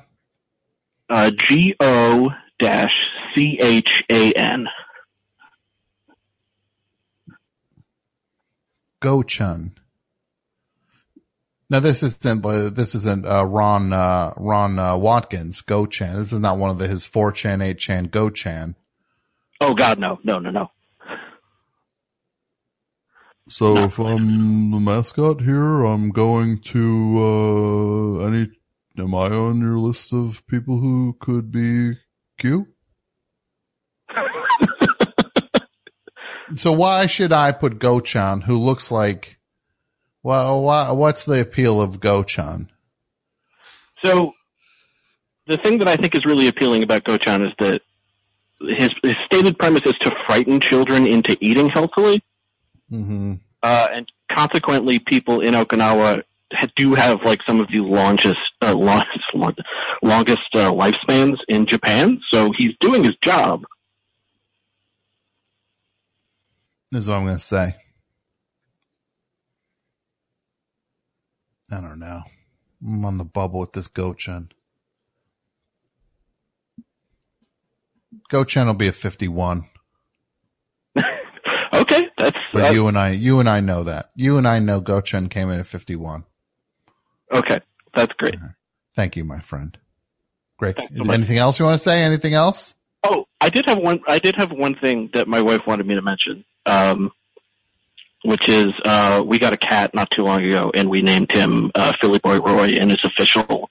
Uh, 1.09 1.31
G-O 1.31 2.31
dash 2.59 2.91
C-H-A-N. 3.37 4.67
Go-chun. 9.01 9.73
Now 11.71 11.81
this 11.81 12.03
isn't 12.03 12.43
this 12.75 12.95
isn't 12.95 13.27
uh, 13.27 13.45
Ron 13.45 13.93
uh, 13.93 14.33
Ron 14.39 14.79
uh, 14.79 14.97
Watkins 14.97 15.61
Go-chan. 15.61 16.17
This 16.17 16.33
is 16.33 16.41
not 16.41 16.57
one 16.57 16.71
of 16.71 16.79
the 16.79 16.89
his 16.89 17.05
four 17.05 17.31
chan 17.31 17.61
eight 17.61 17.79
chan 17.79 18.05
Go-chan. 18.05 18.75
Oh 19.61 19.75
God, 19.75 19.99
no, 19.99 20.19
no, 20.25 20.39
no, 20.39 20.51
no. 20.51 20.71
So 23.51 23.77
if 23.79 23.99
I'm 23.99 24.71
the 24.71 24.81
mascot 24.81 25.43
here, 25.43 25.85
I'm 25.85 26.11
going 26.11 26.59
to 26.59 27.17
uh 27.19 28.27
any 28.27 28.51
am 28.99 29.15
I 29.15 29.29
on 29.29 29.61
your 29.61 29.79
list 29.79 30.15
of 30.15 30.47
people 30.47 30.79
who 30.79 31.17
could 31.21 31.51
be 31.51 31.99
cute? 32.39 32.67
so 36.57 36.73
why 36.73 37.07
should 37.07 37.33
I 37.33 37.53
put 37.53 37.79
Go-chan 37.79 38.43
who 38.43 38.59
looks 38.59 38.91
like 38.91 39.38
well 40.23 40.63
why, 40.63 40.91
what's 40.93 41.25
the 41.25 41.41
appeal 41.41 41.81
of 41.81 42.01
Go-chan? 42.01 42.69
So, 44.05 44.33
the 45.47 45.57
thing 45.57 45.79
that 45.79 45.89
I 45.89 45.97
think 45.97 46.15
is 46.15 46.25
really 46.25 46.49
appealing 46.49 46.83
about 46.83 47.05
Go-chan 47.05 47.43
is 47.43 47.53
that 47.59 47.83
his, 48.61 48.91
his 49.03 49.15
stated 49.27 49.59
premise 49.59 49.83
is 49.87 49.95
to 50.05 50.15
frighten 50.27 50.61
children 50.61 51.07
into 51.07 51.37
eating 51.41 51.69
healthily, 51.69 52.23
Mm-hmm. 52.91 53.35
uh, 53.63 53.89
and 53.93 54.11
consequently, 54.35 54.99
people 54.99 55.41
in 55.41 55.53
Okinawa 55.53 56.23
do 56.77 56.95
have 56.95 57.23
like 57.23 57.41
some 57.47 57.61
of 57.61 57.69
the 57.69 57.81
longest, 57.81 58.39
uh, 58.63 58.75
longest, 58.75 59.35
long, 59.35 59.55
longest 60.03 60.49
uh, 60.55 60.73
lifespans 60.73 61.37
in 61.49 61.67
Japan. 61.67 62.21
So 62.31 62.51
he's 62.57 62.73
doing 62.81 63.05
his 63.05 63.15
job. 63.23 63.65
This 66.91 67.03
is 67.03 67.09
what 67.09 67.19
I'm 67.19 67.25
going 67.25 67.37
to 67.37 67.43
say. 67.43 67.77
I 71.71 71.81
don't 71.81 71.99
know. 71.99 72.23
I'm 72.87 73.05
on 73.05 73.19
the 73.19 73.25
bubble 73.25 73.61
with 73.61 73.73
this 73.73 73.89
Go-chan. 73.89 74.51
Go-chan 78.31 78.67
will 78.67 78.75
be 78.75 78.89
a 78.89 78.93
51. 78.93 79.65
Okay, 81.75 82.09
that's 82.19 82.37
But 82.53 82.65
uh, 82.65 82.71
you 82.71 82.89
and 82.89 82.99
I, 82.99 83.11
you 83.11 83.41
and 83.41 83.49
I 83.49 83.61
know 83.61 83.85
that. 83.85 84.11
You 84.17 84.39
and 84.39 84.49
I 84.49 84.59
know 84.59 84.81
Go-chan 84.81 85.29
came 85.29 85.51
in 85.51 85.61
at 85.61 85.67
51. 85.67 86.25
okay. 87.33 87.61
That's 87.95 88.13
great. 88.15 88.37
Thank 88.97 89.17
you, 89.17 89.25
my 89.25 89.41
friend. 89.41 89.77
Great. 90.57 90.77
so. 90.79 91.11
Anything 91.13 91.39
else 91.39 91.59
you 91.59 91.67
want 91.67 91.79
to 91.79 91.83
say? 91.85 92.03
Anything 92.03 92.35
else? 92.35 92.75
Oh, 93.05 93.27
I 93.41 93.49
did 93.49 93.67
have 93.67 93.79
one. 93.79 94.01
I 94.09 94.19
did 94.19 94.35
have 94.37 94.51
one 94.51 94.75
thing 94.75 95.11
that 95.15 95.29
my 95.29 95.41
wife 95.41 95.61
wanted 95.67 95.87
me 95.87 95.95
to 95.95 96.03
mention. 96.03 96.45
Um, 96.67 97.11
which 98.29 98.47
is 98.47 98.67
uh, 98.85 99.23
we 99.27 99.39
got 99.39 99.55
a 99.55 99.57
cat 99.57 99.95
not 99.95 100.11
too 100.11 100.23
long 100.23 100.45
ago, 100.45 100.71
and 100.75 100.91
we 100.91 101.01
named 101.01 101.33
him 101.33 101.71
uh, 101.75 101.95
Philly 101.99 102.19
Boy 102.19 102.39
Roy, 102.39 102.77
and 102.79 102.91
his 102.91 103.01
official 103.03 103.71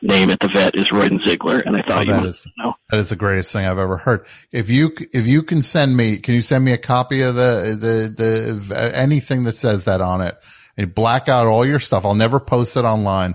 name 0.00 0.30
at 0.30 0.40
the 0.40 0.48
vet 0.48 0.74
is 0.76 0.86
Royden 0.90 1.20
Ziegler. 1.26 1.58
And 1.60 1.76
I 1.76 1.82
thought 1.82 2.08
Oh, 2.08 2.12
that 2.12 2.24
is 2.24 2.46
that 2.90 2.98
is 2.98 3.10
the 3.10 3.16
greatest 3.16 3.52
thing 3.52 3.66
I've 3.66 3.78
ever 3.78 3.98
heard. 3.98 4.26
If 4.50 4.70
you 4.70 4.92
if 5.12 5.26
you 5.26 5.42
can 5.42 5.60
send 5.60 5.94
me, 5.94 6.16
can 6.16 6.34
you 6.34 6.40
send 6.40 6.64
me 6.64 6.72
a 6.72 6.78
copy 6.78 7.20
of 7.20 7.34
the 7.34 7.76
the 7.78 8.54
the 8.54 8.96
anything 8.96 9.44
that 9.44 9.56
says 9.56 9.84
that 9.84 10.00
on 10.00 10.22
it 10.22 10.38
and 10.78 10.94
black 10.94 11.28
out 11.28 11.46
all 11.46 11.66
your 11.66 11.80
stuff? 11.80 12.06
I'll 12.06 12.14
never 12.14 12.40
post 12.40 12.78
it 12.78 12.84
online. 12.86 13.34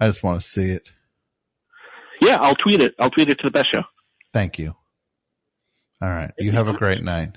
I 0.00 0.06
just 0.06 0.22
want 0.22 0.40
to 0.40 0.48
see 0.48 0.70
it. 0.70 0.88
Yeah, 2.22 2.38
I'll 2.40 2.56
tweet 2.56 2.80
it. 2.80 2.94
I'll 2.98 3.10
tweet 3.10 3.28
it 3.28 3.38
to 3.40 3.44
the 3.44 3.50
best 3.50 3.68
show. 3.70 3.82
Thank 4.32 4.58
you. 4.58 4.74
All 6.00 6.08
right, 6.08 6.32
you 6.38 6.52
have 6.52 6.68
a 6.68 6.72
great 6.72 7.02
night. 7.02 7.36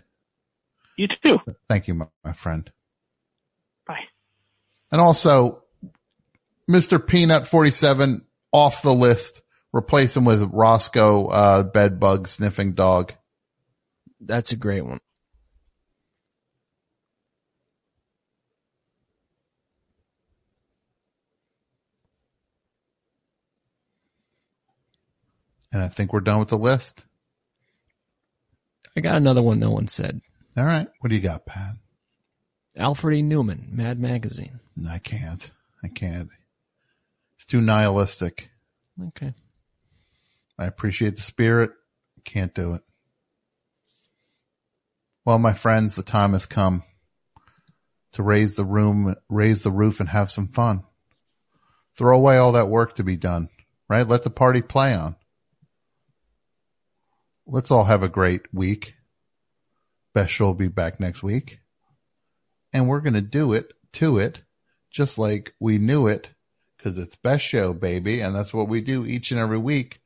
You 1.01 1.07
too. 1.07 1.39
Thank 1.67 1.87
you, 1.87 1.95
my, 1.95 2.05
my 2.23 2.33
friend. 2.33 2.71
Bye. 3.87 4.03
And 4.91 5.01
also, 5.01 5.63
Mr. 6.69 7.03
Peanut 7.05 7.47
47 7.47 8.23
off 8.51 8.83
the 8.83 8.93
list. 8.93 9.41
Replace 9.73 10.15
him 10.15 10.25
with 10.25 10.43
Roscoe, 10.53 11.25
uh, 11.25 11.63
bed 11.63 11.99
bug 11.99 12.27
sniffing 12.27 12.73
dog. 12.73 13.13
That's 14.19 14.51
a 14.51 14.55
great 14.55 14.85
one. 14.85 14.99
And 25.73 25.81
I 25.81 25.87
think 25.87 26.13
we're 26.13 26.19
done 26.19 26.37
with 26.37 26.49
the 26.49 26.59
list. 26.59 27.07
I 28.95 28.99
got 28.99 29.15
another 29.15 29.41
one 29.41 29.57
no 29.57 29.71
one 29.71 29.87
said. 29.87 30.21
All 30.57 30.65
right. 30.65 30.87
What 30.99 31.09
do 31.09 31.15
you 31.15 31.21
got, 31.21 31.45
Pat? 31.45 31.75
Alfred 32.77 33.17
E. 33.17 33.23
Neuman, 33.23 33.71
Mad 33.71 33.99
Magazine. 33.99 34.59
I 34.89 34.97
can't. 34.97 35.51
I 35.83 35.87
can't. 35.87 36.29
It's 37.37 37.45
too 37.45 37.61
nihilistic. 37.61 38.49
Okay. 39.07 39.33
I 40.57 40.65
appreciate 40.65 41.15
the 41.15 41.21
spirit. 41.21 41.71
Can't 42.23 42.53
do 42.53 42.75
it. 42.75 42.81
Well, 45.25 45.39
my 45.39 45.53
friends, 45.53 45.95
the 45.95 46.03
time 46.03 46.33
has 46.33 46.45
come 46.45 46.83
to 48.13 48.23
raise 48.23 48.55
the 48.55 48.65
room, 48.65 49.15
raise 49.29 49.63
the 49.63 49.71
roof 49.71 49.99
and 49.99 50.09
have 50.09 50.31
some 50.31 50.47
fun. 50.47 50.83
Throw 51.95 52.17
away 52.17 52.37
all 52.37 52.53
that 52.53 52.69
work 52.69 52.95
to 52.95 53.03
be 53.03 53.17
done, 53.17 53.49
right? 53.89 54.07
Let 54.07 54.23
the 54.23 54.29
party 54.29 54.61
play 54.61 54.93
on. 54.93 55.15
Let's 57.45 57.71
all 57.71 57.85
have 57.85 58.03
a 58.03 58.09
great 58.09 58.41
week. 58.53 58.95
Best 60.13 60.31
show 60.31 60.45
will 60.45 60.53
be 60.53 60.67
back 60.67 60.99
next 60.99 61.23
week. 61.23 61.59
And 62.73 62.87
we're 62.87 63.01
going 63.01 63.13
to 63.13 63.21
do 63.21 63.53
it 63.53 63.73
to 63.93 64.17
it 64.17 64.41
just 64.89 65.17
like 65.17 65.53
we 65.59 65.77
knew 65.77 66.07
it 66.07 66.29
because 66.77 66.97
it's 66.97 67.15
best 67.15 67.45
show, 67.45 67.73
baby. 67.73 68.21
And 68.21 68.35
that's 68.35 68.53
what 68.53 68.67
we 68.67 68.81
do 68.81 69.05
each 69.05 69.31
and 69.31 69.39
every 69.39 69.57
week. 69.57 70.01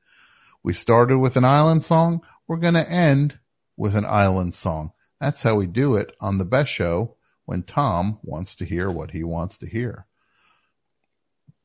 We 0.63 0.73
started 0.73 1.19
with 1.19 1.37
an 1.37 1.45
island 1.45 1.83
song. 1.83 2.21
We're 2.47 2.57
going 2.57 2.73
to 2.73 2.89
end 2.89 3.39
with 3.77 3.95
an 3.95 4.05
island 4.05 4.55
song. 4.55 4.91
That's 5.19 5.43
how 5.43 5.55
we 5.55 5.67
do 5.67 5.95
it 5.95 6.15
on 6.19 6.37
the 6.37 6.45
best 6.45 6.71
show 6.71 7.15
when 7.45 7.63
Tom 7.63 8.19
wants 8.23 8.55
to 8.55 8.65
hear 8.65 8.89
what 8.89 9.11
he 9.11 9.23
wants 9.23 9.57
to 9.59 9.67
hear. 9.67 10.05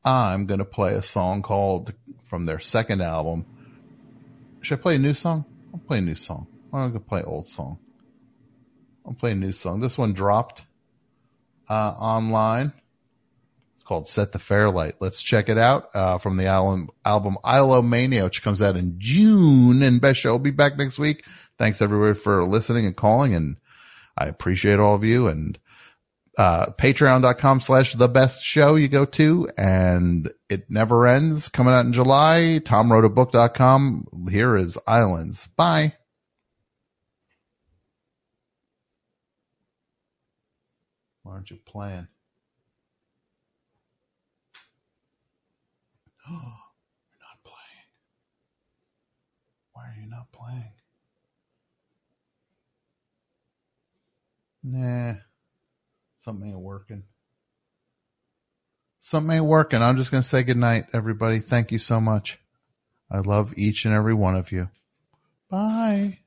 I'm 0.03 0.45
going 0.45 0.59
to 0.59 0.65
play 0.65 0.93
a 0.93 1.03
song 1.03 1.41
called 1.41 1.93
from 2.23 2.45
their 2.45 2.59
second 2.59 3.01
album. 3.01 3.45
Should 4.61 4.79
I 4.79 4.81
play 4.81 4.95
a 4.95 4.99
new 4.99 5.13
song? 5.13 5.45
I'll 5.73 5.79
play 5.79 5.99
a 5.99 6.01
new 6.01 6.15
song. 6.15 6.47
I'm 6.73 6.79
going 6.79 6.93
to 6.93 6.99
play 6.99 7.23
old 7.23 7.47
song. 7.47 7.79
I'll 9.11 9.17
play 9.17 9.33
a 9.33 9.35
new 9.35 9.51
song. 9.51 9.81
This 9.81 9.97
one 9.97 10.13
dropped 10.13 10.65
uh, 11.69 11.93
online. 11.99 12.71
It's 13.75 13.83
called 13.83 14.07
Set 14.07 14.31
the 14.31 14.39
Fairlight. 14.39 14.95
Let's 15.01 15.21
check 15.21 15.49
it 15.49 15.57
out 15.57 15.89
uh, 15.93 16.17
from 16.17 16.37
the 16.37 16.45
album, 16.45 16.89
album 17.03 17.35
Islomania, 17.43 18.23
which 18.23 18.41
comes 18.41 18.61
out 18.61 18.77
in 18.77 18.95
June. 18.99 19.83
And 19.83 19.99
Best 19.99 20.21
Show 20.21 20.31
will 20.31 20.39
be 20.39 20.51
back 20.51 20.77
next 20.77 20.97
week. 20.97 21.25
Thanks 21.57 21.81
everybody 21.81 22.13
for 22.17 22.45
listening 22.45 22.85
and 22.85 22.95
calling. 22.95 23.35
And 23.35 23.57
I 24.17 24.27
appreciate 24.27 24.79
all 24.79 24.95
of 24.95 25.03
you. 25.03 25.27
And 25.27 25.59
uh, 26.37 26.67
patreon.com 26.67 27.59
slash 27.59 27.93
the 27.93 28.07
best 28.07 28.41
show 28.45 28.75
you 28.75 28.87
go 28.87 29.03
to 29.03 29.49
and 29.57 30.31
it 30.47 30.71
never 30.71 31.05
ends 31.05 31.49
coming 31.49 31.73
out 31.73 31.83
in 31.85 31.91
July. 31.91 32.61
TomWroteAbook.com. 32.63 34.29
Here 34.31 34.55
is 34.55 34.77
Islands. 34.87 35.47
Bye. 35.57 35.95
Why 41.31 41.35
aren't 41.35 41.49
you 41.49 41.59
playing? 41.65 42.09
You're 46.29 46.41
not 47.21 47.39
playing. 47.45 47.87
Why 49.71 49.83
are 49.83 49.95
you 49.97 50.09
not 50.09 50.29
playing? 50.33 50.73
Nah. 54.61 55.21
Something 56.17 56.49
ain't 56.49 56.59
working. 56.59 57.03
Something 58.99 59.37
ain't 59.37 59.45
working. 59.45 59.81
I'm 59.81 59.95
just 59.95 60.11
going 60.11 60.23
to 60.23 60.27
say 60.27 60.43
goodnight, 60.43 60.87
everybody. 60.91 61.39
Thank 61.39 61.71
you 61.71 61.79
so 61.79 62.01
much. 62.01 62.39
I 63.09 63.19
love 63.19 63.53
each 63.55 63.85
and 63.85 63.93
every 63.93 64.13
one 64.13 64.35
of 64.35 64.51
you. 64.51 64.69
Bye. 65.49 66.20